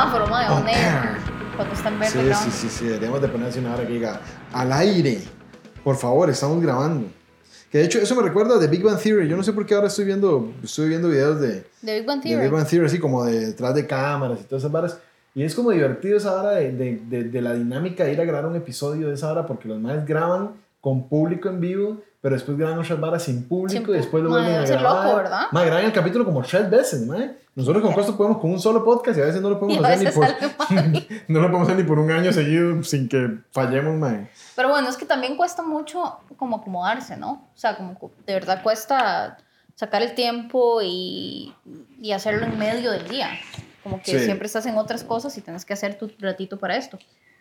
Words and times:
semáforo, 0.00 0.26
madre, 0.26 0.54
un 0.54 0.64
negro. 0.64 1.34
Cuando 1.56 1.74
está 1.74 1.88
en 1.88 1.98
verde, 2.00 2.12
Sí, 2.12 2.26
grabando. 2.26 2.50
sí, 2.52 2.58
sí, 2.58 2.68
sí, 2.68 2.84
deberíamos 2.86 3.22
de 3.22 3.28
ponerse 3.28 3.58
una 3.60 3.74
hora 3.74 3.86
que 3.86 3.92
diga 3.92 4.20
al 4.52 4.72
aire. 4.72 5.22
Por 5.84 5.96
favor, 5.96 6.28
estamos 6.30 6.60
grabando. 6.60 7.06
Que 7.70 7.78
de 7.78 7.84
hecho 7.84 7.98
eso 7.98 8.14
me 8.16 8.22
recuerda 8.22 8.58
de 8.58 8.66
Big 8.68 8.82
Bang 8.82 8.98
Theory. 8.98 9.28
Yo 9.28 9.36
no 9.36 9.42
sé 9.42 9.52
por 9.52 9.66
qué 9.66 9.74
ahora 9.74 9.88
estoy 9.88 10.04
viendo, 10.04 10.52
estoy 10.62 10.88
viendo 10.88 11.08
videos 11.08 11.40
de, 11.40 11.64
De 11.82 11.98
Big 11.98 12.06
Bang 12.06 12.20
de 12.22 12.28
Theory. 12.30 12.42
Big 12.44 12.52
Bang 12.52 12.66
Theory, 12.66 12.86
así 12.86 12.98
como 12.98 13.24
de 13.24 13.46
detrás 13.46 13.74
de 13.74 13.86
cámaras 13.86 14.38
y 14.40 14.44
todas 14.44 14.62
esas 14.62 14.72
varas. 14.72 14.98
Y 15.34 15.42
es 15.42 15.54
como 15.54 15.70
divertido 15.72 16.16
esa 16.16 16.32
hora 16.40 16.52
de, 16.52 16.72
de, 16.72 17.02
de, 17.08 17.24
de 17.24 17.42
la 17.42 17.54
dinámica 17.54 18.04
de 18.04 18.12
ir 18.12 18.20
a 18.20 18.24
grabar 18.24 18.46
un 18.46 18.56
episodio 18.56 19.08
de 19.08 19.14
esa 19.14 19.30
hora 19.32 19.46
porque 19.46 19.68
los 19.68 19.80
más 19.80 20.04
graban 20.06 20.52
con 20.80 21.08
público 21.08 21.48
en 21.48 21.60
vivo, 21.60 22.02
pero 22.24 22.36
después 22.36 22.56
graban 22.56 22.78
otras 22.78 22.98
varas 22.98 23.22
sin 23.22 23.46
público 23.46 23.84
Sin 23.84 23.94
y 23.94 23.98
después 23.98 24.24
lo 24.24 24.30
vuelven 24.30 24.54
a 24.54 24.64
grabar. 24.64 25.04
loco, 25.04 25.16
¿verdad? 25.18 25.42
Mae, 25.52 25.66
graban 25.66 25.84
el 25.84 25.92
capítulo 25.92 26.24
como 26.24 26.40
tres 26.40 26.70
veces, 26.70 27.06
mae. 27.06 27.36
Nosotros 27.54 27.82
con 27.82 27.92
Costo 27.92 28.16
podemos 28.16 28.38
con 28.38 28.50
un 28.50 28.58
solo 28.58 28.82
podcast 28.82 29.18
y 29.18 29.20
a 29.20 29.26
veces 29.26 29.42
no 29.42 29.50
lo 29.50 29.60
podemos 29.60 29.84
hacer 29.84 30.06
ni 30.08 30.10
por, 30.10 30.26
no 31.28 31.40
lo 31.40 31.48
podemos 31.48 31.68
hacer 31.68 31.76
ni 31.76 31.86
por 31.86 31.98
un 31.98 32.10
año 32.10 32.32
seguido 32.32 32.82
sin 32.82 33.10
que 33.10 33.40
fallemos, 33.50 33.96
mae. 33.98 34.30
Pero 34.56 34.70
bueno, 34.70 34.88
es 34.88 34.96
que 34.96 35.04
también 35.04 35.36
cuesta 35.36 35.62
mucho 35.62 36.18
como 36.38 36.56
acomodarse, 36.56 37.18
¿no? 37.18 37.46
O 37.54 37.58
sea, 37.58 37.76
como 37.76 37.94
de 38.26 38.32
verdad 38.32 38.62
cuesta 38.62 39.36
sacar 39.74 40.00
el 40.00 40.14
tiempo 40.14 40.80
y, 40.82 41.52
y 42.00 42.12
hacerlo 42.12 42.46
en 42.46 42.58
medio 42.58 42.90
del 42.90 43.06
día. 43.06 43.28
Como 43.82 44.00
que 44.00 44.18
Sí. 44.18 44.24
siempre 44.24 44.46
estás 44.46 44.64
en 44.64 44.78
otras 44.78 45.04
cosas 45.04 45.36
y 45.36 45.42
tienes 45.42 45.66
que 45.66 45.74
hacer 45.74 45.98
tu 45.98 46.10
ratito 46.20 46.58
para 46.58 46.74
esto. 46.78 46.98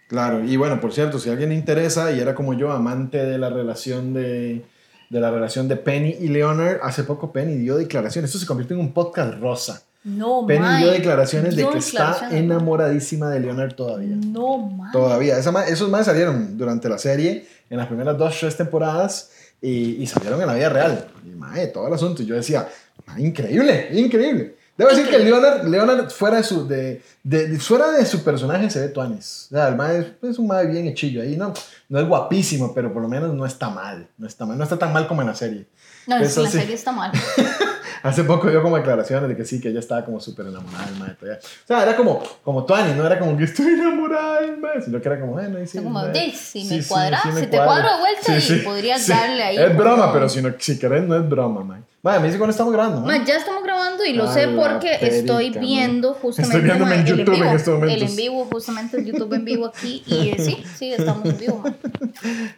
Claro, 0.09 0.43
y 0.43 0.57
bueno, 0.57 0.81
por 0.81 0.91
cierto, 0.91 1.19
si 1.19 1.29
a 1.29 1.31
alguien 1.31 1.51
le 1.51 1.55
interesa 1.55 2.11
y 2.11 2.19
era 2.19 2.35
como 2.35 2.53
yo, 2.53 2.73
amante 2.73 3.25
de 3.25 3.37
la 3.37 3.49
relación 3.49 4.13
de, 4.13 4.65
de 5.13 5.19
la 5.19 5.29
relación 5.29 5.67
de 5.67 5.75
Penny 5.75 6.17
y 6.19 6.27
Leonard, 6.27 6.79
hace 6.81 7.03
poco 7.03 7.31
Penny 7.31 7.55
dio 7.57 7.77
declaraciones. 7.77 8.29
Esto 8.29 8.39
se 8.39 8.47
convirtió 8.47 8.75
en 8.75 8.81
un 8.81 8.93
podcast 8.93 9.39
rosa. 9.39 9.83
No, 10.03 10.45
Penny 10.47 10.79
dio 10.79 10.91
declaraciones 10.91 11.55
de 11.55 11.61
Dio 11.61 11.71
que 11.71 11.77
está 11.77 12.29
enamoradísima 12.31 13.29
de 13.29 13.39
Leonard 13.39 13.75
todavía. 13.75 14.15
No, 14.15 14.57
mae. 14.57 14.91
Todavía. 14.91 15.37
Esa 15.37 15.67
esos 15.67 15.87
más 15.87 16.07
salieron 16.07 16.57
durante 16.57 16.89
la 16.89 16.97
serie, 16.97 17.45
en 17.69 17.77
las 17.77 17.85
primeras 17.85 18.17
dos, 18.17 18.35
tres 18.39 18.57
temporadas, 18.57 19.29
y, 19.61 20.01
y 20.01 20.07
salieron 20.07 20.41
en 20.41 20.47
la 20.47 20.55
vida 20.55 20.69
real. 20.69 21.07
Y 21.23 21.29
mae, 21.29 21.67
todo 21.67 21.87
el 21.87 21.93
asunto. 21.93 22.23
Y 22.23 22.25
yo 22.25 22.33
decía, 22.33 22.67
"Mae, 23.05 23.21
increíble, 23.21 23.89
increíble. 23.93 24.55
Debo 24.75 24.89
decir 24.89 25.07
que 25.07 25.19
Leonard, 25.19 25.67
Leonard 25.67 26.09
fuera, 26.09 26.37
de 26.37 26.43
su, 26.43 26.67
de, 26.67 27.01
de- 27.23 27.59
fuera 27.59 27.91
de 27.91 28.05
su 28.07 28.23
personaje 28.23 28.69
se 28.71 28.79
ve 28.79 28.89
tuanis. 28.89 29.47
O 29.51 29.55
sea, 29.55 29.67
el 29.67 29.75
mae 29.75 29.99
es, 29.99 30.07
es 30.31 30.39
un 30.39 30.47
mae 30.47 30.65
bien 30.65 30.87
hechillo 30.87 31.21
ahí, 31.21 31.37
¿no? 31.37 31.53
No 31.89 31.99
es 31.99 32.07
guapísimo, 32.07 32.73
pero 32.73 32.91
por 32.91 33.01
lo 33.03 33.07
menos 33.07 33.33
no 33.35 33.45
está 33.45 33.69
mal. 33.69 34.07
No 34.17 34.25
está 34.25 34.45
mal. 34.47 34.57
No 34.57 34.63
está 34.63 34.77
tan 34.79 34.91
mal 34.91 35.07
como 35.07 35.21
en 35.21 35.27
la 35.27 35.35
serie. 35.35 35.67
No, 36.07 36.17
es 36.17 36.29
Eso 36.31 36.41
que 36.41 36.45
la 36.45 36.51
sí. 36.51 36.57
serie 36.59 36.75
está 36.75 36.91
mal. 36.91 37.11
Hace 38.03 38.23
poco 38.25 38.49
dio 38.49 38.61
como 38.61 38.75
declaraciones 38.75 39.29
de 39.29 39.37
que 39.37 39.45
sí, 39.45 39.61
que 39.61 39.69
ella 39.69 39.79
estaba 39.79 40.03
como 40.03 40.19
súper 40.19 40.47
enamorada 40.47 40.85
del 40.87 40.95
mae. 40.95 41.13
todavía. 41.13 41.39
O 41.39 41.67
sea, 41.67 41.83
era 41.83 41.95
como, 41.95 42.21
como 42.43 42.65
Tuani, 42.65 42.93
no 42.95 43.05
era 43.05 43.17
como 43.17 43.37
que 43.37 43.43
estoy 43.45 43.67
enamorada 43.73 44.41
del 44.41 44.57
mae, 44.57 44.81
sino 44.81 44.99
que 44.99 45.07
era 45.07 45.19
como, 45.21 45.33
bueno, 45.33 45.57
ahí 45.59 45.67
sí. 45.67 45.77
Como, 45.77 45.91
mae. 45.91 46.11
"Dey, 46.11 46.31
si 46.31 46.63
me 46.63 46.69
Sí, 46.69 46.81
sí, 46.81 46.89
cuadras, 46.89 47.21
sí 47.21 47.29
me 47.29 47.41
si 47.41 47.45
te 47.47 47.57
cuadra". 47.57 47.65
cuadro 47.65 47.89
de 47.93 47.99
vuelta 47.99 48.53
y 48.55 48.57
podrías 48.65 49.07
darle 49.07 49.43
ahí 49.43 49.57
Es 49.57 49.77
broma, 49.77 50.11
pero 50.11 50.27
si, 50.27 50.41
no, 50.41 50.51
si 50.59 50.77
querés 50.79 51.03
no 51.03 51.15
es 51.15 51.29
broma, 51.29 51.63
mae. 51.63 51.81
Mae, 52.05 52.19
me 52.19 52.25
dice 52.27 52.37
cuando 52.37 52.51
estamos 52.51 52.73
grabando, 52.73 52.99
¿no? 52.99 53.05
Ma, 53.07 53.23
ya 53.23 53.37
estamos 53.37 53.63
grabando 53.63 54.03
y 54.03 54.11
lo 54.11 54.25
A 54.25 54.33
sé 54.33 54.49
porque 54.49 54.97
estoy 54.99 55.51
perica, 55.51 55.59
viendo 55.61 56.11
man. 56.11 56.19
justamente 56.21 56.57
Estoy 56.57 56.61
viéndome 56.61 56.89
ma, 56.89 56.95
en 56.95 57.07
el 57.07 57.07
YouTube 57.17 57.33
en 57.35 57.39
vivo, 57.41 57.55
estos 57.55 57.73
momentos. 57.75 57.95
El 57.95 58.09
en 58.09 58.15
vivo, 58.17 58.47
justamente 58.51 58.97
el 58.97 59.05
YouTube 59.05 59.33
en 59.33 59.45
vivo 59.45 59.65
aquí. 59.67 60.03
Y 60.05 60.29
eh, 60.31 60.35
sí, 60.37 60.63
sí, 60.77 60.91
estamos 60.91 61.23
en 61.23 61.37
vivo. 61.37 61.63
ma. 61.63 61.73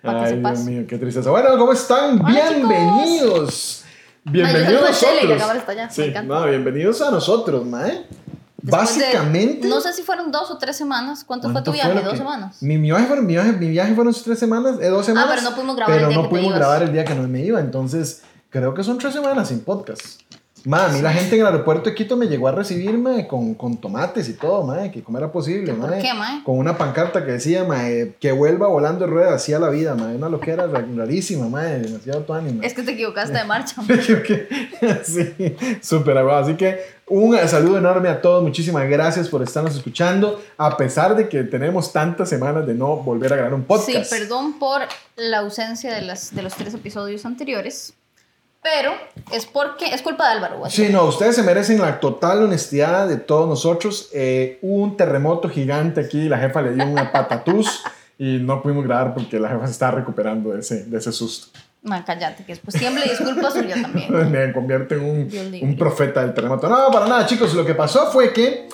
Para 0.02 0.20
que 0.22 0.26
Ay, 0.26 0.34
sepas. 0.38 0.54
Dios 0.66 0.66
mío, 0.68 0.86
qué 0.90 0.98
tristeza. 0.98 1.30
Bueno, 1.30 1.56
¿cómo 1.60 1.74
están? 1.74 2.20
Hola, 2.26 2.50
Bienvenidos. 2.50 3.84
Bienvenidos 4.24 4.98
saludo 4.98 5.34
a 5.36 5.54
nosotros. 5.54 5.68
de 5.68 5.90
Sí, 5.92 6.14
no, 6.26 6.46
bienvenidos 6.48 7.02
a 7.04 7.12
nosotros, 7.12 7.66
mae. 7.68 8.08
Después 8.64 8.98
de- 8.98 9.04
Básicamente. 9.06 9.68
no 9.68 9.80
sé 9.80 9.94
si 9.94 10.02
fueron 10.02 10.32
dos 10.32 10.50
o 10.50 10.58
tres 10.58 10.76
semanas. 10.76 11.24
¿Cuánto, 11.24 11.50
fue 11.50 11.54
¿Cuánto 11.54 11.70
tu 11.70 11.76
viaje? 11.76 11.94
¿Dos 12.02 12.14
que- 12.14 12.18
semanas? 12.18 12.64
Mi, 12.64 12.80
mi 12.80 12.88
viaje 12.90 13.06
fueron, 13.06 13.28
mi, 13.28 13.34
viaje, 13.34 13.52
mi 13.52 13.68
viaje 13.70 13.94
fueron 13.94 14.12
tres 14.24 14.40
semanas, 14.40 14.78
eh, 14.82 14.88
dos 14.88 15.06
semanas. 15.06 15.30
Ah, 15.30 15.36
pero 15.36 15.48
no 15.52 15.56
pudimos 15.56 15.76
grabar 15.76 15.94
pero 15.96 16.08
el 16.08 16.10
día 16.10 16.18
no 16.18 16.22
que 16.24 16.28
te 16.28 16.30
pudimos 16.32 16.50
ibas. 16.50 16.60
grabar 16.60 16.82
el 16.82 16.92
día 16.94 17.06
que 17.06 17.14
no 17.14 17.28
me 17.28 17.42
iba, 17.42 17.60
entonces 17.60 18.24
creo 18.60 18.74
que 18.74 18.84
son 18.84 18.98
tres 18.98 19.14
semanas 19.14 19.50
sin 19.50 19.60
podcast. 19.62 20.22
Ma, 20.68 20.86
a 20.86 20.90
mí 20.90 21.00
la 21.00 21.14
gente 21.14 21.36
en 21.36 21.42
el 21.42 21.46
aeropuerto 21.48 21.90
de 21.92 21.96
Quito 21.96 22.18
me 22.18 22.26
llegó 22.28 22.48
a 22.48 22.52
recibirme 22.52 23.28
con, 23.28 23.54
con 23.54 23.78
tomates 23.78 24.28
y 24.30 24.34
todo, 24.34 24.64
ma, 24.64 24.90
que 24.90 25.04
cómo 25.04 25.20
era 25.20 25.32
posible, 25.32 25.72
¿Por 25.74 25.92
ma. 25.92 25.98
qué, 26.00 26.12
ma? 26.16 26.42
Con 26.44 26.58
una 26.58 26.76
pancarta 26.76 27.24
que 27.24 27.34
decía, 27.34 27.64
ma, 27.66 27.88
eh, 27.88 28.16
que 28.20 28.32
vuelva 28.32 28.68
volando 28.68 29.06
rueda 29.06 29.36
así 29.36 29.54
a 29.54 29.60
la 29.60 29.70
vida, 29.70 29.94
ma. 29.94 30.06
Una 30.08 30.28
loquera 30.28 30.66
ra- 30.66 30.84
rarísima, 30.96 31.48
ma, 31.50 31.62
demasiado 31.66 32.22
tuani, 32.22 32.52
ma. 32.54 32.66
Es 32.66 32.74
que 32.74 32.82
te 32.82 32.94
equivocaste 32.94 33.38
de 33.38 33.44
marcha. 33.46 33.80
ma. 33.84 33.96
Sí, 35.04 35.56
súper 35.84 36.18
aguado. 36.18 36.44
Así 36.46 36.56
que 36.56 36.80
un 37.08 37.38
saludo 37.48 37.78
enorme 37.78 38.10
a 38.10 38.20
todos. 38.20 38.42
Muchísimas 38.42 38.90
gracias 38.90 39.28
por 39.30 39.44
estarnos 39.44 39.76
escuchando. 39.76 40.42
A 40.58 40.76
pesar 40.78 41.16
de 41.16 41.30
que 41.30 41.44
tenemos 41.44 41.94
tantas 41.94 42.28
semanas 42.28 42.66
de 42.66 42.74
no 42.74 42.98
volver 42.98 43.32
a 43.34 43.36
grabar 43.36 43.54
un 43.54 43.62
Sí, 43.62 43.66
podcast. 43.68 44.10
perdón 44.12 44.58
por 44.58 44.82
la 45.16 45.40
ausencia 45.40 45.94
de, 45.94 46.02
las, 46.02 46.34
de 46.34 46.42
los 46.42 46.56
tres 46.56 46.74
episodios 46.74 47.24
anteriores. 47.26 47.94
Pero 48.66 48.94
es 49.32 49.46
porque 49.46 49.94
es 49.94 50.02
culpa 50.02 50.28
de 50.28 50.38
Álvaro. 50.38 50.64
Sí, 50.72 50.90
no, 50.90 51.04
ustedes 51.04 51.36
se 51.36 51.44
merecen 51.44 51.80
la 51.80 52.00
total 52.00 52.42
honestidad 52.46 53.08
de 53.08 53.18
todos 53.18 53.48
nosotros. 53.48 54.10
Eh, 54.12 54.58
hubo 54.64 54.84
un 54.84 54.98
terremoto 54.98 55.50
gigante 55.50 56.02
aquí, 56.02 56.28
la 56.28 56.40
jefa 56.40 56.64
le 56.64 56.74
dio 56.74 56.84
una 56.84 57.12
patatús 57.12 57.84
y 58.18 58.40
no 58.40 58.64
pudimos 58.64 58.84
grabar 58.84 59.14
porque 59.14 59.40
la 59.40 59.50
jefa 59.50 59.68
se 59.68 59.72
estaba 59.72 59.92
recuperando 59.92 60.50
de 60.50 60.62
ese, 60.62 60.86
de 60.86 60.98
ese 60.98 61.12
susto. 61.12 61.60
Ma, 61.84 62.04
cállate, 62.04 62.44
que 62.44 62.54
después 62.54 62.76
tiemble 62.76 63.06
y 63.06 63.10
disculpa 63.10 63.52
suya 63.52 63.80
también. 63.80 64.32
Me 64.32 64.52
convierte 64.52 64.96
en 64.96 65.04
un, 65.04 65.60
un 65.62 65.78
profeta 65.78 66.22
del 66.22 66.34
terremoto. 66.34 66.68
No, 66.68 66.90
para 66.92 67.06
nada, 67.06 67.28
chicos. 67.28 67.54
Lo 67.54 67.64
que 67.64 67.76
pasó 67.76 68.12
fue 68.12 68.34
que 68.34 68.68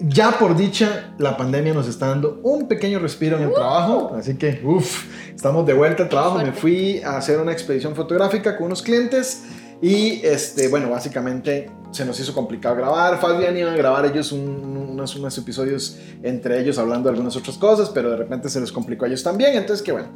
ya 0.00 0.32
por 0.38 0.56
dicha, 0.56 1.14
la 1.18 1.36
pandemia 1.36 1.74
nos 1.74 1.88
está 1.88 2.06
dando 2.08 2.40
un 2.42 2.68
pequeño 2.68 2.98
respiro 2.98 3.36
en 3.36 3.44
el 3.44 3.52
trabajo. 3.52 4.12
Así 4.16 4.34
que, 4.36 4.60
uff, 4.64 5.04
estamos 5.34 5.66
de 5.66 5.72
vuelta 5.74 6.04
al 6.04 6.08
trabajo. 6.08 6.38
Me 6.38 6.52
fui 6.52 7.02
a 7.02 7.16
hacer 7.16 7.38
una 7.40 7.52
expedición 7.52 7.94
fotográfica 7.96 8.56
con 8.56 8.66
unos 8.66 8.82
clientes. 8.82 9.42
Y, 9.80 10.20
este, 10.26 10.68
bueno, 10.68 10.90
básicamente 10.90 11.70
se 11.92 12.04
nos 12.04 12.18
hizo 12.20 12.34
complicado 12.34 12.74
grabar. 12.76 13.20
Fabián 13.20 13.56
iba 13.56 13.70
a 13.72 13.76
grabar 13.76 14.06
ellos 14.06 14.32
un- 14.32 14.76
unos, 14.90 15.14
unos 15.16 15.38
episodios 15.38 15.96
entre 16.22 16.60
ellos 16.60 16.78
hablando 16.78 17.08
de 17.08 17.14
algunas 17.14 17.36
otras 17.36 17.56
cosas, 17.56 17.88
pero 17.90 18.10
de 18.10 18.16
repente 18.16 18.48
se 18.48 18.60
les 18.60 18.72
complicó 18.72 19.04
a 19.04 19.08
ellos 19.08 19.22
también. 19.22 19.56
Entonces, 19.56 19.84
que 19.84 19.92
bueno, 19.92 20.08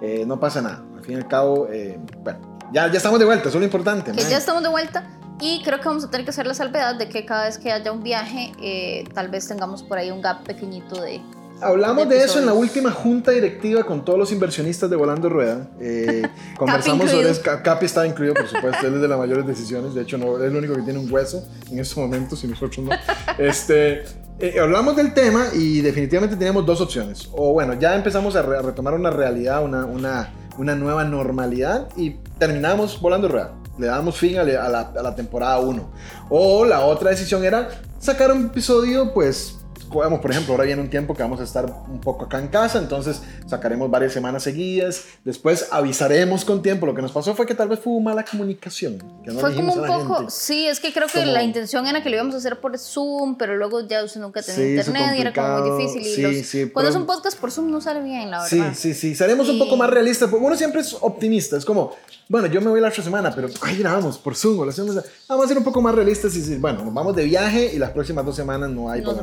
eh, 0.00 0.24
no 0.26 0.40
pasa 0.40 0.62
nada. 0.62 0.82
Al 0.96 1.04
fin 1.04 1.14
y 1.14 1.16
al 1.18 1.28
cabo, 1.28 1.68
eh, 1.70 1.98
bueno, 2.24 2.40
ya, 2.72 2.90
ya 2.90 2.96
estamos 2.96 3.18
de 3.18 3.26
vuelta, 3.26 3.48
eso 3.50 3.58
es 3.58 3.60
lo 3.60 3.64
importante. 3.66 4.10
que 4.12 4.20
man. 4.22 4.30
ya 4.30 4.38
estamos 4.38 4.62
de 4.62 4.68
vuelta 4.70 5.04
y 5.40 5.62
creo 5.64 5.78
que 5.80 5.86
vamos 5.88 6.04
a 6.04 6.10
tener 6.10 6.24
que 6.24 6.30
hacer 6.30 6.46
la 6.46 6.54
salvedad 6.54 6.94
de 6.96 7.08
que 7.08 7.24
cada 7.24 7.44
vez 7.46 7.58
que 7.58 7.70
haya 7.72 7.92
un 7.92 8.02
viaje, 8.02 8.52
eh, 8.62 9.04
tal 9.14 9.28
vez 9.28 9.46
tengamos 9.48 9.82
por 9.82 9.98
ahí 9.98 10.10
un 10.10 10.20
gap 10.22 10.42
pequeñito 10.44 11.00
de... 11.00 11.20
Hablamos 11.62 12.08
de 12.08 12.14
de 12.16 12.24
eso 12.24 12.38
en 12.38 12.46
la 12.46 12.54
última 12.54 12.90
junta 12.90 13.32
directiva 13.32 13.84
con 13.84 14.02
todos 14.02 14.18
los 14.18 14.32
inversionistas 14.32 14.88
de 14.88 14.96
Volando 14.96 15.28
Rueda. 15.28 15.68
Eh, 15.78 16.22
conversamos 16.56 17.10
sobre 17.10 17.28
eso. 17.30 17.42
Ca- 17.42 17.62
Capi 17.62 17.84
está 17.84 18.06
incluido, 18.06 18.32
por 18.32 18.48
supuesto. 18.48 18.86
Él 18.86 18.94
es 18.94 19.00
de 19.02 19.08
las 19.08 19.18
mayores 19.18 19.46
decisiones. 19.46 19.92
De 19.92 20.00
hecho, 20.00 20.16
no, 20.16 20.38
es 20.38 20.44
el 20.50 20.56
único 20.56 20.74
que 20.74 20.80
tiene 20.80 20.98
un 20.98 21.12
hueso 21.12 21.46
en 21.70 21.78
estos 21.78 21.98
momentos 21.98 22.42
y 22.44 22.46
nosotros 22.48 22.86
no. 22.86 22.90
Este, 23.36 24.04
eh, 24.38 24.58
hablamos 24.58 24.96
del 24.96 25.12
tema 25.12 25.48
y 25.52 25.82
definitivamente 25.82 26.34
teníamos 26.36 26.64
dos 26.64 26.80
opciones. 26.80 27.28
O 27.32 27.52
bueno, 27.52 27.74
ya 27.74 27.94
empezamos 27.94 28.36
a, 28.36 28.42
re- 28.42 28.56
a 28.56 28.62
retomar 28.62 28.94
una 28.94 29.10
realidad, 29.10 29.62
una, 29.62 29.84
una, 29.84 30.32
una 30.56 30.74
nueva 30.74 31.04
normalidad 31.04 31.88
y 31.94 32.12
terminamos 32.38 32.98
Volando 33.02 33.28
Rueda. 33.28 33.52
Le 33.80 33.86
damos 33.86 34.16
fin 34.16 34.38
a, 34.38 34.44
la 34.44 35.14
temporada 35.16 35.58
1. 35.58 35.90
O 36.28 36.64
la 36.66 36.80
otra 36.80 37.10
decisión 37.10 37.42
era 37.44 37.68
sacar 37.98 38.30
un 38.30 38.46
episodio, 38.46 39.12
pues, 39.14 39.59
digamos, 39.92 40.20
por 40.20 40.30
ejemplo, 40.30 40.52
ahora 40.54 40.64
viene 40.64 40.80
un 40.82 40.88
tiempo 40.90 41.14
que 41.14 41.22
vamos 41.22 41.40
a 41.40 41.44
estar 41.44 41.66
un 41.66 42.00
poco 42.00 42.24
acá 42.26 42.38
en 42.38 42.48
casa, 42.48 42.78
entonces 42.78 43.20
sacaremos 43.46 43.90
varias 43.90 44.12
semanas 44.12 44.42
seguidas. 44.42 45.04
Después 45.24 45.68
avisaremos 45.70 46.44
con 46.44 46.62
tiempo. 46.62 46.86
Lo 46.86 46.94
que 46.94 47.02
nos 47.02 47.12
pasó 47.12 47.34
fue 47.34 47.46
que 47.46 47.54
tal 47.54 47.68
vez 47.68 47.80
fue 47.80 48.00
mala 48.00 48.24
comunicación. 48.24 48.98
Que 49.24 49.32
no 49.32 49.40
Fue 49.40 49.54
como 49.54 49.72
un 49.74 49.86
poco, 49.86 50.16
gente. 50.18 50.32
sí, 50.32 50.66
es 50.66 50.80
que 50.80 50.92
creo 50.92 51.08
que 51.08 51.20
Como- 51.20 51.32
la 51.32 51.42
intención 51.42 51.86
era 51.86 52.02
que 52.02 52.08
lo 52.10 52.16
íbamos 52.16 52.34
a 52.34 52.38
hacer 52.38 52.60
por 52.60 52.78
Zoom, 52.78 53.36
pero 53.36 53.56
luego 53.56 53.86
ya 53.86 54.04
usted 54.04 54.20
nunca 54.20 54.42
tenía 54.42 54.64
Sí, 54.82 54.88
internet 54.90 55.14
y 55.16 55.20
era 55.20 55.32
como 55.32 55.58
muy 55.68 55.78
difícil. 55.84 56.02
Y 56.06 56.14
Sí, 56.14 56.22
los- 56.22 56.46
sí, 56.46 56.70
cuando 56.70 56.88
es 56.90 56.94
pero- 56.94 57.00
un 57.00 57.06
podcast 57.06 57.38
por 57.38 57.50
Zoom 57.50 57.70
no 57.70 57.80
sale 57.80 58.02
bien, 58.02 58.30
la 58.30 58.44
Sí, 58.46 58.58
verdad. 58.58 58.74
sí, 58.76 58.94
sí. 58.94 59.14
Seremos 59.14 59.48
un 59.48 59.58
poco 59.58 59.76
más 59.76 59.90
realistas. 59.90 60.28
porque 60.30 60.44
Uno 60.44 60.56
siempre 60.56 60.80
es 60.80 60.96
optimista. 61.00 61.56
Es 61.56 61.64
como, 61.64 61.92
bueno, 62.28 62.46
yo 62.46 62.60
me 62.60 62.68
voy 62.70 62.80
la 62.80 62.88
otra 62.88 63.02
semana, 63.02 63.32
pero 63.34 63.48
ahí 63.62 63.76
grabamos 63.78 64.18
por 64.18 64.34
Zoom. 64.36 64.64
lo 64.64 64.70
hacemos- 64.70 64.96
Vamos 65.28 65.44
a 65.44 65.48
ser 65.48 65.58
un 65.58 65.64
poco 65.64 65.80
más 65.80 65.94
realistas 65.94 66.34
y 66.36 66.40
decir, 66.40 66.58
bueno, 66.58 66.84
nos 66.84 66.92
vamos 66.92 67.14
de 67.16 67.24
viaje 67.24 67.72
y 67.74 67.78
las 67.78 67.90
próximas 67.90 68.24
dos 68.24 68.36
semanas 68.36 68.68
no 68.70 68.90
hay 68.90 69.00
No 69.00 69.14
se 69.14 69.22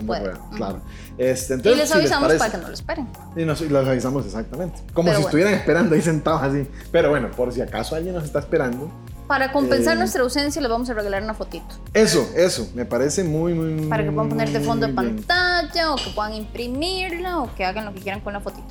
Claro. 0.58 0.82
Este, 1.18 1.56
Y 1.56 1.76
les 1.76 1.88
si 1.90 1.96
avisamos 1.96 2.28
parece- 2.28 2.40
para 2.40 2.52
que 2.52 2.58
no 2.58 2.68
lo 2.68 2.74
esperen. 2.74 3.08
Y, 3.36 3.46
nos, 3.46 3.62
y 3.62 3.70
los 3.70 3.88
avisamos 3.88 4.26
exactamente. 4.26 4.80
Como 4.94 5.08
Pero 5.08 5.18
si 5.18 5.24
bueno. 5.24 5.28
estuvieran 5.28 5.54
esperando 5.54 5.96
ahí 5.96 6.02
sentados 6.02 6.42
así. 6.44 6.68
Pero 6.92 7.10
bueno, 7.10 7.32
por 7.32 7.52
si 7.54 7.62
acaso 7.62 7.96
alguien 7.96 8.14
nos 8.16 8.24
está 8.26 8.40
esperando. 8.40 8.92
Para 9.28 9.52
compensar 9.52 9.96
Eh, 9.96 10.00
nuestra 10.00 10.22
ausencia 10.22 10.62
les 10.62 10.72
vamos 10.72 10.90
a 10.90 10.94
regalar 10.94 11.22
una 11.22 11.34
fotito. 11.34 11.66
Eso, 11.94 12.30
eso. 12.36 12.70
Me 12.76 12.86
parece 12.86 13.24
muy, 13.26 13.54
muy, 13.54 13.74
muy. 13.74 13.88
Para 13.88 14.04
que 14.04 14.12
puedan 14.12 14.30
poner 14.30 14.50
de 14.52 14.60
fondo 14.62 14.88
de 14.88 14.94
pantalla 14.94 15.92
o 15.94 15.96
que 15.98 16.10
puedan 16.16 16.34
imprimirla 16.34 17.40
o 17.40 17.54
que 17.56 17.66
hagan 17.66 17.86
lo 17.86 17.94
que 17.94 18.00
quieran 18.00 18.22
con 18.22 18.32
la 18.34 18.40
fotito. 18.40 18.68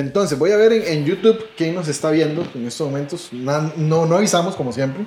Entonces, 0.00 0.38
voy 0.38 0.50
a 0.52 0.56
ver 0.56 0.72
en, 0.72 0.82
en 0.86 1.04
YouTube 1.04 1.38
quién 1.56 1.74
nos 1.74 1.88
está 1.88 2.10
viendo 2.10 2.46
en 2.54 2.66
estos 2.66 2.86
momentos. 2.88 3.28
Na- 3.32 3.72
no, 3.76 4.06
no 4.06 4.16
avisamos 4.16 4.54
como 4.56 4.72
siempre, 4.72 5.06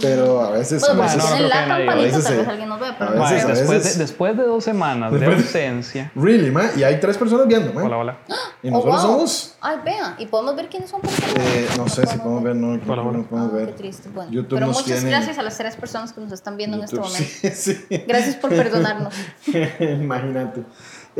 pero 0.00 0.40
a 0.40 0.50
veces... 0.52 0.80
Bueno, 0.86 1.02
a 1.02 1.06
veces- 1.06 1.18
no, 1.30 1.36
creo 1.36 1.48
que 1.50 1.66
nadie. 1.68 1.88
A 1.90 1.94
veces 1.94 2.24
tal 2.24 2.32
sí. 2.32 2.38
vez 2.38 2.48
alguien 2.48 2.68
nos 2.68 2.80
vea. 2.80 2.96
Pero 2.98 3.10
A 3.10 3.14
no 3.14 3.20
Mae, 3.20 3.34
veces, 3.34 3.44
creo. 3.44 3.54
a 3.54 3.58
después, 3.58 3.84
de, 3.94 3.98
después 4.04 4.36
de 4.36 4.42
dos 4.44 4.64
semanas 4.64 5.12
de 5.12 5.18
Después- 5.18 5.42
ausencia. 5.44 6.12
Really, 6.14 6.50
ma, 6.50 6.70
y 6.76 6.82
hay 6.82 6.98
tres 7.00 7.16
personas 7.18 7.46
viendo, 7.46 7.72
ma. 7.72 7.84
Hola, 7.84 7.96
hola. 7.98 8.18
Y 8.62 8.68
Oh, 8.68 8.72
nosotros 8.72 9.02
wow. 9.02 9.12
somos... 9.12 9.54
Ay, 9.60 9.76
vean. 9.84 10.14
¿Y 10.18 10.26
podemos 10.26 10.56
ver 10.56 10.68
quiénes 10.68 10.90
son? 10.90 11.00
eh, 11.36 11.66
no 11.76 11.88
sé 11.88 12.06
si 12.06 12.16
podemos 12.18 12.42
ver, 12.42 12.56
no, 12.56 12.68
Hola, 12.90 13.02
hola. 13.02 13.18
no 13.18 13.26
podemos 13.26 13.52
Ah, 13.52 13.56
ver. 13.56 13.66
Qué 13.68 13.72
triste. 13.74 14.08
Bueno, 14.14 14.30
YouTube 14.30 14.54
pero 14.54 14.66
nos 14.66 14.76
muchas 14.82 14.98
tiene- 15.00 15.10
gracias 15.10 15.38
a 15.38 15.42
las 15.42 15.56
tres 15.56 15.76
personas 15.76 16.12
que 16.12 16.20
nos 16.20 16.32
están 16.32 16.56
viendo 16.56 16.76
en 16.78 16.84
este 16.84 16.96
YouTube, 16.96 17.08
momento. 17.12 17.30
sí, 17.54 17.74
sí. 17.88 18.04
Gracias 18.06 18.36
por 18.36 18.50
perdonarnos. 18.50 19.14
Imagínate. 19.80 20.62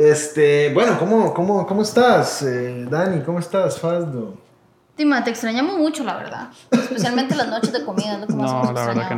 Este, 0.01 0.73
bueno, 0.73 0.97
¿cómo, 0.97 1.31
cómo, 1.31 1.67
cómo 1.67 1.83
estás, 1.83 2.41
eh, 2.41 2.87
Dani? 2.89 3.21
¿Cómo 3.21 3.37
estás, 3.37 3.79
Fasdo? 3.79 4.33
Tima, 4.95 5.23
te 5.23 5.29
extrañamos 5.29 5.77
mucho, 5.77 6.03
la 6.03 6.15
verdad. 6.17 6.49
Especialmente 6.71 7.35
las 7.35 7.47
noches 7.49 7.71
de 7.71 7.85
comida, 7.85 8.13
es 8.15 8.21
lo 8.21 8.27
que 8.27 8.33
más 8.33 8.51
No, 8.51 8.73
la 8.73 8.85
verdad 8.87 9.07
que 9.07 9.13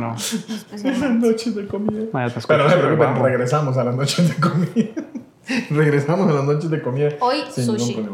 extrañado. 0.52 1.00
Las 1.00 1.10
noches 1.22 1.54
de 1.54 1.66
comida. 1.66 2.00
Te 2.12 2.26
escucho 2.26 2.48
Pero 2.48 2.64
no 2.64 2.70
se 2.70 2.76
preocupen, 2.76 3.22
regresamos 3.22 3.76
a 3.78 3.84
las 3.84 3.94
noches 3.94 4.28
de 4.28 4.34
comida. 4.36 5.02
regresamos 5.70 6.30
a 6.30 6.34
las 6.34 6.44
noches 6.44 6.70
de 6.70 6.82
comida. 6.82 7.08
Hoy, 7.20 7.44
sushi. 7.50 8.06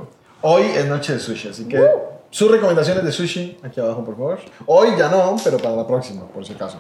Hoy 0.42 0.62
es 0.62 0.86
noche 0.86 1.14
de 1.14 1.18
sushi, 1.18 1.48
así 1.48 1.64
que 1.66 1.84
sus 2.30 2.52
recomendaciones 2.52 3.02
de 3.04 3.10
sushi 3.10 3.58
aquí 3.64 3.80
abajo, 3.80 4.04
por 4.04 4.14
favor. 4.16 4.38
Hoy 4.66 4.90
ya 4.96 5.08
no, 5.08 5.34
pero 5.42 5.58
para 5.58 5.74
la 5.74 5.86
próxima, 5.88 6.24
por 6.28 6.46
si 6.46 6.52
acaso. 6.52 6.78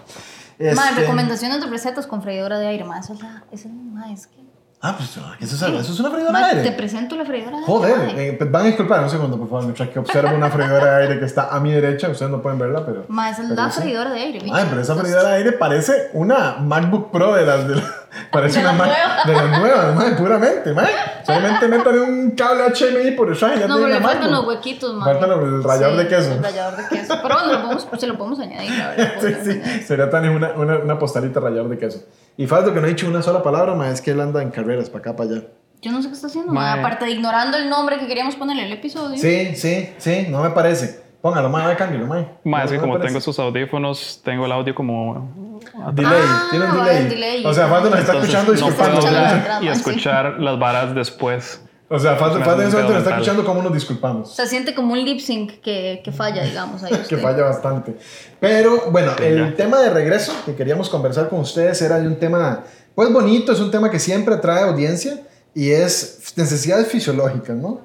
Este- 0.56 1.00
recomendaciones 1.00 1.60
de 1.60 1.66
recetas 1.66 2.06
con 2.06 2.22
freidora 2.22 2.60
de 2.60 2.68
aire. 2.68 2.84
Ma, 2.84 3.00
eso 3.00 3.14
es 3.14 3.22
la. 3.22 3.42
Eso 3.50 3.66
es, 3.66 3.74
ma, 3.74 4.12
es 4.12 4.28
que. 4.28 4.39
Ah, 4.82 4.94
pues 4.96 5.10
eso 5.10 5.20
es, 5.66 5.74
eso 5.84 5.92
es 5.92 6.00
una 6.00 6.10
freidora 6.10 6.38
de 6.38 6.44
aire. 6.46 6.62
te 6.62 6.72
presento 6.72 7.14
la 7.14 7.26
freidora 7.26 7.50
de 7.58 7.62
aire. 7.64 7.66
Joder, 7.66 8.18
eh, 8.18 8.34
pues 8.38 8.50
van 8.50 8.62
a 8.62 8.64
disculpar 8.66 9.02
un 9.04 9.10
segundo, 9.10 9.36
por 9.36 9.46
favor, 9.48 9.64
mientras 9.64 9.90
que 9.90 9.98
observo 9.98 10.34
una 10.34 10.48
freidora 10.48 10.96
de 10.96 11.02
aire 11.02 11.18
que 11.18 11.26
está 11.26 11.48
a 11.54 11.60
mi 11.60 11.70
derecha. 11.70 12.08
Ustedes 12.08 12.30
no 12.32 12.40
pueden 12.40 12.58
verla, 12.58 12.86
pero. 12.86 13.04
Esa 13.30 13.42
es 13.42 13.48
la 13.50 13.70
sí. 13.70 13.82
freidora 13.82 14.10
de 14.10 14.20
aire. 14.20 14.40
Ay, 14.50 14.66
pero 14.70 14.80
esa 14.80 14.96
freidora 14.96 15.28
de 15.28 15.34
aire 15.36 15.52
parece 15.52 16.08
una 16.14 16.56
MacBook 16.60 17.10
Pro 17.10 17.34
de 17.34 17.44
las 17.44 17.68
de 17.68 17.76
la- 17.76 17.82
parece 18.32 18.60
De 18.60 18.64
una 18.68 18.72
las 18.72 18.88
Mac 18.88 19.26
de 19.26 19.32
las 19.34 19.58
nuevas, 19.60 19.94
madre, 19.94 20.14
puramente, 20.16 20.72
madre. 20.72 20.90
Solamente 21.26 21.68
metan 21.68 21.98
un 21.98 22.30
cable 22.30 22.62
HMI 22.72 23.10
por 23.12 23.28
detrás 23.30 23.52
y 23.56 23.60
ya 23.60 23.66
No, 23.68 23.76
tienen 23.76 23.76
pero 23.76 23.86
le 23.88 23.96
una 23.98 24.08
faltan 24.08 24.30
los 24.30 24.40
MacBook. 24.40 24.48
huequitos, 24.48 24.94
ma. 24.94 25.04
Faltan 25.04 25.28
los- 25.30 25.40
el 25.42 25.62
rallador 25.62 25.96
de 25.98 26.08
queso. 26.08 26.32
El 26.32 26.42
rallador 26.42 26.76
de 26.78 26.88
queso. 26.88 27.14
Pero 27.22 27.34
bueno, 27.34 27.52
lo 27.52 27.60
podemos, 27.62 27.86
se 27.98 28.06
lo 28.06 28.16
podemos 28.16 28.40
añadir, 28.40 28.70
la 28.78 28.88
verdad. 28.88 29.12
Sí, 29.20 29.34
sí, 29.62 29.82
sería 29.82 30.08
tan 30.08 30.26
una, 30.30 30.52
una, 30.52 30.78
una 30.78 30.98
postalita 30.98 31.38
rallador 31.38 31.68
de 31.68 31.76
queso. 31.78 32.02
Y 32.40 32.46
falta 32.46 32.72
que 32.72 32.80
no 32.80 32.86
he 32.86 32.90
dicho 32.90 33.06
una 33.06 33.20
sola 33.20 33.42
palabra, 33.42 33.74
más 33.74 33.92
es 33.92 34.00
que 34.00 34.12
él 34.12 34.20
anda 34.20 34.40
en 34.40 34.50
carreras 34.50 34.88
para 34.88 35.00
acá, 35.00 35.16
para 35.16 35.30
allá. 35.30 35.42
Yo 35.82 35.92
no 35.92 36.00
sé 36.00 36.08
qué 36.08 36.14
está 36.14 36.26
haciendo, 36.28 36.52
ma. 36.52 36.60
Ma. 36.76 36.80
Aparte 36.80 37.04
de 37.04 37.10
ignorando 37.10 37.58
el 37.58 37.68
nombre 37.68 37.98
que 37.98 38.06
queríamos 38.06 38.34
ponerle 38.36 38.62
al 38.64 38.72
episodio. 38.72 39.18
Sí, 39.18 39.54
sí, 39.56 39.90
sí, 39.98 40.26
no 40.30 40.42
me 40.42 40.48
parece. 40.50 41.02
Póngalo, 41.20 41.50
más, 41.50 41.76
cámbialo, 41.76 42.06
más. 42.06 42.24
Mae, 42.44 42.64
es 42.64 42.70
que 42.70 42.76
No 42.78 42.82
como 42.84 42.98
tengo 42.98 43.18
estos 43.18 43.38
audífonos, 43.38 44.22
tengo 44.24 44.46
el 44.46 44.52
audio 44.52 44.74
como... 44.74 45.58
Delay, 45.92 46.12
Ah, 46.24 46.46
tiene 46.50 46.64
un 46.64 46.78
va 46.78 46.84
a 46.84 46.88
delay. 46.88 47.08
delay. 47.10 47.44
O 47.44 47.52
sea, 47.52 47.66
Faldo 47.68 47.90
nos 47.90 47.98
está 47.98 48.12
Entonces, 48.14 48.34
escuchando 48.34 48.52
no 48.54 48.68
disculpando. 49.02 49.64
y 49.64 49.68
escuchar 49.68 50.40
las 50.40 50.58
varas 50.58 50.94
después. 50.94 51.62
O 51.92 51.98
sea, 51.98 52.12
hace 52.12 52.24
un 52.36 52.44
momento 52.44 52.82
nos 52.88 52.98
está 52.98 53.10
escuchando 53.10 53.44
cómo 53.44 53.62
nos 53.62 53.74
disculpamos. 53.74 54.32
Se 54.34 54.46
siente 54.46 54.74
como 54.76 54.92
un 54.92 55.04
lip 55.04 55.18
sync 55.18 55.60
que, 55.60 56.00
que 56.04 56.12
falla, 56.12 56.44
digamos. 56.44 56.84
Ahí 56.84 56.92
que 57.08 57.16
falla 57.16 57.42
bastante. 57.42 57.96
Pero 58.38 58.90
bueno, 58.92 59.12
Sí, 59.18 59.24
el 59.24 59.50
ya. 59.50 59.56
tema 59.56 59.80
de 59.80 59.90
regreso 59.90 60.32
que 60.46 60.54
queríamos 60.54 60.88
conversar 60.88 61.28
con 61.28 61.40
ustedes 61.40 61.82
era 61.82 61.98
de 61.98 62.06
un 62.06 62.16
tema, 62.16 62.62
pues 62.94 63.12
bonito, 63.12 63.50
es 63.52 63.58
un 63.58 63.72
tema 63.72 63.90
que 63.90 63.98
siempre 63.98 64.34
atrae 64.36 64.62
audiencia 64.62 65.20
y 65.52 65.70
es 65.72 66.32
necesidades 66.36 66.86
fisiológicas, 66.86 67.56
¿no? 67.56 67.80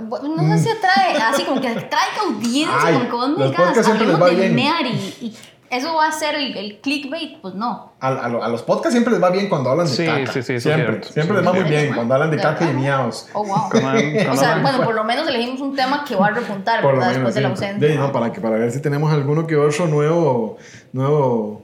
No 0.00 0.56
sé 0.56 0.62
si 0.64 0.68
atrae, 0.70 1.16
así 1.20 1.44
como 1.44 1.60
que 1.60 1.68
traiga 1.68 2.22
audiencia, 2.26 2.78
Ay, 2.82 2.94
como 2.94 3.04
que 3.04 3.12
vos 3.12 3.28
me 3.28 3.38
los 3.44 3.50
digas, 3.50 3.66
podcasts 3.66 3.84
siempre 3.84 4.06
les 4.06 4.14
hablemos 4.14 4.36
de 4.40 4.42
bien. 4.48 4.54
mear 4.54 4.86
y, 4.86 5.14
y 5.20 5.36
eso 5.72 5.94
va 5.94 6.06
a 6.06 6.12
ser 6.12 6.34
el, 6.36 6.56
el 6.56 6.80
clickbait, 6.80 7.40
pues 7.40 7.54
no. 7.54 7.92
A, 7.98 8.08
a 8.08 8.26
a 8.26 8.48
los 8.48 8.62
podcasts 8.62 8.92
siempre 8.92 9.12
les 9.12 9.22
va 9.22 9.30
bien 9.30 9.48
cuando 9.48 9.70
hablan 9.70 9.86
de 9.86 9.92
Sí, 9.92 10.04
caca. 10.06 10.32
sí, 10.32 10.42
sí, 10.42 10.60
siempre, 10.60 10.84
cierto. 10.84 11.08
siempre 11.12 11.36
Sí, 11.38 11.42
les 11.42 11.46
va 11.48 11.52
sí. 11.56 11.60
muy 11.62 11.70
bien 11.70 11.94
cuando 11.94 12.14
hablan 12.14 12.30
de 12.30 12.36
¿De 12.36 12.42
caca 12.42 12.70
y 12.70 12.74
miados. 12.74 13.28
Oh, 13.32 13.44
wow. 13.44 13.68
Cuando- 13.70 13.90
cuando 13.90 14.32
o 14.32 14.36
sea, 14.36 14.58
bueno, 14.58 14.84
por 14.84 14.94
lo 14.94 15.02
menos 15.04 15.26
elegimos 15.26 15.60
un 15.60 15.74
tema 15.74 16.04
que 16.06 16.14
va 16.14 16.26
a 16.28 16.30
repuntar, 16.30 16.82
Por 16.82 16.92
lo 16.94 16.98
¿verdad? 17.00 17.12
menos 17.14 17.34
Después 17.34 17.34
de 17.34 17.40
la 17.40 17.48
siempre. 17.56 17.66
ausencia. 17.88 17.88
De- 17.88 18.06
no, 18.06 18.12
para, 18.12 18.32
que, 18.32 18.40
para 18.40 18.56
ver 18.58 18.70
si 18.70 18.80
tenemos 18.82 19.12
alguno 19.12 19.46
que 19.46 19.56
otro 19.56 19.86
nuevo, 19.86 20.58
nuevo, 20.92 21.62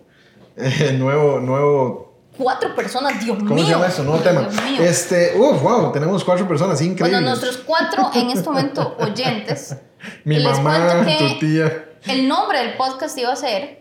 eh, 0.56 0.96
nuevo, 0.98 1.38
nuevo 1.40 2.08
Cuatro 2.38 2.72
personas, 2.76 3.18
Dios 3.24 3.36
mío. 3.38 3.48
¿Cómo 3.48 3.64
se 3.64 3.68
llama 3.70 3.86
eso? 3.88 4.04
Nuevo 4.04 4.22
tema. 4.22 4.42
Dios 4.42 4.62
mío. 4.62 4.80
Este, 4.84 5.32
uf, 5.36 5.60
wow, 5.60 5.90
tenemos 5.90 6.22
cuatro 6.22 6.46
personas, 6.46 6.80
increíble. 6.80 7.18
Bueno, 7.18 7.30
nuestros 7.30 7.56
cuatro 7.58 8.10
en 8.14 8.30
este 8.30 8.48
momento 8.48 8.96
oyentes, 9.00 9.76
Mi 10.24 10.36
les 10.38 10.56
mamá, 10.58 10.78
cuento 11.02 11.06
que- 11.18 11.28
tu 11.34 11.38
tía. 11.40 11.84
el 12.06 12.28
nombre 12.28 12.60
del 12.60 12.76
podcast 12.76 13.18
iba 13.18 13.32
a 13.32 13.36
ser. 13.36 13.77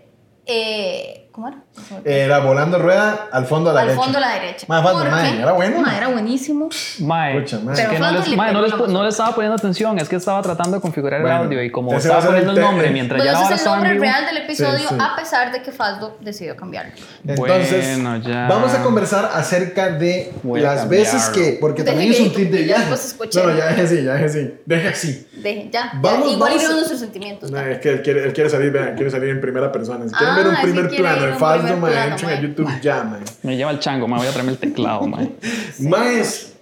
Eh, 0.47 1.29
¿Cómo 1.33 1.47
era? 1.49 1.66
Era 2.03 2.39
volando 2.39 2.79
rueda 2.79 3.27
al 3.31 3.45
fondo 3.45 3.69
a 3.69 3.73
la 3.73 3.81
Al 3.81 3.87
derecha. 3.87 4.03
fondo 4.03 4.17
a 4.17 4.21
la 4.21 4.33
derecha. 4.33 4.65
Mae, 4.69 4.83
falta, 4.83 4.99
¿Por 5.01 5.11
mae, 5.11 5.39
era 5.41 5.51
bueno. 5.53 5.81
Mae, 5.81 5.97
era 5.97 6.07
buenísimo. 6.09 6.69
Mae, 6.99 7.39
Pucha, 7.39 7.59
mae. 7.59 7.73
es 7.81 7.87
que 7.87 7.99
no 7.99 8.11
les, 8.11 8.27
le 8.27 8.35
mae, 8.37 8.53
no, 8.53 8.61
les, 8.61 8.75
no 8.75 9.03
les 9.03 9.13
estaba 9.13 9.33
poniendo 9.35 9.55
atención, 9.55 9.97
es 9.99 10.09
que 10.09 10.15
estaba 10.15 10.41
tratando 10.41 10.77
de 10.77 10.81
configurar 10.81 11.21
Bueno, 11.21 11.35
el 11.37 11.43
audio 11.45 11.63
y 11.63 11.71
como 11.71 11.91
ese 11.93 12.07
estaba 12.07 12.19
el 12.21 12.27
poniendo 12.27 12.51
el 12.51 12.57
te- 12.57 12.61
nombre 12.63 12.89
mientras 12.89 13.21
Bueno, 13.23 13.39
ya 13.39 13.45
ese 13.45 13.53
es 13.55 13.61
el 13.65 13.71
nombre 13.71 13.93
real 13.99 14.25
del 14.25 14.37
episodio, 14.37 14.79
Sí, 14.79 14.85
sí. 14.89 14.95
a 14.99 15.15
pesar 15.15 15.51
de 15.51 15.61
que 15.61 15.71
Faldo 15.71 16.17
decidió 16.21 16.55
cambiarlo. 16.55 16.91
Entonces, 17.25 17.95
Bueno, 18.01 18.17
ya. 18.17 18.47
vamos 18.47 18.73
a 18.73 18.81
conversar 18.83 19.29
acerca 19.33 19.89
de 19.89 20.33
Voy 20.43 20.61
las 20.61 20.87
veces 20.89 21.29
que, 21.29 21.57
porque 21.59 21.83
Deje 21.83 21.91
también 21.95 22.11
es 22.11 22.17
que 22.17 22.23
un 22.23 22.33
tip 22.33 22.51
de 22.51 22.65
ya 22.65 22.77
viaje. 22.77 22.93
escuche. 22.93 23.43
No, 23.43 23.55
ya 23.55 23.67
deje 23.67 23.81
así, 23.81 24.03
ya 24.03 24.13
deje 24.13 24.25
así. 24.25 24.53
Deje 24.65 24.87
así. 24.87 25.27
Deje, 25.37 25.69
ya. 25.71 25.91
Vamos, 26.01 26.31
Igual 26.31 26.53
vamos 26.55 26.71
nuestros 26.73 26.99
sentimientos. 26.99 27.51
No, 27.51 27.59
es 27.59 27.79
que 27.79 27.89
él 27.93 28.01
quiere, 28.01 28.23
él 28.25 28.33
quiere 28.33 28.49
salir, 28.49 28.71
vean, 28.71 28.95
quiere 28.95 29.11
salir 29.11 29.29
en 29.29 29.39
primera 29.41 29.71
persona. 29.71 30.05
Si 30.07 30.13
quieren 30.15 30.33
Ah, 30.33 30.37
ver 30.37 30.47
un 30.47 30.55
es 30.55 30.61
primer 30.61 30.87
plano 30.89 31.21
de 31.25 31.31
un 31.31 31.37
Primer 31.73 31.81
mae, 31.81 31.91
plano, 31.91 32.11
entren 32.11 32.29
a 32.29 32.33
mae. 32.33 32.41
YouTube 32.41 32.81
ya, 32.81 33.03
mae. 33.03 33.21
Me 33.43 33.57
lleva 33.57 33.71
el 33.71 33.79
chango, 33.79 34.07
me 34.07 34.17
voy 34.17 34.27
a 34.27 34.31
traerme 34.31 34.51
el 34.51 34.57
teclado, 34.57 35.07
mae. 35.07 35.31
Más, 35.79 36.53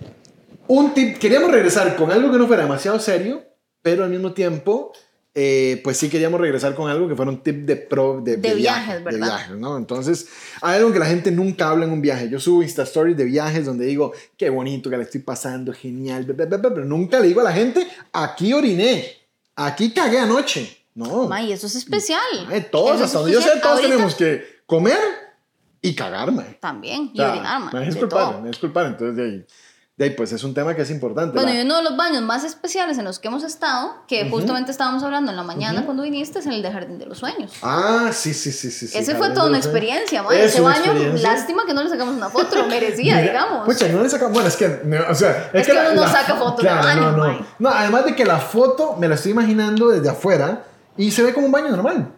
un 0.67 0.93
tip, 0.93 1.17
queríamos 1.17 1.51
regresar 1.51 1.95
con 1.95 2.11
algo 2.11 2.31
que 2.31 2.37
no 2.37 2.47
fuera 2.47 2.63
demasiado 2.63 2.99
serio, 2.99 3.43
pero 3.81 4.03
al 4.03 4.09
mismo 4.09 4.33
tiempo, 4.33 4.93
eh, 5.35 5.79
pues 5.83 5.97
sí 5.97 6.09
queríamos 6.09 6.39
regresar 6.41 6.73
con 6.73 6.89
algo 6.89 7.07
que 7.07 7.15
fuera 7.15 7.29
un 7.29 7.43
tip 7.43 7.65
de 7.65 7.75
pro, 7.75 8.21
de, 8.21 8.37
De 8.37 8.55
viaje, 8.55 8.61
viajes, 8.61 8.97
de 8.97 9.03
¿verdad? 9.03 9.27
viajes, 9.27 9.57
¿no? 9.57 9.77
Entonces, 9.77 10.27
hay 10.61 10.77
algo 10.77 10.91
que 10.91 10.99
la 10.99 11.05
gente 11.05 11.29
nunca 11.29 11.69
habla 11.69 11.85
en 11.85 11.91
un 11.91 12.01
viaje. 12.01 12.29
Yo 12.29 12.39
subo 12.39 12.63
Insta 12.63 12.83
Stories 12.83 13.15
de 13.15 13.25
viajes 13.25 13.65
donde 13.65 13.85
digo, 13.85 14.13
qué 14.37 14.49
bonito 14.49 14.89
que 14.89 14.97
la 14.97 15.03
estoy 15.03 15.21
pasando, 15.21 15.71
genial, 15.71 16.25
pero 16.25 16.85
nunca 16.85 17.19
le 17.19 17.27
digo 17.27 17.41
a 17.41 17.43
la 17.43 17.53
gente, 17.53 17.87
aquí 18.11 18.53
oriné, 18.53 19.05
aquí 19.55 19.91
cagué 19.91 20.19
anoche. 20.19 20.85
No. 20.95 21.27
Mae, 21.27 21.51
eso 21.51 21.67
es 21.67 21.75
especial. 21.75 22.21
Mae, 22.47 22.61
todos, 22.61 22.95
Eso 22.95 22.95
es 22.95 23.01
hasta 23.03 23.19
donde 23.19 23.33
yo 23.33 23.41
sé, 23.41 23.49
todos 23.61 23.65
Ahorita 23.65 23.89
tenemos 23.89 24.15
que 24.15 24.54
comer 24.65 24.97
y 25.81 25.93
cagar, 25.95 26.31
mae. 26.31 26.57
También, 26.59 27.11
y 27.13 27.19
O 27.19 27.23
sea, 27.23 27.31
orinar, 27.33 27.59
mae, 27.61 27.85
me 27.85 27.95
todo. 28.07 28.41
me 28.41 28.47
disculpar. 28.49 28.85
Entonces, 28.87 29.15
de 29.15 29.23
ahí, 29.23 29.45
de 29.97 30.03
ahí, 30.05 30.09
pues 30.11 30.33
es 30.33 30.43
un 30.43 30.53
tema 30.53 30.75
que 30.75 30.81
es 30.81 30.89
importante. 30.91 31.35
Bueno, 31.37 31.53
la- 31.53 31.59
y 31.59 31.63
uno 31.63 31.77
de 31.77 31.83
los 31.83 31.95
baños 31.95 32.21
más 32.23 32.43
especiales 32.43 32.97
en 32.97 33.05
los 33.05 33.17
que 33.19 33.29
hemos 33.29 33.43
estado, 33.43 33.93
que 34.09 34.29
justamente 34.29 34.69
estábamos 34.71 35.03
hablando 35.03 35.31
en 35.31 35.37
la 35.37 35.43
mañana 35.43 35.85
cuando 35.85 36.03
viniste, 36.03 36.39
es 36.39 36.45
en 36.47 36.51
el 36.51 36.61
de 36.61 36.69
Jardín 36.71 36.97
de 36.99 37.05
los 37.05 37.19
Sueños. 37.19 37.53
Ah, 37.61 38.09
sí, 38.11 38.33
sí, 38.33 38.51
sí, 38.51 38.71
sí. 38.71 38.89
Ese 38.97 39.15
fue 39.15 39.29
toda 39.29 39.47
una 39.47 39.57
experiencia, 39.57 40.21
mae. 40.23 40.43
Es 40.43 40.51
Ese 40.51 40.61
una 40.61 40.71
baño, 40.71 40.85
experiencia. 40.91 41.31
lástima 41.31 41.65
que 41.65 41.73
no 41.73 41.81
le 41.83 41.89
sacamos 41.89 42.13
una 42.15 42.29
foto, 42.29 42.55
lo 42.57 42.67
merecía, 42.67 43.15
Mira, 43.15 43.21
digamos. 43.27 43.65
Pucha, 43.65 43.87
no 43.87 44.03
le 44.03 44.09
sacamos. 44.09 44.33
Bueno, 44.33 44.49
es 44.49 44.57
que. 44.57 44.81
no, 44.83 44.97
O 45.09 45.15
sea, 45.15 45.49
Es 45.53 45.65
que 45.65 45.71
uno 45.71 45.93
no 45.93 46.07
saca 46.09 46.35
fotos 46.35 46.63
de 46.65 46.69
baño, 46.73 47.11
No, 47.11 47.27
no. 47.27 47.45
No, 47.59 47.69
además 47.69 48.03
de 48.05 48.15
que 48.15 48.25
la 48.25 48.39
foto 48.39 48.97
me 48.97 49.07
la 49.07 49.15
estoy 49.15 49.31
imaginando 49.31 49.87
desde 49.89 50.09
afuera 50.09 50.65
y 50.97 51.11
se 51.11 51.23
ve 51.23 51.33
como 51.33 51.45
un 51.45 51.51
baño 51.53 51.69
normal. 51.69 52.09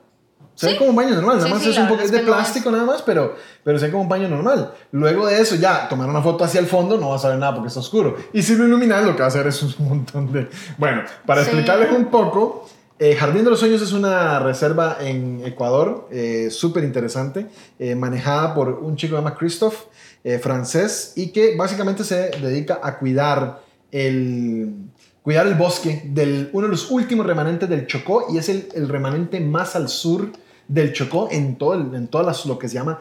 Se 0.57 0.65
ve 0.65 0.71
Sí. 0.71 0.77
como 0.79 0.89
un 0.89 0.95
baño 0.95 1.13
normal, 1.13 1.37
nada 1.37 1.49
más 1.49 1.63
es 1.65 1.77
un 1.77 1.87
poco 1.87 1.99
es 1.99 2.07
es 2.07 2.11
de 2.11 2.17
que 2.17 2.25
no 2.25 2.33
plástico 2.33 2.71
nada 2.71 2.83
más, 2.83 3.03
pero, 3.03 3.35
pero 3.63 3.77
se 3.77 3.85
ve 3.85 3.91
como 3.91 4.03
un 4.03 4.09
baño 4.09 4.27
normal. 4.27 4.73
Luego 4.91 5.27
de 5.27 5.39
eso 5.39 5.53
ya 5.55 5.87
tomar 5.87 6.09
una 6.09 6.23
foto 6.23 6.43
hacia 6.43 6.59
el 6.59 6.65
fondo 6.65 6.97
no 6.97 7.11
vas 7.11 7.23
a 7.25 7.29
ver 7.29 7.37
nada 7.37 7.53
porque 7.53 7.67
está 7.67 7.79
oscuro. 7.79 8.17
Y 8.33 8.41
si 8.41 8.55
lo 8.55 8.65
iluminas 8.65 9.05
lo 9.05 9.13
que 9.13 9.19
va 9.19 9.25
a 9.25 9.27
hacer 9.27 9.45
es 9.45 9.61
un 9.61 9.75
montón 9.87 10.31
de... 10.33 10.49
Bueno, 10.79 11.03
para 11.27 11.41
explicarles 11.43 11.91
un 11.91 12.05
poco, 12.05 12.67
eh, 12.97 13.15
Jardín 13.15 13.43
de 13.43 13.51
los 13.51 13.59
Sueños 13.59 13.83
es 13.83 13.91
una 13.93 14.39
reserva 14.39 14.97
en 14.99 15.43
Ecuador, 15.45 16.07
eh, 16.11 16.47
súper 16.49 16.83
interesante, 16.83 17.45
eh, 17.77 17.93
manejada 17.93 18.55
por 18.55 18.69
un 18.69 18.95
chico 18.95 19.11
que 19.11 19.17
se 19.17 19.23
llama 19.23 19.35
Christoph, 19.37 19.75
eh, 20.23 20.39
francés, 20.39 21.13
y 21.15 21.27
que 21.27 21.55
básicamente 21.55 22.03
se 22.03 22.31
dedica 22.31 22.79
a 22.81 22.97
cuidar 22.97 23.61
el, 23.91 24.73
cuidar 25.21 25.45
el 25.45 25.53
bosque 25.53 26.01
del 26.05 26.49
uno 26.53 26.65
de 26.65 26.71
los 26.71 26.89
últimos 26.89 27.27
remanentes 27.27 27.69
del 27.69 27.85
Chocó, 27.85 28.25
y 28.33 28.39
es 28.39 28.49
el, 28.49 28.69
el 28.73 28.89
remanente 28.89 29.39
más 29.39 29.75
al 29.75 29.87
sur 29.87 30.31
del 30.67 30.93
Chocó 30.93 31.29
en, 31.31 31.57
todo 31.57 31.73
en 31.73 32.07
todas 32.07 32.27
las, 32.27 32.45
lo 32.45 32.59
que 32.59 32.67
se 32.67 32.75
llama 32.75 32.99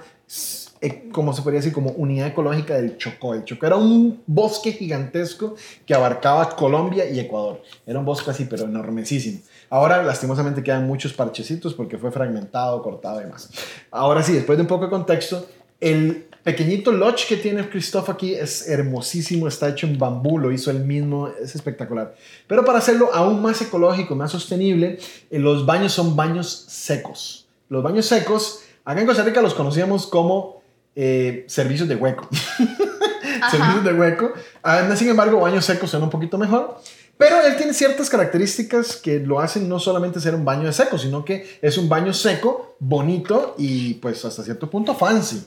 eh, 0.80 1.08
como 1.11 1.32
se 1.32 1.42
podría 1.42 1.61
decir, 1.61 1.73
como 1.73 1.90
unidad 1.92 2.28
ecológica 2.28 2.75
del 2.75 2.99
Chocó. 2.99 3.35
El 3.35 3.44
Chocó 3.44 3.66
era 3.66 3.76
un 3.76 4.23
bosque 4.26 4.73
gigantesco 4.73 5.56
que 5.87 5.94
abarcaba 5.94 6.54
Colombia 6.54 7.08
y 7.08 7.18
Ecuador. 7.18 7.62
Era 7.87 7.99
un 7.99 8.04
bosque 8.04 8.30
así, 8.30 8.44
pero 8.44 8.64
enormesísimo. 8.64 9.40
Ahora, 9.70 10.02
lastimosamente, 10.02 10.62
quedan 10.62 10.87
muchos 10.87 11.12
parchecitos 11.12 11.75
porque 11.75 11.96
fue 11.96 12.12
fragmentado, 12.12 12.82
cortado 12.82 13.20
y 13.20 13.25
demás. 13.25 13.50
Ahora 13.90 14.23
sí, 14.23 14.32
después 14.32 14.58
de 14.58 14.62
un 14.62 14.68
poco 14.68 14.85
de 14.85 14.90
contexto, 14.90 15.46
el 15.80 16.26
pequeñito 16.42 16.92
lodge 16.92 17.26
que 17.26 17.37
tiene 17.37 17.68
Christoph 17.68 18.11
aquí 18.11 18.35
es 18.35 18.68
hermosísimo, 18.68 19.49
está 19.49 19.70
hecho 19.70 19.87
en 19.87 19.99
bambú, 19.99 20.38
lo 20.38 20.52
hizo 20.52 20.70
él 20.70 20.85
mismo, 20.85 21.28
es 21.42 21.54
espectacular. 21.54 22.14
Pero 22.46 22.64
para 22.64 22.78
hacerlo 22.78 23.11
aún 23.12 23.40
más 23.42 23.61
ecológico, 23.62 24.14
más 24.14 24.30
sostenible, 24.30 24.99
eh, 25.30 25.38
los 25.38 25.64
baños 25.64 25.92
son 25.92 26.14
baños 26.14 26.66
secos. 26.68 27.45
Los 27.68 27.82
baños 27.82 28.06
secos, 28.06 28.61
acá 28.85 29.00
en 29.00 29.06
Costa 29.06 29.23
Rica 29.23 29.42
los 29.42 29.54
conocíamos 29.54 30.06
como 30.06 30.62
eh, 30.94 31.44
servicios 31.49 31.88
de 31.88 31.96
hueco. 31.96 32.28
servicios 33.50 33.85
de 33.85 33.92
hueco. 33.92 34.32
Ah, 34.62 34.88
sin 34.96 35.08
embargo, 35.08 35.40
baños 35.40 35.64
secos 35.64 35.90
son 35.90 36.02
un 36.02 36.11
poquito 36.11 36.38
mejor. 36.38 36.80
Pero 37.18 37.40
él 37.40 37.56
tiene 37.56 37.73
ciertas 37.73 38.11
características 38.11 38.96
que 38.96 39.20
lo 39.20 39.40
hacen 39.40 39.68
no 39.68 39.78
solamente 39.78 40.20
ser 40.20 40.35
un 40.35 40.44
baño 40.44 40.64
de 40.64 40.73
seco, 40.73 40.99
sino 40.99 41.25
que 41.25 41.58
es 41.62 41.78
un 41.78 41.88
baño 41.88 42.12
seco, 42.12 42.76
bonito 42.78 43.54
y 43.56 43.94
pues 43.94 44.25
hasta 44.25 44.42
cierto 44.42 44.68
punto 44.68 44.94
fancy. 44.94 45.46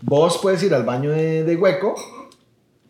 Vos 0.00 0.38
puedes 0.40 0.62
ir 0.62 0.72
al 0.74 0.84
baño 0.84 1.10
de, 1.10 1.42
de 1.42 1.56
hueco, 1.56 1.96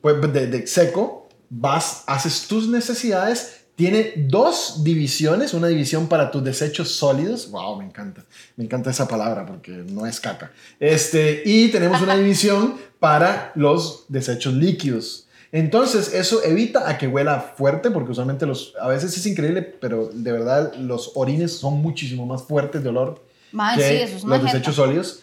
pues 0.03 0.21
de, 0.33 0.47
de 0.47 0.67
seco, 0.67 1.29
vas, 1.49 2.05
haces 2.07 2.47
tus 2.47 2.69
necesidades, 2.69 3.65
tiene 3.79 4.13
dos 4.17 4.83
divisiones, 4.83 5.55
una 5.55 5.69
división 5.69 6.09
para 6.09 6.33
tus 6.33 6.43
desechos 6.43 6.91
sólidos. 6.91 7.49
Wow, 7.53 7.79
me 7.79 7.85
encanta. 7.85 8.25
Me 8.57 8.65
encanta 8.65 8.91
esa 8.91 9.07
palabra 9.07 9.47
porque 9.47 9.71
no 9.71 10.05
es 10.05 10.19
caca. 10.19 10.51
Este, 10.81 11.45
y 11.45 11.69
tenemos 11.69 12.03
una 12.03 12.17
división 12.19 12.75
para 12.99 13.53
los 13.55 14.07
desechos 14.09 14.55
líquidos. 14.55 15.29
Entonces, 15.53 16.13
eso 16.13 16.43
evita 16.43 16.91
a 16.91 16.99
que 16.99 17.07
huela 17.07 17.55
fuerte, 17.57 17.93
porque 17.93 18.11
usualmente 18.11 18.47
los, 18.47 18.75
a 18.81 18.89
veces 18.89 19.17
es 19.17 19.25
increíble, 19.27 19.63
pero 19.63 20.11
de 20.13 20.33
verdad 20.33 20.75
los 20.75 21.13
orines 21.15 21.53
son 21.53 21.75
muchísimo 21.81 22.27
más 22.27 22.43
fuertes 22.43 22.83
de 22.83 22.89
olor 22.89 23.23
Mae, 23.53 23.77
que 23.77 23.83
sí, 23.83 23.95
eso 23.95 24.17
es 24.17 24.25
una 24.25 24.39
los 24.39 24.45
desechos 24.47 24.75
sólidos. 24.75 25.21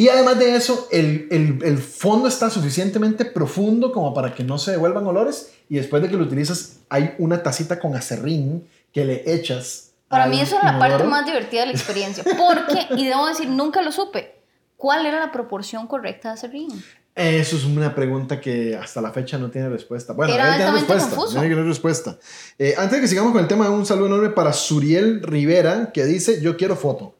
Y 0.00 0.08
además 0.08 0.38
de 0.38 0.56
eso, 0.56 0.88
el, 0.90 1.28
el, 1.30 1.58
el 1.62 1.76
fondo 1.76 2.26
está 2.26 2.48
suficientemente 2.48 3.26
profundo 3.26 3.92
como 3.92 4.14
para 4.14 4.34
que 4.34 4.42
no 4.42 4.56
se 4.56 4.70
devuelvan 4.70 5.06
olores. 5.06 5.52
Y 5.68 5.76
después 5.76 6.00
de 6.00 6.08
que 6.08 6.16
lo 6.16 6.22
utilizas, 6.24 6.78
hay 6.88 7.14
una 7.18 7.42
tacita 7.42 7.78
con 7.78 7.94
acerrín 7.94 8.66
que 8.94 9.04
le 9.04 9.30
echas. 9.30 9.90
Para 10.08 10.24
mí 10.26 10.40
eso 10.40 10.56
es 10.56 10.64
la 10.64 10.78
parte 10.78 11.04
más 11.04 11.26
divertida 11.26 11.60
de 11.60 11.66
la 11.66 11.72
experiencia. 11.72 12.24
Porque, 12.24 12.86
y 12.96 13.08
debo 13.08 13.26
decir, 13.26 13.50
nunca 13.50 13.82
lo 13.82 13.92
supe. 13.92 14.36
¿Cuál 14.78 15.04
era 15.04 15.20
la 15.20 15.32
proporción 15.32 15.86
correcta 15.86 16.28
de 16.28 16.34
acerrín? 16.34 16.82
Eso 17.14 17.56
es 17.56 17.64
una 17.66 17.94
pregunta 17.94 18.40
que 18.40 18.74
hasta 18.74 19.02
la 19.02 19.10
fecha 19.10 19.36
no 19.36 19.50
tiene 19.50 19.68
respuesta. 19.68 20.14
Bueno, 20.14 20.32
Era 20.32 20.54
altamente 20.54 20.94
respuesta. 20.94 21.14
confuso. 21.14 21.40
Tiene 21.40 21.62
respuesta. 21.62 22.18
Eh, 22.58 22.72
antes 22.78 22.92
de 22.92 23.00
que 23.02 23.08
sigamos 23.08 23.32
con 23.32 23.42
el 23.42 23.48
tema, 23.48 23.68
un 23.68 23.84
saludo 23.84 24.06
enorme 24.06 24.30
para 24.30 24.54
Suriel 24.54 25.22
Rivera, 25.22 25.90
que 25.92 26.06
dice, 26.06 26.40
yo 26.40 26.56
quiero 26.56 26.74
foto. 26.74 27.16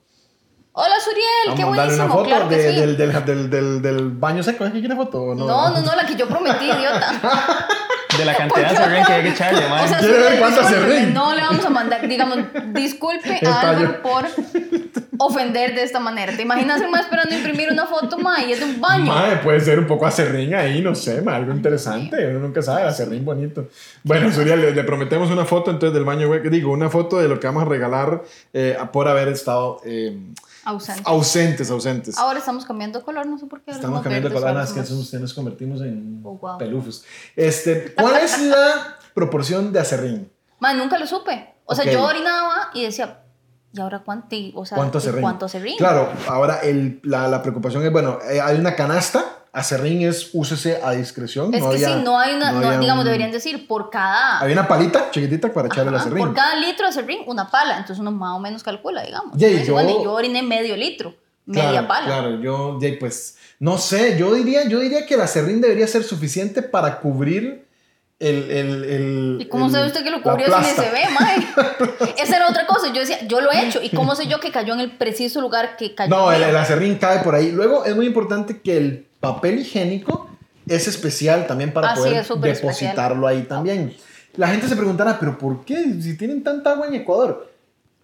Hola, 0.83 0.95
Suriel, 1.05 1.57
qué 1.57 1.63
Vamos 1.65 1.79
a 1.79 1.81
darle 1.83 1.97
buenísimo. 1.97 2.05
una 2.05 2.13
foto 2.15 2.25
claro 2.29 2.49
que 2.49 2.57
de- 2.57 2.71
sí. 2.73 2.81
del, 2.81 2.97
del, 2.97 3.25
del, 3.27 3.51
del, 3.51 3.83
del 3.83 4.11
baño 4.13 4.43
seco. 4.43 4.65
¿Es 4.65 4.73
que 4.73 4.81
quiere 4.81 4.97
foto 4.97 5.23
o 5.23 5.35
no? 5.35 5.47
No, 5.47 5.71
no, 5.71 5.81
no, 5.83 5.95
la 5.95 6.07
que 6.07 6.15
yo 6.17 6.27
prometí, 6.27 6.65
idiota. 6.65 7.21
De 8.19 8.25
la 8.25 8.35
cantidad 8.35 8.69
de 8.71 8.77
serrín 8.77 9.05
que 9.05 9.13
hay 9.13 9.23
que 9.23 9.29
echarle, 9.29 9.69
mae. 9.71 9.85
O 9.85 9.89
sea, 9.89 9.99
¿Quiere 9.99 10.19
ver 10.19 10.39
cuánto 10.41 10.61
discúlpeme, 10.63 10.93
acerrín? 10.97 11.15
No 11.15 11.33
le 11.35 11.43
vamos 11.43 11.65
a 11.65 11.71
mandar, 11.71 12.09
digamos, 12.09 12.39
disculpe 12.73 13.41
a 13.47 13.61
Álvaro 13.61 14.03
por 14.03 14.27
ofender 15.19 15.75
de 15.77 15.83
esta 15.85 16.01
manera. 16.01 16.35
¿Te 16.35 16.43
imaginas 16.43 16.83
más 16.91 17.03
esperando 17.03 17.35
imprimir 17.37 17.69
una 17.71 17.87
foto, 17.87 18.19
ma, 18.19 18.43
y 18.43 18.53
es 18.53 18.59
de 18.59 18.65
un 18.65 18.81
baño? 18.81 19.05
Mae, 19.05 19.37
puede 19.37 19.61
ser 19.61 19.79
un 19.79 19.87
poco 19.87 20.07
acerrín 20.07 20.55
ahí, 20.55 20.83
no 20.83 20.95
sé, 20.97 21.23
mae, 21.23 21.37
algo 21.37 21.53
interesante. 21.53 22.27
Uno 22.27 22.41
nunca 22.41 22.63
sabe, 22.63 22.83
acerrín 22.83 23.25
bonito. 23.25 23.69
Bueno, 24.03 24.31
Suriel, 24.33 24.61
le, 24.61 24.73
le 24.75 24.85
prometemos 24.85 25.31
una 25.31 25.45
foto 25.45 25.71
entonces 25.71 25.95
del 25.95 26.05
baño 26.05 26.29
hueco. 26.29 26.51
Digo, 26.51 26.73
una 26.73 26.91
foto 26.91 27.19
de 27.19 27.29
lo 27.29 27.39
que 27.39 27.47
vamos 27.47 27.63
a 27.63 27.67
regalar 27.67 28.23
eh, 28.53 28.77
por 28.93 29.07
haber 29.07 29.29
estado 29.29 29.81
eh, 29.85 30.19
Ausente. 30.71 31.03
ausentes, 31.05 31.71
ausentes. 31.71 32.19
Ahora 32.19 32.39
estamos 32.39 32.65
cambiando 32.65 33.03
color, 33.05 33.27
no 33.27 33.39
sé 33.39 33.47
por 33.47 33.61
qué. 33.62 33.71
Estamos 33.73 34.03
cambiando 34.03 34.29
color, 34.33 34.49
ahora 34.49 34.65
es 34.65 34.73
que 34.73 34.85
somos- 34.85 35.12
nos 35.15 35.35
convertimos 35.35 35.81
en 35.83 36.21
Oh, 36.25 36.37
wow. 36.39 36.59
pelufos. 36.59 37.05
Este, 37.37 37.95
¿Cuál 37.95 38.17
es 38.17 38.39
la 38.43 38.99
proporción 39.15 39.73
de 39.73 39.81
acerrín? 39.81 40.31
Ma, 40.59 40.73
nunca 40.75 40.99
lo 40.99 41.07
supe. 41.07 41.55
O 41.65 41.75
sea, 41.75 41.85
Ok. 41.85 41.91
yo 41.93 42.03
orinaba 42.05 42.71
y 42.75 42.85
decía, 42.85 43.21
¿y 43.73 43.81
ahora 43.81 44.00
cuánto? 44.05 44.37
O 44.55 44.67
sea, 44.67 44.77
¿Cuánto 44.77 44.99
¿y 44.99 45.00
acerrín? 45.00 45.21
¿Cuánto 45.23 45.47
acerrín? 45.47 45.77
Claro, 45.79 46.09
ahora 46.29 46.59
el, 46.61 47.00
la, 47.05 47.29
la 47.29 47.41
preocupación 47.43 47.85
es, 47.85 47.93
bueno, 47.93 48.19
eh, 48.29 48.41
hay 48.41 48.59
una 48.59 48.75
canasta, 48.75 49.25
acerrín 49.52 50.02
es 50.02 50.30
úsese 50.33 50.80
a 50.83 50.92
discreción. 50.92 51.52
Es 51.54 51.61
no 51.61 51.71
que 51.71 51.76
había- 51.76 51.88
sí, 51.97 52.02
no 52.04 52.19
hay 52.19 52.35
una, 52.35 52.52
no, 52.52 52.78
digamos, 52.80 53.00
un- 53.00 53.04
deberían 53.04 53.30
decir 53.33 53.66
por 53.66 53.90
cada, 53.90 54.38
Había 54.38 54.54
una 54.54 54.69
palita 54.69 55.11
chiquitita 55.11 55.52
para 55.52 55.69
echarle 55.69 55.90
el 55.90 55.97
acerrín. 55.97 56.26
por 56.26 56.35
cada 56.35 56.54
litro 56.57 56.85
de 56.87 56.90
acerrín, 56.90 57.21
una 57.26 57.50
pala. 57.50 57.75
Entonces 57.78 57.99
uno 57.99 58.12
más 58.12 58.37
o 58.37 58.38
menos 58.40 58.62
calcula, 58.62 59.02
digamos. 59.02 59.35
Entonces, 59.35 59.66
yo- 59.66 59.73
bueno, 59.75 60.02
yo 60.04 60.12
oriné 60.12 60.42
medio 60.42 60.76
litro, 60.76 61.14
media 61.47 61.87
pala. 61.88 62.07
Claro, 62.07 62.40
yo, 62.40 62.78
pues, 63.00 63.37
no 63.59 63.76
sé, 63.78 64.16
yo 64.19 64.33
diría, 64.35 64.69
yo 64.69 64.78
diría 64.80 65.04
que 65.04 65.14
el 65.14 65.21
acerrín 65.21 65.61
debería 65.61 65.87
ser 65.87 66.02
suficiente 66.04 66.62
para 66.62 66.99
cubrir 67.00 67.66
el... 68.21 68.50
el, 68.50 68.85
el 68.85 69.38
¿Y 69.40 69.47
cómo 69.49 69.69
sabe 69.71 69.87
usted 69.87 70.04
que 70.04 70.11
lo 70.11 70.23
cubrió 70.23 70.47
si 70.62 70.64
se 70.76 70.90
ve, 70.90 71.00
mae? 71.19 72.14
Esa 72.23 72.37
era 72.37 72.49
otra 72.49 72.66
cosa. 72.66 72.88
Yo 72.92 73.00
decía, 73.00 73.19
yo 73.26 73.40
lo 73.40 73.50
he 73.50 73.66
hecho. 73.66 73.80
¿Y 73.83 73.88
cómo 73.90 74.14
sé 74.14 74.26
yo 74.28 74.38
que 74.40 74.52
cayó 74.52 74.75
en 74.75 74.80
el 74.80 74.92
preciso 74.97 75.40
lugar 75.40 75.76
que 75.76 75.95
cayó? 75.95 76.14
No, 76.14 76.30
el 76.30 76.54
acerrín 76.57 76.97
cae 76.99 77.21
por 77.21 77.35
ahí. 77.35 77.50
Luego 77.50 77.85
es 77.85 77.97
muy 77.97 78.07
importante 78.07 78.61
que 78.61 78.76
el 78.76 79.07
papel 79.21 79.61
higiénico 79.61 80.29
es 80.67 80.89
especial 80.89 81.47
también 81.47 81.73
para 81.73 81.93
Ah, 81.93 81.95
poder 81.95 82.15
es 82.15 82.29
depositarlo 82.41 83.27
ahí 83.27 83.43
también. 83.43 83.95
La 84.37 84.49
gente 84.49 84.69
se 84.69 84.77
preguntará, 84.77 85.19
¿pero 85.19 85.37
por 85.39 85.65
qué? 85.65 85.77
Si 86.00 86.17
tienen 86.17 86.43
tanta 86.43 86.73
agua 86.73 86.87
en 86.87 86.95
Ecuador. 86.95 87.50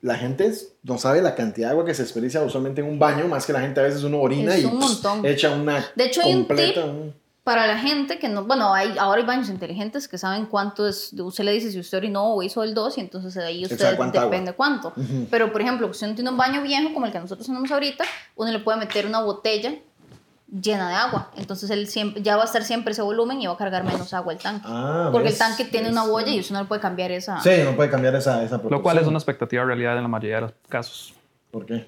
La 0.03 0.17
gente 0.17 0.53
no 0.83 0.99
sabe 0.99 1.23
la 1.23 1.35
cantidad 1.35 1.69
de 1.69 1.73
agua 1.73 1.85
que 1.85 1.95
se 1.95 2.03
desperdicia 2.03 2.43
usualmente 2.43 2.81
en 2.81 2.89
un 2.89 2.99
baño, 2.99 3.27
más 3.29 3.47
que 3.47 3.53
la 3.53 3.61
gente 3.61 3.81
a 3.81 3.83
veces 3.83 4.05
uno 4.05 4.21
orina 4.21 4.55
Es 4.55 4.63
y 4.63 4.67
un 4.67 4.81
echa 5.25 5.51
una 5.53 5.85
De 5.97 6.05
hecho, 6.05 6.21
hay 6.23 6.33
un 6.35 6.45
completa, 6.45 6.83
tip 6.85 7.15
Para 7.43 7.67
la 7.67 7.79
gente 7.79 8.19
que 8.19 8.29
no, 8.29 8.45
bueno, 8.45 8.75
hay, 8.75 8.95
ahora 8.99 9.21
hay 9.21 9.27
baños 9.27 9.49
inteligentes 9.49 10.07
que 10.07 10.19
saben 10.19 10.47
cuánto 10.47 10.87
es, 10.87 11.13
usted 11.19 11.45
le 11.45 11.53
dice 11.53 11.73
si 11.73 11.81
usted 11.81 11.99
orinó 11.99 12.35
o 12.35 12.43
hizo 12.43 12.63
el 12.63 12.75
2 12.75 12.99
y 12.99 13.01
entonces 13.01 13.35
de 13.35 13.45
ahí 13.45 13.65
usted 13.65 13.97
cuánta 13.97 14.25
depende 14.25 14.53
cuánto. 14.53 14.89
Ujú. 14.89 15.27
Pero, 15.31 15.51
por 15.51 15.63
ejemplo, 15.63 15.93
si 15.93 16.05
uno 16.05 16.15
tiene 16.15 16.31
un 16.31 16.37
baño 16.37 16.63
viejo 16.63 16.93
como 16.93 17.07
el 17.07 17.13
que 17.13 17.19
nosotros 17.19 17.47
tenemos 17.47 17.71
ahorita, 17.73 18.05
uno 18.37 18.53
le 18.53 18.59
puede 18.59 18.79
meter 18.79 19.07
una 19.07 19.23
botella 19.23 19.75
llena 20.49 20.89
de 20.89 20.95
agua. 20.95 21.31
Entonces 21.37 21.71
él 21.71 21.89
siempre, 21.89 22.23
ya 22.23 22.37
va 22.37 22.43
a 22.43 22.45
estar 22.47 22.63
siempre 22.63 22.93
ese 22.93 23.03
volumen 23.03 23.41
y 23.41 23.47
va 23.47 23.55
a 23.55 23.57
cargar 23.57 23.85
menos 23.85 24.15
agua 24.15 24.33
el 24.33 24.39
tanque. 24.39 24.67
Ah, 24.69 25.09
Porque 25.13 25.29
¿ves? 25.29 25.35
el 25.35 25.39
tanque 25.39 25.65
tiene 25.65 25.91
una 25.91 26.05
boya 26.05 26.33
y 26.33 26.41
usted 26.41 26.55
no 26.55 26.61
le 26.61 26.67
puede 26.67 26.81
cambiar 26.81 27.11
esa... 27.13 27.41
Sí, 27.41 27.51
no 27.65 27.75
puede 27.75 27.91
cambiar 27.91 28.15
esa, 28.15 28.43
esa 28.43 28.61
Lo 28.69 28.83
cual 28.83 28.99
es 28.99 29.07
una 29.07 29.19
expectativa 29.19 29.63
de 29.63 29.67
realidad 29.67 29.97
en 29.97 30.03
la 30.03 30.09
mayoría 30.09 30.37
de 30.37 30.43
los 30.43 30.53
casos. 30.69 31.16
¿Por 31.51 31.65
qué? 31.65 31.87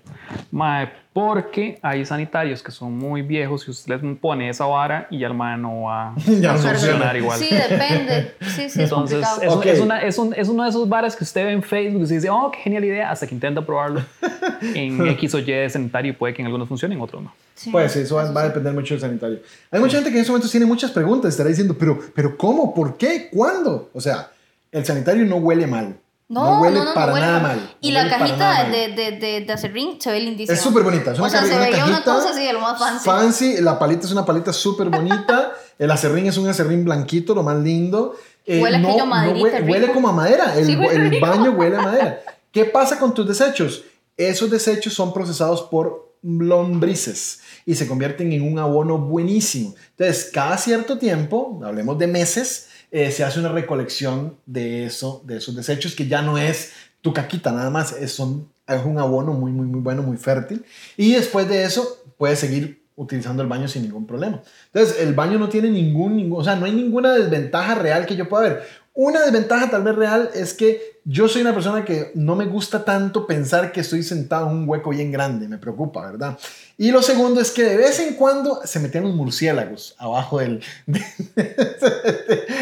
Mae, 0.50 0.88
porque 1.12 1.78
hay 1.82 2.04
sanitarios 2.06 2.62
que 2.62 2.70
son 2.70 2.96
muy 2.96 3.20
viejos 3.22 3.66
y 3.68 3.70
usted 3.70 4.00
les 4.00 4.16
pone 4.18 4.48
esa 4.48 4.64
vara 4.64 5.06
y 5.10 5.18
ya 5.18 5.26
el 5.26 5.34
mae 5.34 5.58
no 5.58 5.82
va 5.82 6.14
Ya 6.40 6.52
a 6.52 6.56
funcionar 6.56 6.76
funciona. 6.76 7.18
igual. 7.18 7.38
Sí, 7.38 7.50
depende. 7.54 8.34
Sí, 8.40 8.48
sí, 8.48 8.62
es 8.62 8.76
Entonces, 8.78 9.18
complicado. 9.26 9.42
es, 9.42 9.52
Ok. 9.52 9.66
es 9.66 9.80
una- 9.80 10.02
es 10.02 10.18
un- 10.18 10.34
es 10.34 10.48
uno 10.48 10.62
de 10.62 10.70
esos 10.70 10.88
bares 10.88 11.14
que 11.16 11.24
usted 11.24 11.44
ve 11.44 11.52
en 11.52 11.62
Facebook 11.62 12.00
y 12.00 12.02
usted 12.04 12.16
dice, 12.16 12.30
oh, 12.30 12.50
qué 12.50 12.60
genial 12.60 12.84
idea, 12.84 13.10
hasta 13.10 13.26
que 13.26 13.34
intenta 13.34 13.60
probarlo 13.64 14.00
en 14.74 15.06
X 15.08 15.34
o 15.34 15.38
Y 15.40 15.44
de 15.44 15.68
sanitario 15.68 16.12
y 16.12 16.14
puede 16.14 16.32
que 16.32 16.40
en 16.40 16.46
algunos 16.46 16.66
funcionen, 16.68 16.96
en 16.96 17.02
otros 17.04 17.22
no. 17.24 17.34
Sí, 17.54 17.70
Pues 17.70 17.94
eso 17.96 18.14
va, 18.16 18.30
va 18.30 18.42
a 18.42 18.44
depender 18.44 18.72
mucho 18.72 18.94
del 18.94 19.00
sanitario. 19.00 19.40
Hay 19.70 19.80
mucha 19.80 19.96
gente 19.96 20.10
que 20.10 20.16
en 20.16 20.20
estos 20.20 20.32
momentos 20.32 20.50
tiene 20.50 20.64
muchas 20.64 20.92
preguntas. 20.92 21.30
Estará 21.32 21.48
diciendo, 21.50 21.76
pero, 21.78 21.98
pero 22.14 22.36
¿cómo? 22.38 22.72
¿Por 22.72 22.96
qué? 22.96 23.28
¿Cuándo? 23.32 23.90
O 23.92 24.00
sea, 24.00 24.30
el 24.70 24.84
sanitario 24.86 25.26
no 25.26 25.36
huele 25.36 25.66
mal. 25.66 25.96
No, 26.28 26.61
huele 26.61 26.76
no, 26.76 26.85
no, 26.85 26.90
no 26.90 26.94
para 26.94 27.12
huele 27.14 27.26
nada 27.26 27.40
mal. 27.40 27.76
Y 27.80 27.90
No 27.90 28.02
la 28.02 28.11
cajita 28.11 28.64
de, 28.64 28.88
de, 28.88 29.12
de, 29.12 29.40
de 29.47 29.52
acerrín 29.52 29.99
se 29.99 30.12
ve 30.12 30.20
lindísima. 30.20 30.54
Es 30.54 30.61
súper 30.61 30.82
bonita. 30.82 31.12
Es 31.12 31.18
una 31.18 31.28
o 31.28 31.30
sea, 31.30 31.42
se 31.42 31.58
veía 31.58 31.87
una 31.87 32.04
cosa 32.04 32.30
así 32.30 32.44
de 32.44 32.52
lo 32.52 32.61
más 32.61 32.78
fancy. 32.78 33.04
Fancy. 33.04 33.61
La 33.62 33.78
palita 33.78 34.06
es 34.06 34.12
una 34.12 34.26
palita 34.26 34.52
súper 34.52 34.90
bonita. 34.90 35.52
el 35.78 35.90
acerrín 35.90 36.26
es 36.26 36.37
un 36.37 36.47
acerrín 36.47 36.85
blanquito, 36.85 37.35
lo 37.35 37.42
más 37.42 37.56
lindo. 37.56 38.14
Eh, 38.44 38.62
Huele 38.62 38.78
no, 38.78 38.97
no 38.97 39.06
maderita, 39.06 39.42
huele, 39.42 39.73
huele 39.73 39.92
como 39.92 40.08
a 40.08 40.12
madera. 40.12 40.54
El, 40.54 40.66
Sí, 40.66 40.73
el 40.73 41.20
baño 41.20 41.52
huele 41.52 41.76
a 41.76 41.82
madera. 41.82 42.20
¿Qué 42.52 42.66
pasa 42.66 42.99
con 42.99 43.14
tus 43.14 43.26
desechos? 43.26 43.85
Esos 44.16 44.50
desechos 44.50 44.92
son 44.92 45.14
procesados 45.14 45.62
por 45.62 46.14
lombrices 46.23 47.40
y 47.64 47.75
se 47.75 47.87
convierten 47.87 48.32
en 48.32 48.42
un 48.42 48.58
abono 48.58 48.99
buenísimo. 48.99 49.75
Entonces, 49.97 50.30
cada 50.32 50.56
cierto 50.58 50.99
tiempo, 50.99 51.61
hablemos 51.64 51.99
de 51.99 52.06
meses, 52.06 52.67
eh, 52.90 53.11
se 53.11 53.25
hace 53.25 53.40
una 53.40 53.50
recolección 53.50 54.37
de, 54.47 54.85
eso, 54.85 55.23
de 55.26 55.38
esos 55.38 55.54
desechos 55.54 55.95
que 55.95 56.07
ya 56.07 56.23
no 56.23 56.38
es 56.38 56.73
tu 57.00 57.12
caquita 57.12 57.52
nada 57.52 57.71
más, 57.71 57.92
es, 57.92 58.12
son, 58.12 58.49
es 58.66 58.85
un 58.85 58.99
abono 58.99 59.33
muy, 59.33 59.52
muy, 59.52 59.66
muy 59.66 59.80
bueno, 59.80 60.02
muy 60.02 60.16
fértil. 60.16 60.64
Y 60.97 61.12
después 61.12 61.49
de 61.49 61.64
eso, 61.64 62.02
puedes 62.16 62.38
seguir 62.38 62.83
utilizando 62.97 63.42
el 63.42 63.49
baño 63.49 63.68
sin 63.68 63.83
ningún 63.83 64.07
problema. 64.07 64.42
Entonces, 64.73 65.00
el 65.00 65.14
baño 65.14 65.38
no 65.38 65.49
tiene 65.49 65.71
ningún, 65.71 66.16
ningún, 66.16 66.40
o 66.40 66.45
sea, 66.45 66.57
no 66.57 66.66
hay 66.66 66.73
ninguna 66.73 67.12
desventaja 67.14 67.76
real 67.76 68.07
que 68.07 68.16
yo 68.16 68.28
pueda 68.28 68.49
ver. 68.49 68.62
Una 68.92 69.21
desventaja 69.21 69.71
tal 69.71 69.85
vez 69.85 69.95
real 69.95 70.30
es 70.35 70.52
que 70.52 70.99
yo 71.04 71.28
soy 71.28 71.42
una 71.42 71.54
persona 71.54 71.85
que 71.85 72.11
no 72.16 72.35
me 72.35 72.47
gusta 72.47 72.85
tanto 72.85 73.28
pensar 73.28 73.71
que 73.71 73.80
estoy 73.80 74.02
sentado 74.02 74.50
en 74.50 74.57
un 74.57 74.68
hueco 74.68 74.90
bien 74.90 75.12
grande, 75.12 75.47
me 75.47 75.59
preocupa, 75.59 76.04
¿verdad? 76.04 76.37
Y 76.80 76.92
lo 76.92 77.02
segundo 77.02 77.40
es 77.40 77.50
que 77.50 77.64
de 77.64 77.76
vez 77.76 77.99
en 77.99 78.14
cuando 78.14 78.61
se 78.64 78.78
metían 78.78 79.02
los 79.02 79.12
murciélagos 79.12 79.97
abajo 79.99 80.38
del... 80.38 80.62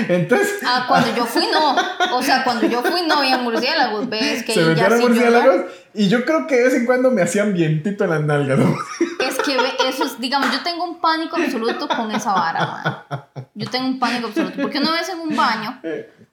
Entonces... 0.08 0.54
Ah, 0.66 0.87
cuando 0.88 1.14
yo 1.14 1.26
fui 1.26 1.46
no. 1.52 1.76
O 2.16 2.23
sea, 2.23 2.42
cuando 2.42 2.66
yo 2.66 2.82
fui 2.82 3.02
no 3.06 3.18
había 3.18 3.38
murciélagos, 3.38 4.08
ves 4.08 4.42
que 4.42 4.54
se 4.54 4.61
ahí 4.61 4.75
yo 4.75 4.99
murciélagos 5.00 5.66
y 5.92 6.08
yo 6.08 6.25
creo 6.25 6.46
que 6.46 6.56
de 6.56 6.64
vez 6.64 6.75
en 6.75 6.87
cuando 6.87 7.11
me 7.11 7.20
hacían 7.23 7.52
vientito 7.52 8.04
en 8.04 8.11
las 8.11 8.20
nalgas. 8.23 8.58
¿no? 8.58 8.75
Es 9.20 9.37
que 9.38 9.56
eso 9.88 10.04
es, 10.04 10.18
digamos, 10.18 10.50
yo 10.52 10.62
tengo 10.62 10.85
un 10.85 10.99
pánico 11.00 11.37
absoluto 11.37 11.87
con 11.88 12.11
esa 12.11 12.32
vara, 12.32 12.66
man. 12.66 13.46
Yo 13.54 13.68
tengo 13.68 13.87
un 13.87 13.99
pánico 13.99 14.28
absoluto. 14.28 14.61
Porque 14.62 14.78
una 14.78 14.92
vez 14.92 15.08
en 15.11 15.20
un 15.20 15.37
baño, 15.37 15.80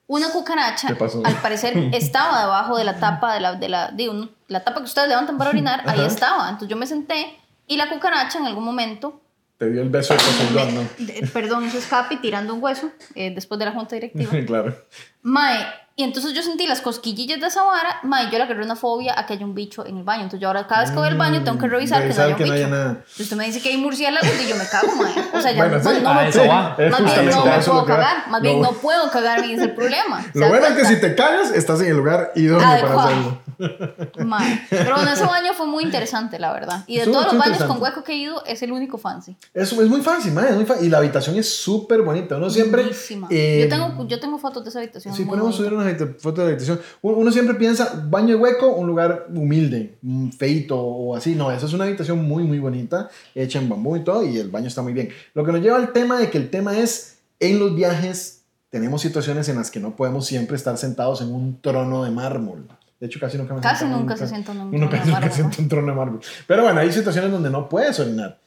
una 0.06 0.30
cucaracha, 0.30 0.88
al 0.88 1.34
parecer, 1.42 1.76
estaba 1.92 2.40
debajo 2.40 2.78
de 2.78 2.84
la 2.84 2.98
tapa 2.98 3.34
de 3.34 3.40
la, 3.40 3.54
de 3.54 3.68
la, 3.68 3.90
de 3.90 4.08
un- 4.08 4.30
la 4.48 4.64
tapa 4.64 4.78
que 4.80 4.84
ustedes 4.84 5.08
levantan 5.08 5.36
para 5.38 5.50
orinar, 5.50 5.82
ahí 5.86 5.98
Ajá. 6.00 6.06
estaba. 6.06 6.44
Entonces 6.48 6.68
yo 6.68 6.76
me 6.76 6.86
senté 6.86 7.38
y 7.66 7.76
la 7.76 7.88
cucaracha 7.88 8.38
en 8.38 8.46
algún 8.46 8.64
momento, 8.64 9.20
Te 9.58 9.70
dio 9.70 9.82
el 9.82 9.88
beso 9.88 10.14
de 10.14 10.20
Poseidón, 10.20 10.74
¿no? 10.74 11.28
perdón, 11.32 11.66
hizo 11.66 11.78
escape 11.78 12.16
tirando 12.16 12.54
un 12.54 12.62
hueso 12.62 12.90
eh, 13.14 13.32
después 13.34 13.58
de 13.58 13.64
la 13.66 13.72
junta 13.72 13.94
directiva. 13.94 14.32
claro. 14.46 14.76
Mae, 15.22 15.64
y 15.96 16.02
entonces 16.02 16.32
yo 16.34 16.42
sentí 16.42 16.66
las 16.66 16.80
cosquillillas 16.80 17.40
de 17.40 17.46
esa 17.46 17.62
vara, 17.62 18.00
yo 18.02 18.38
le 18.38 18.42
agarré 18.44 18.64
una 18.64 18.74
fobia 18.76 19.14
a 19.18 19.26
que 19.26 19.34
haya 19.34 19.44
un 19.46 19.54
bicho 19.54 19.86
en 19.86 19.98
el 19.98 20.02
baño. 20.04 20.22
Entonces 20.22 20.40
yo 20.40 20.48
ahora 20.48 20.66
cada 20.66 20.80
vez 20.82 20.90
que 20.90 20.96
voy 20.96 21.06
al 21.08 21.16
baño 21.16 21.44
tengo 21.44 21.58
que 21.58 21.68
revisar, 21.68 22.00
Mm, 22.00 22.02
Revisar 22.02 22.36
que 22.36 22.44
no 22.46 22.52
haya 22.52 22.64
un 22.66 22.70
bicho. 22.72 22.82
nada. 22.84 23.04
Si 23.06 23.22
usted 23.22 23.36
me 23.36 23.44
dice 23.46 23.60
que 23.62 23.68
hay 23.68 23.76
murciélagos 23.76 24.28
y 24.44 24.48
yo 24.48 24.56
me 24.56 24.66
cago, 24.66 24.94
mae. 24.96 25.12
O 25.32 25.40
sea, 25.40 25.52
ya 25.52 25.58
Bueno, 25.58 25.78
no, 25.78 25.82
sí. 25.82 26.00
no 26.02 26.14
me 26.14 26.30
puedo-. 26.32 26.78
Es 26.78 26.90
Más 26.90 27.02
bien 27.04 27.26
no 27.30 27.44
me 27.44 27.58
puedo 27.62 27.84
que 27.86 27.92
cagar. 27.92 28.28
Más 28.28 28.42
bien 28.42 28.60
no 28.60 28.72
puedo 28.72 29.10
cagar 29.10 29.44
y 29.46 29.52
es 29.54 29.60
el 29.62 29.74
problema. 29.74 30.22
¿se 30.32 30.38
Lo 30.40 30.48
bueno 30.48 30.66
es 30.66 30.72
que 30.74 30.84
si 30.84 31.00
te 31.00 31.14
cagas, 31.14 31.50
estás 31.52 31.80
en 31.80 31.86
el 31.88 31.96
lugar 31.96 32.32
idóneo 32.34 32.58
para 32.60 32.72
Adecuado. 32.72 33.08
hacerlo. 33.08 33.40
Mae. 34.26 34.66
Pero 34.70 34.96
bueno, 34.96 35.10
ese 35.12 35.24
baño 35.24 35.52
fue 35.54 35.66
muy 35.66 35.84
interesante, 35.84 36.38
la 36.38 36.52
verdad. 36.52 36.82
Y 36.88 36.96
de 36.96 37.02
Estuvo- 37.04 37.20
todos 37.20 37.34
los 37.34 37.38
baños 37.44 37.62
con 37.64 37.80
hueco 37.80 38.02
que 38.02 38.12
he 38.12 38.16
ido, 38.16 38.44
es 38.46 38.62
el 38.62 38.72
único 38.72 38.98
fancy. 38.98 39.36
Eso 39.54 39.80
es 39.80 39.88
muy 39.88 40.00
fácil, 40.00 40.32
madre, 40.32 40.50
es 40.50 40.56
muy 40.56 40.64
fácil. 40.66 40.86
Y 40.86 40.90
la 40.90 40.98
habitación 40.98 41.36
es 41.36 41.54
súper 41.56 42.02
bonita. 42.02 42.36
Uno 42.36 42.50
siempre. 42.50 42.90
Eh, 43.30 43.60
yo, 43.62 43.68
tengo, 43.68 44.06
yo 44.08 44.18
tengo 44.20 44.38
fotos 44.38 44.64
de 44.64 44.70
esa 44.70 44.80
habitación. 44.80 45.14
Ponemos 45.14 45.38
bonita. 45.40 45.56
subir 45.56 45.72
una 45.72 45.83
habita- 45.90 46.14
foto 46.18 46.40
de 46.40 46.46
la 46.46 46.50
habitación, 46.52 46.80
uno, 47.02 47.30
siempre 47.32 47.54
piensa, 47.54 48.04
baño 48.08 48.36
hueco, 48.38 48.68
un 48.72 48.86
lugar 48.86 49.26
humilde, 49.34 49.96
mm, 50.02 50.30
feito 50.30 50.78
o 50.80 51.14
así. 51.16 51.34
No, 51.34 51.50
eso 51.52 51.66
es 51.66 51.72
una 51.72 51.84
habitación 51.84 52.22
muy, 52.26 52.44
muy 52.44 52.58
bonita, 52.58 53.08
hecha 53.34 53.58
en 53.58 53.68
bambú 53.68 53.96
y 53.96 54.04
todo, 54.04 54.24
y 54.24 54.38
el 54.38 54.50
baño 54.50 54.68
está 54.68 54.82
muy 54.82 54.92
bien. 54.92 55.10
Lo 55.34 55.44
que 55.44 55.52
nos 55.52 55.60
lleva 55.60 55.76
al 55.76 55.92
tema 55.92 56.18
de 56.18 56.30
que 56.30 56.38
el 56.38 56.50
tema 56.50 56.78
es, 56.78 57.18
en 57.40 57.58
los 57.58 57.74
viajes, 57.74 58.42
tenemos 58.70 59.02
situaciones 59.02 59.48
en 59.48 59.56
las 59.56 59.70
que 59.70 59.80
no 59.80 59.94
podemos 59.96 60.26
siempre 60.26 60.56
estar 60.56 60.76
sentados 60.78 61.20
en 61.20 61.32
un 61.32 61.60
trono 61.60 62.02
de 62.04 62.10
mármol. 62.10 62.66
De 63.00 63.06
hecho, 63.06 63.20
casi 63.20 63.36
nunca 63.36 63.54
me 63.54 63.60
Casi 63.60 63.84
nunca 63.84 64.16
se 64.16 64.22
un 64.24 64.28
sienta 64.30 64.52
en 64.52 64.60
un 64.62 64.70
trono 64.70 64.90
de 65.04 65.10
mármol. 65.12 65.30
en 65.38 65.62
un 65.62 65.68
trono 65.68 65.86
de 65.88 65.96
mármol. 65.96 66.20
Pero 66.46 66.62
bueno, 66.62 66.80
hay 66.80 66.90
situaciones 66.92 67.30
donde 67.30 67.50
no 67.50 67.68
puedes 67.68 67.98
orinar. 68.00 68.38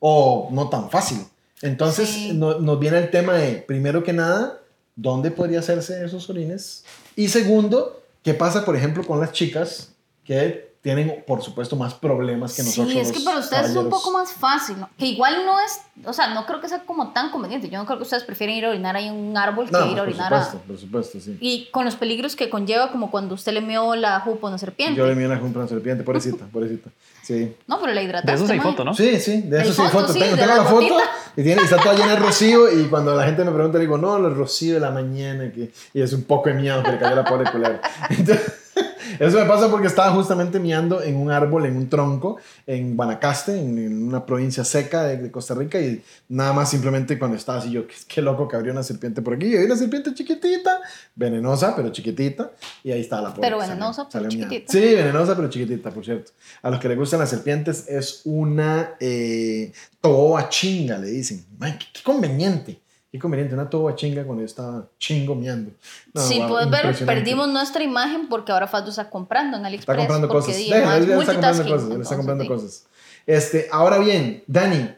O 0.00 0.48
no 0.52 0.68
tan 0.68 0.88
fácil. 0.90 1.18
Entonces 1.62 2.08
Sí. 2.08 2.32
no- 2.32 2.58
nos 2.60 2.78
viene 2.78 2.98
el 2.98 3.10
tema 3.10 3.34
de, 3.34 3.56
primero 3.56 4.02
que 4.04 4.12
nada, 4.12 4.58
¿dónde 4.98 5.30
podría 5.30 5.60
hacerse 5.60 6.04
esos 6.04 6.28
orines? 6.28 6.84
Y 7.14 7.28
segundo, 7.28 8.02
¿qué 8.22 8.34
pasa, 8.34 8.64
por 8.64 8.76
ejemplo, 8.76 9.06
con 9.06 9.20
las 9.20 9.32
chicas 9.32 9.92
que 10.24 10.67
tienen, 10.94 11.22
por 11.26 11.42
supuesto, 11.42 11.76
más 11.76 11.92
problemas 11.92 12.56
que 12.56 12.62
nosotros? 12.62 12.90
Sí, 12.90 12.98
es 12.98 13.12
que 13.12 13.20
para 13.20 13.40
ustedes 13.40 13.70
es 13.70 13.76
un 13.76 13.90
poco 13.90 14.10
más 14.10 14.32
fácil, 14.32 14.80
¿no? 14.80 14.88
Que 14.96 15.04
igual 15.04 15.44
no 15.44 15.60
es, 15.60 15.80
o 16.06 16.14
sea, 16.14 16.32
no 16.32 16.46
creo 16.46 16.62
que 16.62 16.68
sea 16.68 16.80
como 16.84 17.12
tan 17.12 17.30
conveniente. 17.30 17.68
Yo 17.68 17.78
no 17.78 17.84
creo 17.84 17.98
que 17.98 18.04
ustedes 18.04 18.24
prefieren 18.24 18.56
ir 18.56 18.64
a 18.64 18.70
orinar 18.70 18.96
ahí 18.96 19.08
en 19.08 19.14
un 19.14 19.36
árbol 19.36 19.66
que 19.66 19.72
No, 19.72 19.84
ir 19.84 19.92
a 19.92 19.96
por 19.96 20.08
orinar 20.08 20.32
a... 20.32 20.42
supuesto, 20.42 20.66
por 20.66 20.78
supuesto, 20.78 21.20
sí. 21.20 21.36
Y 21.40 21.68
con 21.72 21.84
los 21.84 21.96
peligros 21.96 22.36
que 22.36 22.48
conlleva, 22.48 22.90
como 22.90 23.10
cuando 23.10 23.34
usted 23.34 23.52
le 23.52 23.60
meó 23.60 23.94
la 23.96 24.20
jupa 24.20 24.46
a 24.46 24.50
una 24.50 24.56
serpiente. 24.56 24.96
Yo 24.96 25.06
le 25.06 25.14
vi 25.14 25.24
una 25.24 25.36
junta 25.36 25.58
a 25.58 25.62
una 25.62 25.68
serpiente, 25.68 26.04
pobrecita, 26.04 26.46
pobrecita. 26.52 26.88
Sí. 27.22 27.54
No, 27.66 27.78
pero 27.78 27.92
la 27.92 28.00
hidrataste, 28.00 28.30
De 28.30 28.36
eso 28.36 28.46
sí 28.46 28.52
hay 28.52 28.60
foto, 28.60 28.84
¿no? 28.84 28.94
Sí, 28.94 29.20
sí, 29.20 29.42
de 29.42 29.60
eso 29.60 29.74
sí 29.74 29.82
hay 29.82 29.88
foto, 29.88 30.06
foto. 30.06 30.14
sí, 30.14 30.20
tengo 30.20 30.36
tengo 30.36 30.48
la 30.48 30.56
la 30.56 30.64
foto 30.64 30.96
y, 31.36 31.42
tiene, 31.42 31.60
y 31.60 31.64
está 31.64 31.76
toda 31.76 31.94
llena 31.96 32.12
de 32.14 32.16
rocío 32.16 32.72
y 32.72 32.84
cuando 32.86 33.14
la 33.14 33.26
gente 33.26 33.44
me 33.44 33.52
pregunta 33.52 33.76
le 33.76 33.84
digo, 33.84 33.98
no, 33.98 34.16
el 34.16 34.34
rocío 34.34 34.72
de 34.72 34.80
la 34.80 34.90
mañana 34.90 35.52
que, 35.52 35.70
y 35.92 36.00
es 36.00 36.14
un 36.14 36.22
poco 36.22 36.48
de 36.48 36.54
miedo 36.54 36.82
que 36.82 36.92
le 36.92 36.98
cayó 36.98 37.14
la 37.14 37.24
pobre 37.24 37.50
culera. 37.50 37.82
Entonces, 38.08 38.67
eso 39.18 39.38
me 39.38 39.44
pasa 39.44 39.70
porque 39.70 39.86
estaba 39.86 40.10
justamente 40.12 40.58
miando 40.60 41.02
en 41.02 41.16
un 41.16 41.30
árbol, 41.30 41.66
en 41.66 41.76
un 41.76 41.88
tronco, 41.88 42.38
en 42.66 42.96
Guanacaste, 42.96 43.58
en, 43.58 43.78
en 43.78 44.02
una 44.02 44.24
provincia 44.24 44.64
seca 44.64 45.04
de, 45.04 45.16
de 45.16 45.30
Costa 45.30 45.54
Rica 45.54 45.80
y 45.80 46.02
nada 46.28 46.52
más 46.52 46.70
simplemente 46.70 47.18
cuando 47.18 47.36
estaba 47.36 47.58
así 47.58 47.70
yo, 47.70 47.86
qué, 47.86 47.94
qué 48.06 48.22
loco 48.22 48.48
que 48.48 48.56
abrió 48.56 48.72
una 48.72 48.82
serpiente 48.82 49.22
por 49.22 49.34
aquí 49.34 49.46
y 49.46 49.56
hay 49.56 49.64
una 49.64 49.76
serpiente 49.76 50.14
chiquitita, 50.14 50.80
venenosa 51.14 51.74
pero 51.76 51.90
chiquitita 51.90 52.52
y 52.82 52.92
ahí 52.92 53.00
está 53.00 53.20
la 53.20 53.30
pobre. 53.30 53.42
Pero 53.42 53.58
venenosa, 53.58 54.08
pero 54.10 54.24
salió 54.24 54.36
miando. 54.36 54.54
chiquitita. 54.54 54.72
Sí, 54.72 54.94
venenosa 54.94 55.36
pero 55.36 55.48
chiquitita, 55.48 55.90
por 55.90 56.04
cierto. 56.04 56.32
A 56.62 56.70
los 56.70 56.80
que 56.80 56.88
les 56.88 56.98
gustan 56.98 57.20
las 57.20 57.30
serpientes 57.30 57.86
es 57.88 58.22
una 58.24 58.94
eh, 59.00 59.72
toboa 60.00 60.48
chinga, 60.48 60.98
le 60.98 61.08
dicen. 61.08 61.44
Qué, 61.60 61.86
qué 61.92 62.02
conveniente. 62.02 62.80
Qué 63.10 63.18
conveniente, 63.18 63.54
una 63.54 63.70
toboa 63.70 63.94
chinga 63.94 64.22
cuando 64.24 64.42
yo 64.42 64.46
estaba 64.46 64.86
chingo 64.98 65.34
miando. 65.34 65.70
No, 66.12 66.20
Si 66.20 66.38
wow, 66.38 66.48
puedes 66.48 66.70
ver, 66.70 67.06
perdimos 67.06 67.48
nuestra 67.48 67.82
imagen 67.82 68.28
porque 68.28 68.52
ahora 68.52 68.66
Fatu 68.66 68.90
está 68.90 69.08
comprando 69.08 69.56
en 69.56 69.64
AliExpress. 69.64 69.98
Está 69.98 70.08
comprando 70.08 70.28
cosas. 70.28 70.54
mae, 70.54 70.98
es 70.98 71.04
él 71.08 71.20
está 71.20 71.32
comprando 71.32 71.62
cosas. 71.62 71.66
Él 71.66 71.72
está 71.72 71.94
entonces, 71.94 72.16
comprando 72.16 72.42
di. 72.42 72.48
cosas. 72.48 72.86
Este, 73.26 73.68
ahora 73.72 73.98
bien, 73.98 74.44
Dani, 74.46 74.90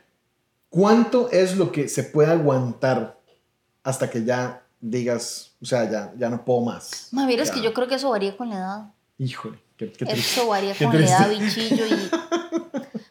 ¿cuánto 0.69 1.31
es 1.31 1.57
lo 1.57 1.71
que 1.71 1.89
se 1.89 2.03
puede 2.03 2.33
aguantar 2.33 3.17
hasta 3.85 4.11
que 4.11 4.25
ya 4.25 4.63
digas, 4.81 5.53
o 5.63 5.65
sea, 5.67 5.89
ya, 5.89 6.13
ya 6.19 6.29
no 6.31 6.45
puedo 6.45 6.63
más? 6.63 7.09
Mae, 7.13 7.27
vieras 7.29 7.49
Ya. 7.49 7.55
que 7.55 7.61
yo 7.63 7.73
creo 7.73 7.87
que 7.87 7.95
eso 7.95 8.11
varía 8.11 8.37
con 8.37 8.49
la 8.51 8.57
edad. 8.57 8.85
Híjole, 9.19 9.59
qué, 9.77 9.93
qué 9.93 10.05
triste. 10.05 10.41
Eso 10.41 10.49
varía 10.49 10.75
Qué 10.75 10.85
con 10.85 11.01
la 11.01 11.07
edad, 11.07 11.29
triste. 11.31 11.61
bichillo. 11.61 11.87
Y... 11.87 12.11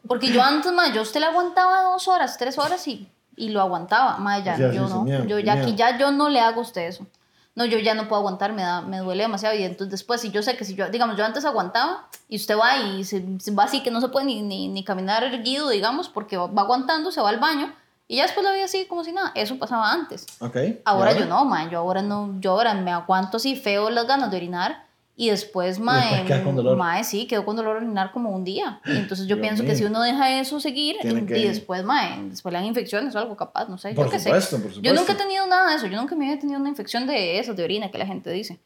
Porque 0.10 0.32
yo 0.32 0.42
antes, 0.44 0.74
ma, 0.74 0.92
yo 0.94 1.00
a 1.00 1.04
usted 1.04 1.20
le 1.22 1.28
aguantaba 1.28 1.84
dos 1.84 2.08
horas, 2.10 2.38
tres 2.38 2.58
horas 2.58 2.86
y, 2.88 3.08
y 3.40 3.50
lo 3.50 3.62
aguantaba. 3.62 4.18
Ma, 4.18 4.40
ya, 4.40 4.58
yo 4.58 4.88
no. 4.88 5.04
miedo, 5.04 5.26
yo 5.26 5.40
ya 5.40 5.54
aquí 5.54 5.76
ya 5.76 5.98
yo 5.98 6.12
no 6.12 6.30
le 6.30 6.40
hago 6.40 6.60
a 6.60 6.64
usted 6.64 6.88
eso. 6.88 7.08
No, 7.56 7.66
yo 7.66 7.80
ya 7.80 7.94
no 7.94 8.08
puedo 8.08 8.20
aguantar, 8.20 8.54
me, 8.54 8.62
da, 8.62 8.82
me 8.82 9.00
duele 9.00 9.24
demasiado. 9.24 9.56
Y 9.56 9.64
entonces 9.64 9.92
después, 9.92 10.22
si 10.22 10.32
yo 10.32 10.44
sé 10.44 10.56
que 10.56 10.64
si 10.66 10.76
yo, 10.76 10.90
digamos, 10.90 11.18
yo 11.18 11.26
antes 11.26 11.44
aguantaba 11.46 12.08
y 12.28 12.36
usted 12.36 12.58
va 12.58 12.78
y 12.78 13.04
se, 13.04 13.26
se 13.40 13.52
va 13.52 13.64
así 13.64 13.82
que 13.82 13.92
no 13.92 14.00
se 14.02 14.10
puede 14.10 14.28
ni, 14.28 14.42
ni, 14.42 14.68
ni 14.68 14.84
caminar 14.84 15.24
erguido, 15.24 15.70
digamos, 15.70 16.08
porque 16.10 16.38
va, 16.38 16.48
va 16.48 16.62
aguantando, 16.62 17.12
se 17.12 17.22
va 17.22 17.30
al 17.30 17.40
baño 17.40 17.74
y 18.08 18.18
ya 18.18 18.24
después 18.24 18.44
la 18.44 18.54
vida 18.54 18.66
así 18.66 18.86
como 18.86 19.04
si 19.04 19.12
nada. 19.12 19.32
Eso 19.36 19.58
pasaba 19.58 19.92
antes. 19.92 20.26
Ok. 20.40 20.56
¿y 20.56 20.80
Ahora 20.84 21.14
yo 21.14 21.26
no, 21.26 21.46
ma, 21.46 21.70
yo 21.70 21.80
ahora 21.80 22.02
no, 22.02 22.40
yo 22.40 22.52
ahora 22.52 22.74
me 22.74 22.92
aguanto 22.92 23.38
así 23.38 23.56
feo 23.56 23.90
las 23.90 24.08
ganas 24.08 24.32
de 24.32 24.38
orinar 24.38 24.86
y 25.22 25.30
después, 25.30 25.80
ma, 25.80 26.00
después 26.00 26.22
queda 26.28 26.44
con 26.46 26.56
dolor. 26.56 26.78
ma, 26.78 27.04
sí, 27.04 27.28
quedo 27.28 27.44
con 27.44 27.58
dolor 27.58 27.76
orinar 27.76 28.14
como 28.14 28.30
un 28.30 28.46
día. 28.46 28.80
Y 28.86 28.96
entonces 28.96 29.28
yo 29.28 29.36
Dios 29.36 29.40
pienso 29.46 29.64
que 29.64 29.70
mío. 29.72 29.78
si 29.78 29.84
uno 29.84 30.02
deja 30.02 30.40
eso 30.40 30.62
seguir 30.62 30.96
Tiene 31.02 31.20
y, 31.22 31.26
que- 31.26 31.34
después, 31.50 31.84
ma, 31.84 32.18
después 32.30 32.54
le 32.54 32.60
dan 32.60 32.66
infecciones 32.68 33.14
o 33.16 33.20
algo 33.20 33.36
capaz, 33.36 33.68
no 33.68 33.78
sé, 33.78 33.94
Por 33.94 34.10
yo 34.10 34.18
supuesto, 34.18 34.56
sé. 34.56 34.62
por 34.64 34.72
supuesto. 34.74 34.82
Yo 34.82 34.94
nunca 34.94 35.12
he 35.12 35.16
tenido 35.18 35.46
nada 35.46 35.72
de 35.72 35.76
eso, 35.76 35.88
yo 35.88 35.98
nunca 36.00 36.16
me 36.16 36.26
había 36.30 36.40
tenido 36.40 36.58
una 36.60 36.70
infección 36.70 37.06
de 37.06 37.38
esas, 37.38 37.58
de 37.58 37.64
orina 37.66 37.92
que 37.92 37.98
la 37.98 38.06
gente 38.06 38.32
dice. 38.32 38.60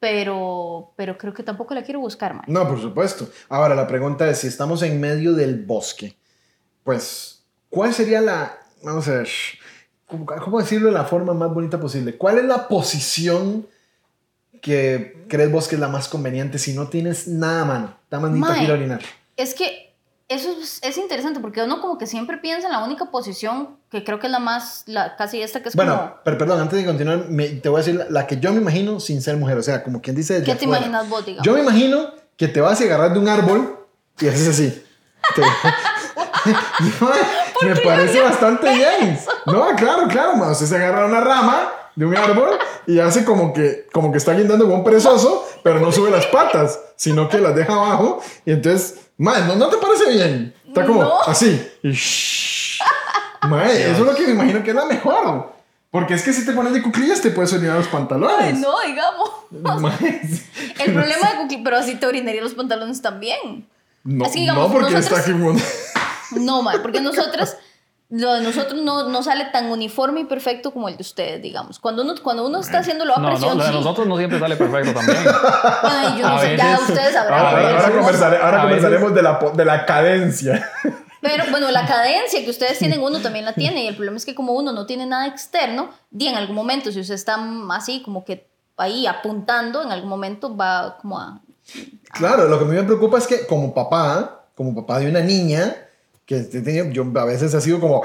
Pero, 0.00 0.92
pero 0.96 1.16
creo 1.18 1.32
que 1.34 1.42
tampoco 1.42 1.74
la 1.74 1.82
quiero 1.82 2.00
buscar, 2.00 2.34
ma. 2.34 2.42
No, 2.48 2.66
por 2.66 2.80
supuesto. 2.80 3.28
Ahora, 3.48 3.74
la 3.74 3.86
pregunta 3.86 4.28
es, 4.28 4.38
si 4.38 4.46
estamos 4.48 4.82
en 4.82 4.98
medio 4.98 5.34
del 5.34 5.62
bosque, 5.64 6.16
pues, 6.82 7.44
¿cuál 7.68 7.92
sería 7.94 8.20
la, 8.20 8.58
vamos 8.82 9.06
a 9.08 9.12
ver, 9.18 9.28
cómo, 10.06 10.26
cómo 10.26 10.58
decirlo 10.58 10.88
de 10.88 10.94
la 10.94 11.04
forma 11.04 11.34
más 11.34 11.52
bonita 11.52 11.78
posible? 11.78 12.16
¿Cuál 12.16 12.38
es 12.38 12.44
la 12.46 12.66
posición 12.66 13.66
que 14.60 15.24
crees 15.28 15.50
vos 15.50 15.68
que 15.68 15.74
es 15.76 15.80
la 15.80 15.88
más 15.88 16.08
conveniente 16.08 16.58
si 16.58 16.72
no 16.74 16.88
tienes 16.88 17.26
nada 17.28 17.62
a 17.62 17.64
mano? 17.64 17.96
Está 18.04 18.20
más 18.20 18.30
Mae. 18.30 18.64
ir 18.64 18.70
a 18.70 18.74
orinar. 18.74 19.00
Es 19.36 19.54
que 19.54 19.94
eso 20.28 20.50
es, 20.60 20.78
es 20.82 20.96
interesante 20.98 21.40
porque 21.40 21.62
uno 21.62 21.80
como 21.80 21.98
que 21.98 22.06
siempre 22.06 22.36
piensa 22.38 22.66
en 22.68 22.72
la 22.72 22.84
única 22.84 23.06
posición 23.06 23.76
que 23.90 24.04
creo 24.04 24.20
que 24.20 24.26
es 24.28 24.30
la 24.32 24.38
más, 24.38 24.84
la, 24.86 25.16
casi 25.16 25.42
esta 25.42 25.60
que 25.62 25.70
es 25.70 25.74
Bueno, 25.74 25.96
como... 25.98 26.14
pero 26.24 26.38
perdón, 26.38 26.60
antes 26.60 26.78
de 26.78 26.84
continuar, 26.84 27.26
me- 27.28 27.48
te 27.48 27.68
voy 27.68 27.80
a 27.80 27.84
decir 27.84 27.96
la, 27.98 28.06
la 28.10 28.26
que 28.26 28.38
yo 28.38 28.52
me 28.52 28.60
imagino 28.60 29.00
sin 29.00 29.22
ser 29.22 29.36
mujer, 29.36 29.58
o 29.58 29.62
sea, 29.62 29.82
como 29.82 30.00
quien 30.00 30.14
dice 30.14 30.36
¿Qué 30.38 30.54
te 30.54 30.64
afuera. 30.64 30.76
imaginas 30.86 31.08
vos, 31.08 31.26
digamos? 31.26 31.44
Yo 31.46 31.54
me 31.54 31.60
imagino 31.60 32.10
que 32.36 32.46
te 32.48 32.60
vas 32.60 32.80
a 32.80 32.84
agarrar 32.84 33.12
de 33.12 33.18
un 33.18 33.28
árbol 33.28 33.78
y 34.20 34.28
haces 34.28 34.48
así. 34.48 34.82
Te- 35.34 35.42
me 37.66 37.76
parece 37.76 38.20
bastante 38.20 38.72
bien. 38.72 39.18
No, 39.46 39.74
claro, 39.76 40.06
claro, 40.08 40.36
ma. 40.36 40.50
Usted 40.50 40.66
se 40.66 40.76
agarra 40.76 41.06
una 41.06 41.20
rama 41.20 41.68
de 42.00 42.06
un 42.06 42.16
árbol 42.16 42.58
y 42.86 42.98
hace 42.98 43.24
como 43.24 43.52
que, 43.52 43.86
como 43.92 44.10
que 44.10 44.18
está 44.18 44.32
guindando 44.34 44.64
como 44.64 44.76
un 44.78 44.84
perezoso, 44.84 45.46
pero 45.62 45.78
no 45.80 45.92
sube 45.92 46.10
las 46.10 46.26
patas, 46.26 46.80
sino 46.96 47.28
que 47.28 47.38
las 47.38 47.54
deja 47.54 47.74
abajo. 47.74 48.22
Y 48.46 48.52
entonces, 48.52 48.96
ma, 49.18 49.38
¿no, 49.40 49.54
no 49.56 49.68
te 49.68 49.76
parece 49.76 50.10
bien? 50.10 50.54
Está 50.66 50.86
como 50.86 51.02
No. 51.02 51.20
así. 51.22 51.70
Y 51.82 51.90
shhh. 51.90 52.80
Ma, 53.48 53.66
eso 53.70 53.90
es 53.92 53.98
lo 53.98 54.14
que 54.14 54.22
me 54.24 54.30
imagino 54.32 54.62
que 54.62 54.70
es 54.70 54.76
la 54.76 54.86
mejor. 54.86 55.52
Porque 55.90 56.14
es 56.14 56.22
que 56.22 56.32
si 56.32 56.46
te 56.46 56.52
pones 56.52 56.72
de 56.72 56.82
cuclillas 56.82 57.20
te 57.20 57.30
puedes 57.30 57.52
orinar 57.52 57.76
los 57.76 57.88
pantalones. 57.88 58.38
Ay, 58.40 58.52
no, 58.54 58.80
digamos. 58.86 59.30
Ma, 59.80 59.98
El 60.78 60.92
problema 60.94 61.30
de 61.32 61.36
Cookie, 61.38 61.60
pero 61.62 61.76
así 61.76 61.96
te 61.96 62.06
orinaría 62.06 62.42
los 62.42 62.54
pantalones 62.54 63.02
también. 63.02 63.66
No, 64.04 64.24
que, 64.24 64.40
digamos, 64.40 64.68
no 64.68 64.72
porque 64.72 64.94
nosotros- 64.94 65.18
está 65.20 65.32
aquí 65.32 65.38
No, 66.40 66.62
mal, 66.62 66.80
porque 66.80 67.00
nosotras, 67.00 67.58
lo 68.10 68.34
de 68.34 68.40
nosotros 68.42 68.80
no, 68.82 69.08
no 69.08 69.22
sale 69.22 69.46
tan 69.52 69.70
uniforme 69.70 70.20
y 70.20 70.24
perfecto 70.24 70.72
como 70.72 70.88
el 70.88 70.96
de 70.96 71.02
ustedes, 71.02 71.40
digamos. 71.40 71.78
Cuando 71.78 72.02
uno, 72.02 72.14
cuando 72.22 72.44
uno 72.46 72.58
está 72.60 72.78
haciéndolo 72.80 73.14
a 73.14 73.18
No, 73.18 73.22
no, 73.22 73.28
presión, 73.30 73.56
lo 73.58 73.64
de 73.64 73.70
sí. 73.70 73.76
nosotros 73.76 74.06
no 74.08 74.16
siempre 74.18 74.38
sale 74.40 74.56
perfecto 74.56 74.92
también. 74.92 75.18
Ay, 75.82 76.18
yo 76.18 76.28
no 76.28 76.34
A 76.36 76.40
sé, 76.40 76.56
ya 76.56 76.78
ustedes 76.80 77.12
sabrán. 77.12 77.38
Ahora, 77.38 77.50
ahora- 77.50 77.68
ahora 77.70 77.76
veces- 77.88 77.94
conversare- 78.20 78.40
ahora 78.42 78.58
a 78.58 78.62
conversaremos 78.62 79.14
de 79.14 79.22
la, 79.22 79.38
de 79.54 79.64
la 79.64 79.86
cadencia. 79.86 80.70
Pero 81.22 81.44
bueno, 81.50 81.70
la 81.70 81.86
cadencia 81.86 82.42
que 82.42 82.50
ustedes 82.50 82.78
tienen, 82.78 83.00
uno 83.02 83.20
también 83.20 83.44
la 83.44 83.52
tiene. 83.52 83.84
Y 83.84 83.88
el 83.88 83.94
problema 83.94 84.16
es 84.16 84.24
que 84.24 84.34
como 84.34 84.54
uno 84.54 84.72
no 84.72 84.86
tiene 84.86 85.06
nada 85.06 85.26
externo, 85.26 85.90
y 86.10 86.26
en 86.28 86.34
algún 86.36 86.56
momento, 86.56 86.90
si 86.90 86.98
usted 87.00 87.14
está 87.14 87.38
así 87.72 88.02
como 88.02 88.24
que 88.24 88.48
ahí 88.78 89.06
apuntando, 89.06 89.82
en 89.82 89.92
algún 89.92 90.08
momento 90.08 90.56
va 90.56 90.96
como 91.00 91.20
a... 91.20 91.40
Claro, 92.12 92.48
lo 92.48 92.58
que 92.58 92.64
a 92.64 92.68
mí 92.68 92.74
me 92.74 92.82
preocupa 92.82 93.18
es 93.18 93.26
que 93.26 93.46
como 93.46 93.72
papá, 93.74 94.46
como 94.56 94.74
papá 94.74 94.98
de 94.98 95.08
una 95.10 95.20
niña 95.20 95.76
que 96.30 96.90
yo 96.92 97.04
a 97.16 97.24
veces 97.24 97.54
ha 97.54 97.60
sido 97.60 97.80
como... 97.80 98.02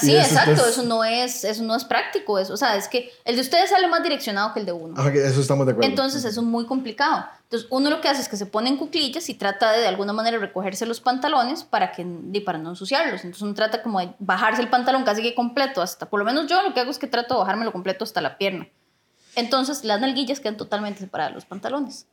Sí, 0.00 0.14
eso, 0.14 0.26
exacto, 0.26 0.66
eso 0.66 0.82
no 0.84 1.04
es, 1.04 1.42
eso 1.42 1.64
no 1.64 1.74
es 1.74 1.84
práctico, 1.84 2.38
eso, 2.38 2.54
o 2.54 2.56
sea, 2.56 2.76
es 2.76 2.86
que 2.86 3.10
el 3.24 3.34
de 3.34 3.42
ustedes 3.42 3.70
sale 3.70 3.88
más 3.88 4.04
direccionado 4.04 4.54
que 4.54 4.60
el 4.60 4.66
de 4.66 4.72
uno. 4.72 4.94
Ah, 4.96 5.06
ok, 5.08 5.14
eso 5.16 5.40
estamos 5.40 5.66
de 5.66 5.72
acuerdo. 5.72 5.90
Entonces 5.90 6.24
eso 6.24 6.40
es 6.40 6.46
muy 6.46 6.64
complicado. 6.64 7.26
Entonces 7.42 7.68
uno 7.70 7.90
lo 7.90 8.00
que 8.00 8.08
hace 8.08 8.22
es 8.22 8.28
que 8.28 8.36
se 8.36 8.46
pone 8.46 8.68
en 8.68 8.76
cuclillas 8.76 9.28
y 9.28 9.34
trata 9.34 9.72
de 9.72 9.80
de 9.80 9.88
alguna 9.88 10.12
manera 10.12 10.38
recogerse 10.38 10.86
los 10.86 11.00
pantalones 11.00 11.64
para 11.64 11.90
que 11.90 12.06
y 12.32 12.40
para 12.40 12.58
no 12.58 12.70
ensuciarlos. 12.70 13.24
Entonces 13.24 13.42
uno 13.42 13.54
trata 13.54 13.82
como 13.82 13.98
de 13.98 14.14
bajarse 14.20 14.62
el 14.62 14.70
pantalón 14.70 15.02
casi 15.02 15.22
que 15.22 15.34
completo 15.34 15.82
hasta, 15.82 16.08
por 16.08 16.20
lo 16.20 16.24
menos 16.24 16.46
yo 16.46 16.62
lo 16.62 16.72
que 16.72 16.80
hago 16.80 16.92
es 16.92 16.98
que 16.98 17.08
trato 17.08 17.34
de 17.34 17.40
bajármelo 17.40 17.72
completo 17.72 18.04
hasta 18.04 18.20
la 18.20 18.38
pierna. 18.38 18.68
Entonces 19.34 19.82
las 19.82 20.00
nalguillas 20.00 20.38
quedan 20.38 20.56
totalmente 20.56 21.00
separadas 21.00 21.32
de 21.32 21.34
los 21.34 21.46
pantalones. 21.46 22.06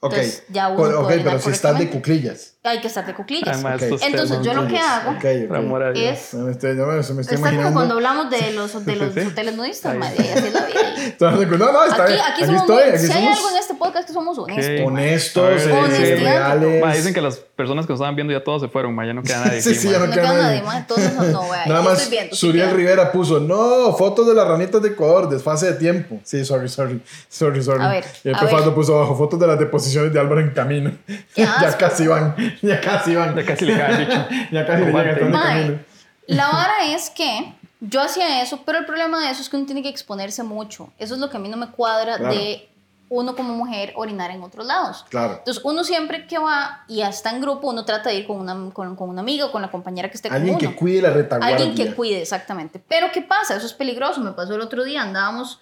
ok, 0.00 0.12
entonces, 0.12 0.44
ya 0.48 0.68
uno 0.68 0.82
ok, 0.82 1.06
orinar 1.06 1.24
pero 1.24 1.38
si 1.38 1.50
estás 1.50 1.78
de 1.78 1.88
cuclillas. 1.90 2.51
Hay 2.64 2.80
que 2.80 2.86
estar 2.86 3.04
de 3.04 3.12
cuclillas. 3.12 3.54
Además, 3.54 3.74
Ok. 3.74 3.82
estos 3.82 4.02
Entonces, 4.02 4.38
yo 4.42 4.54
lo 4.54 4.68
que 4.68 4.78
hago 4.78 5.10
Ok, 5.10 5.16
ok. 5.24 5.48
por 5.48 5.56
amor 5.56 5.82
a 5.82 5.90
Dios. 5.90 6.12
es... 6.12 6.34
Me 6.34 6.52
estoy, 6.52 6.74
me, 6.76 7.02
se 7.02 7.12
me 7.12 7.22
estoy 7.22 7.36
Está 7.36 7.50
como 7.56 7.72
cuando 7.72 7.94
hablamos 7.94 8.30
de 8.30 8.52
los, 8.52 8.84
de 8.86 8.94
los 8.96 9.12
Sí, 9.14 9.20
sí. 9.20 9.26
hoteles 9.26 9.56
nudistas, 9.56 9.96
madre, 9.96 10.16
así 10.32 10.46
es 10.46 10.52
la 10.54 10.66
vida. 10.66 11.56
No, 11.58 11.72
no, 11.72 11.84
está 11.84 12.04
Aquí, 12.04 12.12
bien. 12.12 12.24
aquí, 12.24 12.32
Aquí, 12.32 12.44
somos 12.44 12.60
estoy, 12.60 12.82
aquí 12.90 12.98
si 12.98 13.12
hay 13.12 13.18
somos 13.24 13.36
algo 13.38 13.50
en 13.50 13.56
este 13.56 13.74
podcast 13.74 14.06
que 14.06 14.12
somos 14.12 14.38
honestos. 14.38 14.64
Sí. 14.64 14.82
honestos, 14.84 15.62
eh, 15.66 16.16
reales. 16.20 16.80
Ma, 16.84 16.94
dicen 16.94 17.12
que 17.12 17.20
las 17.20 17.36
personas 17.38 17.84
que 17.84 17.92
nos 17.94 17.98
estaban 17.98 18.14
viendo 18.14 18.32
ya 18.32 18.44
todos 18.44 18.62
se 18.62 18.68
fueron, 18.68 18.94
ma, 18.94 19.04
ya 19.06 19.12
no 19.14 19.24
queda 19.24 19.44
nadie. 19.44 19.60
Sí, 19.60 19.70
aquí, 19.70 19.78
sí, 19.80 19.86
ma. 19.88 19.92
ya 19.94 19.98
no 19.98 20.06
No 20.06 20.12
queda 20.12 20.22
queda 20.22 20.32
nadie. 20.42 20.62
nadie, 20.62 20.84
esos 20.96 21.32
no, 21.32 21.50
vea, 21.50 21.66
Nada 21.66 21.82
más 21.82 21.94
estoy 21.98 22.10
viendo, 22.12 22.36
sí 22.36 22.46
Suriel 22.46 22.66
queda. 22.68 22.76
Rivera 22.76 23.10
puso, 23.12 23.40
no, 23.40 23.92
fotos 23.96 24.24
de 24.28 24.34
las 24.34 24.46
ranitas 24.46 24.80
de 24.80 24.90
Ecuador, 24.90 25.28
desfase 25.28 25.66
de 25.66 25.72
tiempo. 25.74 26.20
Sí, 26.22 26.44
sorry, 26.44 26.68
sorry, 26.68 27.02
sorry, 27.28 27.60
sorry. 27.60 27.82
A 27.84 27.88
ver, 27.88 28.04
y 28.22 28.28
el 28.28 28.36
puso 28.72 28.96
abajo 28.96 29.16
fotos 29.16 29.40
de 29.40 29.48
las 29.48 29.58
deposiciones 29.58 30.12
de 30.12 30.20
Álvaro 30.20 30.40
en 30.40 30.50
camino. 30.50 30.92
Ya 31.36 31.76
casi 31.76 32.06
van, 32.06 32.34
ya 32.62 32.80
casi 32.80 33.14
van. 33.14 33.34
Ya 33.36 33.44
casi 33.44 33.64
le 33.64 33.76
cae 33.76 34.04
bicho. 34.04 34.26
Ya 34.50 34.66
casi 34.66 34.84
le 34.84 34.92
camino. 34.92 35.78
La 36.26 36.48
vara 36.52 36.84
es 36.86 37.10
que 37.10 37.54
yo 37.80 38.00
hacía 38.00 38.42
eso, 38.42 38.60
pero 38.64 38.78
el 38.78 38.86
problema 38.86 39.20
de 39.24 39.30
eso 39.30 39.42
es 39.42 39.48
que 39.48 39.56
uno 39.56 39.66
tiene 39.66 39.82
que 39.82 39.88
exponerse 39.88 40.42
mucho. 40.42 40.92
Eso 40.98 41.14
es 41.14 41.20
lo 41.20 41.30
que 41.30 41.36
a 41.36 41.40
mí 41.40 41.48
no 41.48 41.56
me 41.56 41.68
cuadra 41.68 42.16
Claro. 42.16 42.34
de 42.34 42.68
uno 43.08 43.36
como 43.36 43.54
mujer 43.54 43.92
orinar 43.96 44.30
en 44.30 44.42
otros 44.42 44.64
lados. 44.66 45.04
Claro. 45.10 45.34
Entonces, 45.38 45.62
uno 45.66 45.84
siempre 45.84 46.26
que 46.26 46.38
va 46.38 46.82
y 46.88 47.02
está 47.02 47.28
en 47.30 47.42
grupo, 47.42 47.68
uno 47.68 47.84
trata 47.84 48.08
de 48.08 48.16
ir 48.16 48.26
con 48.26 48.38
una, 48.38 48.70
con, 48.72 48.96
con 48.96 49.10
una 49.10 49.20
amiga 49.20 49.44
o 49.46 49.52
con 49.52 49.60
la 49.60 49.70
compañera 49.70 50.08
que 50.08 50.16
esté 50.16 50.28
Alguien 50.30 50.54
con 50.54 50.62
uno. 50.64 50.70
que 50.70 50.76
cuide 50.76 51.02
la 51.02 51.10
retaguardia. 51.10 51.56
Alguien 51.56 51.74
que 51.74 51.94
cuide, 51.94 52.22
exactamente. 52.22 52.80
Pero 52.88 53.08
¿qué 53.12 53.20
pasa? 53.20 53.54
Eso 53.54 53.66
es 53.66 53.74
peligroso. 53.74 54.20
Me 54.22 54.32
pasó 54.32 54.54
el 54.54 54.62
otro 54.62 54.82
día, 54.84 55.02
andábamos 55.02 55.60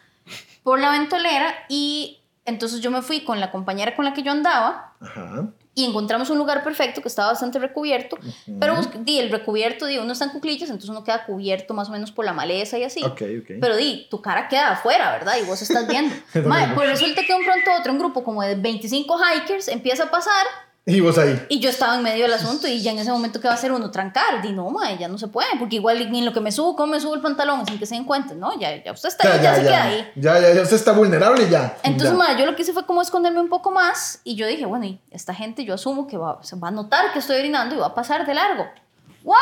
por 0.63 0.79
la 0.79 0.93
ventolera 0.93 1.53
y 1.69 2.20
entonces 2.51 2.81
yo 2.81 2.91
me 2.91 3.01
fui 3.01 3.21
con 3.23 3.41
la 3.41 3.51
compañera 3.51 3.97
con 3.97 4.05
la 4.05 4.13
que 4.13 4.23
yo 4.23 4.31
andaba 4.31 4.93
Ajá. 5.01 5.47
y 5.75 5.85
encontramos 5.87 6.29
un 6.29 6.37
lugar 6.37 6.63
perfecto 6.63 7.01
que 7.01 7.09
estaba 7.09 7.29
bastante 7.29 7.59
recubierto, 7.59 8.19
pero 8.59 8.77
di, 9.01 9.19
el 9.19 9.31
recubierto, 9.31 9.87
di, 9.87 9.97
uno 9.97 10.13
está 10.13 10.27
en 10.27 10.33
cuclillas, 10.33 10.69
entonces 10.69 10.91
uno 10.91 11.03
queda 11.03 11.25
cubierto 11.25 11.73
más 11.73 11.89
o 11.89 11.93
menos 11.93 12.13
por 12.13 12.25
la 12.25 12.33
maleza 12.33 12.77
y 12.79 12.85
así. 12.85 13.03
Ok, 13.03 13.23
ok. 13.41 13.51
Pero 13.61 13.77
di, 13.77 14.07
tu 14.11 14.21
cara 14.21 14.49
queda 14.49 14.73
afuera, 14.73 15.11
¿verdad? 15.13 15.35
Y 15.43 15.47
vos 15.47 15.63
estás 15.63 15.89
viendo. 15.89 16.15
Mae, 16.47 16.75
pues 16.75 16.91
resulta 16.91 17.23
que 17.25 17.33
un 17.33 17.45
pronto 17.45 17.71
otro, 17.79 17.93
un 17.93 17.99
grupo 17.99 18.23
como 18.23 18.43
de 18.43 18.57
25 18.57 19.19
hikers 19.19 19.69
empieza 19.69 20.05
a 20.05 20.11
pasar 20.11 20.47
Y 20.87 21.01
vos 21.01 21.19
ahí. 21.19 21.47
y 21.51 21.61
yo 21.61 21.69
estaba 21.69 21.97
en 21.97 22.03
medio 22.03 22.25
del 22.25 22.33
asunto 22.33 22.67
y 22.67 22.81
ya 22.81 22.91
en 22.91 22.99
ese 22.99 23.11
momento, 23.11 23.41
¿qué 23.41 23.47
va 23.47 23.55
a 23.55 23.57
hacer 23.57 23.71
uno? 23.71 23.91
Trancar. 23.91 24.41
Di, 24.43 24.53
no, 24.53 24.71
mae, 24.71 24.97
ya 24.99 25.09
no 25.09 25.19
se 25.19 25.29
puede, 25.29 25.49
porque 25.59 25.77
igual 25.77 26.01
en 26.01 26.25
lo 26.25 26.33
que 26.33 26.41
me 26.41 26.51
subo, 26.51 26.75
¿cómo 26.75 26.93
me 26.93 27.01
subo 27.01 27.15
el 27.15 27.21
pantalón 27.21 27.67
sin 27.67 27.79
que 27.79 27.87
se 27.87 27.95
den 27.95 28.05
cuenta? 28.05 28.35
No, 28.35 28.59
ya, 28.59 28.83
ya 28.83 28.93
usted 28.93 29.11
está 29.11 29.25
Ya, 29.25 29.35
ahí, 29.35 29.43
ya, 29.43 29.43
ya, 29.43 29.55
se 29.57 29.63
queda 29.63 29.83
ahí. 29.85 30.13
Ya, 30.17 30.41
ya, 30.41 30.55
ya 30.55 30.63
usted 30.63 30.77
está 30.77 30.93
vulnerable 30.93 31.49
ya. 31.49 31.77
Entonces, 31.83 32.17
mae, 32.17 32.37
yo 32.39 32.47
lo 32.47 32.57
que 32.57 32.63
hice 32.63 32.73
fue 32.73 32.87
como 32.87 33.03
esconderme 33.03 33.41
un 33.41 33.49
poco 33.49 33.71
más 33.71 34.21
y 34.25 34.35
yo 34.37 34.47
dije, 34.47 34.65
bueno, 34.67 34.87
y 34.87 34.99
esta 35.11 35.35
gente 35.35 35.65
yo 35.65 35.75
asumo 35.75 36.07
que 36.07 36.17
va, 36.17 36.39
se 36.43 36.57
va 36.57 36.69
a 36.69 36.73
notar 36.73 37.13
que 37.13 37.19
estoy 37.19 37.39
orinando 37.39 37.75
y 37.75 37.79
va 37.79 37.89
a 37.89 37.95
pasar 37.95 38.27
de 38.27 38.35
largo. 38.35 38.67
¡Wow! 39.23 39.37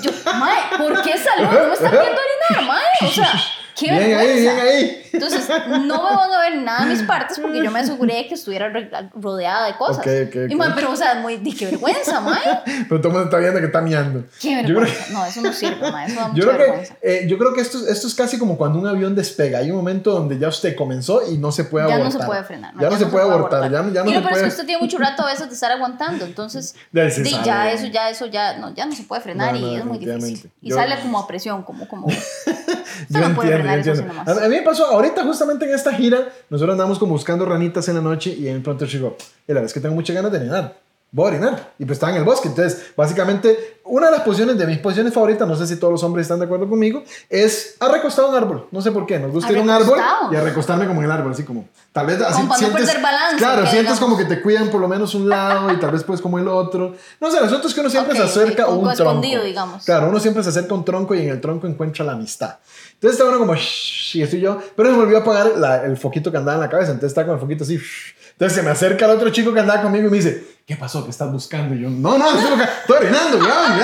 Yo, 0.00 0.10
mae, 0.38 0.78
¿por 0.78 1.02
qué 1.02 1.18
salud? 1.18 1.50
No 1.52 1.66
me 1.66 1.74
están 1.74 1.90
viendo 1.90 2.20
orinar, 2.20 2.66
mae. 2.66 3.08
O 3.08 3.12
sea, 3.12 3.32
qué 3.76 3.86
Bien 3.90 4.02
ahí, 4.02 4.08
vergüenza. 4.10 4.54
bien 4.54 4.58
ahí. 4.66 5.00
Entonces, 5.12 5.48
no 5.82 6.02
me 6.02 6.16
van 6.16 6.32
a 6.32 6.40
ver 6.40 6.56
nada 6.62 6.84
de 6.86 6.90
mis 6.92 7.02
partes 7.04 7.38
porque 7.38 7.62
yo 7.62 7.70
me 7.70 7.78
aseguré 7.80 8.26
que 8.26 8.34
estuviera 8.34 8.72
rodeada 9.14 9.66
de 9.66 9.76
cosas. 9.76 10.04
Y, 10.06 10.56
pero, 10.74 10.90
o 10.92 10.96
sea, 10.96 11.14
muy, 11.16 11.38
qué 11.54 11.66
vergüenza, 11.66 12.20
mae. 12.20 12.40
Pero 12.88 13.00
todo 13.00 13.08
el 13.08 13.12
mundo 13.14 13.24
está 13.24 13.38
viendo 13.38 13.60
que 13.60 13.66
está 13.66 13.80
miando. 13.80 14.24
Qué 14.40 14.56
vergüenza. 14.56 15.04
No, 15.12 15.24
eso 15.24 15.40
no 15.42 15.52
sirve, 15.52 15.90
mae. 15.92 16.06
Eso 16.06 16.20
da 16.20 16.28
mucha 16.28 16.40
Yo 16.40 16.46
creo, 16.48 16.58
vergüenza. 16.58 16.94
que, 17.00 17.18
eh, 17.18 17.26
yo 17.28 17.38
creo 17.38 17.54
que 17.54 17.60
esto, 17.60 17.78
esto 17.86 18.06
es 18.08 18.14
casi 18.14 18.38
como 18.38 18.56
cuando 18.58 18.78
un 18.78 18.86
avión 18.86 19.14
despega. 19.14 19.58
Hay 19.60 19.70
un 19.70 19.76
momento 19.76 20.10
donde 20.12 20.38
ya 20.38 20.48
usted 20.48 20.74
comenzó 20.74 21.22
y 21.30 21.38
no 21.38 21.52
se 21.52 21.64
puede 21.64 21.86
ya 21.88 21.94
abortar. 21.94 22.14
no 22.14 22.20
se 22.20 22.26
puede 22.26 22.44
frenar. 22.44 22.74
Ya, 22.80 22.90
no 22.90 22.96
se 22.98 23.06
puede 23.06 23.24
abortar. 23.24 23.62
Ya, 23.70 23.78
ya 23.92 24.02
no 24.04 24.10
se 24.10 24.20
peor 24.20 24.32
es 24.32 24.42
que 24.42 24.48
usted 24.48 24.66
tiene 24.66 24.80
mucho 24.82 24.98
rato 24.98 25.22
a 25.22 25.26
veces 25.26 25.46
de 25.48 25.54
estar 25.54 25.70
aguantando, 25.70 26.24
entonces 26.24 26.74
Ya 26.92 27.08
sabe. 27.10 27.30
ya 27.44 27.70
eso, 27.72 27.86
ya 27.86 28.10
eso, 28.10 28.26
ya 28.26 28.56
no, 28.58 28.74
ya 28.74 28.86
no 28.86 28.92
se 28.94 29.04
puede 29.04 29.22
frenar 29.22 29.54
No, 29.54 29.60
no, 29.60 29.72
y 29.72 29.76
es 29.76 29.84
muy 29.84 29.98
difícil. 29.98 30.50
Y 30.60 30.70
Yo- 30.70 30.76
sale 30.76 30.98
como 31.00 31.20
a 31.20 31.26
presión, 31.28 31.62
como 31.62 31.86
como. 31.88 32.08
Yo 33.08 33.20
no 33.28 33.34
puede 33.34 33.58
entiendo, 33.66 34.02
yo 34.02 34.08
entiendo. 34.08 34.40
A, 34.40 34.44
a 34.44 34.48
mí 34.48 34.56
me 34.56 34.62
pasó 34.62 34.86
ahorita 34.86 35.24
justamente 35.24 35.64
en 35.64 35.74
esta 35.74 35.92
gira, 35.92 36.28
nosotros 36.50 36.74
andamos 36.74 36.98
como 36.98 37.12
buscando 37.12 37.44
ranitas 37.44 37.88
en 37.88 37.96
la 37.96 38.00
noche 38.00 38.30
y 38.30 38.42
de 38.44 38.60
pronto 38.60 38.86
chico, 38.86 39.16
y 39.46 39.52
la 39.52 39.54
verdad 39.54 39.66
es 39.66 39.72
que 39.74 39.80
tengo 39.80 39.94
muchas 39.94 40.14
ganas 40.14 40.32
de 40.32 40.38
orinar. 40.38 40.83
Voy 41.16 41.26
a 41.26 41.28
orinar. 41.28 41.72
Y 41.78 41.84
pues 41.84 41.94
estaba 41.96 42.10
en 42.10 42.18
el 42.18 42.24
bosque. 42.24 42.48
Entonces, 42.48 42.86
básicamente, 42.96 43.78
una 43.84 44.06
de 44.06 44.12
las 44.16 44.22
posiciones, 44.22 44.58
de 44.58 44.66
mis 44.66 44.78
posiciones 44.78 45.14
favoritas, 45.14 45.46
no 45.46 45.54
sé 45.54 45.64
si 45.64 45.76
todos 45.76 45.92
los 45.92 46.02
hombres 46.02 46.24
están 46.24 46.40
de 46.40 46.46
acuerdo 46.46 46.68
conmigo, 46.68 47.04
es 47.30 47.76
arrecostado 47.78 48.26
en 48.28 48.34
un 48.34 48.42
árbol. 48.42 48.66
No 48.72 48.80
sé 48.82 48.90
por 48.90 49.06
qué. 49.06 49.20
Nos 49.20 49.30
gusta 49.30 49.52
ir 49.52 49.58
a 49.58 49.62
un 49.62 49.70
árbol 49.70 49.96
y 50.32 50.34
arrecostarme 50.34 50.88
como 50.88 50.98
en 51.00 51.04
el 51.04 51.12
árbol, 51.12 51.30
así 51.30 51.44
como. 51.44 51.68
Tal 51.92 52.06
vez 52.06 52.20
así 52.20 52.38
Como 52.38 52.48
para 52.48 52.60
no 52.66 52.72
perder 52.74 53.00
balance, 53.00 53.36
Claro, 53.36 53.66
sientes 53.68 54.00
como 54.00 54.16
que 54.16 54.24
te 54.24 54.42
cuidan 54.42 54.70
por 54.70 54.80
lo 54.80 54.88
menos 54.88 55.14
un 55.14 55.28
lado 55.28 55.72
y 55.72 55.76
tal 55.78 55.92
vez 55.92 56.02
pues 56.02 56.20
como 56.20 56.36
el 56.40 56.48
otro. 56.48 56.96
No 57.20 57.30
sé, 57.30 57.38
el 57.38 57.44
asunto 57.44 57.68
es 57.68 57.74
que 57.74 57.80
uno 57.80 57.90
siempre 57.90 58.12
Ok, 58.14 58.16
se 58.18 58.24
acerca 58.24 58.64
a 58.64 58.68
un 58.70 58.92
tronco. 58.94 59.20
digamos. 59.22 59.84
Claro, 59.84 60.08
uno 60.08 60.18
siempre 60.18 60.42
se 60.42 60.48
acerca 60.48 60.74
a 60.74 60.78
un 60.78 60.84
tronco 60.84 61.14
y 61.14 61.20
en 61.20 61.28
el 61.28 61.40
tronco 61.40 61.68
encuentra 61.68 62.04
la 62.04 62.12
amistad. 62.14 62.56
Entonces 62.94 63.20
está 63.20 63.24
uno 63.30 63.38
como, 63.38 63.54
shh, 63.54 64.16
y 64.16 64.22
estoy 64.22 64.40
yo, 64.40 64.58
pero 64.74 64.90
se 64.90 64.96
me 64.96 65.02
olvidó 65.04 65.18
apagar 65.18 65.52
la- 65.58 65.84
el 65.84 65.96
foquito 65.96 66.32
que 66.32 66.38
andaba 66.38 66.56
en 66.56 66.62
la 66.62 66.68
cabeza, 66.68 66.90
entonces 66.90 67.12
está 67.12 67.24
con 67.24 67.34
el 67.34 67.40
foquito 67.40 67.62
así. 67.62 67.76
shh. 67.76 68.14
Entonces 68.34 68.56
se 68.56 68.62
me 68.62 68.70
acerca 68.70 69.06
el 69.06 69.12
otro 69.12 69.30
chico 69.30 69.52
que 69.52 69.60
andaba 69.60 69.82
conmigo 69.82 70.08
y 70.08 70.10
me 70.10 70.16
dice, 70.16 70.44
¿qué 70.66 70.76
pasó? 70.76 71.04
¿Qué 71.04 71.10
estás 71.10 71.32
buscando? 71.32 71.74
Y 71.74 71.80
yo, 71.82 71.90
no, 71.90 72.18
no, 72.18 72.36
estoy, 72.36 72.60
estoy 72.80 72.96
orinando, 72.96 73.38
ya, 73.38 73.78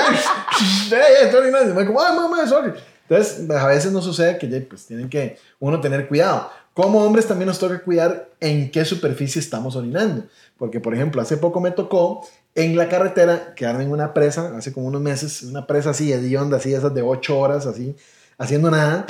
ya, 0.91 0.99
estoy 1.23 1.41
orinando. 1.41 1.73
Y 1.73 1.75
me 1.75 1.87
como, 1.87 2.03
ay, 2.03 2.17
mamá, 2.17 2.47
sorry. 2.47 2.73
Entonces, 3.09 3.51
a 3.51 3.67
veces 3.67 3.93
no 3.93 4.01
sucede 4.01 4.39
que 4.39 4.47
pues 4.61 4.87
tienen 4.87 5.09
que 5.09 5.37
uno 5.59 5.81
tener 5.81 6.07
cuidado. 6.07 6.51
Como 6.75 7.05
hombres 7.05 7.27
también 7.27 7.49
nos 7.49 7.59
toca 7.59 7.81
cuidar 7.83 8.29
en 8.39 8.71
qué 8.71 8.85
superficie 8.85 9.41
estamos 9.41 9.75
orinando. 9.75 10.25
Porque, 10.57 10.79
por 10.79 10.95
ejemplo, 10.95 11.21
hace 11.21 11.37
poco 11.37 11.61
me 11.61 11.73
tocó 11.73 12.27
en 12.55 12.77
la 12.77 12.89
carretera 12.89 13.55
quedarme 13.55 13.85
en 13.85 13.91
una 13.91 14.15
presa, 14.15 14.57
hace 14.57 14.73
como 14.73 14.87
unos 14.87 15.01
meses, 15.01 15.43
una 15.43 15.67
presa 15.67 15.91
así 15.91 16.13
hedionda, 16.13 16.59
así, 16.59 16.73
esas 16.73 16.95
de 16.95 17.03
8 17.03 17.39
horas, 17.39 17.67
así, 17.67 17.97
haciendo 18.39 18.71
nada. 18.71 19.07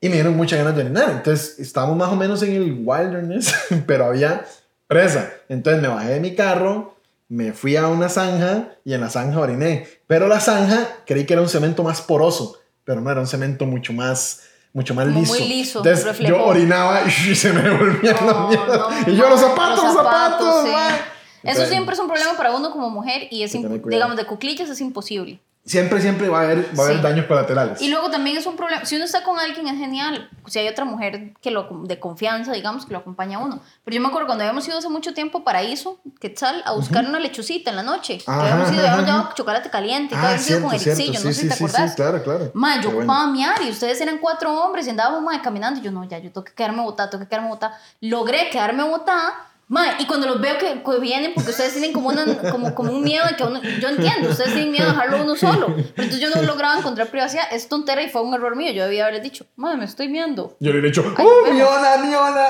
Y 0.00 0.08
me 0.08 0.14
dieron 0.14 0.36
muchas 0.36 0.58
ganas 0.58 0.74
de 0.74 0.82
orinar. 0.82 1.10
Entonces, 1.10 1.58
estábamos 1.58 1.96
más 1.96 2.08
o 2.10 2.16
menos 2.16 2.42
en 2.42 2.52
el 2.52 2.82
wilderness, 2.84 3.54
pero 3.86 4.06
había 4.06 4.46
presa. 4.86 5.30
Entonces, 5.48 5.82
me 5.82 5.88
bajé 5.88 6.08
de 6.10 6.20
mi 6.20 6.34
carro, 6.34 6.96
me 7.28 7.52
fui 7.52 7.76
a 7.76 7.86
una 7.88 8.08
zanja 8.08 8.74
y 8.84 8.94
en 8.94 9.00
la 9.00 9.10
zanja 9.10 9.40
oriné. 9.40 9.86
Pero 10.06 10.28
la 10.28 10.40
zanja 10.40 10.88
creí 11.06 11.24
que 11.26 11.32
era 11.32 11.42
un 11.42 11.48
cemento 11.48 11.82
más 11.82 12.00
poroso, 12.02 12.58
pero 12.84 13.00
no 13.00 13.10
era 13.10 13.20
un 13.20 13.26
cemento 13.26 13.66
mucho 13.66 13.92
más 13.92 14.42
mucho 14.72 14.94
más 14.94 15.06
Como 15.06 15.20
liso. 15.20 15.32
muy 15.32 15.48
liso, 15.48 15.78
Entonces 15.78 16.04
reflejó. 16.04 16.36
yo 16.36 16.44
orinaba 16.44 17.00
y 17.06 17.10
se 17.34 17.50
me 17.50 17.62
devolvían 17.62 18.14
No, 18.20 18.26
las 18.26 18.48
mierdas. 18.50 18.78
no, 19.06 19.12
y 19.12 19.16
yo 19.16 19.30
los 19.30 19.40
zapatos, 19.40 19.82
los 19.84 19.94
zapatos, 19.94 20.64
sí. 20.66 20.70
mae. 20.70 21.00
Eso 21.44 21.64
siempre 21.66 21.94
es 21.94 21.98
un 22.00 22.08
problema 22.08 22.36
para 22.36 22.54
uno 22.54 22.70
como 22.70 22.90
mujer 22.90 23.26
y 23.30 23.42
es, 23.42 23.52
digamos, 23.52 24.16
de 24.18 24.26
cuclillas 24.26 24.68
es 24.68 24.80
imposible. 24.82 25.40
Siempre, 25.66 26.00
siempre 26.00 26.28
va 26.28 26.38
a 26.40 26.42
haber, 26.44 26.58
va 26.78 26.84
a 26.84 26.86
haber 26.86 26.96
Sí. 26.98 27.02
daños 27.02 27.26
colaterales. 27.26 27.82
Y 27.82 27.88
luego 27.88 28.08
también 28.08 28.36
es 28.36 28.46
un 28.46 28.54
problema, 28.56 28.84
si 28.84 28.94
uno 28.94 29.04
está 29.04 29.24
con 29.24 29.38
alguien 29.40 29.66
es 29.66 29.76
genial, 29.76 30.30
si 30.46 30.60
hay 30.60 30.68
otra 30.68 30.84
mujer 30.84 31.34
que 31.42 31.50
lo, 31.50 31.68
de 31.84 31.98
confianza, 31.98 32.52
digamos, 32.52 32.86
que 32.86 32.92
lo 32.92 33.00
acompaña 33.00 33.38
a 33.38 33.40
uno. 33.40 33.60
Pero 33.84 33.96
yo 33.96 34.00
me 34.00 34.06
acuerdo 34.06 34.26
cuando 34.28 34.44
habíamos 34.44 34.66
ido 34.68 34.78
hace 34.78 34.88
mucho 34.88 35.12
tiempo 35.12 35.38
a 35.38 35.44
Paraíso, 35.44 35.98
Quetzal, 36.20 36.62
a 36.64 36.72
buscar 36.72 37.04
una 37.04 37.18
lechucita 37.18 37.70
en 37.70 37.76
la 37.76 37.82
noche. 37.82 38.18
que 38.18 38.30
Ajá, 38.30 38.42
habíamos 38.42 38.70
ido, 38.72 38.80
ajá, 38.84 38.92
habíamos 38.94 39.06
llevado 39.10 39.34
chocolate 39.34 39.68
caliente 39.70 40.14
y 40.14 40.16
todo, 40.18 40.26
ah, 40.26 40.30
habíamos 40.30 40.50
ido 40.50 40.60
con. 40.62 40.74
Ericillo, 40.74 40.94
Sí, 40.96 41.10
no 41.12 41.18
sé 41.18 41.34
sí, 41.34 41.40
si 41.42 41.48
te 41.48 41.54
sí, 41.56 41.64
acordás. 41.64 41.90
sí, 41.90 41.96
claro, 41.96 42.22
claro. 42.22 42.50
Ma, 42.54 42.76
yo 42.76 42.80
Qué 42.82 42.86
bueno. 42.86 42.98
ocupaba 43.00 43.26
miar 43.32 43.60
y 43.66 43.70
ustedes 43.70 44.00
eran 44.00 44.18
cuatro 44.18 44.54
hombres 44.54 44.86
y 44.86 44.90
andábamos 44.90 45.22
ma, 45.22 45.42
caminando 45.42 45.80
y 45.80 45.82
yo 45.82 45.90
no, 45.90 46.04
ya, 46.04 46.18
yo 46.18 46.30
tengo 46.30 46.44
que 46.44 46.52
quedarme 46.54 46.82
botada, 46.82 47.10
tengo 47.10 47.24
que 47.24 47.28
quedarme 47.28 47.48
botada. 47.48 47.76
Logré 48.00 48.50
quedarme 48.50 48.84
botada. 48.84 49.34
Ma, 49.68 49.96
y 49.98 50.06
cuando 50.06 50.28
los 50.28 50.40
veo 50.40 50.56
que, 50.58 50.80
que 50.80 51.00
vienen, 51.00 51.32
porque 51.34 51.50
ustedes 51.50 51.72
tienen 51.72 51.92
como, 51.92 52.08
una, 52.10 52.24
como, 52.52 52.72
como 52.72 52.92
un 52.92 53.02
miedo 53.02 53.26
de 53.28 53.34
que 53.34 53.42
uno, 53.42 53.60
yo 53.80 53.88
entiendo, 53.88 54.28
ustedes 54.30 54.52
tienen 54.54 54.70
miedo 54.70 54.84
de 54.86 54.92
dejarlo 54.92 55.24
uno 55.24 55.34
solo, 55.34 55.66
pero 55.66 56.04
entonces 56.04 56.20
yo 56.20 56.30
no 56.30 56.40
lograba 56.42 56.78
encontrar 56.78 57.08
privacidad, 57.08 57.42
es 57.50 57.68
tontera 57.68 58.00
y 58.00 58.08
fue 58.08 58.22
un 58.22 58.32
error 58.32 58.54
mío, 58.54 58.70
yo 58.70 58.84
debía 58.84 59.02
haberles 59.02 59.24
dicho, 59.24 59.44
ma, 59.56 59.74
me 59.74 59.84
estoy 59.84 60.08
miando. 60.08 60.56
Yo 60.60 60.72
le 60.72 60.78
he 60.78 60.82
dicho, 60.82 61.00
¡uh, 61.02 61.14
vemos. 61.16 61.52
miona, 61.52 61.96
miona! 61.96 62.46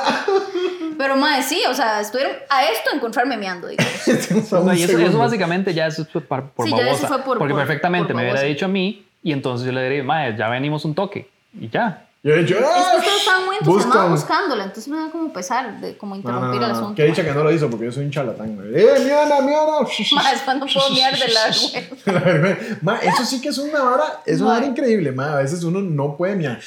Pero 0.98 1.16
ma, 1.16 1.40
sí, 1.42 1.62
o 1.68 1.74
sea, 1.74 2.00
estuvieron 2.02 2.34
a 2.50 2.64
esto 2.66 2.90
encontrarme 2.94 3.36
meando, 3.38 3.68
digamos. 3.68 3.92
No, 4.52 4.74
y 4.74 4.82
eso, 4.82 4.98
eso 4.98 5.18
básicamente 5.18 5.72
ya 5.72 5.86
eso 5.86 6.04
fue 6.04 6.20
par- 6.20 6.50
por 6.50 6.66
Sí, 6.66 6.72
ya 6.72 6.82
eso 6.82 6.86
babosa. 6.88 7.08
fue 7.08 7.18
por- 7.22 7.38
porque 7.38 7.54
por- 7.54 7.62
perfectamente 7.62 8.08
por 8.08 8.16
me 8.16 8.22
hubiera 8.22 8.40
babosa. 8.40 8.48
dicho 8.48 8.66
a 8.66 8.68
mí 8.68 9.06
y 9.22 9.32
entonces 9.32 9.66
yo 9.66 9.72
le 9.72 9.82
diría, 9.84 10.04
madre, 10.04 10.34
ya 10.38 10.48
venimos 10.50 10.84
un 10.84 10.94
toque 10.94 11.30
y 11.58 11.68
ya. 11.70 12.05
Yo 12.26 12.34
he 12.34 12.38
dicho, 12.42 12.54
Es 12.56 12.60
que 12.60 12.66
¡ah! 12.66 13.16
estaban 13.18 13.46
muy 13.46 13.56
entusiasmados 13.56 14.04
Buscan- 14.04 14.10
buscándola, 14.10 14.64
entonces 14.64 14.88
me 14.88 14.96
da 14.98 15.10
como 15.12 15.32
pesar 15.32 15.80
de 15.80 15.96
como 15.96 16.14
No, 16.16 16.18
interrumpir 16.18 16.60
no, 16.60 16.66
el 16.66 16.72
no, 16.72 16.78
asunto. 16.78 16.94
Que 16.96 17.04
dicha 17.04 17.22
que 17.24 17.32
no 17.32 17.44
lo 17.44 17.52
hizo 17.52 17.70
porque 17.70 17.84
yo 17.86 17.92
soy 17.92 18.04
un 18.04 18.10
charlatán. 18.10 18.56
güey. 18.56 18.68
¡Eh, 18.74 18.98
miana, 19.04 19.40
miana! 19.42 19.80
Más, 20.16 20.42
cuando 20.44 20.66
puedo 20.66 20.90
mirar 20.90 21.16
de 21.16 21.28
la 21.28 22.20
güey. 22.42 22.56
Ma, 22.82 22.98
eso 22.98 23.24
sí 23.24 23.40
que 23.40 23.50
es 23.50 23.58
una 23.58 23.80
vara, 23.80 24.22
es 24.26 24.40
una 24.40 24.54
vara 24.54 24.66
increíble, 24.66 25.12
ma. 25.12 25.34
A 25.34 25.36
veces 25.36 25.62
uno 25.62 25.80
no 25.80 26.16
puede 26.16 26.34
miar. 26.34 26.58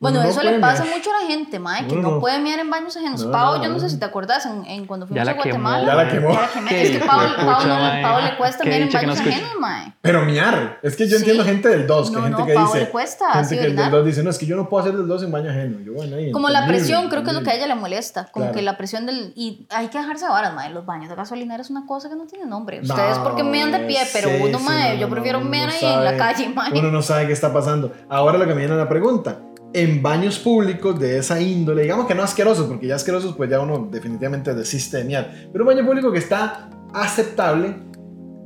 Bueno, 0.00 0.22
no 0.22 0.28
eso 0.28 0.42
le 0.42 0.58
pasa 0.58 0.84
miar. 0.84 0.96
mucho 0.98 1.10
a 1.10 1.22
la 1.22 1.26
gente, 1.28 1.58
mae, 1.58 1.86
que 1.86 1.94
No, 1.96 2.02
no, 2.02 2.20
puede 2.20 2.38
mirar 2.40 2.60
en 2.60 2.70
baños 2.70 2.96
ajenos. 2.96 3.24
No, 3.24 3.30
Pau, 3.32 3.56
no, 3.58 3.64
yo 3.64 3.70
no 3.70 3.78
sé 3.78 3.90
si 3.90 3.98
te 3.98 4.04
acordás, 4.04 4.46
en, 4.46 4.64
en 4.66 4.86
cuando 4.86 5.06
fuimos 5.06 5.26
a. 5.28 5.32
Guatemala. 5.34 5.86
Ya 5.86 5.94
la 5.94 6.08
quemó. 6.08 6.32
Ya 6.34 6.40
la 6.42 6.48
quemé. 6.48 6.82
Es 6.82 6.90
que 6.90 6.98
Pau, 7.00 7.18
Pau. 7.36 7.62
Pau 8.02 8.22
le 8.22 8.36
cuesta 8.36 8.64
mirar 8.64 8.80
en 8.82 8.92
baños 8.92 9.20
ajenos, 9.20 9.50
mae. 9.60 9.94
Pero 10.00 10.22
miar. 10.24 10.78
Es 10.82 10.96
que 10.96 11.04
yo 11.08 11.16
Sí. 11.16 11.22
entiendo 11.22 11.44
gente 11.44 11.68
del 11.68 11.86
2, 11.86 12.10
que 12.10 12.16
No, 12.16 12.22
gente 12.22 12.40
no, 12.40 12.46
que 12.46 12.54
Pau 12.54 12.66
dice. 12.66 12.78
le 12.80 12.88
cuesta 12.90 13.32
gente 13.32 13.48
que 13.56 13.60
del 13.62 13.72
orinar. 13.72 13.90
2 13.90 14.06
dice, 14.06 14.22
no, 14.22 14.30
es 14.30 14.38
que 14.38 14.46
yo 14.46 14.56
no 14.56 14.68
puedo 14.68 14.82
hacer 14.82 14.96
del 14.96 15.06
2 15.08 15.22
en 15.22 15.32
baño 15.32 15.50
ajeno. 15.50 15.80
Yo, 15.80 15.92
bueno, 15.94 16.16
ahí, 16.16 16.32
Como 16.32 16.48
la 16.48 16.66
presión, 16.66 17.08
creo 17.08 17.22
que 17.22 17.30
es 17.30 17.36
lo 17.36 17.42
que 17.42 17.50
a 17.50 17.54
ella 17.54 17.66
le 17.66 17.74
molesta. 17.74 18.26
Como 18.32 18.46
Claro. 18.46 18.56
que 18.56 18.62
la 18.62 18.76
presión 18.76 19.06
del. 19.06 19.32
Y 19.36 19.66
hay 19.70 19.88
que 19.88 19.98
dejarse 19.98 20.24
de 20.26 20.30
varas, 20.30 20.54
mae. 20.54 20.70
Los 20.70 20.84
baños 20.86 21.08
de 21.08 21.14
gasolinera 21.16 21.62
es 21.62 21.70
una 21.70 21.86
cosa 21.86 22.08
que 22.08 22.16
no 22.16 22.26
tiene 22.26 22.46
nombre. 22.46 22.80
Ustedes 22.80 23.18
porque 23.18 23.42
mean 23.44 23.72
de 23.72 23.80
pie, 23.80 24.00
pero 24.12 24.28
sí, 24.28 24.36
uno, 24.40 24.58
sí, 24.58 24.64
mae, 24.64 24.98
yo 24.98 25.08
prefiero 25.08 25.40
mear 25.40 25.70
ahí 25.70 25.84
en 25.84 26.04
la 26.04 26.16
calle, 26.16 26.48
mae. 26.48 26.72
Uno 26.78 26.90
no 26.90 27.02
sabe 27.02 27.26
qué 27.26 27.32
está 27.32 27.52
pasando. 27.52 27.92
Ahora 28.08 28.38
lo 28.38 28.46
que 28.46 28.54
me 28.54 28.60
viene 28.60 28.74
a 28.74 28.76
la 28.78 28.88
pregunta. 28.88 29.38
En 29.74 30.02
baños 30.02 30.38
públicos 30.38 30.98
de 31.00 31.18
esa 31.18 31.40
índole, 31.40 31.82
digamos 31.82 32.06
que 32.06 32.14
no 32.14 32.22
asquerosos, 32.22 32.66
porque 32.68 32.86
ya 32.86 32.94
asquerosos, 32.94 33.34
pues 33.36 33.50
ya 33.50 33.58
uno 33.60 33.88
definitivamente 33.90 34.54
desiste 34.54 34.98
de 34.98 35.04
miar. 35.04 35.30
Pero 35.52 35.64
un 35.64 35.68
baño 35.74 35.84
público 35.84 36.12
que 36.12 36.18
está 36.18 36.70
aceptable, 36.94 37.76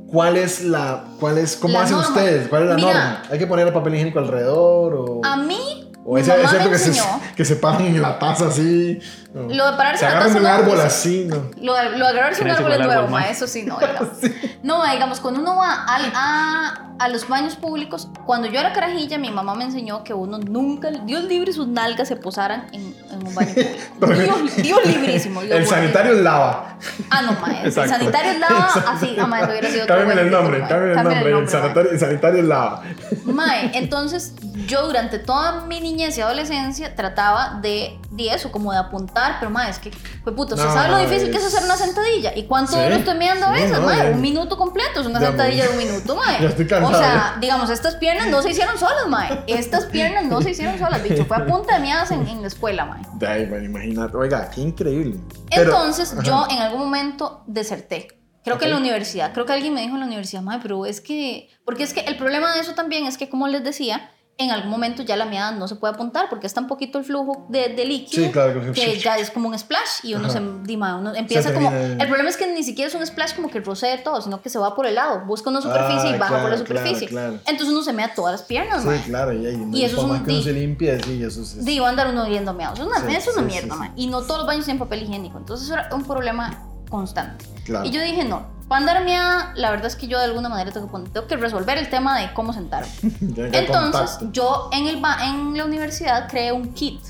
¿cuál 0.07 0.37
es 0.37 0.63
la. 0.65 1.05
Cuál 1.19 1.37
es, 1.37 1.55
¿Cómo 1.55 1.75
La 1.75 1.83
hacen 1.83 1.97
norma. 1.97 2.09
ustedes? 2.09 2.47
¿Cuál 2.47 2.63
es 2.63 2.69
la 2.69 2.75
Mira. 2.75 2.87
norma? 2.93 3.21
¿Hay 3.31 3.37
que 3.39 3.45
poner 3.47 3.67
el 3.67 3.73
papel 3.73 3.93
higiénico 3.93 4.17
alrededor? 4.19 4.95
O, 4.95 5.21
A 5.23 5.37
mí, 5.37 5.91
o 6.03 6.17
es, 6.17 6.27
es 6.27 6.49
cierto 6.49 6.69
que 6.71 6.77
se, 6.79 6.99
que 7.35 7.45
se 7.45 7.55
paran 7.57 7.85
en 7.85 8.01
la 8.01 8.17
taza 8.17 8.47
así? 8.47 8.99
No. 9.33 9.53
Lo 9.53 9.71
de 9.71 9.77
pararse 9.77 9.99
se 9.99 10.05
en 10.05 10.11
la 10.13 10.17
agarran 10.19 10.33
de 10.33 10.33
taza 10.33 10.37
un 10.39 10.43
no, 10.43 10.63
árbol 10.71 10.81
así, 10.85 11.25
¿no? 11.29 11.35
Lo, 11.61 11.89
lo 11.97 12.05
de 12.05 12.11
agarrarse 12.11 12.43
un 12.43 12.49
árbol 12.51 12.71
es 12.71 12.77
el 12.79 12.83
nuevo, 12.85 12.99
árbol, 13.01 13.11
ma, 13.11 13.19
ma. 13.19 13.27
eso 13.29 13.47
sí, 13.47 13.63
no, 13.63 13.77
digamos. 13.79 14.09
No, 14.63 14.79
ma, 14.79 14.91
digamos, 14.91 15.21
cuando 15.21 15.39
uno 15.39 15.55
va 15.55 15.85
al- 15.85 16.11
a, 16.13 16.89
a 16.99 17.07
los 17.07 17.29
baños 17.29 17.55
públicos, 17.55 18.09
cuando 18.25 18.47
yo 18.49 18.59
era 18.59 18.73
carajilla, 18.73 19.17
mi 19.17 19.31
mamá 19.31 19.55
me 19.55 19.63
enseñó 19.63 20.03
que 20.03 20.13
uno 20.13 20.37
nunca, 20.37 20.89
Dios 20.91 21.23
libre, 21.23 21.53
sus 21.53 21.67
nalgas 21.67 22.09
se 22.09 22.17
posaran 22.17 22.67
en, 22.73 22.93
en 23.09 23.25
un 23.25 23.33
baño 23.33 23.53
público. 23.99 24.35
Dios, 24.41 24.55
Dios 24.57 24.79
librísimo. 24.85 25.41
Dios 25.43 25.55
El 25.59 25.65
sanitario 25.65 26.11
es 26.11 26.19
lava. 26.19 26.77
Ah, 27.09 27.21
no, 27.21 27.31
ma, 27.39 27.61
el 27.61 27.71
sanitario 27.71 28.31
es 28.31 28.39
lava, 28.39 28.65
así, 28.91 29.15
ah, 29.17 29.27
ma, 29.27 29.39
eso 29.39 29.49
hubiera 29.51 29.69
sido 29.69 29.87
Cámbiame 29.87 30.13
el 30.13 30.19
buen 30.29 30.31
nombre, 30.31 30.59
ma. 30.59 30.67
cámbiame 30.67 30.91
el 30.99 31.03
nombre. 31.03 31.29
El 31.31 31.41
ma. 31.45 31.49
sanitario, 31.49 31.91
el 31.91 31.99
sanitario 31.99 32.39
es 32.41 32.45
lava. 32.47 32.83
Mae, 33.25 33.71
entonces 33.77 34.33
yo 34.67 34.85
durante 34.85 35.19
toda 35.19 35.61
mi 35.67 35.79
niñez 35.79 36.17
y 36.17 36.21
adolescencia 36.21 36.95
trataba 36.95 37.59
de, 37.61 37.97
de 38.11 38.33
eso, 38.33 38.51
como 38.51 38.73
de 38.73 38.77
apuntar, 38.79 39.18
pero 39.39 39.51
mae, 39.51 39.69
es 39.69 39.79
que, 39.79 39.91
pues 40.23 40.35
puto, 40.35 40.55
¿usted 40.55 40.67
No, 40.67 40.73
sabe 40.73 40.89
lo 40.89 40.97
difícil 40.99 41.31
que 41.31 41.37
es 41.37 41.43
es- 41.43 41.53
hacer 41.53 41.65
una 41.65 41.75
sentadilla? 41.77 42.35
¿Y 42.35 42.45
cuánto 42.45 42.73
Sí, 42.73 42.79
duro 42.81 42.95
estoy 42.95 43.17
mirando 43.17 43.45
a 43.47 43.55
sí, 43.55 43.61
veces, 43.61 43.79
no, 43.79 43.93
ya- 43.93 44.09
Un 44.11 44.21
minuto 44.21 44.57
completo 44.57 45.01
es 45.01 45.07
una 45.07 45.19
sentadilla 45.19 45.63
de 45.65 45.69
un 45.69 45.77
minuto, 45.77 46.15
mae. 46.25 46.41
Ya 46.41 46.49
estoy 46.49 46.67
cansado, 46.67 46.95
O 46.95 46.99
sea, 46.99 47.37
digamos, 47.39 47.69
estas 47.69 47.95
piernas 47.95 48.27
no 48.27 48.41
se 48.41 48.51
hicieron 48.51 48.77
solas, 48.77 49.07
mae. 49.07 49.43
Estas 49.47 49.85
piernas 49.85 50.25
no 50.25 50.41
se 50.41 50.51
hicieron 50.51 50.77
solas, 50.79 51.03
dicho, 51.03 51.25
fue 51.25 51.37
a 51.37 51.45
punta 51.45 51.75
de 51.75 51.79
miadas 51.81 52.11
en, 52.11 52.27
en 52.27 52.41
la 52.41 52.47
escuela. 52.47 52.97
De 53.15 53.27
ahí, 53.27 53.45
bueno, 53.45 53.65
imagínate. 53.65 54.15
Oiga, 54.17 54.49
qué 54.49 54.61
increíble. 54.61 55.19
Pero- 55.49 55.63
Entonces 55.71 56.13
ajá. 56.13 56.23
yo 56.23 56.45
en 56.49 56.59
algún 56.59 56.79
momento 56.79 57.43
deserté. 57.47 58.07
Creo 58.43 58.57
que 58.57 58.65
en 58.65 58.71
la 58.71 58.77
universidad, 58.77 59.33
creo 59.33 59.45
que 59.45 59.51
alguien 59.53 59.73
me 59.73 59.81
dijo 59.81 59.93
en 59.95 59.99
la 59.99 60.05
universidad, 60.07 60.41
madre, 60.41 60.59
pero 60.63 60.85
es 60.85 61.01
que, 61.01 61.49
porque 61.65 61.83
es 61.83 61.93
que 61.93 61.99
el 62.01 62.15
problema 62.17 62.53
de 62.53 62.61
eso 62.61 62.73
también 62.73 63.05
es 63.05 63.17
que, 63.17 63.29
como 63.29 63.47
les 63.49 63.63
decía, 63.63 64.09
en 64.39 64.51
algún 64.51 64.71
momento 64.71 65.03
ya 65.03 65.15
la 65.17 65.25
miada 65.25 65.51
no 65.51 65.67
se 65.67 65.75
puede 65.75 65.93
apuntar 65.93 66.27
porque 66.29 66.47
es 66.47 66.53
tan 66.53 66.67
poquito 66.67 66.97
el 66.97 67.03
flujo 67.03 67.45
de, 67.49 67.69
de 67.69 67.85
líquido 67.85 68.23
Sí, 68.25 68.31
claro 68.31 68.61
que 68.61 68.71
que 68.71 68.97
ya 68.97 69.17
es 69.17 69.29
como 69.31 69.49
un 69.49 69.59
splash 69.59 69.99
y 70.03 70.13
uno 70.15 70.29
se 70.29 70.41
dima, 70.63 70.95
uno 70.95 71.13
empieza 71.13 71.49
Se 71.49 71.53
como 71.55 71.69
el 71.71 71.97
problema 72.07 72.29
es 72.29 72.37
que 72.37 72.47
ni 72.53 72.63
siquiera 72.63 72.87
es 72.87 72.95
un 72.95 73.05
splash 73.05 73.35
como 73.35 73.49
que 73.49 73.59
rocee 73.59 73.97
todo 73.97 74.21
sino 74.21 74.41
que 74.41 74.49
se 74.49 74.57
va 74.57 74.75
por 74.75 74.85
el 74.85 74.95
lado 74.95 75.25
busca 75.25 75.49
una 75.49 75.61
superficie 75.61 76.09
Ah, 76.11 76.15
y 76.15 76.19
baja 76.19 76.41
por 76.41 76.49
la 76.49 76.57
superficie 76.57 77.07
claro. 77.07 77.33
entonces 77.45 77.67
uno 77.67 77.83
se 77.83 77.91
mea 77.93 78.13
todas 78.15 78.31
las 78.31 78.43
piernas. 78.43 78.83
Sí, 78.83 78.89
claro, 79.05 79.33
y, 79.33 79.45
ahí, 79.45 79.61
Y 79.73 79.83
eso 79.83 79.97
es 79.97 80.03
un 80.03 80.23
que 80.23 80.31
uno 80.31 80.41
se 80.41 80.53
limpie, 80.53 81.03
sí, 81.03 81.21
eso 81.23 81.41
es. 81.41 81.65
Digo, 81.65 81.85
andar 81.85 82.07
uno 82.09 82.23
oliendo 82.23 82.53
meados. 82.53 82.79
Es 82.79 82.85
una, 82.85 82.99
Sí, 82.99 83.15
es 83.15 83.27
una 83.27 83.41
mierda, 83.41 83.75
mae. 83.75 83.91
Y 83.95 84.07
no 84.07 84.21
todos 84.21 84.37
los 84.39 84.47
baños 84.47 84.65
tienen 84.65 84.79
papel 84.79 85.03
higiénico. 85.03 85.37
Entonces 85.37 85.65
eso 85.67 85.73
era 85.75 85.89
un 85.93 86.03
problema 86.05 86.68
constante. 86.89 87.45
Claro. 87.65 87.85
Y 87.85 87.91
yo 87.91 88.01
dije, 88.01 88.25
no, 88.25 88.47
meada, 88.69 89.53
la 89.55 89.71
verdad 89.71 89.87
es 89.87 89.95
que 89.95 90.07
yo 90.07 90.17
de 90.19 90.25
alguna 90.25 90.49
manera 90.49 90.71
tengo 90.71 90.87
que, 90.91 91.09
tengo 91.09 91.27
que 91.27 91.37
resolver 91.37 91.77
el 91.77 91.89
tema 91.89 92.19
de 92.19 92.33
cómo 92.33 92.53
sentarme. 92.53 92.89
Entonces, 93.21 93.67
contacto. 93.67 94.31
yo 94.31 94.69
en, 94.71 94.87
el 94.87 95.01
en 95.23 95.57
la 95.57 95.65
universidad 95.65 96.29
creé 96.29 96.51
un 96.51 96.73
kit 96.73 97.01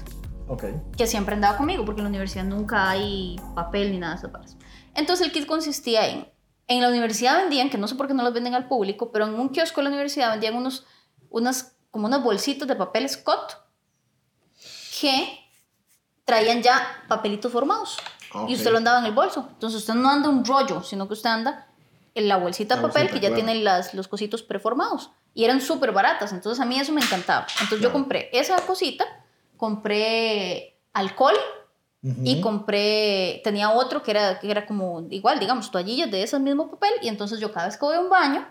Ok. 0.48 0.63
que 0.98 1.06
siempre 1.06 1.36
andaba 1.36 1.58
conmigo, 1.58 1.86
porque 1.86 2.00
en 2.02 2.06
la 2.06 2.10
universidad 2.10 2.44
nunca 2.44 2.89
hay 2.89 3.39
papel 3.56 3.92
ni 3.92 4.00
nada 4.00 4.15
de 4.15 4.28
esas. 4.28 4.58
Entonces, 4.96 5.26
el 5.26 5.32
kit 5.32 5.46
consistía 5.46 6.08
en, 6.08 6.28
en 6.68 6.82
la 6.82 6.89
universidad 6.89 7.38
vendían, 7.38 7.70
que 7.70 7.78
no 7.78 7.88
sé 7.88 7.96
por 7.96 8.08
qué 8.08 8.13
no 8.13 8.24
los 8.24 8.34
venden 8.34 8.56
al 8.56 8.68
público, 8.68 9.12
pero 9.12 9.26
en 9.26 9.34
un 9.36 9.50
kiosco 9.50 9.82
de 9.82 9.84
la 9.86 9.89
universidad 9.89 10.32
vendían 10.32 10.56
unos, 10.56 10.86
unas, 11.30 11.76
como 11.92 12.08
unas 12.08 12.24
bolsitas 12.24 12.68
de 12.68 12.76
papel 12.76 13.08
Scott 13.10 13.58
que 15.00 15.39
traían 16.26 16.62
ya 16.62 16.82
papelitos 17.08 17.52
formados. 17.52 17.98
Ok. 18.34 18.50
Y 18.50 18.56
usted 18.56 18.72
lo 18.72 18.78
andaba 18.78 19.00
en 19.00 19.06
el 19.06 19.12
bolso. 19.13 19.48
Entonces, 19.52 19.80
usted 19.82 19.94
no 19.96 20.10
anda 20.10 20.30
un 20.30 20.46
rollo, 20.46 20.84
sino 20.84 21.08
que 21.08 21.13
usted 21.13 21.30
anda 21.30 21.68
en 22.15 22.28
la 22.28 22.38
bolsita 22.38 22.76
de 22.76 22.82
papel 22.82 23.04
bolsita, 23.04 23.13
que 23.13 23.20
ya 23.22 23.30
claro. 23.30 23.36
tiene 23.46 23.56
las, 23.63 23.94
los 23.94 24.08
cositos 24.08 24.44
preformados. 24.44 25.12
Y 25.34 25.46
eran 25.46 25.62
súper 25.62 25.92
baratas. 25.92 26.32
Entonces, 26.34 26.60
a 26.62 26.65
mí 26.65 26.80
eso 26.80 26.92
me 26.92 27.02
encantaba. 27.02 27.46
Entonces, 27.54 27.80
yo 27.80 27.89
Claro. 27.89 27.94
compré 27.94 28.30
esa 28.34 28.58
cosita, 28.65 29.06
compré 29.58 30.78
alcohol 30.94 31.36
y 32.02 32.34
Ujú. 32.34 32.42
compré, 32.42 33.42
tenía 33.44 33.72
otro 33.72 34.02
que 34.04 34.12
era, 34.12 34.39
que 34.39 34.50
era 34.50 34.65
como 34.65 35.06
igual, 35.10 35.39
digamos, 35.39 35.70
toallillas 35.70 36.10
de 36.10 36.24
ese 36.24 36.39
mismo 36.39 36.70
papel. 36.72 36.92
Y 37.02 37.08
entonces, 37.08 37.39
yo 37.39 37.52
cada 37.52 37.68
vez 37.68 37.78
que 37.78 37.86
voy 37.86 37.96
a 37.96 38.00
un 38.00 38.10
baño, 38.10 38.48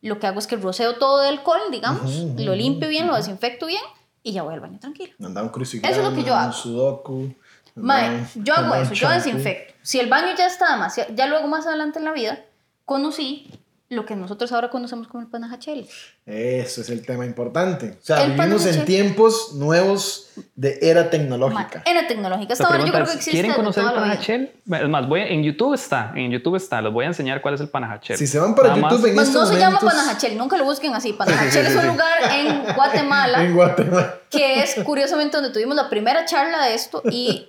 lo 0.00 0.18
que 0.18 0.26
hago 0.26 0.38
es 0.38 0.46
que 0.46 0.56
roceo 0.56 0.96
todo 0.96 1.20
de 1.20 1.28
alcohol, 1.28 1.60
digamos, 1.70 2.02
Ujú, 2.10 2.32
ujú, 2.34 2.42
lo 2.44 2.54
limpio 2.54 2.88
bien, 2.88 3.06
lo 3.06 3.12
ujú. 3.12 3.20
desinfecto 3.22 3.66
bien 3.66 3.82
y 4.22 4.32
ya 4.32 4.42
voy 4.42 4.54
al 4.54 4.60
baño 4.60 4.78
tranquilo. 4.78 5.12
Andaba 5.22 5.46
un 5.46 5.52
crucigrama, 5.52 5.90
Eso 5.92 6.02
es 6.02 6.08
lo 6.08 6.14
que 6.14 6.24
yo 6.24 6.34
hago. 6.34 6.46
un 6.48 6.52
sudoku. 6.52 7.34
Mae, 7.74 8.24
yo 8.36 8.54
hago 8.54 8.74
eso, 8.76 8.94
yo 8.94 9.08
desinfecto. 9.10 9.74
Si 9.82 9.98
el 9.98 10.08
baño 10.08 10.34
ya 10.36 10.46
está 10.46 10.72
demasiado, 10.72 11.12
ya 11.14 11.26
luego 11.26 11.48
más 11.48 11.66
adelante 11.66 11.98
en 11.98 12.04
la 12.04 12.12
vida, 12.12 12.44
conocí 12.84 13.50
lo 13.88 14.06
que 14.06 14.16
nosotros 14.16 14.52
ahora 14.52 14.70
conocemos 14.70 15.08
como 15.08 15.22
el 15.22 15.28
panajachel. 15.28 15.86
Eso 16.26 16.80
es 16.80 16.88
el 16.88 17.04
tema 17.04 17.26
importante. 17.26 17.98
O 18.00 18.04
sea, 18.04 18.24
El 18.24 18.32
vivimos 18.32 18.64
en 18.64 18.86
tiempos 18.86 19.52
nuevos 19.56 20.30
de 20.56 20.78
era 20.80 21.10
tecnológica. 21.10 21.82
Era 21.84 22.06
tecnológica. 22.08 22.54
Hasta 22.54 22.66
ahora 22.66 22.82
yo 22.84 22.92
creo 22.92 23.04
que 23.04 23.12
existe 23.12 23.32
¿quieren 23.32 23.52
conocer 23.52 23.84
el 23.84 23.92
panajachel? 23.92 24.52
Es 24.72 24.88
más, 24.88 25.06
voy 25.06 25.20
a- 25.20 25.26
en 25.28 25.42
YouTube 25.42 25.74
está, 25.74 26.12
en 26.16 26.30
YouTube 26.30 26.56
está, 26.56 26.80
les 26.80 26.90
voy 26.92 27.04
a 27.04 27.08
enseñar 27.08 27.42
cuál 27.42 27.54
es 27.54 27.60
el 27.60 27.68
panajachel. 27.68 28.16
Si 28.16 28.26
se 28.26 28.38
van 28.38 28.54
para 28.54 28.68
Nada 28.70 28.80
más- 28.80 28.92
YouTube 28.92 29.10
en 29.10 29.16
Mas 29.16 29.28
estos 29.28 29.42
no 29.42 29.48
se 29.54 29.60
llama 29.60 29.78
momentos, 29.80 30.00
Panajachel, 30.02 30.38
nunca 30.38 30.56
lo 30.56 30.64
busquen 30.64 30.94
así. 30.94 31.12
Panajachel 31.12 31.50
sí, 31.52 31.58
sí, 31.60 31.66
es 31.66 31.74
un 31.76 31.80
sí. 31.82 31.86
lugar 31.88 32.18
en 32.34 32.74
Guatemala 32.74 33.44
En 33.44 33.54
Guatemala. 33.54 34.14
que 34.30 34.62
es 34.62 34.76
curiosamente 34.82 35.36
donde 35.36 35.52
tuvimos 35.52 35.76
la 35.76 35.90
primera 35.90 36.24
charla 36.24 36.64
de 36.64 36.74
esto 36.74 37.02
y 37.10 37.46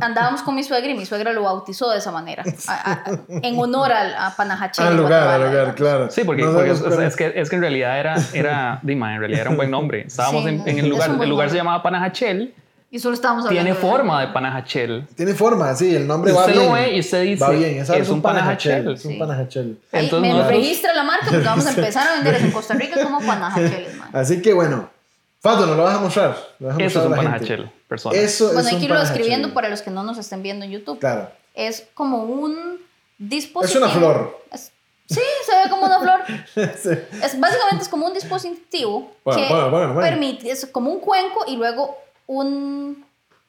andábamos 0.00 0.42
con 0.42 0.54
mi 0.54 0.62
suegra 0.62 0.90
y 0.90 0.94
mi 0.94 1.06
suegra 1.06 1.32
lo 1.32 1.44
bautizó 1.44 1.90
de 1.90 1.98
esa 1.98 2.12
manera, 2.12 2.44
a- 2.68 2.92
a- 2.92 3.04
en 3.42 3.58
honor 3.58 3.92
al, 3.92 4.14
a 4.14 4.36
Panajachel. 4.36 4.84
Al 4.86 4.92
en 4.92 4.98
lugar, 4.98 5.26
al 5.26 5.46
lugar, 5.50 5.74
claro. 5.74 6.10
Sí, 6.10 6.22
porque, 6.24 6.42
No 6.42 6.52
porque 6.52 6.70
es, 6.72 6.80
es 6.82 7.16
que, 7.16 7.32
es 7.34 7.48
que 7.48 7.56
en 7.56 7.62
realidad 7.62 7.98
era, 7.98 8.09
era 8.32 8.78
Dima, 8.82 9.14
en 9.14 9.20
realidad 9.20 9.40
era 9.42 9.50
un 9.50 9.56
buen 9.56 9.70
nombre. 9.70 10.02
Estábamos 10.06 10.42
Sí, 10.44 10.48
en, 10.48 10.60
en 10.62 10.68
el 10.78 10.84
es 10.84 10.90
lugar, 10.90 11.10
el 11.20 11.28
lugar 11.28 11.50
se 11.50 11.56
llamaba 11.56 11.82
Panajachel, 11.82 12.54
Y 12.92 12.98
solo 12.98 13.14
estábamos 13.14 13.44
hablando 13.46 13.62
tiene 13.64 13.76
de- 13.76 13.80
forma 13.80 14.20
de 14.20 14.28
Panajachel. 14.32 15.06
Tiene 15.14 15.34
forma, 15.34 15.74
sí, 15.76 15.94
el 15.94 16.06
nombre 16.08 16.32
Y 16.32 16.34
va 16.34 16.40
usted 16.40 16.54
bien. 16.54 16.66
lo 16.66 16.72
ve 16.72 16.96
y 16.96 17.00
usted 17.00 17.22
dice, 17.22 17.44
va 17.44 17.50
bien, 17.50 17.78
esa 17.78 17.96
es 17.96 18.08
un 18.08 18.20
panajachel. 18.20 18.92
Es 18.92 19.04
un 19.04 19.12
Sí. 19.12 19.18
panajachel. 19.18 19.78
Entonces 19.92 20.20
me 20.20 20.28
nosotros- 20.30 20.56
registra 20.56 20.94
la 20.94 21.04
marca 21.04 21.26
porque 21.30 21.44
vamos 21.44 21.66
a 21.66 21.70
empezar 21.76 22.08
a 22.08 22.14
vender 22.22 22.42
en 22.42 22.50
Costa 22.50 22.74
Rica 22.74 23.02
como 23.04 23.20
panajacheles, 23.20 23.96
man. 23.98 24.08
Así 24.12 24.42
que 24.42 24.52
bueno, 24.52 24.90
Fato, 25.42 25.64
nos 25.66 25.76
lo 25.76 25.84
vas 25.84 25.96
a 25.96 26.00
mostrar. 26.00 26.36
vas 26.58 26.76
a 26.76 26.82
Eso 26.82 26.98
mostrar 26.98 27.04
es 27.04 27.10
un 27.10 27.16
panajachel, 27.16 27.70
persona. 27.88 28.16
Eso 28.18 28.44
Bueno, 28.46 28.60
es 28.60 28.66
hay 28.66 28.72
que 28.78 28.84
irlo 28.84 28.94
panajachel. 28.96 29.16
describiendo 29.18 29.54
para 29.54 29.68
los 29.70 29.80
que 29.82 29.90
no 29.90 30.02
nos 30.02 30.18
estén 30.18 30.42
viendo 30.42 30.64
en 30.66 30.70
YouTube. 30.72 30.98
Claro. 30.98 31.30
Es 31.54 31.86
como 31.94 32.24
un 32.24 32.52
Es 32.58 33.28
dispositivo. 33.28 33.84
una 33.84 33.94
flor. 33.94 34.38
Es- 34.52 34.72
sí, 35.14 35.20
se 35.46 35.56
ve 35.64 35.70
como 35.70 35.86
una 35.86 35.98
flor. 36.00 36.20
Sí. 36.76 36.90
Es, 37.22 37.38
básicamente 37.38 37.82
es 37.82 37.88
como 37.88 38.06
un 38.06 38.14
dispositivo 38.14 39.10
Bueno, 39.24 39.40
que 39.40 39.52
bueno, 39.52 39.70
bueno, 39.70 39.94
bueno. 39.94 40.00
permite, 40.10 40.50
es 40.50 40.66
como 40.66 40.90
un 40.90 41.00
cuenco 41.00 41.44
y 41.46 41.56
luego 41.56 41.96
un, 42.26 43.04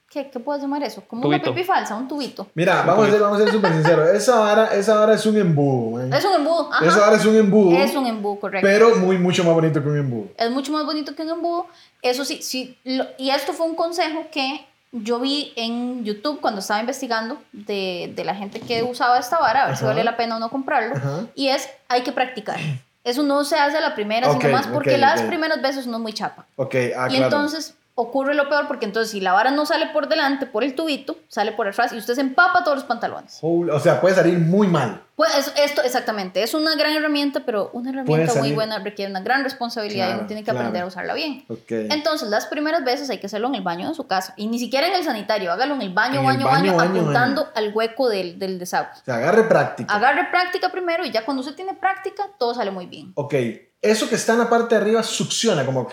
¿qué, 0.10 0.30
qué 0.30 0.40
puedes 0.40 0.62
llamar 0.62 0.84
eso? 0.84 1.04
Como 1.08 1.22
Tubito. 1.24 1.50
una 1.50 1.56
pipi 1.56 1.66
falsa, 1.66 1.96
un 1.96 2.08
tubito. 2.08 2.48
Mira, 2.56 2.82
vamos 2.84 3.08
a 3.08 3.12
ser, 3.12 3.22
vamos 3.22 3.40
a 3.40 3.44
ser 3.44 3.54
súper 3.54 3.72
sinceros. 3.74 4.10
Esa 4.10 4.40
vara, 4.40 4.66
esa 4.74 4.96
vara 4.96 5.14
es 5.14 5.26
un 5.26 5.38
embudo, 5.38 5.98
man. 6.00 6.14
Es 6.14 6.26
un 6.26 6.34
embudo, 6.34 6.70
ajá. 6.72 6.86
Esa 6.86 7.00
vara 7.00 7.16
es 7.18 7.26
un 7.26 7.36
embudo. 7.36 7.78
Es 7.78 7.96
un 7.96 8.08
embudo, 8.08 8.40
correcto. 8.40 8.68
Pero 8.68 8.96
muy, 8.98 9.18
mucho 9.18 9.44
más 9.44 9.54
bonito 9.54 9.82
que 9.82 9.90
un 9.90 9.98
embudo. 9.98 10.28
es 10.38 10.50
mucho 10.52 10.72
más 10.72 10.86
bonito 10.86 11.16
que 11.16 11.22
un 11.24 11.30
embudo. 11.30 11.68
Eso 12.02 12.26
sí, 12.26 12.42
sí 12.42 12.78
lo- 12.84 13.06
y 13.18 13.30
esto 13.30 13.54
fue 13.54 13.66
un 13.68 13.76
consejo 13.76 14.26
que 14.32 14.66
yo 14.92 15.20
vi 15.20 15.54
en 15.56 16.04
YouTube 16.04 16.42
cuando 16.42 16.60
estaba 16.60 16.80
investigando 16.80 17.42
de, 17.54 18.12
de 18.16 18.26
la 18.26 18.36
gente 18.36 18.60
que 18.60 18.84
usaba 18.84 19.18
esta 19.20 19.40
vara, 19.40 19.64
a 19.64 19.68
ver 19.68 19.78
si 19.78 19.86
vale 19.86 20.04
la 20.04 20.18
pena 20.18 20.36
o 20.36 20.40
no 20.40 20.50
comprarlo. 20.50 20.96
Ajá. 20.96 21.26
Y 21.36 21.48
es, 21.48 21.70
hay 21.88 22.02
que 22.02 22.12
practicar. 22.12 22.60
Eso 23.04 23.24
no 23.24 23.44
se 23.44 23.56
hace 23.58 23.78
a 23.78 23.82
la 23.82 23.96
primera, 23.96 24.30
Ok, 24.30 24.42
sino 24.42 24.54
más 24.54 24.68
porque 24.68 24.98
las 24.98 25.22
ok. 25.22 25.28
primeras 25.28 25.62
veces 25.62 25.88
no 25.88 25.98
es 25.98 26.04
muy 26.04 26.14
chapa. 26.14 26.46
Ok, 26.56 26.76
ah, 26.76 27.08
y 27.10 27.16
claro. 27.16 27.24
entonces, 27.24 27.74
ocurre 27.96 28.34
lo 28.34 28.48
peor 28.50 28.68
porque 28.68 28.86
entonces 28.86 29.12
si 29.12 29.20
la 29.22 29.34
vara 29.34 29.52
no 29.52 29.66
sale 29.66 29.88
por 29.88 30.08
delante, 30.08 30.46
por 30.46 30.64
el 30.64 30.76
tubito, 30.76 31.18
sale 31.28 31.52
por 31.52 31.68
atrás 31.68 31.94
y 31.94 31.98
usted 31.98 32.16
se 32.16 32.22
empapa 32.22 32.64
todos 32.64 32.78
los 32.78 32.84
pantalones. 32.86 33.38
Holy- 33.42 33.72
O 33.72 33.80
sea, 33.80 34.00
puede 34.02 34.16
salir 34.16 34.40
muy 34.40 34.68
mal. 34.68 35.04
Pues 35.16 35.38
eso- 35.38 35.52
esto, 35.58 35.84
exactamente, 35.84 36.42
es 36.42 36.54
una 36.56 36.74
gran 36.76 36.94
herramienta, 36.94 37.42
pero 37.46 37.70
una 37.74 37.92
herramienta 37.92 38.34
muy 38.36 38.54
buena 38.54 38.80
requiere 38.80 39.12
una 39.12 39.20
gran 39.20 39.44
responsabilidad 39.44 40.06
y 40.06 40.08
Claro, 40.08 40.20
uno 40.20 40.28
tiene 40.28 40.42
que 40.42 40.46
claro. 40.46 40.60
aprender 40.60 40.82
a 40.84 40.86
usarla 40.88 41.14
bien. 41.14 41.46
Ok. 41.48 41.70
Entonces, 41.70 42.30
las 42.30 42.48
primeras 42.48 42.84
veces 42.84 43.10
hay 43.12 43.20
que 43.20 43.28
hacerlo 43.28 43.48
en 43.50 43.56
el 43.56 43.62
baño 43.62 43.90
de 43.90 43.94
su 43.94 44.08
casa. 44.08 44.34
Y 44.36 44.48
ni 44.48 44.58
siquiera 44.58 44.88
en 44.88 44.94
el 44.94 45.04
sanitario, 45.04 45.52
hágalo 45.52 45.76
en 45.76 45.82
el 45.84 45.94
baño, 45.94 46.16
En 46.16 46.20
el 46.22 46.26
baño, 46.26 46.46
baño, 46.48 46.56
baño, 46.74 46.78
baño, 46.78 47.02
apuntando 47.02 47.50
al 47.54 47.72
hueco 47.72 48.10
del, 48.10 48.40
del 48.40 48.58
desagüe. 48.58 48.90
O 49.00 49.06
sea, 49.06 49.16
agarre 49.16 49.44
práctica. 49.44 49.94
Agarre 49.94 50.28
práctica 50.32 50.70
primero 50.70 51.06
y 51.06 51.12
ya 51.12 51.24
cuando 51.24 51.42
usted 51.42 51.54
tiene 51.56 51.76
práctica, 51.76 52.24
todo 52.40 52.56
sale 52.56 52.72
muy 52.72 52.88
bien. 52.88 53.12
Ok. 53.16 53.36
Eso 53.82 54.08
que 54.08 54.16
está 54.16 54.34
en 54.34 54.40
la 54.40 54.50
parte 54.50 54.76
de 54.76 54.82
arriba 54.82 55.02
succiona, 55.02 55.66
como, 55.66 55.88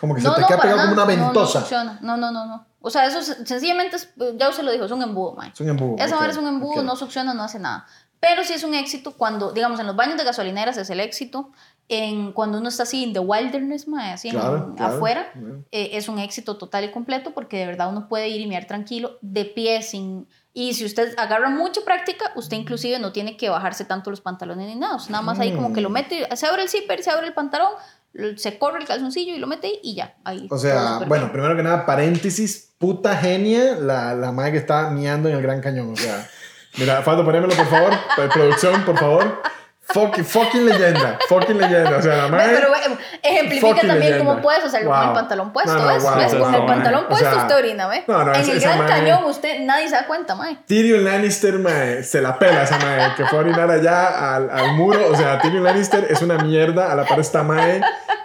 como 0.00 0.14
que 0.14 0.20
se 0.22 0.30
te 0.30 0.40
no, 0.40 0.46
queda 0.46 0.60
pegado 0.60 0.80
como 0.80 0.92
una 0.94 1.02
No, 1.02 1.06
ventosa. 1.06 1.58
No, 1.60 1.64
funciona. 1.66 1.98
no, 2.00 2.16
no, 2.16 2.30
no, 2.32 2.46
no. 2.46 2.66
O 2.80 2.90
sea, 2.90 3.06
eso 3.06 3.18
es- 3.18 3.36
sencillamente, 3.46 3.96
es- 3.96 4.08
ya 4.38 4.48
usted 4.48 4.62
lo 4.62 4.72
dijo, 4.72 4.84
es 4.86 4.90
un 4.90 5.02
embudo, 5.02 5.34
mae. 5.34 5.50
es 5.52 5.60
un 5.60 5.68
embudo. 5.68 5.96
Esa 6.02 6.14
ok, 6.14 6.20
vara 6.20 6.32
es 6.32 6.38
un 6.38 6.46
embudo, 6.48 6.82
no 6.82 6.96
succiona, 6.96 7.34
no 7.34 7.42
hace 7.42 7.58
nada. 7.58 7.86
Pero 8.20 8.42
sí 8.44 8.54
es 8.54 8.64
un 8.64 8.72
éxito 8.72 9.12
cuando, 9.12 9.52
digamos, 9.52 9.78
en 9.80 9.86
los 9.86 9.94
baños 9.96 10.16
de 10.16 10.24
gasolineras 10.24 10.78
es 10.78 10.88
el 10.88 11.00
éxito. 11.00 11.50
En, 11.90 12.32
cuando 12.32 12.56
uno 12.56 12.70
está 12.70 12.84
así 12.84 13.04
en 13.04 13.12
the 13.12 13.18
wilderness, 13.18 13.86
mae, 13.88 14.12
así 14.12 14.28
en- 14.28 14.36
Claro, 14.36 14.74
claro. 14.74 14.94
afuera, 14.94 15.30
eh, 15.70 15.90
es 15.92 16.08
un 16.08 16.18
éxito 16.18 16.56
total 16.56 16.84
y 16.84 16.90
completo 16.92 17.32
porque 17.34 17.58
de 17.58 17.66
verdad 17.66 17.90
uno 17.90 18.08
puede 18.08 18.28
ir 18.28 18.40
y 18.40 18.46
mirar 18.46 18.66
tranquilo, 18.66 19.18
de 19.20 19.44
pie, 19.44 19.82
sin... 19.82 20.26
Y 20.56 20.74
si 20.74 20.84
usted 20.84 21.14
agarra 21.18 21.50
mucha 21.50 21.80
práctica, 21.84 22.30
usted 22.36 22.56
inclusive 22.56 23.00
no 23.00 23.10
tiene 23.12 23.36
que 23.36 23.48
bajarse 23.48 23.84
tanto 23.84 24.10
los 24.10 24.20
pantalones 24.20 24.68
ni 24.68 24.76
nada. 24.76 24.98
Nada 25.08 25.20
más 25.22 25.40
ahí 25.40 25.52
como 25.52 25.72
que 25.72 25.80
lo 25.80 25.90
Mm. 25.90 25.92
mete, 25.92 26.28
se 26.36 26.46
abre 26.46 26.62
el 26.62 26.68
zipper, 26.68 27.02
se 27.02 27.10
abre 27.10 27.26
el 27.26 27.34
pantalón, 27.34 27.72
se 28.36 28.56
corre 28.56 28.78
el 28.78 28.86
calzoncillo 28.86 29.34
y 29.34 29.38
lo 29.38 29.48
mete 29.48 29.66
ahí 29.66 29.80
y 29.82 29.94
ya. 29.96 30.14
Ahí, 30.22 30.46
O 30.50 30.56
sea, 30.56 31.00
bueno, 31.08 31.32
primero 31.32 31.56
que 31.56 31.64
nada, 31.64 31.84
paréntesis, 31.84 32.72
puta 32.78 33.16
genia 33.16 33.74
la, 33.74 34.14
la 34.14 34.30
madre 34.30 34.52
que 34.52 34.58
está 34.58 34.90
miando 34.90 35.28
en 35.28 35.34
el 35.34 35.42
Gran 35.42 35.60
Cañón. 35.60 35.92
O 35.92 35.96
sea, 35.96 36.24
mira, 36.78 37.02
Faldo, 37.02 37.24
ponémelo 37.24 37.52
por 37.56 37.66
favor, 37.66 37.92
Pro- 38.14 38.28
producción, 38.32 38.84
por 38.84 38.96
favor. 38.96 39.42
Fucking, 39.86 40.24
fucking 40.24 40.64
leyenda, 40.64 41.18
fucking 41.28 41.58
leyenda. 41.58 41.98
O 41.98 42.02
sea, 42.02 42.16
la 42.16 42.28
madre. 42.28 42.54
Pero 42.54 42.68
ejemplifica 43.22 43.74
también 43.76 43.98
leyenda. 44.00 44.18
cómo 44.24 44.40
puedes 44.42 44.64
hacerlo 44.64 44.90
con 44.90 44.98
Wow. 44.98 45.08
el 45.08 45.14
pantalón 45.14 45.52
puesto, 45.52 45.72
No, 45.74 45.82
no, 45.84 45.94
¿Ves? 45.94 46.02
wow, 46.02 46.40
con 46.40 46.54
el 46.54 46.66
pantalón 46.66 47.04
O 47.04 47.08
puesto 47.08 47.30
sea, 47.30 47.42
usted 47.42 47.56
orina, 47.56 47.86
¿ve? 47.88 48.04
no, 48.06 48.24
no, 48.24 48.34
en 48.34 48.48
el 48.50 48.60
Gran 48.60 48.86
Cañón 48.86 49.24
usted, 49.24 49.60
nadie 49.60 49.88
se 49.88 49.94
da 49.94 50.06
cuenta, 50.06 50.34
mae. 50.34 50.56
Tyrion 50.66 51.04
Lannister, 51.04 51.58
mae, 51.58 52.02
se 52.02 52.20
la 52.22 52.38
pela 52.38 52.62
esa 52.62 52.78
mae, 52.78 53.14
que 53.14 53.26
fue 53.26 53.38
a 53.38 53.42
orinar 53.42 53.70
allá 53.70 54.34
al, 54.36 54.50
al 54.50 54.72
muro. 54.72 55.00
O 55.10 55.16
sea, 55.16 55.38
Tyrion 55.40 55.62
Lannister 55.62 56.06
es 56.10 56.22
una 56.22 56.38
mierda 56.38 56.90
a 56.90 56.94
la 56.94 57.04
par 57.04 57.20
esta 57.20 57.42
mae 57.42 57.80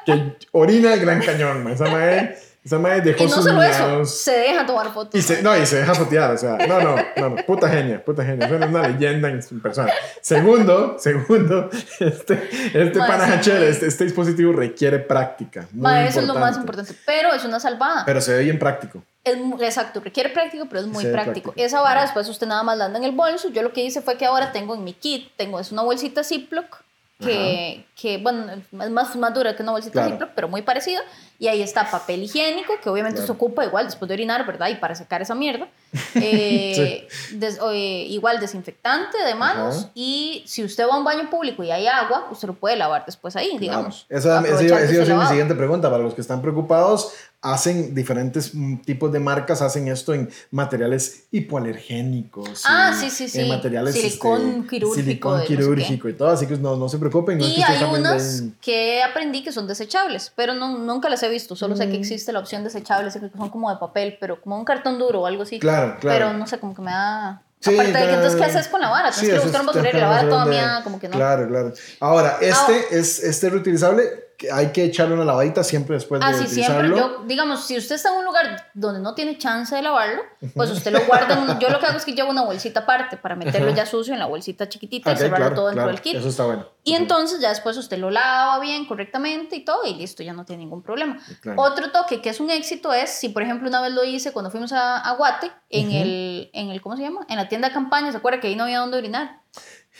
que 0.06 0.38
orina 0.54 0.94
el 0.94 1.02
Gran 1.02 1.22
Cañón, 1.22 1.64
mae. 1.66 1.74
Esa 1.74 1.86
mae, 1.86 2.38
esa 2.64 2.78
mae 2.78 3.02
dejó 3.02 3.24
Y 3.24 3.28
no 3.28 3.34
sus 3.34 3.46
solo 3.46 3.64
eso, 3.64 3.88
miados. 3.88 4.16
se 4.16 4.32
deja 4.32 4.66
tomar 4.66 4.94
fotos. 4.94 5.16
Y 5.16 5.22
se, 5.22 5.42
no, 5.42 5.58
y 5.58 5.66
se 5.66 5.78
deja 5.78 5.96
fotear, 5.96 6.32
o 6.32 6.38
sea, 6.38 6.58
no, 6.58 6.82
no, 6.82 6.96
no, 7.18 7.30
no, 7.30 7.36
puta 7.46 7.70
genia, 7.70 8.04
puta 8.04 8.24
genia, 8.24 8.46
eso 8.46 8.56
es 8.58 8.66
una 8.68 8.88
leyenda 8.88 9.30
en 9.30 9.42
su 9.42 9.60
persona. 9.62 9.92
Segundo, 10.22 10.98
segundo, 11.00 11.70
este, 12.00 12.50
este 12.74 13.00
panajachel, 13.00 13.64
este, 13.64 13.88
este 13.88 14.04
dispositivo 14.04 14.52
requiere 14.54 15.00
práctica. 15.00 15.68
muy 15.72 15.84
Mae, 15.84 16.08
eso 16.08 16.20
es 16.20 16.28
lo 16.28 16.36
más 16.36 16.58
importante. 16.58 16.94
Pero 17.06 17.34
es 17.34 17.46
una 17.46 17.60
salvada. 17.60 18.04
Pero 18.06 18.20
se 18.22 18.34
ve 18.34 18.44
bien 18.44 18.60
práctico. 18.60 19.02
Es 19.24 19.38
exacto, 19.62 20.00
requiere 20.00 20.30
práctico, 20.30 20.66
pero 20.68 20.82
es 20.82 20.88
muy 20.88 21.04
práctico. 21.06 21.52
práctico. 21.52 21.54
Esa 21.56 21.82
vara 21.82 22.02
después 22.02 22.28
usted 22.30 22.48
nada 22.48 22.64
más 22.64 22.78
la 22.78 22.86
anda 22.86 23.00
en 23.00 23.06
el 23.06 23.12
bolso. 23.12 23.50
Yo 23.50 23.62
lo 23.64 23.74
que 23.74 23.84
hice 23.84 24.02
fue 24.02 24.18
que 24.18 24.26
ahora 24.26 24.52
tengo 24.52 24.76
en 24.76 24.84
mi 24.84 24.94
kit, 24.94 25.30
tengo 25.36 25.60
es 25.60 25.72
una 25.72 25.82
bolsita 25.82 26.24
Ziploc 26.24 26.84
que, 27.20 27.86
que 28.02 28.18
bueno, 28.18 28.46
es 28.54 28.90
más, 28.90 29.16
más 29.18 29.34
dura 29.34 29.56
que 29.56 29.62
una 29.62 29.74
bolsita 29.74 29.92
Claro. 29.94 30.12
Ziploc, 30.12 30.30
pero 30.36 30.48
muy 30.48 30.62
parecida. 30.62 31.02
Y 31.42 31.48
ahí 31.48 31.62
está 31.62 31.90
papel 31.90 32.22
higiénico, 32.24 32.74
que 32.84 32.90
obviamente 32.90 33.16
Claro. 33.16 33.28
se 33.28 33.32
ocupa 33.32 33.64
igual 33.64 33.86
después 33.86 34.08
de 34.10 34.14
orinar, 34.16 34.46
¿verdad? 34.46 34.68
Y 34.70 34.76
para 34.76 34.94
sacar 34.94 35.22
esa 35.22 35.36
mierda. 35.36 35.68
Eh, 36.16 37.08
des- 37.34 37.58
eh, 37.72 38.06
igual 38.10 38.40
desinfectante 38.40 39.18
de 39.24 39.36
manos. 39.36 39.78
Ajá. 39.78 39.92
Y 39.96 40.44
si 40.46 40.64
usted 40.64 40.88
va 40.88 40.96
a 40.96 40.98
un 40.98 41.04
baño 41.04 41.30
público 41.30 41.64
y 41.64 41.72
hay 41.72 41.88
agua, 41.88 42.28
usted 42.32 42.48
lo 42.48 42.54
puede 42.56 42.76
lavar 42.76 43.06
después 43.06 43.36
ahí, 43.36 43.58
digamos. 43.58 44.06
Claro. 44.08 44.20
Esa, 44.44 44.66
esa 44.66 44.88
ser 45.06 45.16
mi 45.16 45.26
siguiente 45.28 45.56
pregunta. 45.56 45.90
Para 45.90 46.04
los 46.04 46.14
que 46.14 46.22
están 46.22 46.42
preocupados, 46.42 47.12
hacen 47.42 47.96
diferentes 47.96 48.54
mm, 48.54 48.78
tipos 48.82 49.12
de 49.14 49.20
marcas, 49.20 49.62
hacen 49.62 49.88
esto 49.88 50.14
en 50.14 50.30
materiales 50.52 51.24
hipoalergénicos. 51.32 52.64
Ah, 52.66 52.92
y 52.94 53.00
sí, 53.00 53.10
sí, 53.10 53.30
sí. 53.30 53.40
En 53.42 53.50
materiales 53.50 53.96
Silicón 53.96 54.42
este, 54.58 54.68
quirúrgico 54.70 54.96
Silicón 54.96 55.34
no 55.34 55.40
sé 55.42 55.48
quirúrgico 55.48 56.10
y 56.10 56.14
todo. 56.14 56.30
Así 56.30 56.46
que 56.48 56.58
no, 56.58 56.76
no 56.76 56.90
se 56.90 56.98
preocupen. 56.98 57.38
no 57.38 57.46
es 57.46 57.58
Y 57.58 57.64
hay 57.64 57.84
unas 57.84 58.42
den- 58.42 58.56
que 58.62 59.02
aprendí 59.04 59.44
que 59.44 59.52
son 59.52 59.68
desechables, 59.68 60.32
pero 60.36 60.54
no, 60.54 60.78
nunca 60.78 61.10
las 61.10 61.24
he 61.24 61.29
visto. 61.30 61.56
Solo 61.56 61.76
sé 61.76 61.88
que 61.90 61.98
Mm. 61.98 62.02
existe 62.02 62.32
la 62.34 62.40
opción 62.40 62.64
desechable, 62.64 63.12
sé 63.12 63.20
que 63.20 63.30
son 63.30 63.50
como 63.50 63.70
de 63.72 63.78
papel, 63.78 64.18
pero 64.20 64.42
como 64.42 64.58
un 64.58 64.66
cartón 64.66 64.98
duro 65.00 65.22
o 65.22 65.26
algo 65.26 65.44
así. 65.44 65.60
Claro, 65.60 65.98
claro. 66.00 66.18
Pero 66.28 66.34
no 66.38 66.48
sé, 66.48 66.60
como 66.60 66.76
que 66.76 66.82
me 66.82 66.92
da... 66.92 67.42
Sí, 67.62 67.74
Aparte 67.74 67.92
de 67.92 68.08
que 68.08 68.14
entonces, 68.14 68.36
¿qué 68.40 68.46
haces 68.46 68.68
con 68.70 68.80
la 68.80 68.90
vara? 68.90 69.12
Sí, 69.12 69.22
Tienes 69.22 69.34
que 69.34 69.38
eso 69.38 69.44
buscar 69.48 69.62
un 69.62 69.68
basurero 69.68 69.98
y 69.98 70.02
la 70.02 70.08
vara 70.08 70.30
toda 70.30 70.46
mía, 70.46 70.80
como 70.84 70.98
que 70.98 71.10
no. 71.10 71.16
Claro, 71.18 71.46
claro. 71.48 71.74
Ahora, 72.00 72.38
este 72.40 72.98
es 72.98 73.22
este 73.22 73.50
reutilizable. 73.50 74.29
Hay 74.54 74.72
que 74.72 74.86
echarle 74.86 75.16
una 75.16 75.26
lavadita 75.26 75.64
siempre 75.64 75.96
después 75.96 76.22
de 76.22 76.28
sí, 76.28 76.34
siempre. 76.48 76.78
utilizarlo. 76.88 76.98
Yo, 76.98 77.24
digamos, 77.26 77.66
si 77.66 77.78
usted 77.78 77.96
está 77.96 78.10
en 78.12 78.20
un 78.20 78.26
lugar 78.26 78.70
donde 78.74 79.00
no 79.02 79.14
tiene 79.16 79.38
chance 79.38 79.76
de 79.76 79.82
lavarlo, 79.82 80.22
pues 80.56 80.72
usted 80.72 80.92
lo 80.92 81.06
guarda. 81.06 81.34
en 81.34 81.40
un- 81.50 81.60
yo 81.60 81.70
lo 81.70 81.80
que 81.80 81.86
hago 81.88 81.98
es 81.98 82.06
que 82.06 82.14
llevo 82.14 82.30
una 82.30 82.44
bolsita 82.44 82.82
aparte 82.82 83.18
para 83.18 83.36
meterlo 83.36 83.72
ya 83.72 83.86
sucio 83.86 84.14
en 84.14 84.20
la 84.20 84.26
bolsita 84.28 84.70
chiquitita 84.70 85.12
y 85.12 85.16
cerrarlo 85.18 85.36
claro, 85.38 85.56
todo 85.56 85.66
dentro 85.68 85.84
claro. 85.84 85.92
del 85.96 86.02
kit. 86.02 86.16
Eso 86.16 86.30
está 86.30 86.46
bueno. 86.46 86.66
Y 86.84 86.94
entonces 86.96 87.40
ya 87.42 87.50
después 87.50 87.76
usted 87.78 87.98
lo 87.98 88.10
lava 88.10 88.60
bien, 88.60 88.86
correctamente 88.88 89.56
y 89.58 89.66
todo, 89.66 89.86
y 89.86 89.94
listo, 89.94 90.24
ya 90.24 90.34
no 90.34 90.46
tiene 90.46 90.64
ningún 90.64 90.82
problema. 90.82 91.20
Claro. 91.42 91.62
Otro 91.62 91.92
toque 91.92 92.22
que 92.22 92.30
es 92.30 92.40
un 92.40 92.50
éxito 92.50 92.94
es, 92.94 93.10
si 93.12 93.30
por 93.30 93.44
ejemplo 93.44 93.68
una 93.68 93.82
vez 93.82 93.92
lo 93.92 94.04
hice 94.04 94.32
cuando 94.32 94.50
fuimos 94.50 94.72
a, 94.72 94.98
a 94.98 95.16
Guate, 95.16 95.52
en, 95.70 95.92
el, 95.92 96.50
en 96.54 96.70
el, 96.70 96.82
¿cómo 96.82 96.96
se 96.98 97.04
llama? 97.04 97.26
En 97.30 97.36
la 97.36 97.48
tienda 97.48 97.68
de 97.68 97.74
campaña, 97.74 98.10
¿se 98.12 98.18
acuerda 98.18 98.40
que 98.40 98.48
ahí 98.48 98.56
no 98.56 98.64
había 98.64 98.80
dónde 98.80 98.98
orinar? 98.98 99.39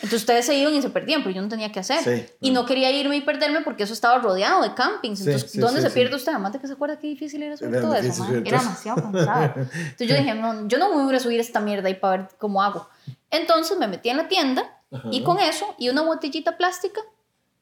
Entonces 0.02 0.20
ustedes 0.20 0.46
se 0.46 0.54
iban 0.54 0.74
y 0.74 0.80
se 0.80 0.88
perdían, 0.88 1.22
pero 1.22 1.34
yo 1.34 1.42
no 1.42 1.48
tenía 1.48 1.70
que 1.70 1.78
hacer. 1.78 2.02
Sí, 2.02 2.26
y 2.40 2.50
no 2.50 2.64
quería 2.64 2.90
irme 2.90 3.16
y 3.16 3.20
perderme 3.20 3.60
porque 3.60 3.82
eso 3.82 3.92
estaba 3.92 4.18
rodeado 4.18 4.62
de 4.62 4.72
campings. 4.72 5.20
Entonces, 5.20 5.50
sí, 5.50 5.58
¿dónde 5.58 5.80
sí, 5.80 5.86
se 5.86 5.90
sí. 5.90 5.94
pierde 5.94 6.16
usted? 6.16 6.32
Además 6.32 6.54
de 6.54 6.58
que 6.58 6.66
se 6.66 6.72
acuerda 6.72 6.98
qué 6.98 7.06
difícil 7.06 7.42
era 7.42 7.56
subir 7.56 7.74
Era 7.74 7.82
todo 7.82 7.94
eso, 7.94 8.24
subir 8.24 8.42
Era 8.46 8.58
demasiado 8.60 9.02
cansado. 9.02 9.52
Entonces 9.56 10.08
yo 10.08 10.16
dije, 10.16 10.34
no, 10.34 10.66
yo 10.68 10.78
no 10.78 10.94
me 10.96 11.04
voy 11.04 11.14
a 11.14 11.20
subir 11.20 11.38
esta 11.38 11.60
mierda 11.60 11.88
ahí 11.88 11.94
para 11.94 12.16
ver 12.16 12.28
cómo 12.38 12.62
hago. 12.62 12.88
Entonces 13.30 13.76
me 13.78 13.88
metí 13.88 14.08
en 14.08 14.16
la 14.16 14.28
tienda 14.28 14.64
y 15.10 15.18
Ajá. 15.18 15.24
con 15.24 15.38
eso 15.38 15.74
y 15.78 15.90
una 15.90 16.02
botellita 16.02 16.56
plástica. 16.56 17.00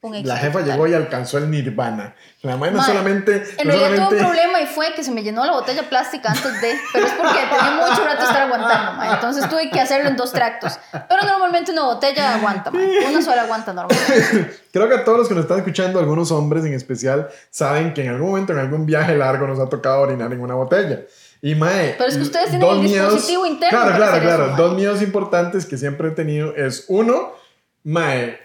La 0.00 0.36
jefa 0.36 0.60
total. 0.60 0.64
llegó 0.74 0.86
y 0.86 0.94
alcanzó 0.94 1.38
el 1.38 1.50
nirvana. 1.50 2.14
La 2.42 2.56
madre 2.56 2.72
no 2.72 2.82
solamente. 2.84 3.42
En 3.58 3.66
no 3.66 3.74
realidad 3.74 3.88
tuve 3.88 3.88
un 3.88 3.98
solamente- 3.98 4.24
problema 4.24 4.60
y 4.60 4.66
fue 4.66 4.94
que 4.94 5.02
se 5.02 5.10
me 5.10 5.24
llenó 5.24 5.44
la 5.44 5.52
botella 5.52 5.88
plástica 5.88 6.30
antes 6.30 6.60
de, 6.60 6.72
pero 6.92 7.06
es 7.06 7.12
porque 7.14 7.34
tenía 7.50 7.72
mucho 7.84 8.04
rato 8.04 8.22
estar 8.22 8.42
aguantando, 8.42 8.92
mae. 8.92 9.12
entonces 9.14 9.48
tuve 9.50 9.68
que 9.70 9.80
hacerlo 9.80 10.08
en 10.08 10.16
dos 10.16 10.30
tractos. 10.32 10.78
Pero 10.92 11.22
normalmente 11.26 11.72
una 11.72 11.82
botella 11.82 12.36
aguanta, 12.36 12.70
mae. 12.70 13.06
una 13.10 13.22
sola 13.22 13.42
aguanta 13.42 13.72
normalmente. 13.72 14.56
Creo 14.72 14.88
que 14.88 14.98
todos 14.98 15.18
los 15.18 15.28
que 15.28 15.34
nos 15.34 15.42
están 15.42 15.58
escuchando, 15.58 15.98
algunos 15.98 16.30
hombres 16.30 16.64
en 16.64 16.74
especial, 16.74 17.28
saben 17.50 17.92
que 17.92 18.02
en 18.04 18.10
algún 18.10 18.28
momento, 18.30 18.52
en 18.52 18.60
algún 18.60 18.86
viaje 18.86 19.16
largo, 19.16 19.48
nos 19.48 19.58
ha 19.58 19.68
tocado 19.68 20.02
orinar 20.02 20.32
en 20.32 20.40
una 20.40 20.54
botella. 20.54 21.00
Y 21.42 21.56
mae. 21.56 21.96
Pero 21.98 22.08
es 22.08 22.16
que 22.16 22.22
ustedes 22.22 22.50
tienen 22.50 22.68
el 22.68 22.78
miedos- 22.82 23.14
dispositivo 23.14 23.46
interno 23.46 23.76
Claro, 23.80 23.96
claro, 23.96 24.20
claro. 24.22 24.46
eso, 24.46 24.56
dos 24.56 24.74
miedos 24.76 25.02
importantes 25.02 25.66
que 25.66 25.76
siempre 25.76 26.06
he 26.08 26.10
tenido 26.12 26.54
es 26.54 26.84
uno, 26.88 27.32
mae, 27.82 28.38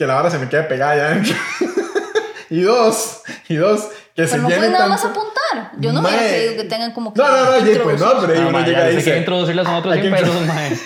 que 0.00 0.06
la 0.06 0.14
vara 0.14 0.30
se 0.30 0.38
me 0.38 0.48
quede 0.48 0.62
pegada 0.62 0.96
ya 0.96 1.22
y 2.48 2.62
dos, 2.62 3.20
y 3.50 3.56
dos, 3.56 3.86
que 4.16 4.26
se 4.26 4.30
Pero 4.30 4.42
no 4.44 4.48
llene 4.48 4.58
pueden 4.60 4.72
nada 4.72 4.86
más 4.88 5.04
apuntar. 5.04 5.72
Yo 5.78 5.92
no 5.92 6.00
hubiera 6.00 6.16
Mae. 6.16 6.28
creído 6.30 6.56
que 6.56 6.64
tengan 6.70 6.92
como 6.92 7.12
que. 7.12 7.20
No, 7.20 7.28
no, 7.28 7.36
no, 7.60 7.82
pues 7.84 8.00
no, 8.00 8.20
pero 8.26 8.34
No, 8.34 8.48
uno 8.48 8.50
mae, 8.58 8.64
llega 8.66 8.78
ya 8.80 8.86
y 8.86 8.90
se 8.92 8.96
dice. 8.96 9.04
quiere 9.04 9.18
introducirlas 9.18 9.66
son 9.66 9.74
otros 9.74 9.92
hay 9.94 10.00
que 10.00 10.08
100 10.08 10.20
pesos, 10.24 10.46
mae. 10.46 10.78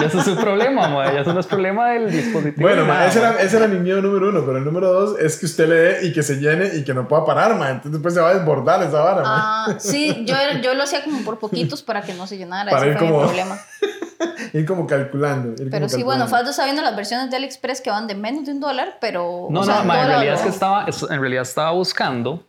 Ya 0.00 0.06
ese 0.06 0.18
es 0.18 0.24
su 0.24 0.34
problema, 0.36 0.88
mae. 0.88 1.12
Ya 1.14 1.20
eso 1.20 1.34
no 1.34 1.40
es 1.40 1.46
problema 1.46 1.90
del 1.90 2.10
dispositivo. 2.10 2.66
Bueno, 2.66 2.86
ma, 2.86 2.94
nada, 2.94 3.06
ese, 3.08 3.20
mae. 3.20 3.32
era, 3.34 3.42
ese 3.42 3.56
era 3.58 3.66
mi 3.68 3.78
miedo 3.80 4.00
número 4.00 4.30
uno, 4.30 4.40
pero 4.46 4.56
el 4.56 4.64
número 4.64 4.90
dos 4.90 5.18
es 5.20 5.36
que 5.36 5.44
usted 5.44 5.68
le 5.68 5.74
dé 5.74 6.06
y 6.06 6.12
que 6.14 6.22
se 6.22 6.36
llene 6.36 6.70
y 6.74 6.84
que 6.84 6.94
no 6.94 7.06
pueda 7.06 7.26
parar, 7.26 7.54
ma. 7.54 7.68
Entonces 7.68 7.92
después 7.92 8.14
se 8.14 8.20
va 8.20 8.30
a 8.30 8.34
desbordar 8.34 8.82
esa 8.82 8.98
vara, 9.02 9.22
ma. 9.22 9.64
Ah, 9.66 9.74
sí, 9.78 10.24
yo, 10.26 10.34
yo 10.62 10.72
lo 10.72 10.84
hacía 10.84 11.04
como 11.04 11.22
por 11.22 11.38
poquitos 11.38 11.82
para 11.82 12.00
que 12.00 12.14
no 12.14 12.26
se 12.26 12.38
llenara. 12.38 12.70
Para 12.70 12.82
Ese 12.86 12.92
ir 12.92 12.98
fue 12.98 13.06
como- 13.08 13.20
mi 13.20 13.26
problema. 13.26 13.58
Ir 14.52 14.66
como 14.66 14.86
calculando. 14.86 15.50
ir 15.62 15.70
Pero 15.70 15.86
como 15.86 15.88
sí, 15.88 16.02
bueno, 16.02 16.20
calculando. 16.20 16.28
Faldo 16.28 16.50
está 16.50 16.64
viendo 16.64 16.82
las 16.82 16.96
versiones 16.96 17.30
de 17.30 17.36
AliExpress 17.36 17.80
que 17.80 17.90
van 17.90 18.06
de 18.06 18.14
menos 18.14 18.44
de 18.46 18.52
un 18.52 18.60
dólar, 18.60 18.98
pero. 19.00 19.48
No, 19.50 19.60
o 19.60 19.64
sea, 19.64 19.82
no, 19.82 19.94
en 19.94 20.06
realidad 20.08 20.34
es 20.34 20.40
que 20.42 20.48
estaba, 20.48 20.84
es- 20.86 21.02
en 21.02 21.20
realidad 21.20 21.42
estaba 21.42 21.72
buscando, 21.72 22.46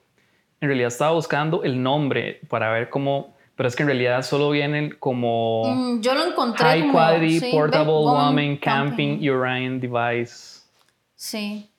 en 0.62 0.68
realidad 0.70 0.88
estaba 0.88 1.12
buscando 1.12 1.64
el 1.64 1.82
nombre 1.82 2.42
para 2.50 2.72
ver 2.72 2.90
cómo, 2.90 3.36
pero 3.56 3.68
es 3.70 3.76
que 3.76 3.84
en 3.84 3.88
realidad 3.88 4.22
solo 4.24 4.50
vienen 4.52 4.96
como 5.00 5.64
Mm, 5.66 6.02
yo 6.02 6.14
lo 6.14 6.26
encontré. 6.28 6.66
High 6.66 6.82
como, 6.82 6.94
Quality 6.94 7.40
sí, 7.40 7.50
Portable 7.52 7.92
Woman 7.94 8.58
Camping. 8.58 9.18
Camping 9.20 9.30
Urine 9.30 9.80
Device. 9.80 10.62
Sí. 11.16 11.70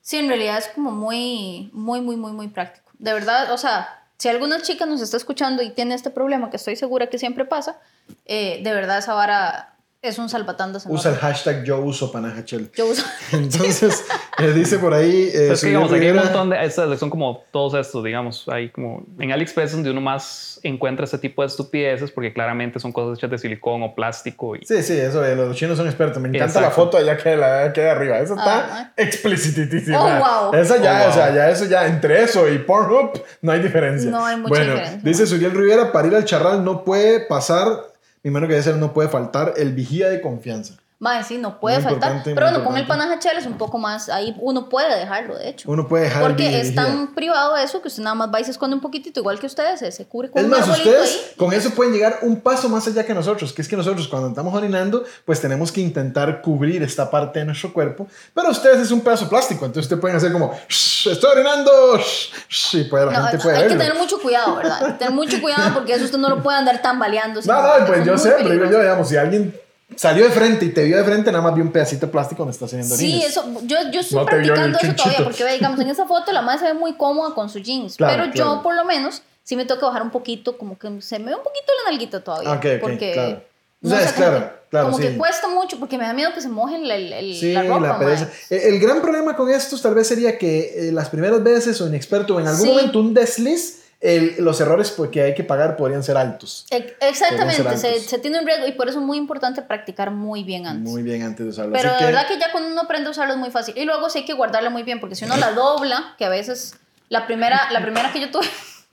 Sí, 0.00 0.18
en 0.18 0.28
realidad 0.28 0.58
es 0.58 0.68
como 0.68 0.90
muy, 0.90 1.70
muy, 1.72 2.00
muy, 2.00 2.16
muy, 2.16 2.32
muy 2.32 2.48
práctico. 2.48 2.90
De 2.98 3.12
verdad, 3.12 3.52
o 3.52 3.58
sea, 3.58 3.88
si 4.18 4.28
alguna 4.28 4.60
chica 4.60 4.84
nos 4.86 5.00
está 5.00 5.16
escuchando 5.16 5.62
y 5.62 5.70
tiene 5.70 5.94
este 5.94 6.10
problema, 6.10 6.50
que 6.50 6.56
estoy 6.56 6.76
segura 6.76 7.06
que 7.08 7.18
siempre 7.18 7.44
pasa, 7.44 7.80
eh, 8.26 8.60
de 8.62 8.72
verdad 8.74 8.98
esa 8.98 9.14
vara 9.14 9.68
Es 10.04 10.18
un 10.18 10.28
salvatandas 10.28 10.84
enorme. 10.84 10.98
Usa 10.98 11.12
el 11.12 11.16
hashtag 11.18 11.62
yo 11.64 11.78
uso 11.78 12.10
panajachel. 12.10 12.72
Yo 12.74 12.86
uso. 12.86 13.04
Entonces, 13.32 14.04
eh, 14.38 14.48
dice 14.52 14.80
por 14.80 14.92
ahí. 14.94 15.30
eh, 15.32 15.50
Es 15.52 15.60
que, 15.60 15.68
digamos, 15.68 15.92
aquí 15.92 16.04
hay 16.06 16.10
un 16.10 16.16
montón 16.16 16.50
de. 16.50 16.64
estas 16.64 16.98
son 16.98 17.08
como 17.08 17.44
todos 17.52 17.74
estos, 17.74 18.02
digamos. 18.02 18.48
Hay 18.48 18.70
como. 18.70 19.04
En 19.20 19.30
AliExpress 19.30 19.66
es 19.66 19.72
donde 19.74 19.92
uno 19.92 20.00
más 20.00 20.58
encuentra 20.64 21.04
ese 21.04 21.18
tipo 21.18 21.42
de 21.42 21.46
estupideces 21.46 22.10
porque 22.10 22.32
claramente 22.32 22.80
son 22.80 22.90
cosas 22.90 23.16
hechas 23.16 23.30
de 23.30 23.38
silicón 23.38 23.84
o 23.84 23.94
plástico. 23.94 24.56
Y, 24.56 24.64
Sí, 24.66 24.82
sí, 24.82 24.98
eso, 24.98 25.24
eh, 25.24 25.36
los 25.36 25.56
chinos 25.56 25.76
son 25.78 25.86
expertos. 25.86 26.20
Me 26.20 26.30
encanta 26.30 26.60
la 26.60 26.66
Exacto. 26.66 26.74
foto 26.84 26.96
allá 26.96 27.16
que 27.16 27.36
la 27.36 27.72
que 27.72 27.82
hay 27.82 27.88
arriba. 27.88 28.18
Esa 28.18 28.34
está 28.34 28.54
Ah. 28.80 28.92
explicitísima. 28.96 30.00
Oh, 30.00 30.50
wow. 30.50 30.60
Esa 30.60 30.78
ya, 30.82 30.94
Oh, 30.94 30.98
wow. 31.02 31.10
o 31.10 31.12
sea, 31.12 31.32
ya 31.34 31.48
eso 31.48 31.64
ya, 31.66 31.86
entre 31.86 32.22
eso 32.24 32.48
y 32.48 32.58
Pornhub, 32.58 33.22
no 33.40 33.52
hay 33.52 33.60
diferencia. 33.60 34.10
No 34.10 34.26
hay 34.26 34.36
mucha 34.36 34.48
bueno, 34.48 34.72
diferencia, 34.74 35.00
Dice 35.04 35.26
Suriel 35.28 35.52
Rivera, 35.52 35.92
para 35.92 36.08
ir 36.08 36.14
al 36.16 36.24
charral 36.24 36.64
no 36.64 36.82
puede 36.84 37.20
pasar, 37.20 37.91
mano 38.30 38.46
que 38.46 38.52
debe 38.52 38.64
ser, 38.64 38.76
no 38.76 38.92
puede 38.92 39.08
faltar 39.08 39.54
el 39.56 39.72
vigía 39.72 40.08
de 40.08 40.20
confianza. 40.20 40.81
Mae, 41.02 41.24
sí, 41.24 41.36
no 41.36 41.58
puede 41.58 41.80
Muy 41.80 41.84
faltar. 41.94 42.22
Pero 42.22 42.36
bueno, 42.36 42.62
con 42.62 42.76
el 42.76 42.82
importante. 42.82 42.86
panajachel 42.86 43.36
es 43.38 43.46
un 43.46 43.58
poco 43.58 43.76
más. 43.76 44.08
Ahí 44.08 44.36
uno 44.38 44.68
puede 44.68 44.96
dejarlo, 45.00 45.36
de 45.36 45.48
hecho. 45.48 45.68
Uno 45.68 45.88
puede 45.88 46.04
dejar 46.04 46.22
el 46.22 46.28
Porque 46.28 46.60
es 46.60 46.76
tan 46.76 47.12
privado 47.12 47.56
eso 47.56 47.82
que 47.82 47.88
usted 47.88 48.04
nada 48.04 48.14
más 48.14 48.30
va 48.32 48.38
y 48.40 48.44
se 48.44 48.52
esconde 48.52 48.76
un 48.76 48.80
poquitito, 48.80 49.18
igual 49.18 49.40
que 49.40 49.46
ustedes, 49.46 49.80
se, 49.80 50.06
cubre 50.06 50.30
con 50.30 50.38
Es 50.38 50.44
un 50.44 50.50
más, 50.52 50.68
ustedes 50.68 51.10
ahí. 51.10 51.34
con 51.36 51.52
eso 51.52 51.70
pueden 51.70 51.92
llegar 51.92 52.20
un 52.22 52.40
paso 52.40 52.68
más 52.68 52.86
allá 52.86 53.04
que 53.04 53.14
nosotros, 53.14 53.52
que 53.52 53.62
es 53.62 53.66
que 53.68 53.76
nosotros 53.76 54.06
cuando 54.06 54.28
estamos 54.28 54.54
orinando, 54.54 55.02
pues 55.24 55.40
tenemos 55.40 55.72
que 55.72 55.80
intentar 55.80 56.40
cubrir 56.40 56.84
esta 56.84 57.10
parte 57.10 57.40
de 57.40 57.46
nuestro 57.46 57.72
cuerpo, 57.72 58.06
pero 58.32 58.50
ustedes 58.50 58.78
es 58.78 58.92
un 58.92 59.00
pedazo 59.00 59.28
plástico, 59.28 59.64
entonces 59.66 59.86
ustedes 59.86 60.00
pueden 60.00 60.16
hacer 60.16 60.30
como, 60.32 60.54
"Shh, 60.68 61.08
estoy 61.10 61.30
orinando, 61.32 61.98
shh, 61.98 62.32
shh", 62.48 62.74
y 62.76 62.84
pues 62.84 63.06
la 63.06 63.10
No, 63.12 63.22
gente 63.26 63.38
puede 63.42 63.56
hay 63.56 63.62
que 63.64 63.68
verlo. 63.70 63.82
tener 63.84 63.98
mucho 63.98 64.20
cuidado, 64.20 64.54
¿verdad? 64.54 64.78
Hay 64.84 64.92
que 64.92 64.98
tener 64.98 65.14
mucho 65.14 65.40
cuidado 65.40 65.74
porque 65.74 65.94
eso 65.94 66.04
usted 66.04 66.18
no 66.18 66.28
lo 66.28 66.40
puede 66.44 66.58
andar 66.58 66.80
tambaleando. 66.80 67.40
No, 67.44 67.60
no, 67.60 67.86
que 67.86 67.92
pues 67.92 68.06
yo 68.06 68.14
peligrosos. 68.36 68.70
yo, 68.70 68.78
digamos, 68.80 69.08
si 69.08 69.16
alguien 69.16 69.52
salió 69.96 70.24
de 70.24 70.30
frente 70.30 70.64
y 70.66 70.70
te 70.70 70.84
vio 70.84 70.96
de 70.98 71.04
frente, 71.04 71.30
nada 71.32 71.42
más 71.44 71.54
vio 71.54 71.64
un 71.64 71.72
pedacito 71.72 72.06
de 72.06 72.12
plástico 72.12 72.42
donde 72.42 72.52
estás 72.52 72.68
haciendo 72.68 72.94
Sí, 72.96 73.04
orines. 73.14 73.30
eso, 73.30 73.44
yo, 73.64 73.76
yo 73.92 74.00
estoy 74.00 74.18
No 74.18 74.24
practicando 74.26 74.78
eso 74.78 74.94
todavía, 74.94 75.24
porque 75.24 75.44
ve, 75.44 75.52
digamos, 75.54 75.80
en 75.80 75.88
esa 75.88 76.06
foto 76.06 76.32
la 76.32 76.42
madre 76.42 76.60
se 76.60 76.64
ve 76.66 76.74
muy 76.74 76.94
cómoda 76.94 77.34
con 77.34 77.48
sus 77.48 77.62
jeans, 77.62 77.96
Claro, 77.96 78.12
pero 78.22 78.32
claro. 78.32 78.56
yo 78.56 78.62
por 78.62 78.74
lo 78.74 78.84
menos 78.84 79.22
sí 79.44 79.56
me 79.56 79.64
tengo 79.64 79.80
que 79.80 79.86
bajar 79.86 80.02
un 80.02 80.10
poquito, 80.10 80.56
como 80.58 80.78
que 80.78 81.00
se 81.00 81.18
me 81.18 81.26
ve 81.26 81.34
un 81.36 81.42
poquito 81.42 81.72
la 81.84 81.90
nalguita 81.90 82.22
todavía. 82.22 82.50
Ok, 82.52 82.64
ok, 82.76 82.80
porque, 82.80 83.12
claro. 83.12 83.42
no 83.80 83.90
O 83.94 83.98
sea, 83.98 84.04
es 84.06 84.12
como 84.12 84.26
claro, 84.26 84.38
que- 84.46 84.52
claro, 84.70 84.86
Como 84.86 84.98
sí. 84.98 85.02
que 85.04 85.16
cuesta 85.18 85.48
mucho, 85.48 85.78
porque 85.78 85.98
me 85.98 86.04
da 86.04 86.12
miedo 86.14 86.32
que 86.32 86.40
se 86.40 86.48
moje 86.48 86.76
el, 86.76 86.90
el- 86.90 87.12
el- 87.12 87.34
Sí, 87.34 87.52
la 87.52 87.62
ropa, 87.64 87.98
pereza. 87.98 88.28
mae. 88.50 88.58
El, 88.68 88.74
el 88.74 88.80
gran 88.80 89.00
problema 89.02 89.36
con 89.36 89.50
estos 89.50 89.82
tal 89.82 89.94
vez 89.94 90.06
sería 90.06 90.38
que 90.38 90.88
eh, 90.88 90.92
las 90.92 91.08
primeras 91.08 91.42
veces 91.42 91.80
o 91.80 91.86
inexperto 91.88 92.36
o 92.36 92.40
en 92.40 92.46
algún 92.46 92.62
Sí. 92.66 92.68
momento 92.72 93.00
un 93.00 93.12
desliz, 93.14 93.81
el- 94.02 94.34
los 94.38 94.60
errores 94.60 94.90
pues, 94.90 95.10
que 95.10 95.22
hay 95.22 95.34
que 95.34 95.44
pagar 95.44 95.76
podrían 95.76 96.02
ser 96.02 96.16
altos. 96.16 96.66
E- 96.70 96.96
Exactamente, 97.00 97.62
ser 97.62 97.78
se, 97.78 97.88
altos. 97.88 98.02
se 98.04 98.18
tiene 98.18 98.40
un 98.40 98.46
riesgo 98.46 98.66
y 98.66 98.72
por 98.72 98.88
eso 98.88 98.98
es 98.98 99.04
muy 99.04 99.16
importante 99.16 99.62
practicar 99.62 100.10
muy 100.10 100.42
bien 100.44 100.66
antes. 100.66 100.90
Muy 100.90 101.02
bien 101.02 101.22
antes 101.22 101.46
de 101.46 101.50
usarlo. 101.50 101.72
Pero 101.72 101.90
Así 101.90 101.94
de 101.94 101.98
que, 102.00 102.12
verdad 102.12 102.26
que 102.28 102.38
ya 102.38 102.50
cuando 102.52 102.70
uno 102.70 102.80
aprende 102.82 103.08
a 103.08 103.10
usarlo 103.12 103.32
es 103.34 103.38
muy 103.38 103.50
fácil. 103.50 103.76
Y 103.78 103.84
luego 103.84 104.10
sí 104.10 104.18
hay 104.20 104.24
que 104.24 104.32
guardarla 104.34 104.70
muy 104.70 104.82
bien, 104.82 104.98
porque 105.00 105.14
si 105.14 105.24
uno 105.24 105.36
la 105.36 105.50
dobla, 105.54 106.14
que 106.18 106.24
a 106.24 106.28
veces 106.28 106.74
la 107.08 107.26
primera, 107.26 107.70
la 107.70 107.80
primera 107.82 108.12
que 108.12 108.20
yo 108.20 108.30
tuve. 108.30 108.46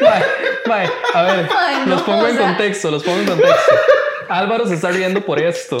Mae, 0.00 0.22
mae, 0.66 0.88
a 1.14 1.22
ver, 1.22 1.48
Ay, 1.56 1.76
no, 1.86 1.94
los 1.94 2.02
pongo 2.02 2.26
en 2.28 2.36
sea. 2.36 2.46
contexto, 2.46 2.90
los 2.90 3.02
pongo 3.02 3.18
en 3.20 3.26
contexto. 3.26 3.74
Álvaro 4.28 4.66
se 4.66 4.74
está 4.74 4.90
riendo 4.90 5.24
por 5.24 5.40
esto. 5.40 5.78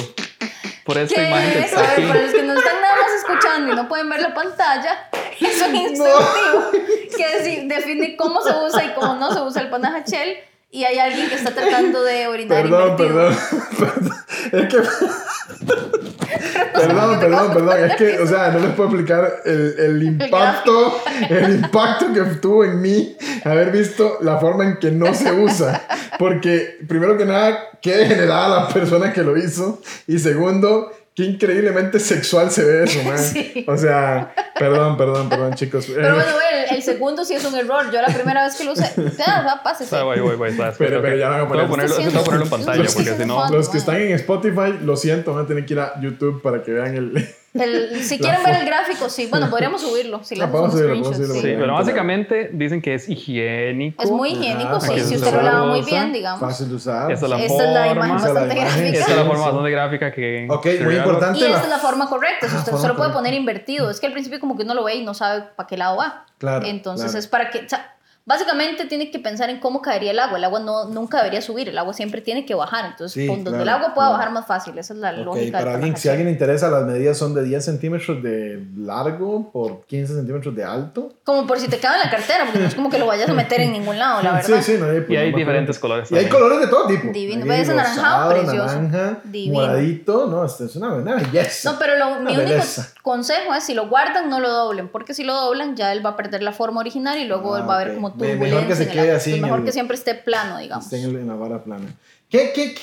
Por 0.84 0.98
esta 0.98 1.14
¿Qué 1.14 1.28
imagen 1.28 1.52
que 1.52 1.58
es? 1.60 1.64
está 1.66 1.92
aquí. 1.92 2.02
para 2.02 2.22
los 2.22 2.32
que 2.32 2.42
no 2.42 2.54
están 2.54 2.80
nada 2.80 2.94
más 2.96 3.12
escuchando 3.18 3.72
y 3.72 3.76
no 3.76 3.88
pueden 3.88 4.08
ver 4.10 4.20
la 4.20 4.34
pantalla, 4.34 5.08
es 5.40 5.62
un 5.62 5.76
instructivo 5.76 6.70
que 7.16 7.62
define 7.64 8.16
cómo 8.16 8.40
se 8.42 8.50
usa 8.52 8.84
y 8.84 8.88
cómo 8.94 9.14
no 9.14 9.32
se 9.32 9.40
usa 9.40 9.62
el 9.62 9.70
panajachel. 9.70 10.36
Y 10.70 10.84
hay 10.84 10.98
alguien 10.98 11.28
que 11.28 11.34
está 11.34 11.50
tratando 11.52 12.02
de 12.02 12.26
orinar 12.28 12.62
Perdón, 12.62 12.90
invertido. 12.92 13.30
perdón, 13.30 13.36
perdón. 13.78 14.12
Es 14.52 14.68
que. 14.74 15.91
perdón, 16.74 17.20
perdón, 17.20 17.52
perdón. 17.52 17.84
Es 17.84 17.96
que, 17.96 18.18
o 18.18 18.26
sea, 18.26 18.50
no 18.50 18.60
les 18.60 18.70
puedo 18.70 18.90
explicar 18.90 19.40
el, 19.44 19.74
el 19.78 20.02
impacto, 20.02 21.00
el 21.28 21.56
impacto 21.56 22.12
que 22.12 22.20
tuvo 22.40 22.64
en 22.64 22.80
mí 22.80 23.16
haber 23.44 23.70
visto 23.70 24.18
la 24.20 24.38
forma 24.38 24.64
en 24.64 24.76
que 24.76 24.90
no 24.90 25.14
se 25.14 25.32
usa. 25.32 25.82
Porque, 26.18 26.78
primero 26.86 27.16
que 27.16 27.24
nada, 27.24 27.70
qué 27.80 27.96
degenerada 27.96 28.62
la 28.62 28.68
persona 28.68 29.12
que 29.12 29.22
lo 29.22 29.36
hizo. 29.36 29.80
Y 30.06 30.18
segundo, 30.18 30.92
qué 31.14 31.24
increíblemente 31.24 31.98
sexual 32.00 32.50
se 32.50 32.64
ve 32.64 32.84
eso, 32.84 33.02
man. 33.06 33.18
Sí. 33.18 33.64
O 33.68 33.76
sea, 33.76 34.34
perdón, 34.58 34.96
perdón, 34.96 35.28
perdón, 35.28 35.54
chicos. 35.54 35.86
Pero 35.94 36.14
bueno, 36.14 36.30
el, 36.70 36.76
el 36.76 36.82
segundo 36.82 37.24
sí 37.24 37.34
es 37.34 37.44
un 37.44 37.54
error. 37.54 37.90
Yo 37.92 38.00
la 38.00 38.08
primera 38.08 38.44
vez 38.44 38.56
que 38.56 38.64
lo 38.64 38.72
usé, 38.72 38.90
ya, 39.18 39.42
va, 39.42 39.62
pásese. 39.62 40.00
Voy, 40.02 40.20
voy, 40.20 40.36
voy, 40.36 40.50
Pero- 40.78 41.02
pero 41.02 41.16
ya 41.16 41.28
a 41.28 41.32
Tengo 41.32 41.46
que 41.48 41.52
poner- 41.52 41.68
ponerlo, 41.68 41.96
en 42.44 42.50
pantalla 42.50 42.82
porque 42.94 43.14
si 43.16 43.24
no. 43.26 43.48
Los 43.50 43.68
que 43.68 43.78
están 43.78 43.96
en 43.96 44.12
Spotify, 44.12 44.78
lo 44.82 44.96
siento, 44.96 45.34
van 45.34 45.44
a 45.44 45.46
tener 45.48 45.66
que 45.66 45.74
ir 45.74 45.80
a 45.80 46.00
YouTube 46.00 46.40
para 46.42 46.62
que 46.62 46.72
vean 46.72 46.94
el. 46.96 47.28
El- 47.54 48.02
si 48.02 48.16
La 48.18 48.22
quieren 48.28 48.44
ver 48.44 48.54
el 48.62 48.66
gráfico, 48.66 49.08
sí. 49.10 49.26
Bueno, 49.30 49.50
podríamos 49.50 49.80
subirlo. 49.86 50.24
Si 50.24 50.34
le 50.36 50.44
hacemos 50.44 50.60
un 50.64 50.70
podemos 50.70 50.72
subirlo, 50.72 50.88
podemos 51.02 51.14
screenshot, 51.14 51.14
subirlo, 51.14 51.34
sí. 51.34 51.40
Sí, 51.54 51.54
pero 51.60 51.72
básicamente 51.74 52.50
dicen 52.52 52.80
que 52.80 52.94
es 52.94 53.08
higiénico. 53.08 54.02
Es 54.02 54.10
muy 54.10 54.30
higiénico, 54.30 54.70
Ah, 54.76 54.80
sí. 54.80 55.00
Si 55.00 55.16
usted 55.16 55.32
lo 55.34 55.42
lava 55.42 55.66
muy 55.66 55.82
bien, 55.82 56.12
digamos. 56.12 56.40
Fácil 56.40 56.68
de 56.70 56.74
usar. 56.76 57.12
Esta 57.12 57.26
es 57.26 57.30
la 57.30 57.38
Esta 57.40 57.64
es 57.64 57.70
la 57.74 57.92
imagen 57.92 57.96
forma. 57.96 58.06
La 58.06 58.14
bastante 58.32 58.54
imagen. 58.54 58.64
gráfica. 58.82 58.98
Esta 58.98 59.10
es 59.10 59.16
la 59.16 59.24
forma 59.24 59.44
bastante 59.44 59.70
gráfica 59.70 60.12
que. 60.12 60.46
Ok, 60.50 60.64
muy 60.66 60.72
regalo. 60.78 60.96
importante. 60.98 61.38
Y 61.40 61.42
esta 61.42 61.56
la- 61.58 61.62
es 61.64 61.68
la 61.68 61.78
forma 61.78 62.08
correcta. 62.08 62.48
Si 62.48 62.56
Ah, 62.56 62.58
usted 62.60 62.72
solo 62.76 62.96
puede 62.96 63.10
poner 63.12 63.34
invertido. 63.34 63.90
Es 63.90 64.00
que 64.00 64.06
al 64.06 64.12
principio 64.12 64.40
como 64.40 64.56
que 64.56 64.62
uno 64.62 64.74
lo 64.74 64.84
ve 64.84 64.94
y 64.96 65.04
no 65.04 65.12
sabe 65.14 65.44
para 65.54 65.66
qué 65.66 65.76
lado 65.76 65.96
va. 65.96 66.24
Claro, 66.38 66.66
Entonces 66.66 67.04
claro. 67.06 67.18
es 67.18 67.26
para 67.28 67.50
que... 67.50 67.58
o 67.66 67.68
sea, 67.68 67.91
básicamente 68.24 68.84
tiene 68.86 69.10
que 69.10 69.18
pensar 69.18 69.50
en 69.50 69.58
cómo 69.60 69.82
caería 69.82 70.10
el 70.12 70.18
agua. 70.18 70.38
El 70.38 70.44
agua 70.44 70.60
no, 70.60 70.84
nunca 70.86 71.18
debería 71.18 71.40
subir. 71.42 71.68
El 71.68 71.78
agua 71.78 71.92
siempre 71.92 72.20
tiene 72.20 72.44
que 72.46 72.54
bajar. 72.54 72.84
Entonces, 72.86 73.12
Sí, 73.14 73.26
donde 73.26 73.44
claro, 73.50 73.62
el 73.62 73.68
agua 73.68 73.94
pueda 73.94 74.08
claro. 74.08 74.12
bajar 74.18 74.32
más 74.32 74.46
fácil. 74.46 74.78
Esa 74.78 74.94
es 74.94 75.00
la 75.00 75.10
Ok, 75.12 75.16
lógica. 75.18 75.58
para 75.58 75.74
alguien, 75.74 75.96
si 75.96 76.08
a 76.08 76.12
alguien 76.12 76.26
le 76.26 76.32
interesa, 76.32 76.70
las 76.70 76.84
medidas 76.84 77.16
son 77.18 77.34
de 77.34 77.42
10 77.44 77.64
centímetros 77.64 78.22
de 78.22 78.64
largo 78.76 79.50
por 79.52 79.84
15 79.86 80.14
centímetros 80.14 80.54
de 80.54 80.64
alto. 80.64 81.12
Como 81.24 81.46
por 81.46 81.58
si 81.58 81.68
te 81.68 81.78
cabe 81.78 81.96
en 81.96 82.02
la 82.02 82.10
cartera, 82.10 82.44
porque 82.44 82.58
no 82.60 82.66
es 82.66 82.74
como 82.74 82.90
que 82.90 82.98
lo 82.98 83.06
vayas 83.06 83.28
a 83.28 83.32
meter 83.34 83.60
en 83.60 83.72
ningún 83.72 83.98
lado, 83.98 84.22
la 84.22 84.32
verdad. 84.32 84.60
Sí, 84.62 84.72
sí, 84.72 84.78
no 84.78 84.86
hay, 84.86 85.04
Y 85.08 85.16
hay 85.16 85.32
diferentes 85.32 85.78
colores. 85.78 86.10
Y 86.12 86.16
hay 86.16 86.28
colores 86.28 86.60
de 86.60 86.66
todo 86.68 86.86
tipo. 86.86 87.08
Divino. 87.12 87.44
Ves 87.46 87.68
anaranjado, 87.68 88.30
rosado, 88.30 88.42
precioso. 88.48 88.74
naranja, 88.82 89.20
Divino. 89.24 89.54
moradito. 89.54 90.26
No, 90.26 90.44
esto 90.44 90.64
es 90.64 90.76
una, 90.76 90.94
belleza. 90.94 91.72
No, 91.72 91.78
pero 91.78 91.96
lo, 91.96 92.20
mi 92.20 92.32
único 92.34 92.42
belleza. 92.42 92.88
consejo 93.02 93.54
es 93.54 93.64
si 93.64 93.74
lo 93.74 93.88
guardan, 93.88 94.28
no 94.28 94.40
lo 94.40 94.48
doblen, 94.50 94.88
porque 94.88 95.14
si 95.14 95.24
lo 95.24 95.34
doblan 95.34 95.76
ya 95.76 95.92
él 95.92 96.04
va 96.04 96.10
a 96.10 96.16
perder 96.16 96.42
la 96.42 96.52
forma 96.52 96.80
original 96.80 97.18
y 97.18 97.24
luego 97.24 97.54
Ah, 97.54 97.58
él 97.60 97.68
va 97.68 97.74
a 97.74 97.78
ver 97.78 97.88
ok. 97.90 97.94
como 97.94 98.11
Turbulencia. 98.12 98.46
mejor 98.48 98.66
que 98.68 98.76
se 98.76 98.88
quede 98.88 99.00
agua. 99.02 99.16
así 99.16 99.40
mejor 99.40 99.58
el- 99.60 99.64
que 99.64 99.72
siempre 99.72 99.96
esté 99.96 100.14
plano, 100.14 100.58
digamos. 100.58 100.84
Estén 100.84 101.04
en 101.16 101.26
la 101.26 101.34
vara 101.34 101.62
plana. 101.62 101.86
Qué, 102.28 102.52
qué, 102.54 102.74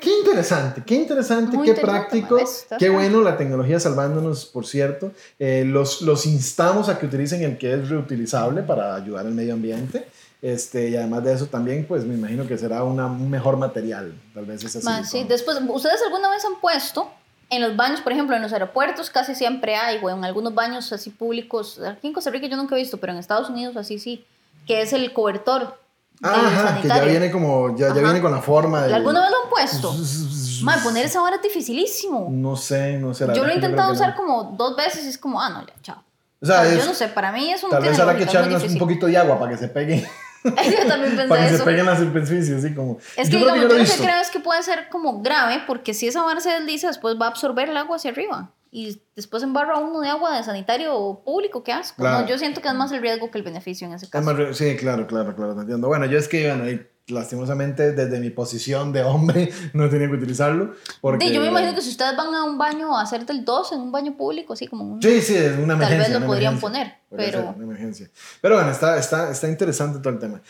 qué 0.00 0.10
interesante, 0.20 0.82
qué 0.86 0.94
interesante, 0.94 1.56
Muy 1.56 1.66
qué 1.66 1.74
práctico, 1.74 2.38
qué 2.78 2.88
bueno 2.88 3.20
la 3.22 3.36
tecnología 3.36 3.78
salvándonos, 3.80 4.46
por 4.46 4.66
cierto. 4.66 5.12
Eh, 5.38 5.64
los, 5.66 6.02
los 6.02 6.26
instamos 6.26 6.88
a 6.88 6.98
que 6.98 7.06
utilicen 7.06 7.42
el 7.42 7.58
que 7.58 7.74
es 7.74 7.88
reutilizable 7.88 8.62
para 8.62 8.94
ayudar 8.94 9.26
al 9.26 9.32
medio 9.32 9.54
ambiente. 9.54 10.06
Este, 10.42 10.88
y 10.88 10.96
además 10.96 11.22
de 11.24 11.34
eso 11.34 11.46
también, 11.46 11.84
pues 11.86 12.04
me 12.06 12.14
imagino 12.14 12.46
que 12.46 12.56
será 12.56 12.82
una, 12.82 13.06
un 13.06 13.28
mejor 13.28 13.58
material, 13.58 14.14
tal 14.32 14.46
vez 14.46 14.64
ese 14.64 14.80
Ma, 14.82 15.04
sí, 15.04 15.10
silicón. 15.10 15.28
después, 15.28 15.58
¿ustedes 15.68 16.00
alguna 16.02 16.30
vez 16.30 16.42
han 16.46 16.58
puesto 16.62 17.10
en 17.50 17.60
los 17.60 17.76
baños, 17.76 18.00
por 18.00 18.12
ejemplo, 18.12 18.34
en 18.34 18.40
los 18.40 18.50
aeropuertos 18.54 19.10
casi 19.10 19.34
siempre 19.34 19.76
hay, 19.76 19.98
o 20.02 20.08
en 20.08 20.24
algunos 20.24 20.54
baños 20.54 20.90
así 20.94 21.10
públicos, 21.10 21.78
aquí 21.86 22.06
en 22.06 22.14
Costa 22.14 22.30
Rica 22.30 22.46
yo 22.46 22.56
nunca 22.56 22.74
he 22.74 22.78
visto, 22.78 22.96
pero 22.96 23.12
en 23.12 23.18
Estados 23.18 23.50
Unidos 23.50 23.76
así 23.76 23.98
sí, 23.98 24.24
que 24.66 24.82
es 24.82 24.92
el 24.92 25.12
cobertor 25.12 25.78
del 26.20 26.30
Ajá, 26.30 26.80
que 26.82 26.88
ya 26.88 27.02
viene 27.04 27.30
como, 27.30 27.76
ya, 27.76 27.88
ya 27.94 28.02
viene 28.02 28.20
con 28.20 28.30
la 28.30 28.42
forma 28.42 28.82
de... 28.82 28.94
¿Alguna 28.94 29.20
vez 29.22 29.30
lo 29.30 29.36
han 29.44 29.48
puesto? 29.50 29.94
Ma, 30.62 30.76
poner 30.82 31.06
esa 31.06 31.22
vara 31.22 31.36
es 31.36 31.42
dificilísimo. 31.42 32.28
No 32.30 32.54
sé, 32.56 32.98
no 32.98 33.14
sé. 33.14 33.26
la 33.26 33.32
Yo 33.32 33.44
lo 33.44 33.50
he 33.50 33.54
intentado 33.54 33.88
creo 33.88 33.94
usar 34.00 34.10
no. 34.10 34.16
como 34.16 34.42
dos 34.58 34.76
veces 34.76 35.04
y 35.04 35.08
es 35.08 35.16
como, 35.18 35.40
ah, 35.40 35.48
no, 35.48 35.66
ya, 35.66 35.72
chao. 35.82 36.02
O 36.42 36.46
sea, 36.46 36.60
O 36.60 36.64
sea, 36.64 36.72
es- 36.74 36.78
yo 36.78 36.84
no 36.86 36.94
sé, 36.94 37.08
para 37.08 37.32
mí 37.32 37.50
eso 37.50 37.66
no 37.68 37.72
tal 37.72 37.82
vez 37.82 37.98
habrá 37.98 38.16
que 38.16 38.24
es 38.24 38.28
echarle 38.28 38.56
un 38.56 38.78
poquito 38.78 39.06
de 39.06 39.16
agua 39.16 39.38
para 39.38 39.52
que 39.52 39.58
se 39.58 39.68
pegue, 39.68 40.06
Yo 40.44 40.86
también 40.88 41.16
pensé 41.16 41.28
para 41.28 41.42
que 41.42 41.48
se 41.50 41.54
eso. 41.56 41.64
peguen 41.64 41.84
las 41.86 41.98
superficies, 41.98 42.64
así 42.64 42.74
como... 42.74 42.98
Es 43.16 43.28
yo 43.28 43.38
que, 43.38 43.44
creo 43.44 43.54
digamos, 43.54 43.54
que 43.56 43.60
yo 43.62 43.68
yo 43.68 43.78
lo 43.78 43.84
que 44.00 44.06
creo 44.06 44.20
es 44.22 44.30
que 44.30 44.40
puede 44.40 44.62
ser 44.62 44.88
como 44.90 45.20
grave, 45.22 45.62
porque 45.66 45.92
si 45.94 46.06
esa 46.08 46.22
vara 46.22 46.40
se 46.40 46.50
desliza, 46.50 46.88
después 46.88 47.16
va 47.20 47.26
a 47.26 47.28
absorber 47.30 47.68
el 47.68 47.76
agua 47.76 47.96
hacia 47.96 48.10
arriba. 48.10 48.50
Y 48.72 49.02
después 49.16 49.42
embarra 49.42 49.78
uno 49.78 50.00
de 50.00 50.08
agua 50.08 50.36
de 50.36 50.44
sanitario 50.44 51.22
público, 51.24 51.64
qué 51.64 51.72
asco. 51.72 51.96
Claro. 52.02 52.20
No, 52.20 52.26
yo 52.28 52.38
siento 52.38 52.60
que 52.62 52.68
es 52.68 52.74
más 52.74 52.92
el 52.92 53.00
riesgo 53.02 53.30
que 53.30 53.38
el 53.38 53.44
beneficio 53.44 53.86
en 53.86 53.94
ese 53.94 54.04
Es 54.04 54.10
caso. 54.12 54.32
más 54.32 54.56
sí, 54.56 54.76
claro, 54.76 55.06
claro, 55.08 55.34
claro, 55.34 55.54
te 55.54 55.62
entiendo. 55.62 55.88
Bueno, 55.88 56.06
yo 56.06 56.16
es 56.18 56.28
que, 56.28 56.46
bueno, 56.46 56.64
ahí, 56.64 56.86
lastimosamente, 57.08 57.90
desde 57.92 58.20
mi 58.20 58.30
posición 58.30 58.92
de 58.92 59.02
hombre, 59.02 59.50
no 59.72 59.88
tenía 59.90 60.06
que 60.06 60.14
utilizarlo. 60.14 60.74
Porque, 61.00 61.26
Sí, 61.26 61.34
yo 61.34 61.40
me 61.40 61.48
imagino 61.48 61.74
que 61.74 61.80
si 61.80 61.90
ustedes 61.90 62.16
van 62.16 62.32
a 62.32 62.44
un 62.44 62.58
baño 62.58 62.96
a 62.96 63.02
hacer 63.02 63.26
del 63.26 63.44
2 63.44 63.72
en 63.72 63.80
un 63.80 63.90
baño 63.90 64.16
público, 64.16 64.52
así 64.52 64.68
como 64.68 64.84
un... 64.84 65.02
Sí, 65.02 65.20
sí, 65.20 65.34
es 65.36 65.58
una 65.58 65.74
Tal 65.74 65.82
emergencia. 65.82 66.08
vez 66.12 66.20
lo 66.20 66.26
podrían 66.26 66.60
poner, 66.60 66.94
Podría 67.08 67.30
pero- 67.32 67.50
una 67.56 67.64
emergencia. 67.64 68.08
Pero 68.40 68.54
bueno, 68.54 68.70
está, 68.70 68.96
está, 68.98 69.30
está 69.32 69.48
interesante 69.48 69.98
todo 69.98 70.12
el 70.12 70.20
tema. 70.20 70.40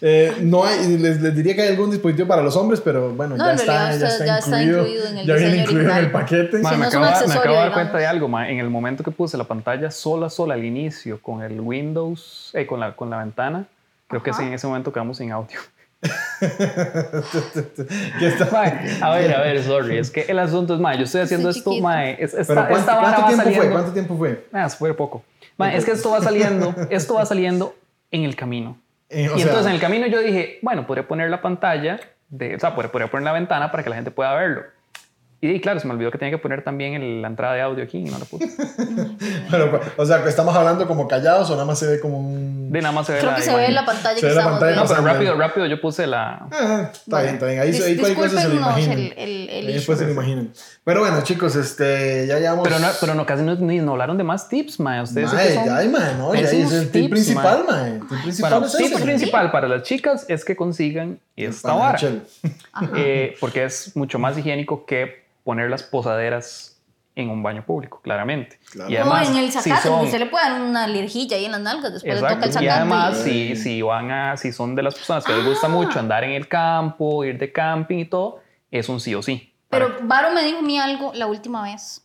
Eh, 0.00 0.34
no 0.42 0.64
hay, 0.64 0.98
les, 0.98 1.20
les 1.20 1.34
diría 1.34 1.54
que 1.54 1.62
hay 1.62 1.68
algún 1.70 1.90
dispositivo 1.90 2.28
para 2.28 2.42
los 2.42 2.54
hombres, 2.56 2.80
pero 2.80 3.10
bueno, 3.14 3.36
No, 3.36 3.46
ya, 3.46 3.54
está, 3.54 3.88
realidad 3.88 3.88
ya, 3.88 3.94
está- 3.94 4.08
está, 4.12 4.26
ya 4.26 4.38
está 4.38 4.62
incluido, 4.62 4.86
incluido 4.86 5.06
en 5.08 5.18
el 5.18 5.26
ya 5.26 5.34
viene 5.34 5.56
incluido 5.58 5.80
en 5.80 5.86
el 5.86 5.92
original. 5.92 6.12
paquete. 6.12 6.58
Ma, 6.58 6.70
Sí, 6.70 6.74
me, 6.76 6.80
no 6.80 6.86
es 6.88 6.94
acabo, 6.94 7.28
me 7.28 7.34
acabo 7.34 7.54
de 7.54 7.60
dar 7.60 7.72
cuenta 7.72 7.98
de 7.98 8.06
algo, 8.06 8.28
ma. 8.28 8.48
En 8.50 8.58
el 8.58 8.70
momento 8.70 9.02
que 9.04 9.10
puse 9.10 9.36
la 9.36 9.44
pantalla 9.44 9.90
sola, 9.90 10.28
sola 10.30 10.54
al 10.54 10.64
inicio 10.64 11.20
con 11.22 11.42
el 11.42 11.60
Windows, 11.60 12.50
eh, 12.54 12.66
con, 12.66 12.80
la, 12.80 12.94
con 12.94 13.08
la 13.10 13.18
ventana, 13.18 13.66
creo 14.08 14.22
que 14.22 14.30
Ajá. 14.30 14.40
sí, 14.40 14.46
en 14.46 14.52
ese 14.54 14.66
momento 14.66 14.92
quedamos 14.92 15.16
sin 15.18 15.32
audio. 15.32 15.58
Que 18.18 18.26
está- 18.28 18.48
Ma, 18.52 18.64
a 19.06 19.14
ver, 19.16 19.34
a 19.34 19.40
ver, 19.42 19.62
sorry. 19.62 19.98
Es 19.98 20.10
que 20.10 20.22
el 20.22 20.38
asunto 20.38 20.74
es, 20.74 20.80
ma, 20.80 20.94
yo 20.94 21.04
estoy 21.04 21.22
haciendo 21.22 21.48
Estoy 21.50 21.60
esto, 21.60 21.70
chiquito. 21.70 21.84
ma, 21.88 22.10
es- 22.10 22.34
esta, 22.34 22.54
Pero 22.54 22.60
¿cuánto, 22.68 22.78
esta 22.78 23.00
cuánto 23.00 23.20
va 23.22 23.26
tiempo 23.28 23.42
saliendo. 23.44 23.62
fue? 23.64 23.72
¿Cuánto 23.72 23.92
tiempo 23.92 24.16
fue? 24.16 24.46
Ah, 24.52 24.68
fue 24.68 24.94
poco. 24.94 25.24
Ma, 25.56 25.74
es 25.74 25.84
que 25.84 25.92
esto 25.92 26.10
va 26.10 26.20
saliendo, 26.20 26.74
esto 26.90 27.14
va 27.14 27.24
saliendo 27.26 27.74
en 28.10 28.24
el 28.24 28.36
camino. 28.36 28.76
Eh, 29.08 29.28
o 29.28 29.36
y 29.36 29.40
sea, 29.40 29.48
entonces 29.48 29.66
en 29.66 29.74
el 29.74 29.80
camino 29.80 30.06
yo 30.06 30.20
dije, 30.20 30.58
bueno, 30.62 30.86
podría 30.86 31.06
poner 31.06 31.30
la 31.30 31.40
pantalla, 31.40 32.00
de, 32.28 32.56
o 32.56 32.58
sea, 32.58 32.74
podría, 32.74 32.90
podría 32.90 33.10
poner 33.10 33.24
la 33.24 33.32
ventana 33.32 33.70
para 33.70 33.82
que 33.82 33.90
la 33.90 33.96
gente 33.96 34.10
pueda 34.10 34.34
verlo. 34.34 34.64
Y, 35.38 35.60
claro, 35.60 35.78
se 35.80 35.86
me 35.86 35.92
olvidó 35.92 36.10
que 36.10 36.16
tenía 36.18 36.30
que 36.32 36.38
poner 36.38 36.62
también 36.64 36.94
el- 36.94 37.20
la 37.20 37.28
entrada 37.28 37.54
de 37.54 37.60
audio 37.60 37.84
aquí 37.84 37.98
y 37.98 38.04
no 38.04 38.18
lo 38.18 38.24
puse. 38.24 38.48
pero, 39.50 39.80
o 39.96 40.06
sea, 40.06 40.22
que 40.22 40.28
estamos 40.30 40.54
hablando 40.56 40.86
como 40.86 41.06
callados 41.06 41.50
o 41.50 41.52
nada 41.52 41.66
más 41.66 41.78
se 41.78 41.86
ve 41.86 42.00
como 42.00 42.18
un... 42.18 42.72
De 42.72 42.80
nada 42.80 42.92
más 42.92 43.06
se 43.06 43.12
ve 43.12 43.18
Creo 43.18 43.30
la 43.32 43.36
que 43.36 43.42
se 43.42 43.50
ve 43.50 43.56
imagen. 43.56 43.74
la 43.74 43.84
pantalla 43.86 44.14
Se 44.14 44.20
que 44.22 44.26
ve 44.28 44.34
la 44.34 44.44
pantalla, 44.44 44.76
No, 44.76 44.84
pero 44.86 45.02
rápido, 45.02 45.36
rápido 45.36 45.66
yo 45.66 45.80
puse 45.80 46.06
la... 46.06 46.46
Ah, 46.50 46.90
está 46.92 47.20
bien, 47.22 47.34
está 47.34 47.46
bien. 47.46 47.60
Ahí, 47.60 47.70
Dis- 47.70 47.84
ahí 47.84 47.96
cualquier 47.96 48.28
cosa 48.30 48.40
se 48.42 48.48
lo 48.48 48.54
imaginan. 48.56 48.98
el, 48.98 49.12
el, 49.16 49.48
el 49.50 49.66
Ahí 49.68 49.72
después 49.74 49.98
se 49.98 50.06
lo 50.06 50.12
imaginan. 50.12 50.52
Pero 50.84 51.00
bueno, 51.00 51.20
chicos, 51.22 51.54
este, 51.54 52.26
ya 52.26 52.38
llevamos... 52.38 52.64
Pero 52.66 52.78
no, 52.78 52.88
pero 53.00 53.14
no 53.14 53.26
casi 53.26 53.42
no, 53.42 53.54
ni 53.56 53.78
no 53.80 53.92
hablaron 53.92 54.16
de 54.16 54.24
más 54.24 54.48
tips, 54.48 54.80
mae. 54.80 55.02
Ustedes 55.02 55.32
Mae, 55.32 55.54
son- 55.54 55.64
ya 55.66 55.76
hay, 55.76 55.88
mae, 55.88 56.14
¿no? 56.16 56.34
Ya 56.34 56.40
es 56.40 56.72
el 56.72 56.90
tip 56.90 57.10
principal, 57.10 57.64
mae. 57.68 57.82
mae. 57.82 57.92
El 57.92 58.00
tip 58.08 58.20
principal 58.22 58.50
Bueno, 58.52 58.66
es 58.66 58.76
tip 58.76 58.86
ese. 58.94 59.02
principal 59.04 59.50
para 59.52 59.68
las 59.68 59.82
chicas 59.82 60.24
es 60.28 60.44
que 60.44 60.56
consigan 60.56 61.20
esta 61.36 61.74
vara. 61.74 61.98
Eh, 62.96 63.36
porque 63.38 63.64
es 63.64 63.94
mucho 63.96 64.18
más 64.18 64.36
higiénico 64.38 64.86
que 64.86 65.26
poner 65.46 65.70
las 65.70 65.84
posaderas 65.84 66.72
en 67.14 67.30
un 67.30 67.40
baño 67.42 67.64
público, 67.64 68.00
claramente. 68.02 68.58
Claro. 68.72 68.90
Y 68.90 68.94
No, 68.94 69.00
además, 69.02 69.28
en 69.30 69.36
el 69.36 69.46
si 69.52 69.52
zacate, 69.70 69.88
son- 69.88 70.04
usted 70.04 70.18
le 70.18 70.26
puede 70.26 70.50
dar 70.50 70.60
una 70.60 70.84
alergía 70.84 71.36
ahí 71.36 71.44
en 71.46 71.52
las 71.52 71.60
nalgas 71.62 71.92
después 71.94 72.14
le 72.14 72.20
toca 72.20 72.32
el 72.32 72.38
Exacto. 72.38 72.52
zacate. 72.52 72.66
Y 72.66 72.68
además, 72.68 73.18
si, 73.22 73.56
si 73.56 73.80
van 73.80 74.10
a, 74.10 74.36
si 74.36 74.52
son 74.52 74.74
de 74.74 74.82
las 74.82 74.94
personas 74.96 75.24
que 75.24 75.32
les 75.32 75.44
Ah. 75.46 75.48
gusta 75.48 75.68
mucho 75.68 75.98
andar 76.00 76.24
en 76.24 76.32
el 76.32 76.46
campo, 76.48 77.24
ir 77.24 77.38
de 77.38 77.50
camping 77.52 77.98
y 78.00 78.04
todo, 78.06 78.40
es 78.70 78.88
un 78.90 78.98
sí 79.00 79.14
o 79.14 79.22
sí. 79.22 79.54
Para- 79.70 79.86
Pero 79.86 79.98
Varo 80.06 80.32
me 80.34 80.42
dijo 80.44 80.58
a 80.58 80.62
mí 80.62 80.78
algo 80.78 81.12
la 81.14 81.26
última 81.26 81.62
vez 81.62 82.02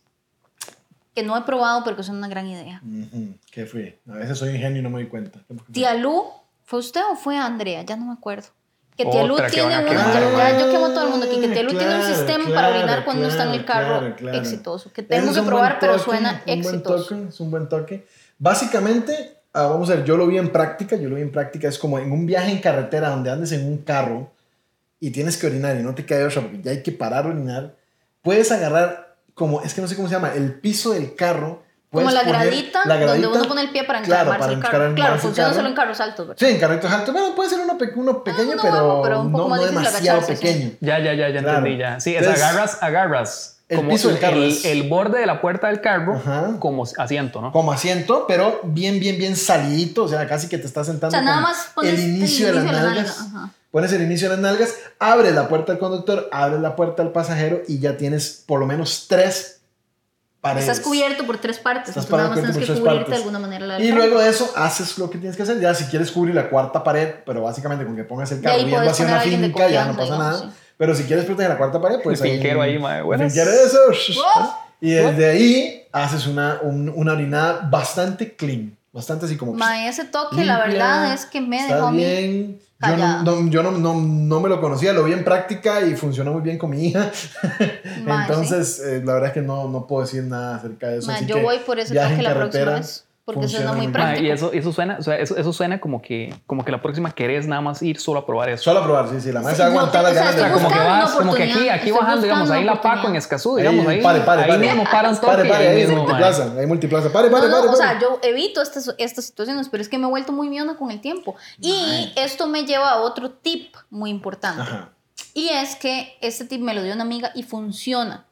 que 1.14 1.22
no 1.24 1.36
he 1.36 1.42
probado, 1.42 1.82
pero 1.84 1.96
que 1.96 2.02
es 2.02 2.08
una 2.08 2.28
gran 2.28 2.46
idea. 2.46 2.80
Ujú, 2.82 3.34
¿Qué 3.50 3.66
fue? 3.66 3.98
A 4.08 4.12
veces 4.14 4.38
soy 4.38 4.50
ingenio 4.54 4.78
y 4.78 4.82
no 4.82 4.88
me 4.88 5.00
doy 5.02 5.08
cuenta. 5.08 5.40
Tía 5.72 5.92
Lu, 5.94 6.24
¿fue 6.64 6.78
usted 6.78 7.02
o 7.10 7.16
fue 7.16 7.36
Andrea? 7.36 7.82
Ya 7.82 7.96
no 7.96 8.06
me 8.06 8.12
acuerdo. 8.14 8.48
Que 8.96 9.04
Tía 9.06 9.24
Lu 9.24 9.34
Otra 9.34 9.46
que 9.46 9.52
tiene 9.52 9.68
una. 9.78 9.84
quemar. 9.88 10.12
Ya, 10.36 10.58
yo 10.60 10.70
quemo 10.70 10.86
a 10.86 10.88
todo 10.94 11.04
el 11.04 11.10
mundo 11.10 11.26
aquí. 11.26 11.40
Que 11.40 11.48
Tía 11.48 11.62
Lu 11.62 11.70
tiene 11.70 11.94
un 11.94 12.00
Claro, 12.00 12.14
sistema 12.14 12.44
claro, 12.44 12.54
para 12.54 12.68
orinar 12.76 13.04
cuando 13.04 13.22
claro, 13.28 13.32
está 13.42 13.48
en 13.54 13.60
el 13.60 13.64
carro 13.64 13.98
claro, 14.00 14.16
claro. 14.16 14.38
exitoso. 14.38 14.92
Que 14.92 15.02
tengo 15.02 15.28
es 15.28 15.34
que 15.34 15.40
un 15.40 15.46
probar, 15.46 15.70
buen 15.72 15.80
pero 15.80 15.92
toque, 15.94 16.04
suena 16.04 16.30
un 16.32 16.44
buen 16.44 16.58
exitoso. 16.58 17.04
toque, 17.16 17.28
es 17.28 17.40
un 17.40 17.50
buen 17.50 17.68
toque. 17.68 18.06
Básicamente, 18.38 19.38
ah, 19.54 19.66
vamos 19.66 19.88
a 19.90 19.94
ver, 19.96 20.04
yo 20.04 20.16
lo 20.16 20.26
vi 20.26 20.36
en 20.38 20.50
práctica, 20.50 20.96
yo 20.96 21.08
lo 21.08 21.16
vi 21.16 21.22
en 21.22 21.32
práctica, 21.32 21.68
es 21.68 21.78
como 21.78 21.98
en 21.98 22.12
un 22.12 22.26
viaje 22.26 22.50
en 22.50 22.58
carretera 22.58 23.08
donde 23.10 23.30
andes 23.30 23.52
en 23.52 23.66
un 23.66 23.78
carro 23.78 24.30
y 25.00 25.10
tienes 25.10 25.36
que 25.38 25.46
orinar 25.46 25.76
y 25.76 25.82
no 25.82 25.94
te 25.94 26.04
queda 26.04 26.26
otra 26.26 26.42
porque 26.42 26.60
ya 26.62 26.70
hay 26.72 26.82
que 26.82 26.92
parar 26.92 27.24
a 27.24 27.28
orinar, 27.28 27.74
puedes 28.20 28.52
agarrar 28.52 29.16
como, 29.34 29.62
es 29.62 29.72
que 29.74 29.80
no 29.80 29.88
sé 29.88 29.96
cómo 29.96 30.08
se 30.08 30.14
llama, 30.14 30.32
el 30.34 30.54
piso 30.60 30.92
del 30.92 31.14
carro. 31.16 31.62
Como 31.92 32.10
la 32.10 32.22
gradita, 32.22 32.80
la 32.86 32.96
gradita, 32.96 33.26
donde 33.28 33.38
uno 33.38 33.48
pone 33.48 33.60
el 33.62 33.70
pie 33.70 33.84
para 33.84 34.00
claro, 34.02 34.22
encaramarse 34.32 34.40
para 34.40 34.52
el 34.52 34.60
carro. 34.80 34.94
Claro, 34.94 35.18
funciona 35.18 35.48
carro. 35.50 35.56
solo 35.56 35.68
en 35.68 35.74
carros 35.74 36.00
altos, 36.00 36.26
¿verdad? 36.28 36.46
Sí, 36.46 36.52
en 36.54 36.58
carritos 36.60 36.90
altos. 36.90 37.12
Bueno, 37.12 37.34
puede 37.34 37.50
ser 37.50 37.60
uno, 37.60 37.76
pe- 37.78 37.92
uno 37.94 38.24
pequeño, 38.24 38.54
no, 38.56 38.62
pero, 38.62 39.00
pero 39.02 39.20
un 39.20 39.30
poco 39.32 39.44
no, 39.44 39.48
más 39.50 39.60
difícil 39.60 39.78
demasiado 39.84 40.18
agacharse, 40.18 40.36
sí. 40.42 40.52
pequeño. 40.54 40.70
Ya, 40.80 40.98
ya, 41.00 41.12
ya, 41.14 41.28
ya 41.28 41.40
Claro. 41.40 41.58
entendí 41.58 41.78
ya. 41.78 42.00
Sí, 42.00 42.14
es 42.16 42.22
Entonces, 42.22 42.42
agarras, 42.42 42.78
agarras 42.82 43.58
el 43.68 43.76
como 43.76 43.90
piso 43.90 44.08
del 44.08 44.18
carro 44.18 44.36
el, 44.36 44.44
es- 44.50 44.64
el 44.64 44.88
borde 44.88 45.20
de 45.20 45.26
la 45.26 45.40
puerta 45.40 45.66
del 45.68 45.80
carro 45.82 46.14
Ajá. 46.16 46.56
como 46.58 46.84
asiento, 46.96 47.40
¿no? 47.42 47.52
Como 47.52 47.72
asiento, 47.72 48.24
pero 48.26 48.60
bien, 48.64 48.98
bien, 48.98 49.18
bien 49.18 49.36
salidito. 49.36 50.04
O 50.04 50.08
sea, 50.08 50.26
casi 50.26 50.48
que 50.48 50.56
te 50.58 50.66
estás 50.66 50.88
O 50.88 50.92
sentando 50.92 51.10
sea, 51.14 51.22
nada 51.22 51.40
más 51.42 51.68
pones 51.74 51.92
el 51.94 52.00
inicio 52.00 52.46
de 52.48 52.52
las 52.54 52.64
la 52.64 52.72
nalgas. 52.72 53.18
nalga, 53.20 53.38
ajá. 53.40 53.50
Pones 53.70 53.92
el 53.94 54.02
inicio 54.02 54.28
de 54.28 54.36
las 54.36 54.42
nalgas, 54.42 54.74
abres 54.98 55.34
la 55.34 55.48
puerta 55.48 55.72
del 55.72 55.78
conductor, 55.78 56.28
abres 56.32 56.60
la 56.60 56.76
puerta 56.76 57.02
del 57.02 57.12
pasajero 57.12 57.62
y 57.68 57.78
ya 57.78 57.96
tienes 57.96 58.42
por 58.46 58.60
lo 58.60 58.66
menos 58.66 59.06
tres 59.08 59.60
paredes. 60.42 60.68
Estás 60.68 60.84
cubierto 60.84 61.24
por 61.24 61.38
tres 61.38 61.58
partes. 61.58 61.88
Estás 61.96 62.04
entonces 62.04 62.28
nada 62.28 62.28
más 62.28 62.52
tienes 62.52 62.56
que 62.56 62.74
cubrirte 62.80 62.98
de 62.98 63.04
partes. 63.04 63.18
alguna 63.18 63.38
manera 63.38 63.66
la 63.66 63.80
Y 63.80 63.90
luego 63.92 64.20
de 64.20 64.28
eso 64.28 64.52
haces 64.56 64.98
lo 64.98 65.08
que 65.08 65.16
tienes 65.16 65.36
que 65.38 65.44
hacer. 65.44 65.58
Ya 65.60 65.72
si 65.74 65.84
quieres 65.84 66.10
cubrir 66.10 66.34
la 66.34 66.50
cuarta 66.50 66.84
pared, 66.84 67.14
pero 67.24 67.40
básicamente 67.42 67.86
con 67.86 67.96
que 67.96 68.04
pongas 68.04 68.30
el 68.32 68.38
De 68.38 68.44
carro 68.44 68.56
ahí 68.56 68.64
viendo 68.66 68.90
hacia 68.90 69.06
una 69.06 69.22
de 69.22 69.30
finca 69.30 69.68
ya 69.70 69.86
no 69.86 69.92
pasa 69.96 70.04
digamos, 70.04 70.18
nada. 70.26 70.38
sí. 70.40 70.46
Pero 70.76 70.94
si 70.94 71.04
quieres 71.04 71.24
proteger 71.24 71.50
la 71.50 71.56
cuarta 71.56 71.80
pared, 71.80 72.00
pues 72.04 72.20
El 72.20 72.30
finquero 72.32 72.60
ahí, 72.60 72.78
mae, 72.78 72.98
El 72.98 73.04
buenas. 73.04 73.32
finquero 73.32 73.50
eso. 73.50 73.78
¡Oh! 74.20 74.58
Y 74.80 74.90
desde 74.90 75.30
ahí 75.30 75.84
haces 75.92 76.26
una, 76.26 76.58
un- 76.62 76.92
una 76.94 77.12
orinada 77.12 77.68
bastante 77.70 78.34
clean. 78.34 78.76
Bastante 78.92 79.26
así 79.26 79.36
como... 79.36 79.52
Ma, 79.54 79.86
ese 79.88 80.04
toque, 80.06 80.44
la 80.44 80.66
limpia, 80.66 80.84
verdad 80.86 81.14
es 81.14 81.24
que 81.24 81.40
me 81.40 81.62
dejó 81.62 81.86
a 81.86 81.92
mí. 81.92 82.58
Yo, 82.82 82.96
no, 83.24 83.40
no- 83.42 83.48
yo 83.50 83.62
no, 83.62 83.70
no, 83.72 83.94
no 84.00 84.40
me 84.40 84.48
lo 84.48 84.60
conocía, 84.60 84.92
lo 84.92 85.04
vi 85.04 85.12
en 85.12 85.24
práctica 85.24 85.80
y 85.82 85.94
funcionó 85.94 86.32
muy 86.32 86.42
bien 86.42 86.58
con 86.58 86.70
mi 86.70 86.86
hija. 86.88 87.10
Entonces, 88.30 88.80
eh, 88.80 89.02
la 89.04 89.14
verdad 89.14 89.28
es 89.28 89.34
que 89.34 89.42
no, 89.42 89.68
no 89.68 89.86
puedo 89.86 90.02
decir 90.02 90.24
nada 90.24 90.56
acerca 90.56 90.88
de 90.88 90.98
eso. 90.98 91.06
Así 91.12 91.26
yo 91.26 91.36
que 91.36 91.42
voy 91.42 91.58
por 91.58 91.78
toque 92.04 92.14
en 92.18 92.24
la 92.24 92.34
próxima 92.34 92.64
vez. 92.80 93.04
Porque 93.24 93.42
funciona 93.42 93.68
suena 93.68 93.82
muy 93.84 93.92
práctico. 93.92 94.26
y 94.26 94.30
eso, 94.30 94.52
eso 94.52 94.72
suena, 94.72 94.96
o 94.98 95.02
sea, 95.02 95.16
eso, 95.16 95.36
eso 95.36 95.52
suena 95.52 95.80
como 95.80 96.02
que, 96.02 96.34
como 96.44 96.64
que 96.64 96.72
la 96.72 96.82
próxima 96.82 97.12
querés 97.12 97.46
nada 97.46 97.62
más 97.62 97.80
ir 97.80 98.00
solo 98.00 98.18
a 98.18 98.26
probar 98.26 98.48
eso. 98.48 98.64
Solo 98.64 98.80
a 98.80 98.84
probar, 98.84 99.08
sí, 99.10 99.20
sí, 99.20 99.30
la 99.30 99.40
madre 99.42 99.54
Sí, 99.54 99.56
se 99.58 99.62
va 99.62 99.68
a 99.68 99.72
no, 99.72 99.78
aguantar 99.78 100.04
te- 100.04 100.12
las 100.12 100.12
o 100.12 100.14
sea, 100.14 100.24
ganas 100.24 100.34
O 100.34 100.38
sea, 100.38 100.48
de 100.48 100.54
como 100.54 100.68
que 100.68 100.78
vas, 100.88 101.10
como 101.12 101.34
que 101.34 101.42
aquí, 101.44 101.68
aquí 101.68 101.90
bajando, 101.92 102.22
digamos, 102.22 102.50
ahí 102.50 102.64
la 102.64 102.80
Paco, 102.80 103.06
en. 103.08 103.14
Escazú, 103.16 103.56
Ahí, 103.56 103.62
digamos, 103.62 103.86
ahí, 103.86 104.02
pare, 104.02 104.20
pare, 104.22 104.42
ahí 104.42 104.48
pare. 104.48 104.66
mismo 104.66 104.84
paran 104.90 105.14
toque. 105.14 105.26
Pare, 105.28 105.44
pare, 105.48 105.68
ahí 105.68 105.82
ahí 105.82 105.86
multiplaza, 105.86 106.52
hay 106.58 106.66
multiplaza. 106.66 107.12
Pare, 107.12 107.30
pare, 107.30 107.46
No, 107.46 107.50
no, 107.52 107.56
pare, 107.60 107.68
o 107.68 107.76
sea, 107.76 107.86
pare. 107.92 108.00
yo 108.00 108.18
evito 108.24 108.60
estas, 108.60 108.92
estas 108.98 109.24
situaciones, 109.26 109.68
pero 109.68 109.82
es 109.82 109.88
que 109.88 109.98
me 109.98 110.06
he 110.08 110.10
vuelto 110.10 110.32
muy 110.32 110.48
miona 110.48 110.76
con 110.76 110.90
el 110.90 111.00
tiempo. 111.00 111.36
Y 111.60 112.12
esto 112.16 112.48
me 112.48 112.64
lleva 112.64 112.90
a 112.90 112.96
otro 113.02 113.30
tip 113.30 113.76
muy 113.88 114.10
importante. 114.10 114.62
Ajá. 114.62 114.88
Y 115.34 115.48
es 115.50 115.76
que 115.76 116.16
este 116.20 116.44
tip 116.44 116.60
me 116.60 116.74
lo 116.74 116.82
dio 116.82 116.92
una 116.92 117.04
amiga 117.04 117.30
y 117.36 117.44
funciona. 117.44 118.26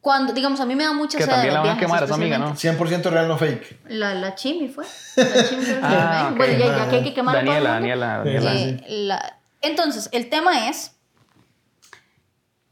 Cuando, 0.00 0.32
digamos, 0.32 0.58
a 0.60 0.64
mí 0.64 0.74
me 0.74 0.84
da 0.84 0.92
mucha 0.94 1.18
Que 1.18 1.24
sed 1.24 1.30
también 1.30 1.52
la 1.52 1.60
van 1.60 1.76
a 1.76 1.78
quemar 1.78 2.02
esa 2.04 2.14
amiga, 2.14 2.38
¿no? 2.38 2.48
especialmente. 2.54 3.06
100% 3.06 3.10
real, 3.10 3.28
no 3.28 3.36
fake. 3.36 3.80
La, 3.90 4.14
la 4.14 4.34
chimi 4.34 4.68
fue. 4.68 4.86
La 5.16 5.44
chimi 5.48 5.62
fue. 5.64 5.78
Ah. 5.82 6.32
Bueno, 6.34 6.58
ya, 6.58 6.76
ya 6.78 6.88
que 6.88 6.96
hay 6.96 7.02
que 7.04 7.12
quemar 7.14 7.34
Daniela. 7.34 7.70
Daniela, 7.72 8.06
Daniela. 8.18 8.52
sí. 8.52 8.58
Eh, 8.58 8.84
la- 8.88 9.36
entonces, 9.60 10.08
el 10.12 10.30
tema 10.30 10.68
es, 10.70 10.92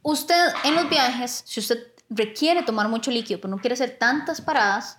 usted 0.03 0.43
en 0.65 0.75
los 0.75 0.89
viajes, 0.89 1.43
si 1.47 1.61
usted 1.61 1.79
requiere 2.09 2.63
tomar 2.63 2.89
mucho 2.89 3.11
líquido, 3.11 3.41
pero 3.41 3.51
no 3.55 3.59
quiere 3.61 3.75
hacer 3.75 3.99
tantas 3.99 4.41
paradas, 4.41 4.99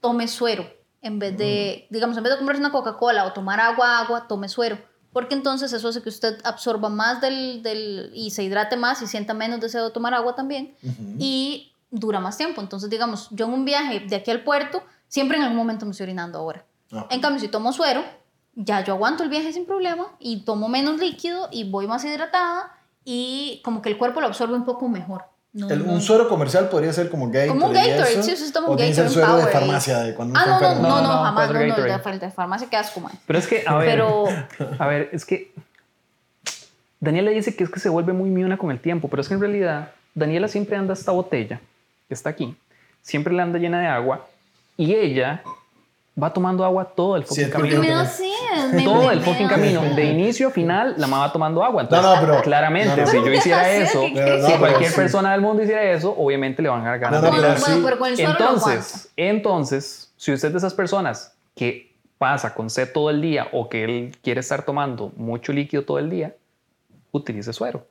tome 0.00 0.28
suero. 0.28 0.68
En 1.00 1.18
vez 1.18 1.36
de, 1.36 1.86
digamos, 1.90 2.16
en 2.16 2.22
vez 2.22 2.32
de 2.32 2.36
comprarse 2.38 2.60
una 2.60 2.70
Coca-Cola 2.70 3.24
o 3.24 3.32
tomar 3.32 3.58
agua, 3.60 3.98
agua, 4.00 4.28
tome 4.28 4.48
suero. 4.48 4.78
Porque 5.12 5.34
entonces 5.34 5.72
eso 5.72 5.88
hace 5.88 6.02
que 6.02 6.08
usted 6.08 6.40
absorba 6.44 6.88
más 6.88 7.20
del, 7.20 7.62
del 7.62 8.10
y 8.14 8.30
se 8.30 8.42
hidrate 8.42 8.76
más 8.76 9.02
y 9.02 9.06
sienta 9.06 9.34
menos 9.34 9.60
deseo 9.60 9.84
de 9.84 9.90
tomar 9.90 10.14
agua 10.14 10.34
también. 10.34 10.74
Y 11.18 11.72
dura 11.90 12.18
más 12.20 12.38
tiempo. 12.38 12.60
Entonces, 12.60 12.88
digamos, 12.90 13.28
yo 13.30 13.46
en 13.46 13.52
un 13.52 13.64
viaje 13.64 14.00
de 14.00 14.16
aquí 14.16 14.30
al 14.30 14.42
puerto, 14.42 14.82
siempre 15.08 15.36
en 15.36 15.44
algún 15.44 15.58
momento 15.58 15.84
me 15.84 15.92
estoy 15.92 16.04
orinando 16.04 16.38
ahora. 16.38 16.64
Ah. 16.90 17.06
En 17.10 17.20
cambio, 17.20 17.40
si 17.40 17.48
tomo 17.48 17.72
suero, 17.72 18.02
ya 18.54 18.82
yo 18.82 18.94
aguanto 18.94 19.22
el 19.22 19.28
viaje 19.28 19.52
sin 19.52 19.66
problema 19.66 20.08
y 20.18 20.44
tomo 20.44 20.68
menos 20.68 20.98
líquido 20.98 21.48
y 21.50 21.70
voy 21.70 21.86
más 21.86 22.04
hidratada 22.04 22.72
y 23.04 23.60
como 23.64 23.82
que 23.82 23.88
el 23.88 23.98
cuerpo 23.98 24.20
lo 24.20 24.26
absorbe 24.26 24.54
un 24.54 24.64
poco 24.64 24.88
mejor. 24.88 25.24
No, 25.54 25.68
El- 25.68 25.86
no- 25.86 25.92
un 25.92 26.00
suero 26.00 26.28
comercial 26.28 26.68
podría 26.70 26.92
ser 26.94 27.10
como 27.10 27.26
Gatorade. 27.26 27.48
Como 27.48 27.66
un 27.66 27.72
Gatorade, 27.74 28.12
eso, 28.14 28.22
sí, 28.22 28.32
usted 28.32 28.52
toma 28.52 28.68
o 28.68 28.70
un 28.70 28.76
tiene 28.78 28.90
que 28.92 28.94
ser 28.96 29.04
Gatorade, 29.04 29.26
suero 29.32 29.46
de 29.46 29.52
farmacia, 29.52 29.98
de 29.98 30.14
cuando 30.14 30.38
Ah, 30.38 30.46
no, 30.46 30.52
no, 30.52 30.60
no, 30.60 30.74
no, 30.74 30.82
No, 30.82 31.02
no, 31.02 31.08
jamás, 31.24 31.48
no, 31.48 31.52
no, 31.54 31.60
el 31.60 31.64
de, 31.66 31.70
Gatorade. 31.88 32.10
el 32.14 32.20
de 32.20 32.30
farmacia 32.30 32.70
que 32.70 32.76
asco, 32.76 33.00
man. 33.00 33.12
Pero 33.26 33.38
es 33.38 33.46
que, 33.46 33.62
a 33.66 33.74
ver, 33.76 33.88
Pero, 33.90 34.24
a 34.78 34.86
ver, 34.86 35.10
es 35.12 35.24
que 35.26 35.52
Daniela 37.00 37.30
dice 37.30 37.54
que 37.56 37.64
es 37.64 37.70
que 37.70 37.80
se 37.80 37.88
vuelve 37.88 38.12
muy 38.12 38.30
miona 38.30 38.56
con 38.56 38.70
el 38.70 38.80
tiempo, 38.80 39.08
pero 39.08 39.22
es 39.22 39.28
que 39.28 39.34
en 39.34 39.40
realidad 39.40 39.90
Daniela 40.14 40.48
siempre 40.48 40.76
anda 40.76 40.94
esta 40.94 41.12
botella 41.12 41.60
que 42.08 42.14
está 42.14 42.30
aquí, 42.30 42.56
siempre 43.02 43.32
la 43.34 43.42
anda 43.42 43.58
llena 43.58 43.80
de 43.80 43.86
agua 43.88 44.26
y 44.76 44.94
ella 44.94 45.42
va 46.20 46.32
tomando 46.32 46.64
agua 46.64 46.84
todo 46.84 47.16
el 47.16 47.24
Sí, 47.24 47.28
fucking 47.28 47.44
es 47.44 47.50
porque 47.50 47.70
camino. 47.74 47.92
me 47.92 47.94
da 47.98 48.06
sed. 48.06 48.26
Me- 48.72 48.84
Todo 48.84 49.06
me- 49.08 49.12
el 49.14 49.20
fucking 49.22 49.48
camino, 49.48 49.82
de 49.94 50.04
inicio 50.04 50.48
a 50.48 50.50
final, 50.50 50.94
la 50.96 51.06
mamá 51.06 51.26
va 51.26 51.32
tomando 51.32 51.62
agua. 51.62 51.82
Entonces, 51.82 52.04
No, 52.06 52.14
no, 52.14 52.20
pero- 52.20 52.42
claramente, 52.42 52.96
no, 52.96 53.02
no. 53.02 53.06
si 53.06 53.16
yo 53.18 53.32
hiciera 53.32 53.70
eso, 53.70 54.02
si 54.02 54.12
cualquier 54.12 54.90
pero- 54.90 54.96
persona 54.96 55.32
del 55.32 55.40
mundo 55.40 55.62
hiciera 55.62 55.82
eso, 55.92 56.14
obviamente 56.16 56.62
le 56.62 56.68
van 56.68 56.86
a 56.86 56.98
sí. 56.98 57.04
aguanto. 57.04 58.12
entonces, 58.18 59.10
entonces, 59.16 60.12
si 60.16 60.32
usted 60.32 60.48
es 60.48 60.52
de 60.54 60.58
esas 60.58 60.74
personas 60.74 61.34
que 61.54 61.92
pasa 62.18 62.54
con 62.54 62.70
sed 62.70 62.90
todo 62.92 63.10
el 63.10 63.20
día 63.20 63.48
o 63.52 63.68
que 63.68 63.84
él 63.84 64.16
quiere 64.22 64.40
estar 64.40 64.64
tomando 64.64 65.12
mucho 65.16 65.52
líquido 65.52 65.84
todo 65.84 65.98
el 65.98 66.08
día, 66.08 66.34
utilice 67.10 67.52
suero. 67.52 67.86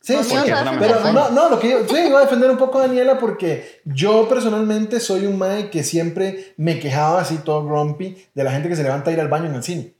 Sí, 0.00 0.14
sí, 0.22 0.36
qué, 0.44 0.54
Pero 0.78 1.12
no, 1.12 1.30
no, 1.30 1.48
lo 1.48 1.58
que 1.58 1.68
yo, 1.70 1.78
sí, 1.80 1.96
voy 2.04 2.14
a 2.14 2.20
defender 2.20 2.48
un 2.48 2.56
poco 2.58 2.78
a 2.78 2.82
Daniela 2.86 3.18
porque 3.18 3.80
yo 3.84 4.28
personalmente 4.28 5.00
soy 5.00 5.26
un 5.26 5.36
mae 5.36 5.68
que 5.68 5.82
siempre 5.82 6.54
me 6.56 6.78
quejaba 6.78 7.20
así 7.20 7.38
todo 7.38 7.66
grumpy 7.66 8.16
de 8.32 8.44
la 8.44 8.52
gente 8.52 8.68
que 8.68 8.76
se 8.76 8.84
levanta 8.84 9.10
a 9.10 9.12
ir 9.12 9.20
al 9.20 9.26
baño 9.28 9.46
en 9.46 9.56
el 9.56 9.62
cine. 9.64 9.94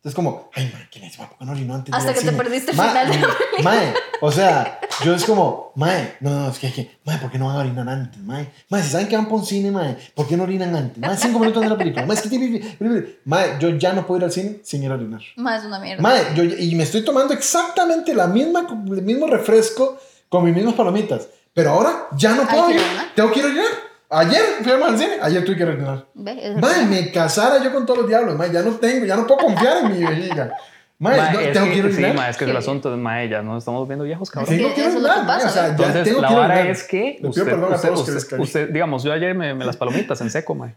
Entonces, 0.00 0.16
como, 0.16 0.48
ay, 0.54 0.70
mae, 0.72 0.88
¿quién 0.90 1.04
es? 1.04 1.18
Mae, 1.18 1.28
¿Por 1.28 1.36
qué 1.36 1.44
no 1.44 1.52
orinó 1.52 1.74
antes? 1.74 1.94
Hasta 1.94 2.14
que 2.14 2.20
te 2.20 2.26
cine? 2.28 2.36
perdiste 2.38 2.70
el 2.70 2.76
Ma- 2.78 2.88
final 2.88 3.10
de 3.10 3.18
la 3.18 3.28
Mae, 3.62 3.94
o 4.22 4.32
sea, 4.32 4.80
yo 5.04 5.14
es 5.14 5.24
como, 5.26 5.72
mae, 5.76 6.16
no, 6.20 6.30
no, 6.30 6.48
es 6.50 6.58
que, 6.58 6.68
es 6.68 6.74
que, 6.74 6.98
mae, 7.04 7.18
¿por 7.18 7.30
qué 7.30 7.38
no 7.38 7.48
van 7.48 7.56
a 7.56 7.58
orinar 7.58 7.86
antes, 7.86 8.18
mae? 8.22 8.50
Mae, 8.70 8.82
si 8.82 8.88
saben 8.88 9.08
que 9.08 9.16
van 9.16 9.28
por 9.28 9.40
un 9.40 9.44
cine, 9.44 9.70
mae, 9.70 9.98
¿por 10.14 10.26
qué 10.26 10.38
no 10.38 10.44
orinan 10.44 10.74
antes? 10.74 10.96
Mae, 10.96 11.14
cinco 11.18 11.38
minutos 11.38 11.62
de 11.62 11.68
la 11.68 11.76
película. 11.76 12.06
Mae, 12.06 12.16
es 12.16 12.22
que, 12.22 13.18
mae, 13.26 13.58
yo 13.60 13.68
ya 13.76 13.92
no 13.92 14.06
puedo 14.06 14.20
ir 14.20 14.24
al 14.24 14.32
cine 14.32 14.60
sin 14.64 14.82
ir 14.82 14.90
a 14.90 14.94
orinar. 14.94 15.20
Más 15.36 15.60
es 15.60 15.66
una 15.66 15.78
mierda. 15.78 16.02
Mae, 16.02 16.34
yo, 16.34 16.44
y 16.44 16.74
me 16.76 16.84
estoy 16.84 17.04
tomando 17.04 17.34
exactamente 17.34 18.14
la 18.14 18.26
misma, 18.26 18.66
el 18.70 19.02
mismo 19.02 19.26
refresco 19.26 19.98
con 20.30 20.44
mis 20.46 20.54
mismas 20.54 20.76
palomitas. 20.76 21.28
Pero 21.52 21.72
ahora 21.72 22.06
ya 22.16 22.34
no 22.34 22.48
puedo 22.48 22.70
ir. 22.70 22.80
Tengo 23.14 23.30
que 23.32 23.40
ir 23.40 23.44
a 23.44 23.48
orinar. 23.48 23.89
Ayer 24.12 24.42
fuimos 24.64 24.88
al 24.88 24.98
cine, 24.98 25.18
ayer 25.22 25.44
tuve 25.44 25.56
que 25.56 25.62
a 25.62 26.04
Mae, 26.14 26.34
verdad. 26.54 26.82
me 26.88 27.12
casara 27.12 27.62
yo 27.62 27.72
con 27.72 27.86
todos 27.86 28.00
los 28.00 28.08
diablos, 28.08 28.34
mae, 28.36 28.50
ya 28.50 28.60
no 28.62 28.72
tengo, 28.72 29.06
ya 29.06 29.14
no 29.14 29.24
puedo 29.26 29.40
confiar 29.46 29.78
en 29.84 29.92
mi 29.92 30.04
vejiga. 30.04 30.52
Mae, 30.98 31.16
Ma, 31.16 31.30
no, 31.30 31.38
es 31.40 31.52
tengo 31.52 31.66
que- 31.66 31.72
que 31.72 31.78
ir 31.78 31.84
a 31.84 31.88
sí, 31.88 31.94
orinar. 31.94 32.14
ma, 32.16 32.28
es 32.28 32.36
que 32.36 32.44
es 32.44 32.50
el 32.50 32.56
Sí. 32.56 32.62
asunto 32.62 32.90
de 32.90 32.96
ma, 32.96 33.24
ya 33.24 33.40
nos 33.40 33.58
estamos 33.58 33.86
viendo 33.86 34.04
viejos, 34.04 34.28
cabrón. 34.30 34.52
A 34.52 34.56
eso 34.56 34.66
es 34.66 34.68
lo 34.68 34.74
que 34.74 34.90
orinar, 34.96 35.16
mae, 35.18 35.26
pasa, 35.36 35.46
o 35.48 35.50
sea, 35.52 35.62
ya 35.62 35.68
Entonces, 35.70 36.04
tengo 36.04 36.20
la 36.22 36.28
a 36.28 36.34
vara 36.34 36.60
es 36.68 36.82
que 36.82 37.18
usted, 37.22 37.44
perdón 37.44 37.72
a 37.72 37.76
usted, 37.76 37.88
todos 37.88 38.04
que 38.10 38.16
usted- 38.16 38.38
usted- 38.40 38.68
digamos, 38.70 39.02
yo 39.04 39.12
ayer 39.12 39.34
me, 39.34 39.54
me 39.54 39.64
las 39.64 39.76
palomitas 39.76 40.20
en 40.20 40.30
seco, 40.30 40.54
ma. 40.56 40.74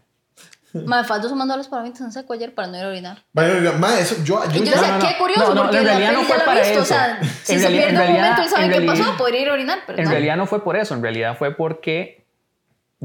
Mae, 0.72 1.04
Faldo 1.04 1.28
se 1.28 1.34
mandó 1.34 1.56
los 1.56 1.66
palomitas 1.68 2.00
en 2.02 2.12
seco 2.12 2.32
ayer 2.32 2.54
para 2.54 2.68
no 2.68 2.78
ir 2.78 2.84
a 2.84 2.88
orinar. 2.88 3.18
Vaya, 3.32 3.72
mae, 3.78 4.00
eso, 4.00 4.16
yo, 4.24 4.42
yo, 4.44 4.50
Y 4.54 4.58
yo 4.60 4.64
ya- 4.64 4.70
decía, 4.72 4.88
no, 4.92 4.98
no. 4.98 5.08
qué 5.08 5.18
curioso, 5.18 5.48
No, 5.48 5.54
no, 5.54 5.62
porque 5.62 5.78
en 5.78 5.84
realidad 5.84 6.12
no 6.12 6.22
fue 6.22 6.36
para 6.38 6.60
visto. 6.60 6.78
O 6.78 6.82
eso. 6.82 6.94
sea, 6.94 7.18
si 7.42 7.52
En 7.54 7.58
se 7.60 7.68
realidad- 7.68 7.70
pierde 7.82 7.90
un 7.92 7.98
realidad- 7.98 8.22
momento, 8.22 8.42
él 8.42 8.48
sabe 8.48 8.64
en 8.64 8.70
qué 8.70 8.78
realidad- 8.78 9.04
pasó, 9.06 9.16
podría 9.18 9.40
ir 9.40 9.48
a 9.48 9.52
orinar, 9.52 9.78
pero 9.86 9.98
En 9.98 10.04
no. 10.04 10.10
realidad 10.12 10.36
no 10.36 10.46
fue 10.46 10.64
por 10.64 10.76
eso, 10.76 10.94
en 10.94 11.02
realidad 11.02 11.36
fue 11.38 11.54
porque 11.54 12.23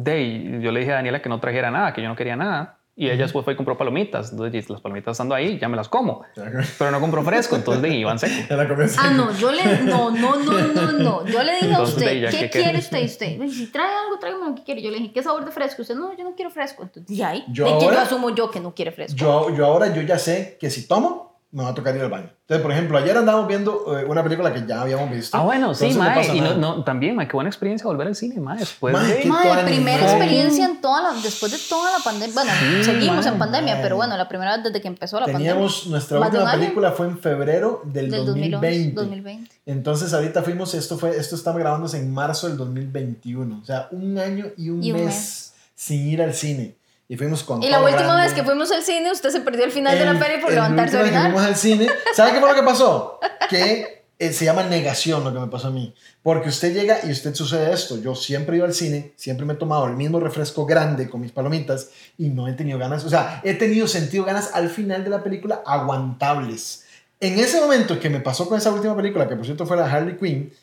de, 0.03 0.59
yo 0.61 0.71
le 0.71 0.79
dije 0.81 0.91
a 0.91 0.95
Daniela 0.95 1.21
que 1.21 1.29
no 1.29 1.39
trajera 1.39 1.71
nada, 1.71 1.93
que 1.93 2.01
yo 2.01 2.07
no 2.07 2.15
quería 2.15 2.35
nada. 2.35 2.75
Y 2.95 3.05
ella 3.09 3.23
después 3.23 3.45
fue 3.45 3.53
y 3.53 3.55
compró 3.55 3.77
palomitas. 3.77 4.33
Entonces, 4.33 4.69
las 4.69 4.81
palomitas 4.81 5.13
estando 5.13 5.33
ahí, 5.33 5.57
ya 5.57 5.69
me 5.69 5.77
las 5.77 5.87
como. 5.87 6.23
Pero 6.77 6.91
no 6.91 6.99
compró 6.99 7.23
fresco, 7.23 7.55
entonces 7.55 7.81
de, 7.81 7.95
iban 7.95 8.19
seco. 8.19 8.33
ya 8.49 8.57
la 8.57 8.67
comí 8.67 8.83
Ah, 8.97 9.11
no, 9.11 9.31
yo 9.37 9.53
le. 9.53 9.63
No, 9.83 10.11
no, 10.11 10.35
no, 10.35 10.51
no, 10.73 10.91
no. 10.91 11.25
Yo 11.25 11.41
le 11.41 11.53
dije 11.53 11.65
a 11.67 11.69
Entonces, 11.69 11.95
usted, 11.95 12.05
de 12.07 12.17
ella, 12.17 12.29
¿qué 12.29 12.39
¿qué 12.39 12.49
quiere 12.49 12.79
usted? 12.79 12.99
Y 13.01 13.05
usted, 13.05 13.37
"Ay, 13.41 13.49
si 13.51 13.67
trae 13.67 13.87
algo, 13.87 14.19
tráigame 14.19 14.49
lo 14.49 14.55
que 14.55 14.63
quiere. 14.63 14.81
Yo 14.81 14.91
le 14.91 14.97
dije, 14.97 15.13
¿qué 15.13 15.23
sabor 15.23 15.45
de 15.45 15.51
fresco? 15.51 15.81
Usted, 15.81 15.95
no, 15.95 16.11
yo 16.17 16.25
no 16.25 16.35
quiero 16.35 16.51
fresco. 16.51 16.83
Entonces, 16.83 17.09
y 17.17 17.21
ahí, 17.21 17.45
Yo 17.47 17.67
de 17.67 17.73
que 17.75 17.79
yo 17.79 17.85
ahora- 17.89 18.01
asumo 18.01 18.35
yo 18.35 18.51
que 18.51 18.59
no 18.59 18.75
quiere 18.75 18.91
fresco. 18.91 19.15
Yo, 19.17 19.55
yo 19.55 19.65
ahora 19.65 19.93
yo 19.93 20.01
ya 20.01 20.17
sé 20.19 20.57
que 20.59 20.69
si 20.69 20.85
tomo, 20.85 21.28
me 21.51 21.63
va 21.63 21.69
a 21.69 21.73
tocar 21.73 21.95
ir 21.95 22.01
al 22.03 22.09
baño. 22.09 22.29
Entonces, 22.41 22.61
por 22.61 22.71
ejemplo, 22.71 22.97
ayer 22.97 23.17
andábamos 23.17 23.47
viendo 23.47 23.97
eh, 23.99 24.05
una 24.05 24.23
película 24.23 24.53
que 24.53 24.65
ya 24.67 24.81
habíamos 24.81 25.09
visto. 25.09 25.35
Ah, 25.35 25.41
bueno, 25.41 25.73
sí, 25.73 25.89
no 25.93 25.99
mae. 25.99 26.15
pasa 26.15 26.35
Y 26.35 26.41
no, 26.41 26.55
no, 26.57 26.83
también, 26.83 27.15
mae, 27.15 27.27
qué 27.27 27.33
buena 27.33 27.49
experiencia 27.49 27.87
volver 27.87 28.07
al 28.07 28.15
cine, 28.15 28.39
mae. 28.39 28.59
Después 28.59 28.93
Mae, 28.93 29.07
de... 29.15 29.23
tuanis, 29.23 29.63
primera 29.65 30.03
mae. 30.03 30.11
experiencia 30.15 30.65
en 30.65 30.81
toda 30.81 31.01
la, 31.01 31.13
después 31.21 31.51
de 31.51 31.57
toda 31.67 31.91
la 31.97 32.03
pandemia. 32.03 32.33
Bueno, 32.35 32.51
Sí, 32.59 32.83
seguimos 32.83 33.25
mae, 33.25 33.33
en 33.33 33.39
pandemia, 33.39 33.73
mae. 33.75 33.83
pero 33.83 33.95
bueno, 33.95 34.15
la 34.15 34.27
primera 34.29 34.55
vez 34.55 34.63
desde 34.65 34.79
que 34.81 34.87
empezó 34.87 35.19
la 35.19 35.25
Teníamos 35.25 35.87
nuestra 35.87 36.19
Más 36.19 36.31
de 36.31 36.37
última 36.37 36.51
película 36.53 36.91
fue 36.91 37.07
en 37.07 37.17
febrero 37.19 37.81
del, 37.83 38.09
pandemia. 38.09 38.59
Del 38.59 38.93
2020. 38.93 38.95
2020. 39.01 39.51
Entonces 39.65 40.13
ahorita 40.13 40.43
fuimos, 40.43 40.73
esto 40.75 40.97
fue, 40.97 41.17
esto 41.17 41.35
estaba 41.35 41.57
grabándose 41.59 41.97
en 41.97 42.11
marzo 42.13 42.47
del 42.47 42.57
2021. 42.57 43.59
O 43.61 43.65
sea, 43.65 43.87
un 43.91 44.17
año 44.17 44.45
y 44.57 44.69
un, 44.69 44.83
Y 44.83 44.91
un 44.91 44.97
mes, 44.99 45.05
mes. 45.05 45.53
sin 45.75 46.07
ir 46.07 46.21
al 46.21 46.33
cine. 46.33 46.75
Y 47.09 47.17
fuimos 47.17 47.43
con 47.43 47.61
Y 47.63 47.69
la 47.69 47.79
última 47.81 48.03
grande. 48.03 48.23
vez 48.23 48.33
que 48.33 48.43
fuimos 48.43 48.71
al 48.71 48.83
cine, 48.83 49.11
usted 49.11 49.31
se 49.31 49.41
perdió 49.41 49.65
el 49.65 49.71
final 49.71 49.97
de 49.97 50.03
El- 50.05 50.13
la 50.13 50.19
peli 50.25 50.41
por 50.41 50.51
levantarse 50.51 50.95
a 50.97 51.01
orinar. 51.01 51.23
fuimos 51.23 51.41
al 51.43 51.55
cine. 51.55 51.89
¿Sabe 52.15 52.31
qué 52.33 52.39
fue 52.39 52.47
lo 52.49 52.55
que 52.55 52.63
pasó? 52.63 53.19
Que 53.49 54.03
eh, 54.19 54.31
se 54.31 54.45
llama 54.45 54.61
negación 54.63 55.23
lo 55.23 55.33
que 55.33 55.39
me 55.39 55.47
pasó 55.47 55.69
a 55.69 55.71
mí. 55.71 55.93
Porque 56.21 56.49
usted 56.49 56.71
llega 56.73 56.99
y 57.03 57.09
usted 57.11 57.33
sucede 57.33 57.73
esto. 57.73 57.97
Yo 57.99 58.13
siempre 58.13 58.57
iba 58.57 58.65
al 58.67 58.73
cine, 58.75 59.13
siempre 59.15 59.43
me 59.45 59.53
he 59.53 59.55
tomado 59.55 59.87
el 59.87 59.93
mismo 59.95 60.19
refresco 60.19 60.65
grande 60.67 61.09
con 61.09 61.21
mis 61.21 61.31
palomitas 61.31 61.89
y 62.17 62.29
no 62.29 62.47
he 62.47 62.53
tenido 62.53 62.77
ganas. 62.77 63.03
O 63.05 63.09
sea, 63.09 63.41
he 63.43 63.55
tenido 63.55 63.87
sentido 63.87 64.23
ganas 64.25 64.51
al 64.53 64.69
final 64.69 65.03
de 65.03 65.09
la 65.09 65.23
película 65.23 65.63
aguantables. 65.65 66.83
En 67.19 67.39
ese 67.39 67.59
momento 67.59 67.99
que 67.99 68.09
me 68.09 68.19
pasó 68.19 68.47
con 68.47 68.57
esa 68.57 68.71
última 68.71 68.95
película, 68.95 69.27
que 69.27 69.35
por 69.35 69.45
cierto 69.45 69.65
fue 69.65 69.77
la 69.77 69.85
de 69.87 69.91
Harley 69.91 70.17
Quinn, 70.17 70.53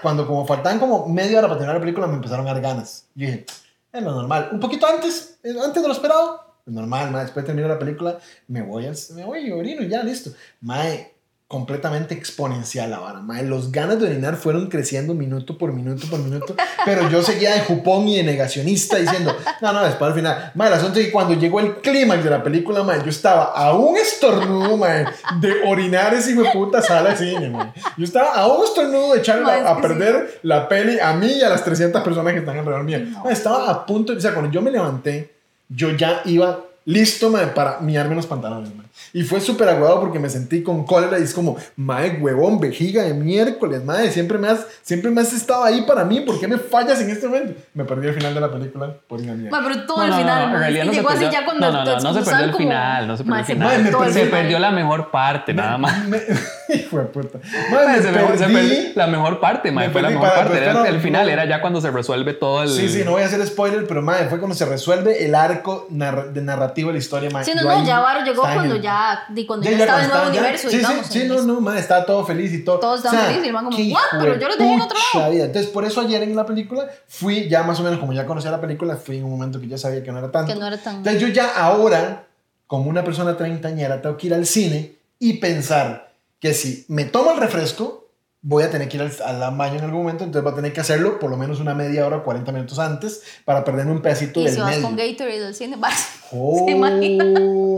cuando 0.00 0.26
como 0.26 0.46
faltaban 0.46 0.78
como 0.78 1.06
media 1.08 1.38
hora 1.38 1.48
para 1.48 1.58
terminar 1.58 1.76
la 1.76 1.80
película, 1.80 2.06
me 2.06 2.14
empezaron 2.14 2.46
a 2.46 2.52
dar 2.52 2.62
ganas. 2.62 3.04
Yo 3.14 3.26
dije, 3.26 3.44
es 3.92 4.02
lo 4.02 4.12
normal. 4.12 4.48
Un 4.52 4.60
poquito 4.60 4.86
antes, 4.86 5.38
eh, 5.42 5.54
antes 5.62 5.82
de 5.82 5.88
lo 5.88 5.94
esperado, 5.94 6.40
es 6.66 6.72
normal, 6.72 7.10
ma. 7.10 7.22
Después 7.22 7.44
de 7.44 7.48
terminar 7.48 7.70
la 7.70 7.78
película, 7.78 8.18
me 8.48 8.62
voy, 8.62 8.86
al, 8.86 8.96
me 9.14 9.24
voy 9.24 9.40
y 9.40 9.50
y 9.50 9.88
ya, 9.88 10.02
listo. 10.02 10.30
Mae, 10.60 11.11
completamente 11.52 12.14
exponencial 12.14 12.90
la 12.90 12.98
vara. 12.98 13.20
Mae, 13.20 13.44
los 13.44 13.70
ganas 13.70 14.00
de 14.00 14.06
orinar 14.06 14.36
fueron 14.36 14.68
creciendo 14.68 15.12
minuto 15.12 15.58
por 15.58 15.74
minuto 15.74 16.06
por 16.08 16.18
minuto, 16.18 16.56
pero 16.86 17.10
yo 17.10 17.22
seguía 17.22 17.52
de 17.52 17.60
jupón 17.60 18.08
y 18.08 18.16
de 18.16 18.22
negacionista 18.22 18.96
diciendo, 18.96 19.36
no, 19.60 19.72
no, 19.74 19.84
después 19.84 20.08
al 20.08 20.14
final. 20.14 20.52
Mae, 20.54 20.68
el 20.68 20.74
asunto 20.74 20.98
es 20.98 21.06
que 21.06 21.12
cuando 21.12 21.34
llegó 21.34 21.60
el 21.60 21.74
clímax 21.76 22.24
de 22.24 22.30
la 22.30 22.42
película, 22.42 22.82
mae, 22.82 23.02
yo 23.04 23.10
estaba 23.10 23.52
a 23.52 23.74
un 23.74 23.98
estornudo, 23.98 24.78
mae, 24.78 25.04
de 25.40 25.52
orinar 25.66 26.14
ese 26.14 26.32
hijo 26.32 26.42
de 26.42 26.50
puta 26.52 26.80
sala 26.80 27.10
de 27.10 27.16
cine, 27.16 27.50
mae. 27.50 27.70
Yo 27.98 28.04
estaba 28.04 28.32
a 28.32 28.46
un 28.46 28.64
estornudo 28.64 29.12
de 29.12 29.18
echarle 29.18 29.44
Mae, 29.44 29.60
a, 29.60 29.72
a 29.72 29.80
perder 29.82 30.40
la 30.42 30.66
peli 30.68 30.98
a 31.00 31.12
mí 31.12 31.32
y 31.32 31.42
a 31.42 31.50
las 31.50 31.62
300 31.62 32.02
personas 32.02 32.32
que 32.32 32.38
están 32.38 32.56
alrededor 32.56 32.84
mía. 32.84 32.98
No. 32.98 33.24
Mae, 33.24 33.32
estaba 33.34 33.70
a 33.70 33.84
punto, 33.84 34.14
o 34.14 34.20
sea, 34.20 34.32
cuando 34.32 34.50
yo 34.50 34.62
me 34.62 34.70
levanté, 34.70 35.34
yo 35.68 35.90
ya 35.90 36.22
iba 36.24 36.64
listo, 36.84 37.30
mae, 37.30 37.46
para 37.48 37.80
miarme 37.80 38.14
los 38.14 38.26
pantalones, 38.26 38.74
mae. 38.74 38.86
Y 39.14 39.22
fue 39.24 39.40
súper 39.40 39.68
aguado 39.68 40.00
porque 40.00 40.18
me 40.18 40.28
sentí 40.28 40.62
con 40.62 40.84
cólera 40.84 41.18
y 41.18 41.22
es 41.22 41.34
como, 41.34 41.56
mae, 41.76 42.18
huevón, 42.20 42.60
vejiga 42.60 43.02
de 43.02 43.14
miércoles, 43.14 43.84
mae, 43.84 44.10
siempre 44.10 44.38
me 44.38 44.48
has, 44.48 44.66
siempre 44.82 45.10
me 45.10 45.20
has 45.20 45.32
estado 45.32 45.64
ahí 45.64 45.82
para 45.82 46.04
mí, 46.04 46.20
¿por 46.20 46.38
qué 46.38 46.46
me 46.48 46.58
fallas 46.58 47.00
en 47.00 47.10
este 47.10 47.26
momento? 47.26 47.60
Me 47.74 47.84
perdí 47.84 48.08
el 48.08 48.14
final 48.14 48.34
de 48.34 48.40
la 48.40 48.50
película 48.52 48.94
por 49.08 49.20
una 49.20 49.32
mierda. 49.34 49.60
Pero 49.62 49.86
todo 49.86 49.96
No, 49.98 50.04
el 50.04 50.10
no, 50.10 50.16
final, 50.18 50.48
no, 50.50 50.54
en 50.54 50.60
realidad 50.60 50.84
no 50.84 50.92
se 50.92 50.96
llegó 50.98 51.08
así 51.10 51.18
perdió- 51.24 51.32
ya 51.40 51.44
cuando 51.44 51.72
no, 51.72 51.84
no, 51.84 52.00
no, 52.00 52.14
se 52.14 52.20
perdió 52.22 52.44
el 52.44 52.50
como- 52.52 52.58
final, 52.64 53.06
no 53.08 53.16
se 53.16 53.24
perdió 53.24 53.30
Ma, 53.34 53.40
el 53.40 53.46
se 53.46 53.52
final. 53.54 53.68
Mae, 53.68 53.78
me 53.78 53.90
perdí 53.98 54.12
Se 54.12 54.26
perdió 54.26 54.58
la 54.58 54.70
mejor 54.70 55.10
parte, 55.10 55.54
nada 55.54 55.78
más. 55.78 56.04
Me- 56.08 56.22
hijo 56.74 56.98
de 56.98 57.04
puta. 57.06 57.38
Mae, 57.70 57.86
me 57.88 58.02
Se, 58.02 58.08
per- 58.12 58.38
se 58.38 58.44
perdí. 58.44 58.52
perdió 58.54 58.90
la 58.94 59.06
mejor 59.06 59.40
parte, 59.40 59.72
mae, 59.72 59.86
Me 59.88 59.92
fue 59.92 60.02
la 60.02 60.08
perdí 60.08 60.20
mejor 60.20 60.34
para- 60.36 60.48
parte. 60.48 60.62
Era- 60.64 60.72
no, 60.74 60.84
el 60.84 61.00
final 61.00 61.26
no. 61.26 61.32
era 61.32 61.44
ya 61.46 61.60
cuando 61.60 61.80
se 61.80 61.90
resuelve 61.90 62.34
todo 62.34 62.62
el... 62.62 62.68
Sí, 62.68 62.88
sí, 62.88 63.02
no 63.04 63.12
voy 63.12 63.22
a 63.22 63.26
hacer 63.26 63.44
spoiler, 63.46 63.86
pero 63.86 64.02
madre, 64.02 64.26
fue 64.28 64.38
cuando 64.38 64.54
se 64.54 64.64
resuelve 64.66 65.24
el 65.24 65.34
arco 65.34 65.86
de 65.90 66.40
narrativo 66.72 66.88
de 66.88 66.92
la 66.94 66.98
historia. 66.98 67.30
Sí, 67.44 67.52
no, 67.54 67.62
no, 67.62 67.84
ya 67.84 68.00
Varo 68.00 68.24
llegó 68.24 68.46
en 68.48 68.54
cuando 68.54 68.74
el- 68.76 68.82
ya, 68.82 69.24
di, 69.28 69.46
cuando 69.46 69.64
Ya, 69.64 69.70
ya, 69.72 69.78
estaba 69.84 69.98
en 69.98 70.04
el 70.04 70.10
nuevo 70.10 70.28
universo, 70.30 70.70
sí, 70.70 70.76
digamos. 70.78 71.06
Sí, 71.06 71.12
sí, 71.12 71.20
en 71.22 71.28
no, 71.28 71.42
no, 71.42 71.60
madre, 71.60 71.80
estaba 71.80 72.04
todo 72.06 72.24
feliz 72.24 72.52
y 72.52 72.64
todo. 72.64 72.78
Todos 72.80 72.98
estaban 73.04 73.20
felices 73.26 73.44
y 73.44 73.46
el 73.48 73.52
man 73.52 73.64
como, 73.66 73.76
"What? 73.76 74.00
Pero 74.20 74.38
yo 74.38 74.48
lo 74.48 74.56
tenía 74.56 74.74
en 74.74 74.80
otro 74.80 74.98
lado". 75.14 75.30
vida. 75.30 75.44
Entonces, 75.44 75.70
por 75.70 75.84
eso 75.84 76.00
ayer 76.00 76.22
en 76.22 76.34
la 76.36 76.46
película 76.46 76.88
fui, 77.08 77.48
ya 77.48 77.62
más 77.62 77.78
o 77.80 77.82
menos 77.82 77.98
como 78.00 78.12
ya 78.12 78.26
conocía 78.26 78.50
la 78.50 78.60
película, 78.60 78.96
fui 78.96 79.18
en 79.18 79.24
un 79.24 79.30
momento 79.30 79.60
que 79.60 79.68
ya 79.68 79.78
sabía 79.78 80.02
que 80.02 80.10
no 80.12 80.18
era 80.18 80.30
tanto. 80.30 80.52
Que 80.52 80.58
no 80.58 80.66
era 80.66 80.78
tan... 80.78 80.96
Entonces, 80.96 81.20
yo 81.20 81.28
ya 81.28 81.50
ahora, 81.56 82.24
como 82.66 82.88
una 82.90 83.04
persona 83.04 83.36
treintañera, 83.36 84.00
tengo 84.00 84.16
que 84.16 84.26
ir 84.28 84.34
al 84.34 84.46
cine 84.46 84.96
y 85.18 85.34
pensar 85.34 86.12
que 86.40 86.54
si 86.54 86.84
me 86.88 87.04
tomo 87.04 87.32
el 87.32 87.38
refresco, 87.38 88.01
voy 88.44 88.64
a 88.64 88.70
tener 88.70 88.88
que 88.88 88.96
ir 88.96 89.02
al, 89.24 89.40
al 89.40 89.56
baño 89.56 89.78
en 89.78 89.84
algún 89.84 90.00
momento, 90.00 90.24
entonces 90.24 90.42
voy 90.42 90.52
a 90.52 90.56
tener 90.56 90.72
que 90.72 90.80
hacerlo 90.80 91.18
por 91.20 91.30
lo 91.30 91.36
menos 91.36 91.60
una 91.60 91.74
media 91.74 92.04
hora 92.06 92.16
o 92.18 92.24
40 92.24 92.50
minutos 92.52 92.78
antes 92.80 93.22
para 93.44 93.62
perderme 93.62 93.92
un 93.92 94.02
pedacito 94.02 94.40
Y 94.40 94.44
del 94.44 94.54
si 94.54 94.60
vas 94.60 94.70
medio. 94.70 94.82
con 94.82 94.96
Gatorade 94.96 95.46
al 95.46 95.54
cine, 95.54 95.76
vas. 95.78 96.08
Oh, 96.32 96.64
¿Se 96.66 96.72
imagina? 96.72 97.24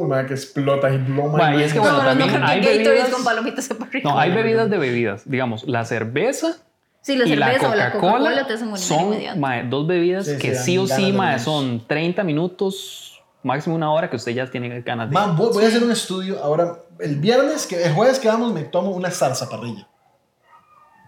madre, 0.09 0.27
que 0.29 0.35
explota 0.35 0.91
y 0.91 0.97
blow 0.99 1.29
my 1.29 1.37
Ma, 1.37 1.55
y 1.57 1.62
es 1.65 1.73
que 1.73 1.79
bueno, 1.81 1.99
no, 1.99 2.03
no, 2.03 2.15
no 2.15 2.19
también 2.19 2.31
creo 2.31 2.41
que 2.47 2.51
hay 2.51 2.61
Gatorade 2.61 2.89
bebidas- 3.03 3.11
con 3.11 3.25
palomitas 3.25 3.69
rico. 3.91 4.09
No, 4.09 4.19
hay 4.19 4.31
bebidas 4.33 4.71
de 4.71 4.79
bebidas. 4.79 5.23
Digamos, 5.29 5.65
la 5.69 5.85
cerveza 5.85 6.57
Sí, 7.03 7.17
la 7.17 7.27
y 7.29 7.37
la 7.37 7.47
cerveza 7.49 7.71
o 7.71 7.75
la 7.75 7.93
Coca-Cola 7.93 8.47
son 8.79 9.15
mae, 9.39 9.65
dos 9.69 9.87
bebidas 9.87 10.25
Sí, 10.27 10.39
que 10.39 10.55
sí 10.55 10.79
o 10.79 10.87
sí 10.87 11.12
mae, 11.12 11.39
son 11.39 11.87
30 11.87 12.25
minutos, 12.25 13.23
máximo 13.43 13.77
una 13.77 13.93
hora 13.93 14.09
que 14.09 14.17
usted 14.17 14.33
ya 14.33 14.47
tiene 14.51 14.81
ganas 14.81 15.11
de... 15.11 15.15
Man, 15.15 15.37
voy, 15.37 15.51
voy 15.53 15.65
a 15.65 15.69
hacer 15.69 15.83
un 15.85 15.91
estudio 15.91 16.43
ahora. 16.43 16.79
El 17.01 17.17
viernes, 17.17 17.67
que 17.67 17.85
el 17.85 17.93
jueves 17.93 18.19
que 18.19 18.29
vamos, 18.29 18.55
me 18.55 18.62
tomo 18.62 18.93
una 18.93 19.11
salsa 19.11 19.51
parrilla. 19.51 19.87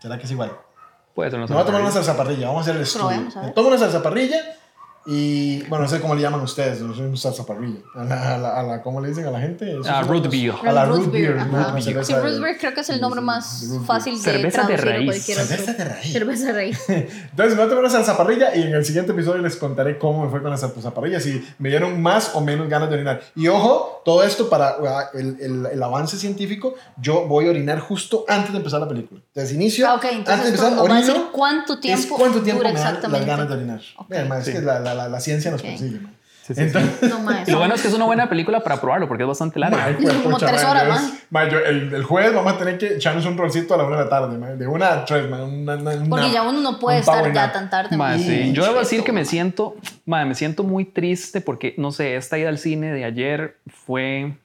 ¿Será 0.01 0.19
que 0.19 0.25
es 0.25 0.31
igual? 0.31 0.53
Puede 1.15 1.31
ser 1.31 1.39
una 1.39 1.47
Me 1.49 1.55
voy 1.55 1.63
a 1.63 1.67
tomar 1.67 1.81
una 1.81 1.91
salsa. 1.91 2.13
salsa 2.13 2.23
parrilla. 2.25 2.47
Vamos 2.49 2.61
a 2.61 2.63
hacer 2.63 2.77
el 2.77 2.83
estudio. 2.83 3.07
Probemos, 3.07 3.37
a 3.37 3.41
ver. 3.41 3.49
Me 3.49 3.55
tomo 3.55 3.69
una 3.69 3.79
salsa 3.79 4.03
parrilla 4.03 4.37
y, 5.09 5.63
bueno, 5.69 5.85
no 5.85 5.89
sé 5.89 6.01
cómo 6.01 6.17
le 6.17 6.21
llaman 6.21 6.41
ustedes. 6.41 6.81
No 6.83 6.93
soy 6.93 7.07
un 7.07 7.17
salsa 7.17 7.47
parrilla. 7.47 7.79
A 7.95 8.03
la, 8.05 8.35
a 8.35 8.39
la, 8.39 8.59
a 8.59 8.63
la- 8.65 8.83
¿Cómo 8.83 9.01
le 9.01 9.09
dicen 9.09 9.25
a 9.25 9.31
la 9.31 9.41
gente? 9.41 9.71
Eso 9.71 9.83
Ah, 9.89 10.01
es- 10.03 10.07
root 10.09 10.29
beer. 10.29 10.53
A 10.67 10.73
la 10.73 10.85
Root 10.85 10.99
root 11.05 11.13
beer. 11.13 11.39
Sí, 11.81 12.13
de- 12.13 12.21
Root 12.21 12.41
beer 12.43 12.59
creo 12.59 12.75
que 12.75 12.81
es 12.81 12.91
el 12.91 13.01
nombre 13.01 13.21
más 13.21 13.63
Root 13.63 13.71
beer. 13.73 13.87
fácil 13.87 14.15
de 14.17 14.21
Cerveza 14.21 14.63
de 14.63 14.67
traducir 14.75 14.89
a 14.89 14.93
raíz. 14.93 15.07
cualquier 15.07 15.39
otro. 15.39 15.57
Cerveza 15.57 15.73
de 15.73 15.85
raíz. 15.85 16.13
Cerveza 16.13 16.47
de 16.47 16.53
raíz. 16.53 16.85
Entonces 16.89 17.51
me 17.51 17.55
voy 17.55 17.65
a 17.65 17.69
tomar 17.69 17.79
una 17.85 17.91
salsa 17.91 18.17
parrilla 18.17 18.55
y 18.57 18.63
en 18.63 18.75
el 18.75 18.85
siguiente 18.85 19.13
episodio 19.13 19.41
les 19.43 19.57
contaré 19.57 19.97
cómo 19.97 20.25
me 20.25 20.31
fue 20.31 20.43
con 20.43 20.51
la 20.51 20.57
salsa 20.57 20.93
parrilla, 20.93 21.21
si 21.21 21.43
me 21.61 21.69
dieron 21.69 22.03
más 22.03 22.33
o 22.35 22.41
menos 22.41 22.69
ganas 22.69 22.89
de 22.91 22.97
orinar. 22.97 23.23
Y 23.37 23.47
ojo, 23.47 23.96
todo 24.07 24.23
esto 24.23 24.49
para 24.49 24.77
uh, 24.79 25.19
el, 25.19 25.37
el- 25.41 25.67
el 25.73 25.83
avance 25.83 26.17
científico, 26.17 26.77
yo 26.97 27.27
voy 27.27 27.49
a 27.49 27.51
orinar 27.51 27.81
justo 27.81 28.25
antes 28.29 28.53
de 28.53 28.59
empezar 28.59 28.79
la 28.79 28.87
película. 28.89 29.21
Entonces 29.27 29.53
inicio, 29.53 29.85
Ah, 29.89 29.97
ok, 29.97 30.05
antes 30.05 30.15
de 30.15 30.19
entonces 30.33 30.47
empezar, 30.47 30.79
orino, 30.79 31.33
cuánto 31.33 31.81
tiempo, 31.81 32.01
es 32.01 32.07
cuánto 32.07 32.41
tiempo 32.41 32.63
dura 32.63 32.73
me 32.73 32.79
dan 32.79 32.85
las 32.85 32.95
exactamente. 32.95 33.27
ganas 33.27 33.49
de 33.49 33.55
orinar. 33.55 33.81
Ok. 33.97 34.09
Vean, 34.09 34.29
ma, 34.29 34.39
es 34.39 34.45
Sí. 34.45 34.53
que 34.53 34.61
la, 34.63 34.79
la, 34.79 34.95
la, 34.95 35.09
la 35.09 35.19
ciencia 35.21 35.51
nos 35.51 35.61
Ok. 35.61 35.67
persigue. 35.67 35.99
ma. 35.99 36.13
Sí, 36.47 36.55
sí, 36.55 36.55
sí. 36.55 36.61
Entonces, 36.63 37.11
No, 37.11 37.19
ma, 37.21 37.43
lo 37.47 37.59
bueno 37.59 37.75
es 37.75 37.83
que 37.83 37.89
es 37.89 37.95
una 37.95 38.05
buena 38.05 38.29
película 38.29 38.61
para 38.63 38.81
probarlo 38.81 39.09
porque 39.09 39.25
es 39.25 39.29
bastante 39.29 39.59
larga. 39.59 39.77
ma, 39.99 40.13
Como 40.23 40.35
pucha, 40.37 40.47
tres 40.47 40.65
horas, 40.65 40.85
yo 40.85 40.89
ma. 40.91 40.97
es- 40.97 41.13
ma, 41.31 41.49
yo 41.49 41.59
el, 41.59 41.93
el 41.95 42.05
jueves 42.05 42.35
vamos 42.35 42.53
a 42.53 42.59
tener 42.59 42.79
que 42.79 42.95
echarnos 42.95 43.27
un 43.27 43.37
rolcito 43.37 43.75
a 43.75 43.77
la 43.79 43.85
una 43.85 43.97
de 43.99 44.05
la 44.05 44.09
tarde, 44.11 44.57
de 44.57 44.67
una 44.67 44.93
a 44.93 45.05
tres, 45.05 45.27
una, 45.27 45.45
una, 45.75 46.05
Porque 46.09 46.31
ya 46.31 46.43
uno 46.43 46.61
no 46.61 46.79
puede 46.79 46.99
un 46.99 47.01
estar 47.01 47.33
ya 47.33 47.53
tan 47.53 47.69
tarde. 47.71 47.97
Sí. 48.19 48.53
Yo 48.53 48.65
debo 48.65 48.79
decir 48.79 49.03
que 49.03 49.13
me 49.13 49.25
siento, 49.25 49.75
me 50.05 50.35
siento 50.35 50.63
muy 50.63 50.85
triste 50.85 51.41
porque, 51.41 51.75
no 51.79 51.91
sé, 51.91 52.17
esta 52.17 52.39
ida 52.39 52.49
al 52.49 52.59
cine 52.59 52.93
de 52.93 53.05
ayer 53.05 53.57
fue, 53.67 54.37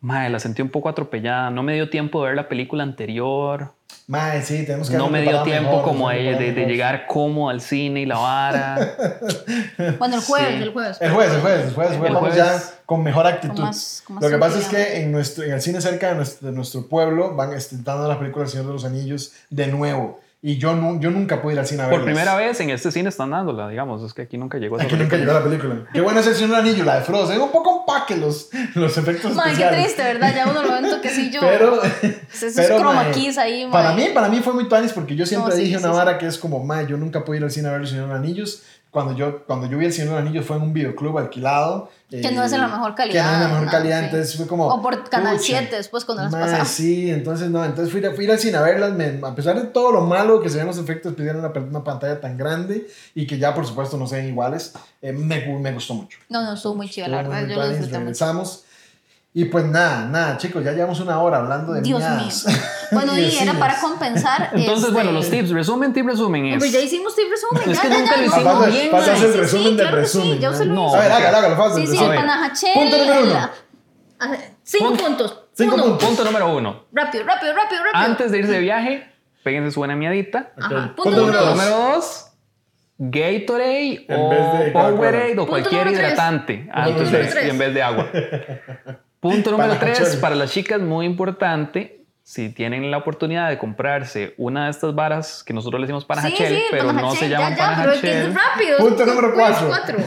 Mae, 0.00 0.30
la 0.30 0.38
sentí 0.38 0.62
un 0.62 0.68
poco 0.70 0.88
atropellada. 0.88 1.50
No 1.50 1.62
me 1.62 1.74
dio 1.74 1.88
tiempo 1.90 2.20
de 2.22 2.28
ver 2.28 2.36
la 2.36 2.48
película 2.48 2.82
anterior. 2.82 3.72
Mae, 4.08 4.40
sí, 4.42 4.64
tenemos 4.64 4.88
que 4.88 4.96
No 4.96 5.08
me 5.10 5.20
dio 5.22 5.42
tiempo 5.42 5.70
mejor, 5.70 5.84
como 5.84 6.10
de, 6.10 6.52
de- 6.52 6.66
llegar 6.66 7.06
cómodo 7.08 7.48
al 7.50 7.60
cine 7.60 8.00
y 8.02 8.06
la 8.06 8.18
vara. 8.18 8.78
Bueno, 9.98 10.16
el 10.16 10.20
jueves, 10.22 10.54
Sí. 10.56 10.62
el 10.62 10.70
jueves. 10.72 10.98
El 11.00 11.10
jueves, 11.12 11.34
el 11.34 11.40
jueves, 11.40 11.66
el 11.66 11.74
jueves, 11.74 11.92
el 11.92 11.98
jueves 11.98 12.18
jueves. 12.18 12.36
ya 12.36 12.62
con 12.86 13.02
mejor 13.02 13.26
actitud. 13.26 13.54
Con 13.56 13.64
más- 13.64 14.02
con 14.06 14.14
más 14.16 14.24
Lo 14.24 14.30
que 14.30 14.38
pasa 14.38 14.58
es 14.58 14.68
que 14.68 15.00
en, 15.02 15.10
nuestro, 15.12 15.44
en 15.44 15.52
el 15.52 15.60
cine 15.62 15.80
cerca 15.80 16.08
de 16.10 16.14
nuestro, 16.14 16.48
de 16.48 16.54
nuestro 16.54 16.86
pueblo 16.88 17.34
van 17.34 17.50
dando 17.82 18.08
la 18.08 18.18
película 18.18 18.44
El 18.44 18.50
Señor 18.50 18.66
de 18.66 18.72
los 18.74 18.84
Anillos 18.84 19.32
de 19.50 19.66
nuevo. 19.66 20.20
Y 20.48 20.58
yo, 20.58 20.76
nu- 20.76 21.00
yo 21.00 21.10
nunca 21.10 21.42
pude 21.42 21.54
ir 21.54 21.58
al 21.58 21.66
cine 21.66 21.82
a 21.82 21.86
verla. 21.86 21.98
Por 21.98 22.04
primera 22.04 22.36
vez 22.36 22.60
en 22.60 22.70
este 22.70 22.92
cine 22.92 23.08
están 23.08 23.30
dándola, 23.30 23.68
digamos. 23.68 24.00
Es 24.04 24.14
que 24.14 24.22
aquí 24.22 24.38
nunca 24.38 24.58
llegó 24.58 24.76
esa 24.76 24.86
Aquí 24.86 24.94
nunca 24.94 25.10
película. 25.16 25.40
llegó 25.40 25.44
la 25.50 25.56
película. 25.56 25.90
Qué 25.92 26.00
bueno 26.00 26.20
es 26.20 26.26
el 26.28 26.34
Señor 26.36 26.54
Anillo, 26.58 26.84
la 26.84 26.94
de 26.96 27.00
Frodo. 27.02 27.26
Se 27.26 27.32
ven 27.32 27.42
un 27.42 27.50
poco 27.50 27.80
empaque 27.80 28.16
los, 28.16 28.50
los 28.74 28.96
efectos 28.96 29.34
Madre, 29.34 29.56
qué 29.56 29.62
especiales. 29.64 29.84
triste, 29.96 30.02
¿verdad? 30.04 30.32
Ya 30.36 30.46
uno 30.48 30.62
lo 30.62 30.70
ve 30.72 30.78
en 30.78 30.90
toquecillo. 30.90 31.40
Pero, 31.40 31.82
esos 31.82 32.52
pero, 32.54 32.92
keys 33.12 33.38
ahí, 33.38 33.66
para 33.72 33.92
mae. 33.92 33.96
mí, 34.08 34.14
para 34.14 34.28
mí 34.28 34.38
fue 34.40 34.52
muy 34.52 34.68
tuanis 34.68 34.92
porque 34.92 35.16
yo 35.16 35.26
siempre 35.26 35.50
No, 35.50 35.56
sí, 35.56 35.62
dije 35.64 35.78
sí, 35.78 35.84
una 35.84 35.92
sí. 35.92 35.98
vara 35.98 36.16
que 36.18 36.26
es 36.28 36.38
como, 36.38 36.62
mae, 36.64 36.86
yo 36.86 36.96
nunca 36.96 37.24
pude 37.24 37.38
ir 37.38 37.42
al 37.42 37.50
cine 37.50 37.66
a 37.68 37.72
ver 37.72 37.80
El 37.80 37.88
Señor 37.88 38.08
los 38.08 38.16
Anillos. 38.16 38.62
Cuando 38.96 39.14
yo, 39.14 39.44
cuando 39.44 39.66
yo 39.66 39.76
vi 39.76 39.84
El 39.84 39.92
Señor 39.92 40.14
de 40.14 40.20
los 40.20 40.26
Anillos 40.26 40.46
fue 40.46 40.56
en 40.56 40.62
un 40.62 40.72
videoclub 40.72 41.18
alquilado. 41.18 41.90
Que 42.08 42.30
no 42.30 42.42
es 42.42 42.52
en 42.54 42.62
la 42.62 42.68
mejor 42.68 42.94
Que 42.94 43.02
no 43.02 43.08
calidad, 43.12 43.26
es 43.28 43.34
en 43.34 43.40
la 43.42 43.48
mejor 43.48 43.64
no, 43.66 43.70
calidad, 43.70 43.98
sí. 43.98 44.04
entonces 44.06 44.36
fue 44.36 44.46
como... 44.46 44.68
O 44.68 44.80
por 44.80 45.10
Canal 45.10 45.36
pucha, 45.36 45.58
7 45.58 45.76
después 45.76 46.06
cuando 46.06 46.22
las 46.24 46.32
pasaba. 46.32 46.64
Sí, 46.64 47.10
entonces 47.10 47.50
no, 47.50 47.62
entonces 47.62 47.92
fui, 47.92 48.00
fui 48.14 48.30
al 48.30 48.38
cine 48.38 48.56
a 48.56 48.62
verlas, 48.62 48.92
me- 48.94 49.20
a 49.22 49.34
pesar 49.34 49.60
de 49.60 49.66
todo 49.68 49.92
lo 49.92 50.00
malo 50.00 50.40
que 50.40 50.48
se 50.48 50.56
ven 50.56 50.66
los 50.66 50.78
efectos 50.78 51.10
especiales 51.12 51.44
en 51.44 51.50
una, 51.50 51.60
una 51.68 51.84
pantalla 51.84 52.18
tan 52.18 52.38
grande 52.38 52.86
y 53.14 53.26
que 53.26 53.36
ya 53.38 53.54
por 53.54 53.66
supuesto 53.66 53.98
no 53.98 54.06
se 54.06 54.16
ven 54.16 54.28
iguales, 54.28 54.72
eh, 55.02 55.12
me, 55.12 55.44
me 55.58 55.72
gustó 55.74 55.92
mucho. 55.92 56.18
No, 56.30 56.42
no, 56.42 56.54
estuvo 56.54 56.74
muy 56.74 56.88
chido, 56.88 57.08
la 57.08 57.18
verdad. 57.18 57.46
Yo 57.46 57.56
lo 57.56 57.68
disfruté 57.68 57.88
mucho. 57.92 57.98
regresamos. 57.98 58.64
Y 59.38 59.44
pues 59.44 59.66
nada, 59.66 60.06
nada, 60.06 60.38
chicos, 60.38 60.64
ya 60.64 60.72
llevamos 60.72 60.98
una 61.00 61.20
hora 61.20 61.36
hablando 61.36 61.74
de 61.74 61.82
Dios 61.82 61.98
miadas. 62.00 62.46
mío. 62.46 62.56
Bueno, 62.92 63.18
Y 63.18 63.22
y 63.22 63.36
era 63.38 63.52
para 63.54 63.78
compensar. 63.80 64.48
Entonces, 64.54 64.84
este, 64.84 64.92
bueno, 64.94 65.12
los 65.12 65.28
tips, 65.28 65.50
resumen, 65.50 65.92
tip, 65.92 66.06
resumen 66.06 66.46
es. 66.46 66.58
Pues 66.58 66.72
ya 66.72 66.78
hicimos 66.80 67.14
tip 67.14 67.26
resumen. 67.30 67.70
Es 67.70 67.76
ya, 67.76 67.82
que 67.82 67.88
ya, 67.90 67.98
nunca 67.98 68.10
ya, 68.12 68.16
lo 68.16 68.26
hicimos 68.28 68.44
Falta- 68.54 68.66
bien, 68.70 68.94
hacer 68.94 69.12
el 69.12 69.18
Sí, 69.20 69.26
sí, 69.32 69.38
resumen 69.38 69.64
del 69.64 69.76
claro 69.76 69.96
que 69.96 70.00
resumen. 70.02 70.32
sí, 70.32 70.38
ya 70.38 70.52
se 70.54 70.64
lo 70.64 70.74
No. 70.74 70.86
hice. 70.86 70.96
A 70.96 71.00
ver, 71.00 71.12
hágalo, 71.12 71.36
hágalo, 71.36 71.56
fácil. 71.56 71.86
Sí, 71.86 71.92
sí, 71.92 71.98
A 71.98 72.02
el 72.04 72.08
ver. 72.10 72.18
panajachel. 72.20 72.70
Punto 72.74 72.96
número 72.96 73.22
uno. 73.24 73.32
la- 73.34 73.50
Cinco 74.62 74.88
Punto- 74.88 75.04
puntos. 75.04 75.40
Cinco 75.52 75.74
Uno. 75.74 75.84
puntos. 75.84 76.08
Punto 76.08 76.24
número 76.24 76.56
uno. 76.56 76.84
Rápido, 76.92 77.24
rápido, 77.24 77.52
rápido, 77.54 77.82
rápido. 77.84 78.02
Antes 78.04 78.30
de 78.32 78.38
irse 78.38 78.52
de 78.52 78.60
viaje, 78.60 79.12
péguense 79.42 79.70
su 79.72 79.80
buena 79.80 79.96
miadita. 79.96 80.52
Ajá. 80.56 80.66
Ok. 80.66 80.72
Punto, 80.96 81.02
Punto 81.02 81.20
número 81.20 81.40
número 81.40 81.46
dos. 81.46 81.56
Número 81.58 81.94
dos, 81.94 82.22
Gatorade 82.98 84.06
En 84.08 84.16
o. 84.16 84.72
Powerade 84.72 85.38
o 85.38 85.46
cualquier 85.46 85.88
hidratante 85.88 86.66
antes 86.72 87.10
de 87.12 87.48
en 87.50 87.58
vez 87.58 87.74
de 87.74 87.82
agua. 87.82 88.08
Punto 89.26 89.50
número 89.50 89.76
tres, 89.80 90.16
para 90.16 90.36
las 90.36 90.52
chicas, 90.52 90.80
muy 90.80 91.04
importante, 91.04 92.04
si 92.22 92.48
tienen 92.50 92.92
la 92.92 92.98
oportunidad 92.98 93.48
de 93.48 93.58
comprarse 93.58 94.34
una 94.36 94.66
de 94.66 94.70
estas 94.70 94.94
varas 94.94 95.42
que 95.42 95.52
nosotros 95.52 95.80
le 95.80 95.86
decimos 95.86 96.04
panajachel, 96.04 96.54
sí, 96.54 96.62
pero 96.70 96.92
no 96.92 97.10
se 97.10 97.28
llaman 97.28 97.56
ya, 97.56 97.76
ya, 97.76 97.98
pero 98.00 98.12
es 98.12 98.34
rápido. 98.34 98.78
Punto 98.78 99.04
número 99.04 99.34
pues, 99.34 99.56
cuatro. 99.66 99.98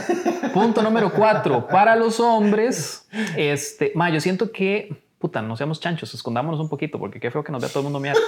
Punto 0.54 0.82
número 0.82 1.12
cuatro, 1.12 1.68
para 1.68 1.96
los 1.96 2.18
hombres, 2.18 3.06
este, 3.36 3.92
ma, 3.94 4.08
yo 4.08 4.22
siento 4.22 4.52
que, 4.52 5.02
puta, 5.20 5.42
no 5.42 5.54
seamos 5.54 5.80
chanchos, 5.80 6.14
escondámonos 6.14 6.58
un 6.60 6.70
poquito, 6.70 6.98
porque 6.98 7.20
qué 7.20 7.30
feo 7.30 7.44
que 7.44 7.52
nos 7.52 7.60
vea 7.60 7.68
todo 7.68 7.80
el 7.80 7.84
mundo 7.84 8.00
mirar. 8.00 8.16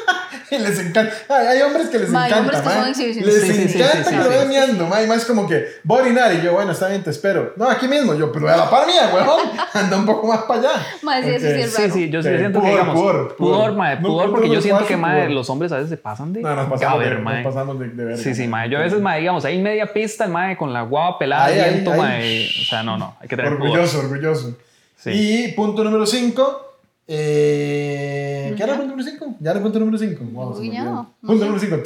Y 0.50 0.58
les 0.58 0.78
encanta. 0.80 1.12
Ay, 1.30 1.46
hay 1.46 1.62
hombres 1.62 1.88
que 1.88 1.98
les 1.98 2.10
Ma, 2.10 2.24
hay 2.24 2.32
encanta, 2.32 2.40
hombres 2.58 2.60
que 2.60 2.68
ma. 2.68 2.74
son 2.82 2.88
exhibicionistas. 2.90 3.48
Les 3.48 3.56
Sí, 3.56 3.62
sí, 3.62 3.68
sí, 3.70 3.78
encanta 3.78 3.96
sí, 3.96 4.04
que 4.04 4.10
sí, 4.10 4.16
lo 4.16 4.22
sí. 4.24 4.28
vean 4.28 4.48
meando, 4.48 4.86
ma. 4.86 5.02
Y 5.02 5.06
más 5.06 5.24
como 5.24 5.48
que, 5.48 5.64
voy 5.84 5.98
a 5.98 6.02
orinar. 6.02 6.34
Y 6.34 6.42
yo, 6.42 6.52
bueno, 6.52 6.72
está 6.72 6.88
bien, 6.88 7.02
te 7.02 7.08
espero. 7.10 7.54
No, 7.56 7.70
aquí 7.70 7.88
mismo. 7.88 8.14
Yo, 8.14 8.30
pero 8.32 8.50
a 8.50 8.56
la 8.58 8.68
par 8.68 8.86
mía, 8.86 9.10
huevón. 9.14 9.40
Anda 9.72 9.96
un 9.96 10.04
poco 10.04 10.26
más 10.26 10.42
para 10.42 10.60
allá. 10.60 10.86
Ma, 11.02 11.22
sí, 11.22 11.30
eso 11.30 11.80
sí 11.80 11.90
Sí, 11.90 12.10
yo 12.10 12.22
sí 12.22 12.28
Eh, 12.28 12.38
siento 12.38 12.60
que, 12.60 12.66
pudor, 12.66 12.70
digamos, 12.80 12.94
pudor, 12.94 13.36
pudor, 13.36 13.74
pudor. 14.02 14.02
no, 14.26 14.30
porque 14.30 14.48
no, 14.48 14.54
yo 14.54 14.60
siento 14.60 14.86
que, 14.86 14.96
pudor. 14.98 15.30
los 15.30 15.48
hombres 15.48 15.72
a 15.72 15.76
veces 15.76 15.88
se 15.90 15.96
pasan 15.96 16.32
de 16.34 16.42
No, 16.42 16.54
nos 16.54 16.68
pasamos, 16.68 16.80
gaber, 16.98 17.16
de, 17.16 17.22
nos 17.22 17.44
pasamos 17.44 17.78
de, 17.78 17.88
de 17.88 18.04
verga. 18.04 18.22
Sí, 18.22 18.34
sí, 18.34 18.46
mae. 18.48 18.68
Yo 18.68 18.78
a 18.78 18.82
veces, 18.82 19.00
mae, 19.00 19.20
digamos, 19.20 19.44
ahí 19.46 19.58
media 19.62 19.90
pista, 19.90 20.24
el 20.26 20.32
mae, 20.32 20.56
con 20.58 20.72
la 20.74 20.82
guava 20.82 21.18
pelada 21.18 21.46
Ahí, 21.46 21.54
de 21.54 21.62
ahí, 21.62 21.70
viento, 21.72 21.92
ahí. 21.92 21.98
mae. 22.00 22.46
O 22.60 22.64
sea, 22.68 22.82
no, 22.82 22.98
no, 22.98 23.16
hay 23.20 23.28
que 23.28 23.36
tener 23.36 23.56
pudor. 23.56 23.70
Orgulloso, 23.70 24.00
orgulloso. 24.00 24.54
Sí. 24.96 25.10
Y 25.12 25.52
punto 25.52 25.82
número 25.82 26.04
5. 26.04 26.68
Eh, 27.08 28.54
¿Qué 28.56 28.62
era 28.62 28.72
el 28.74 28.78
punto 28.80 28.96
número 28.96 29.10
5? 29.10 29.34
Ya 29.40 29.50
era 29.50 29.58
el 29.58 29.62
punto 29.62 29.78
número 29.80 29.98
5. 29.98 30.24
Uy, 30.58 30.70
ya, 30.70 30.84
no 30.84 31.10
Punto 31.20 31.44
número 31.44 31.58
5. 31.60 31.76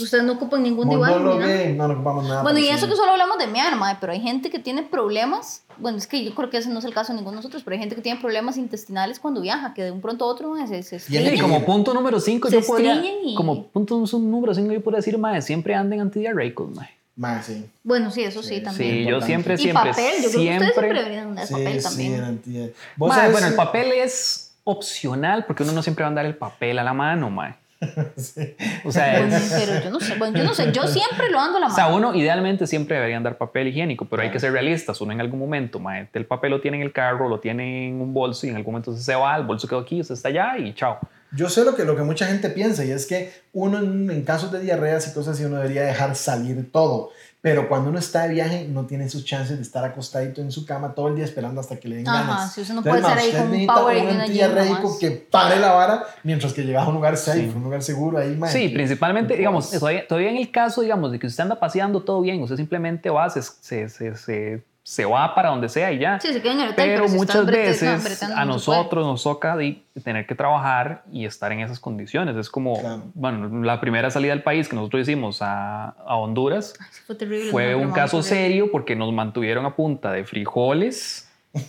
Ustedes 0.00 0.24
no 0.24 0.32
ocupan 0.32 0.62
ningún 0.62 0.88
dibujo. 0.88 1.06
ni 1.08 1.12
nada. 1.14 1.18
Monólogo, 1.20 1.74
no, 1.76 1.88
no 1.88 1.94
ocupamos 1.94 2.24
nada. 2.28 2.42
Bueno, 2.42 2.58
y 2.58 2.68
eso 2.68 2.84
sí. 2.86 2.90
que 2.90 2.96
solo 2.96 3.12
hablamos 3.12 3.38
de 3.38 3.46
mi 3.48 3.58
arma, 3.60 3.98
pero 4.00 4.12
hay 4.12 4.20
gente 4.20 4.50
que 4.50 4.58
tiene 4.58 4.82
problemas. 4.82 5.64
Bueno, 5.78 5.98
es 5.98 6.06
que 6.06 6.24
yo 6.24 6.34
creo 6.34 6.50
que 6.50 6.58
ese 6.58 6.68
no 6.70 6.78
es 6.78 6.84
el 6.84 6.94
caso 6.94 7.12
de 7.12 7.16
ninguno 7.18 7.32
de 7.32 7.36
nosotros, 7.38 7.62
pero 7.64 7.74
hay 7.74 7.80
gente 7.80 7.96
que 7.96 8.02
tiene 8.02 8.20
problemas 8.20 8.56
intestinales 8.56 9.18
cuando 9.18 9.40
viaja, 9.40 9.74
que 9.74 9.82
de 9.82 9.90
un 9.90 10.00
pronto 10.00 10.24
a 10.24 10.28
otro 10.28 10.50
mae, 10.50 10.66
se, 10.68 10.82
se 10.82 10.98
Sí, 11.00 11.16
estreñen. 11.16 11.40
como 11.42 11.64
punto 11.64 11.94
número 11.94 12.20
5 12.20 12.48
Se 12.48 12.60
yo 12.60 12.66
podría, 12.66 13.02
y- 13.24 13.34
como 13.34 13.66
punto 13.68 13.98
número 14.18 14.54
5 14.54 14.72
yo 14.72 14.82
podría 14.82 14.98
decir, 14.98 15.18
mae, 15.18 15.42
siempre 15.42 15.74
anden 15.74 16.00
antidiarreicos, 16.00 16.70
mae. 16.76 16.88
Más, 17.14 17.44
sí. 17.46 17.66
Bueno, 17.84 18.10
sí, 18.10 18.22
eso 18.24 18.42
sí, 18.42 18.56
Sí, 18.56 18.60
también. 18.62 18.90
Sí, 18.90 18.96
yo 18.96 19.00
importante. 19.02 19.26
siempre, 19.26 19.54
y 19.54 19.58
siempre, 19.58 19.90
papel, 19.90 19.94
yo 19.96 20.02
creo 20.12 20.20
que 20.22 20.26
ustedes 20.28 20.42
siempre... 20.58 20.72
siempre 20.72 20.98
deberían 21.02 21.26
andar 21.28 21.46
Sí, 21.46 21.52
papel 21.54 21.80
sí, 21.80 21.88
también. 21.88 22.24
anti- 22.24 22.72
¿Vos 22.96 23.14
sabes? 23.14 23.32
bueno, 23.32 23.46
el 23.48 23.54
papel 23.54 23.92
es 23.92 24.54
opcional 24.64 25.44
porque 25.44 25.62
uno 25.64 25.72
no 25.72 25.82
siempre 25.82 26.02
va 26.02 26.06
a 26.06 26.10
andar 26.10 26.24
el 26.26 26.36
papel 26.36 26.78
a 26.78 26.82
la 26.84 26.92
mano, 26.94 27.28
mae. 27.30 27.54
O 28.84 28.92
sea, 28.92 29.18
Bueno, 29.18 29.36
es- 29.36 29.52
pero 29.52 29.84
yo 29.84 29.90
no 29.90 30.00
sé, 30.00 30.14
bueno, 30.14 30.38
yo 30.38 30.44
no 30.44 30.54
sé, 30.54 30.72
yo 30.72 30.86
siempre 30.86 31.30
lo 31.30 31.38
ando 31.40 31.58
a 31.58 31.60
la 31.60 31.66
O 31.66 31.70
sea, 31.70 31.84
mano. 31.86 31.96
uno 31.96 32.14
idealmente 32.14 32.66
siempre 32.66 32.96
debería 32.96 33.16
andar 33.16 33.36
papel 33.36 33.68
higiénico, 33.68 34.04
pero 34.06 34.22
hay 34.22 34.30
que 34.30 34.40
ser 34.40 34.52
realistas. 34.52 35.00
Uno 35.00 35.12
en 35.12 35.20
algún 35.20 35.38
momento, 35.40 35.78
mae, 35.80 36.08
el 36.14 36.24
papel 36.24 36.50
lo 36.52 36.60
tiene 36.60 36.76
en 36.78 36.82
el 36.84 36.92
carro, 36.92 37.28
lo 37.28 37.40
tiene 37.40 37.88
en 37.88 38.00
un 38.00 38.14
bolso 38.14 38.46
y 38.46 38.50
en 38.50 38.56
algún 38.56 38.72
momento 38.72 38.96
se 38.96 39.14
va, 39.14 39.36
el 39.36 39.42
bolso 39.44 39.66
quedó 39.68 39.80
aquí, 39.80 40.00
usted 40.00 40.14
está 40.14 40.28
allá 40.28 40.56
y 40.58 40.72
chao. 40.74 40.98
Yo 41.34 41.48
sé 41.48 41.64
lo 41.64 41.74
que, 41.74 41.84
lo 41.84 41.96
que 41.96 42.02
mucha 42.02 42.26
gente 42.26 42.50
piensa 42.50 42.84
y 42.84 42.90
es 42.90 43.06
que 43.06 43.32
uno 43.52 43.78
en, 43.78 44.10
en 44.10 44.22
casos 44.24 44.52
de 44.52 44.60
diarreas 44.60 45.08
y 45.08 45.12
cosas 45.14 45.34
así 45.36 45.44
uno 45.44 45.56
debería 45.56 45.82
dejar 45.82 46.14
salir 46.14 46.70
todo. 46.70 47.10
Pero 47.40 47.68
cuando 47.68 47.90
uno 47.90 47.98
está 47.98 48.22
de 48.22 48.34
viaje 48.34 48.68
no 48.68 48.86
tiene 48.86 49.08
sus 49.08 49.24
chances 49.24 49.56
de 49.56 49.62
estar 49.62 49.84
acostadito 49.84 50.40
en 50.40 50.52
su 50.52 50.64
cama 50.64 50.94
todo 50.94 51.08
el 51.08 51.16
día 51.16 51.24
esperando 51.24 51.60
hasta 51.60 51.76
que 51.80 51.88
le 51.88 51.96
den 51.96 52.08
Ajá, 52.08 52.22
ganas. 52.22 52.52
si 52.54 52.60
usted 52.60 52.74
no 52.74 52.80
Entonces, 52.82 53.02
puede 53.02 53.12
estar 53.14 53.18
ahí 53.18 53.28
usted 53.30 53.50
con 53.50 53.60
un 53.60 53.66
Power 53.66 54.02
un 54.14 54.20
antidiarreico 54.20 54.98
que 55.00 55.10
pare 55.10 55.58
la 55.58 55.72
vara 55.72 56.04
mientras 56.22 56.52
que 56.52 56.62
llega 56.62 56.82
a 56.84 56.88
un 56.88 56.94
lugar 56.94 57.16
safe, 57.16 57.40
Sí. 57.40 57.52
un 57.56 57.64
lugar 57.64 57.82
seguro 57.82 58.18
ahí, 58.18 58.36
ma, 58.36 58.46
Sí, 58.48 58.68
que- 58.68 58.74
principalmente, 58.74 59.34
que 59.34 59.38
digamos, 59.38 59.70
todavía, 59.70 60.06
todavía 60.06 60.30
en 60.30 60.36
el 60.36 60.50
caso, 60.52 60.82
digamos, 60.82 61.10
de 61.10 61.18
que 61.18 61.26
usted 61.26 61.42
anda 61.42 61.58
paseando 61.58 62.02
todo 62.04 62.20
bien, 62.20 62.40
usted 62.42 62.56
simplemente 62.56 63.10
va, 63.10 63.28
se, 63.28 63.42
se, 63.42 63.88
se, 63.88 64.14
se, 64.16 64.62
se 64.84 65.04
va 65.04 65.32
para 65.34 65.50
donde 65.50 65.68
sea 65.68 65.92
y 65.92 65.98
ya. 66.00 66.18
Sí, 66.18 66.32
se 66.32 66.42
quedan 66.42 66.58
en 66.58 66.64
el 66.66 66.70
hotel, 66.72 66.90
pero 66.94 67.08
si 67.08 67.14
muchas 67.16 67.46
veces 67.46 68.02
bretando 68.02 68.36
a 68.36 68.44
nosotros 68.44 69.06
nos 69.06 69.22
toca 69.22 69.56
de 69.56 69.80
tener 70.02 70.26
que 70.26 70.34
trabajar 70.34 71.04
y 71.12 71.24
estar 71.24 71.52
en 71.52 71.60
esas 71.60 71.78
condiciones. 71.78 72.36
Es 72.36 72.50
como, 72.50 72.80
Claro. 72.80 73.02
bueno, 73.14 73.62
la 73.64 73.80
primera 73.80 74.10
salida 74.10 74.32
del 74.32 74.42
país 74.42 74.68
que 74.68 74.74
nosotros 74.74 75.02
hicimos 75.02 75.40
a, 75.40 75.90
a 75.90 76.16
Honduras 76.16 76.74
Ay, 76.80 76.86
fue 77.06 77.14
terrible. 77.14 77.50
fue 77.52 77.74
un 77.76 77.82
pero 77.82 77.94
caso 77.94 78.22
serio 78.22 78.70
porque 78.72 78.96
nos 78.96 79.12
mantuvieron 79.12 79.64
a 79.66 79.76
punta 79.76 80.10
de 80.10 80.24
frijoles 80.24 81.28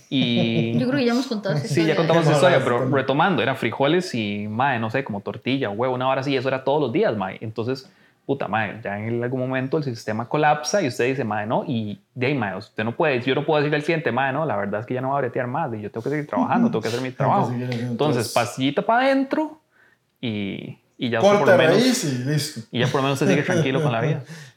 y... 0.10 0.74
Yo 0.80 0.88
creo 0.88 1.00
que 1.00 1.06
ya 1.06 1.12
hemos 1.12 1.28
contado 1.28 1.56
esa 1.56 1.68
Sí, 1.68 1.76
ya 1.76 1.92
historia. 1.92 1.96
contamos 1.98 2.24
esa 2.28 2.34
historia, 2.34 2.62
pero 2.64 2.90
retomando, 2.90 3.44
era 3.44 3.54
frijoles 3.56 4.16
y, 4.16 4.48
mae, 4.48 4.80
no 4.80 4.90
sé, 4.90 5.04
como 5.04 5.22
tortilla, 5.22 5.70
huevo, 5.70 5.94
una 5.94 6.08
hora 6.10 6.22
así, 6.22 6.36
eso 6.36 6.48
era 6.48 6.64
todos 6.64 6.82
los 6.82 6.92
días, 6.92 7.16
mae. 7.16 7.38
Entonces, 7.42 7.90
puta, 8.26 8.48
mae, 8.48 8.80
ya 8.82 8.98
en 8.98 9.24
algún 9.24 9.42
momento 9.42 9.78
el 9.78 9.84
sistema 9.84 10.28
colapsa 10.30 10.82
y 10.82 10.88
usted 10.88 11.06
dice, 11.06 11.24
mae, 11.24 11.46
no, 11.46 11.64
y 11.68 12.02
de 12.16 12.28
ahí, 12.28 12.36
mae, 12.36 12.56
usted 12.56 12.84
no 12.84 12.96
puede, 12.96 13.20
yo 13.22 13.36
no 13.36 13.46
puedo 13.46 13.60
decirle 13.60 13.78
al 13.78 13.84
cliente, 13.84 14.12
mae, 14.12 14.32
no, 14.32 14.46
la 14.46 14.56
verdad 14.56 14.80
es 14.80 14.86
que 14.86 14.94
ya 14.94 15.02
no 15.02 15.10
va 15.10 15.18
a 15.18 15.22
bretear 15.22 15.48
más, 15.48 15.74
y 15.74 15.82
yo 15.82 15.92
tengo 15.92 16.04
que 16.04 16.10
seguir 16.10 16.28
trabajando, 16.28 16.70
tengo 16.70 16.82
que 16.82 16.88
hacer 16.88 17.02
mi 17.02 17.12
trabajo. 17.12 17.52
Entonces, 17.52 18.28
cosas. 18.28 18.34
pastillita 18.34 18.82
para 18.82 19.06
adentro 19.06 19.60
y, 20.22 20.80
y 20.98 21.10
ya 21.10 21.20
por 21.20 21.46
lo 21.46 21.58
menos, 21.58 21.76
raíz 21.76 22.04
y 22.06 22.24
listo. 22.24 22.62
y 22.72 22.80
ya 22.80 22.88
por 22.88 22.96
lo 23.02 23.04
menos 23.04 23.22
usted 23.22 23.34
sigue 23.34 23.44
tranquilo 23.44 23.82
con 23.82 23.92
la 23.92 24.02
vida. 24.02 24.24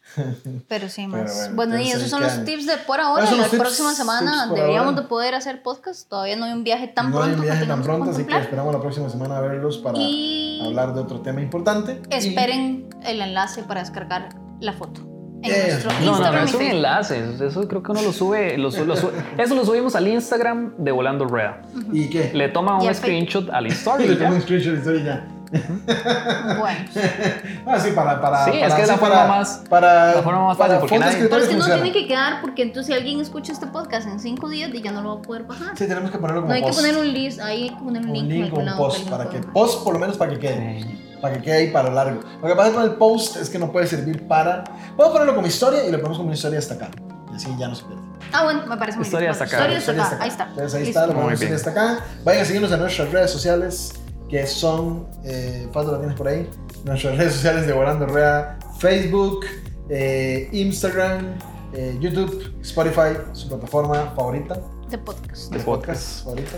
Pero 0.69 0.89
sí, 0.89 1.07
Pero 1.11 1.25
más. 1.25 1.35
bueno, 1.37 1.55
bueno, 1.55 1.79
y 1.81 1.91
esos 1.91 2.09
son 2.09 2.23
los 2.23 2.45
tips 2.45 2.67
de 2.67 2.77
por 2.79 3.01
ahora. 3.01 3.27
Son 3.27 3.39
La 3.39 3.47
tips- 3.49 3.59
próxima 3.59 3.93
semana 3.95 4.47
deberíamos 4.47 4.91
ahora. 4.91 5.03
de 5.03 5.09
poder 5.09 5.35
hacer 5.35 5.63
podcast. 5.63 6.09
Todavía 6.09 6.37
no 6.37 6.45
hay 6.47 6.53
un 6.53 6.65
viaje 6.65 6.89
tan 6.89 7.11
no 7.11 7.19
hay 7.19 7.25
pronto 7.25 7.39
un 7.41 7.45
viaje 7.45 7.67
tan 7.67 7.83
pronto, 7.83 8.11
así 8.11 8.25
que 8.25 8.37
esperamos 8.39 8.73
la 8.75 8.81
próxima 8.81 9.09
semana 9.09 9.41
verlos 9.41 9.79
para 9.79 9.99
Y 9.99 10.63
hablar 10.65 10.95
de 10.95 11.01
otro 11.01 11.21
tema 11.21 11.41
importante. 11.41 12.01
Y- 12.11 12.15
esperen 12.15 12.89
el 13.05 13.21
enlace 13.21 13.63
para 13.63 13.81
descargar 13.81 14.31
la 14.61 14.73
foto 14.73 15.03
en 15.43 15.53
nuestro 15.69 15.91
no, 15.93 15.99
No, 16.01 16.05
no, 16.07 16.11
Instagram 16.13 16.35
no 16.35 16.47
y 16.47 16.49
es 16.49 16.55
un 16.55 16.63
enlace, 16.63 17.47
eso 17.47 17.69
creo 17.69 17.83
que 17.83 17.93
uno 17.93 18.03
lo 18.03 18.13
sube, 18.13 18.57
lo 18.57 18.71
su- 18.73 18.85
lo 18.87 18.97
su- 18.97 19.11
eso 19.39 19.55
lo 19.55 19.65
subimos 19.67 19.95
al 19.95 20.09
Instagram 20.09 20.75
de 20.79 20.91
Volando 20.93 21.27
Rueda. 21.27 21.61
¿Y 21.93 22.09
qué? 22.09 22.31
Le 22.35 22.49
toma 22.49 22.79
Y 22.83 22.89
un 22.89 22.95
screenshot 22.95 23.51
a 23.51 23.61
la 23.61 23.69
Y 23.69 23.73
historia. 23.73 24.07
le 24.07 24.15
y 24.15 24.17
tomo 24.17 24.35
un 24.35 24.41
screenshot 24.41 24.73
de 24.73 24.79
historia 24.79 25.01
y 25.01 25.05
ya. 25.05 25.29
Bueno, 25.51 26.79
Ah, 27.67 27.81
sí, 27.81 27.91
para, 27.93 28.21
para, 28.21 28.45
Sí, 28.45 28.51
es 28.61 28.75
que 28.75 28.83
es 28.83 28.89
la 28.89 28.95
sí, 28.95 29.01
forma 29.01 29.27
más- 29.27 29.63
para, 29.69 30.15
la 30.15 30.23
forma 30.23 30.47
más 30.49 30.57
fácil, 30.59 30.77
porque 30.79 30.99
nadie- 30.99 31.13
pero 31.29 31.37
es 31.39 31.43
escritorios 31.45 31.49
que 31.49 31.57
no 31.57 31.65
tiene 31.83 31.93
que 31.93 32.07
quedar 32.07 32.41
porque 32.41 32.63
entonces 32.63 32.87
si 32.87 32.93
alguien 32.99 33.21
escucha 33.21 33.53
este 33.53 33.67
podcast 33.67 34.07
en 34.09 34.21
cinco 34.21 34.49
días 34.49 34.71
y 34.73 34.83
ya 34.83 34.93
no 34.93 35.03
lo 35.03 35.15
va 35.17 35.21
a 35.21 35.23
poder 35.23 35.45
bajar. 35.45 35.77
Sí, 35.77 35.87
tenemos 35.87 36.11
que 36.11 36.19
ponerlo 36.19 36.43
como 36.43 36.49
No 36.51 36.55
hay 36.55 36.63
que 36.63 36.69
post. 36.69 36.81
poner 36.81 36.97
un 36.97 37.13
list, 37.13 37.41
ahí 37.41 37.65
hay 37.65 37.71
que 37.71 37.77
poner 37.77 38.03
un, 38.03 38.09
un 38.11 38.29
link, 38.29 38.53
un 38.57 38.77
post 38.77 39.09
para 39.09 39.29
que 39.29 39.39
post 39.41 39.83
por 39.85 39.95
lo 39.95 40.01
menos 40.01 40.17
para 40.17 40.33
que 40.33 40.39
quede 40.39 41.07
para 41.21 41.35
que 41.37 41.43
quede 41.43 41.57
ahí 41.57 41.71
para 41.71 41.91
largo 41.91 42.21
lo 42.43 42.47
que 42.49 42.55
pasa 42.55 42.73
con 42.73 42.83
el 42.83 42.91
post 42.93 43.37
es 43.37 43.49
que 43.49 43.59
no 43.59 43.73
puede 43.73 43.87
servir 43.87 44.29
para 44.29 44.65
puedo 44.97 45.13
ponerlo 45.13 45.35
como 45.35 45.47
historia 45.47 45.83
y 45.85 45.91
lo 45.91 45.97
ponemos 45.99 46.19
como 46.19 46.29
una 46.29 46.37
historia 46.37 46.59
hasta 46.59 46.75
acá 46.75 46.89
y 47.33 47.37
así 47.37 47.49
ya 47.59 47.69
no 47.69 47.75
se 47.75 47.85
pierde 47.85 48.03
Ah, 48.33 48.45
bueno, 48.45 48.67
me 48.67 48.77
parece 48.77 48.99
muy 48.99 49.07
Historia 49.07 49.31
bien. 49.31 49.39
destacada. 49.39 49.73
Historia 49.73 49.79
Historia 49.79 50.03
destacada. 50.03 50.25
Ahí 50.25 50.31
está. 50.31 50.45
Entonces 50.49 50.75
ahí 50.75 50.85
Listo. 50.85 50.99
está, 51.01 51.07
lo 51.07 51.15
podemos 51.21 51.41
bien. 51.41 51.55
hasta 51.55 51.71
acá. 51.71 51.99
Vayan 52.25 52.43
a 52.43 52.45
seguirnos 52.45 52.73
en 52.73 52.81
nuestras 52.81 53.13
redes 53.13 53.31
sociales, 53.31 53.95
que 54.29 54.47
son, 54.47 55.07
eh, 55.25 55.69
Pato, 55.73 55.93
¿la 55.93 55.99
tienes 55.99 56.17
por 56.17 56.29
ahí? 56.29 56.49
Nuestras 56.85 57.17
redes 57.17 57.35
sociales 57.35 57.67
de 57.67 57.73
Volando 57.73 58.07
Rea, 58.07 58.59
Facebook, 58.79 59.47
eh, 59.89 60.49
Instagram, 60.53 61.39
eh, 61.73 61.97
YouTube, 62.01 62.55
Spotify, 62.63 63.19
su 63.33 63.49
plataforma 63.49 64.13
favorita. 64.17 64.61
De 64.91 64.99
podcast. 64.99 65.53
De 65.53 65.61
podcast. 65.61 66.25
favorita. 66.25 66.57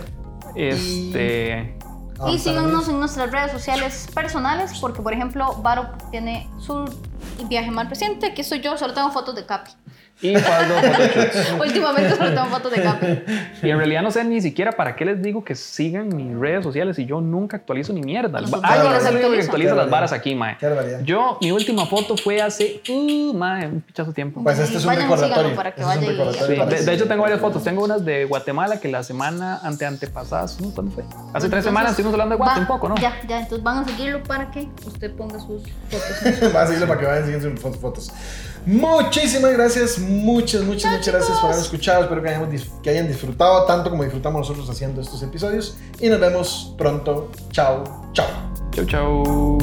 Este. 0.55 1.77
Ah, 2.19 2.31
Y 2.31 2.35
está 2.35 2.49
síganos 2.49 2.89
en 2.89 2.99
nuestras 2.99 3.31
redes 3.31 3.51
sociales 3.51 4.07
personales, 4.13 4.77
porque 4.79 5.01
por 5.01 5.13
ejemplo, 5.13 5.55
Varo 5.61 5.89
tiene 6.11 6.49
su 6.59 6.85
viaje 7.47 7.71
más 7.71 7.89
reciente. 7.89 8.27
Aquí 8.27 8.41
estoy 8.41 8.59
yo, 8.61 8.77
solo 8.77 8.93
tengo 8.93 9.11
fotos 9.11 9.35
de 9.35 9.45
Capi. 9.45 9.71
Y 10.21 10.35
Faldo. 10.35 10.75
Últimamente 11.61 12.15
solo 12.15 12.29
tengo 12.33 12.45
fotos 12.47 12.71
de 12.71 12.81
Capi. 12.81 13.07
Y 13.63 13.69
en 13.69 13.77
realidad 13.77 14.01
no 14.01 14.11
sé 14.11 14.23
ni 14.25 14.41
siquiera 14.41 14.71
para 14.73 14.95
qué 14.95 15.05
les 15.05 15.21
digo 15.21 15.43
que 15.43 15.55
sigan 15.55 16.09
mis 16.15 16.37
redes 16.37 16.63
sociales 16.63 16.99
y 16.99 17.05
yo 17.05 17.21
nunca 17.21 17.57
actualizo 17.57 17.93
ni 17.93 18.01
mierda. 18.01 18.41
Nosotros 18.41 18.63
Alguien 18.69 18.91
no 18.91 18.97
es 18.97 19.05
el 19.05 19.15
único 19.15 19.31
que 19.31 19.39
actualiza 19.41 19.75
las 19.75 19.89
varas 19.89 20.11
aquí, 20.11 20.35
mae. 20.35 20.57
Qué 20.59 20.67
barbaridad. 20.67 20.99
Yo, 21.03 21.37
mi 21.41 21.51
última 21.51 21.85
foto 21.85 22.17
fue 22.17 22.41
hace, 22.41 22.81
uh, 22.89 23.33
mae, 23.33 23.67
un 23.67 23.81
pichazo 23.81 24.11
tiempo. 24.11 24.43
Pues 24.43 24.59
este 24.59 24.77
es 24.77 24.83
un 24.83 24.87
Vayan, 24.89 25.03
recordatorio. 25.09 25.55
para 25.55 25.73
que 25.73 25.81
Este 25.81 25.93
es 25.93 25.97
un 25.97 26.01
vaya 26.01 26.11
y- 26.11 26.15
recordatorio 26.17 26.63
Sí, 26.69 26.75
de, 26.75 26.85
de 26.85 26.93
hecho 26.93 27.07
tengo 27.07 27.21
varias 27.23 27.39
fotos. 27.39 27.63
Tengo 27.63 27.83
unas 27.83 28.03
de 28.03 28.25
Guatemala 28.25 28.79
que 28.79 28.89
la 28.89 29.03
semana 29.03 29.59
ante 29.63 29.85
antepasada, 29.85 30.45
¿no? 30.59 30.71
¿cuándo 30.71 30.91
fue? 30.91 31.03
Hace 31.03 31.13
tres 31.13 31.43
Entonces, 31.43 31.63
semanas 31.65 31.91
estuvimos 31.91 32.13
hablando 32.13 32.33
de 32.35 32.37
Guate 32.37 32.55
va- 32.55 32.61
un 32.61 32.67
poco, 32.67 32.89
¿no? 32.89 32.95
Ya, 32.97 33.13
ya, 33.27 33.39
entonces 33.39 33.63
van 33.63 33.77
a 33.79 33.85
seguirlo 33.85 34.21
para 34.23 34.51
que 34.51 34.67
usted 34.85 35.13
ponga 35.15 35.39
sus 35.39 35.63
fotos. 35.89 36.53
Va 36.55 36.63
a 36.63 36.65
seguirlo 36.67 36.87
para 36.87 36.99
que 36.99 37.05
vayan 37.05 37.23
siguiendo 37.25 37.61
sus 37.61 37.77
fotos. 37.77 38.11
Muchísimas 38.69 39.51
gracias, 39.53 39.97
muchas, 39.97 40.61
muchas, 40.61 40.91
muchas 40.91 41.07
gracias 41.07 41.39
por 41.39 41.49
haber 41.49 41.63
escuchado. 41.63 42.03
Espero 42.03 42.21
que, 42.21 42.29
hayamos 42.29 42.49
que 42.83 42.89
hayan 42.91 43.07
disfrutado 43.07 43.65
tanto 43.65 43.89
como 43.89 44.03
disfrutamos 44.03 44.41
nosotros 44.41 44.69
haciendo 44.69 45.01
estos 45.01 45.23
episodios. 45.23 45.75
Y 45.99 46.07
nos 46.07 46.19
vemos 46.19 46.75
pronto. 46.77 47.31
Chao, 47.51 47.83
chao. 48.13 48.27
Chau, 48.71 48.85
chau. 48.85 49.57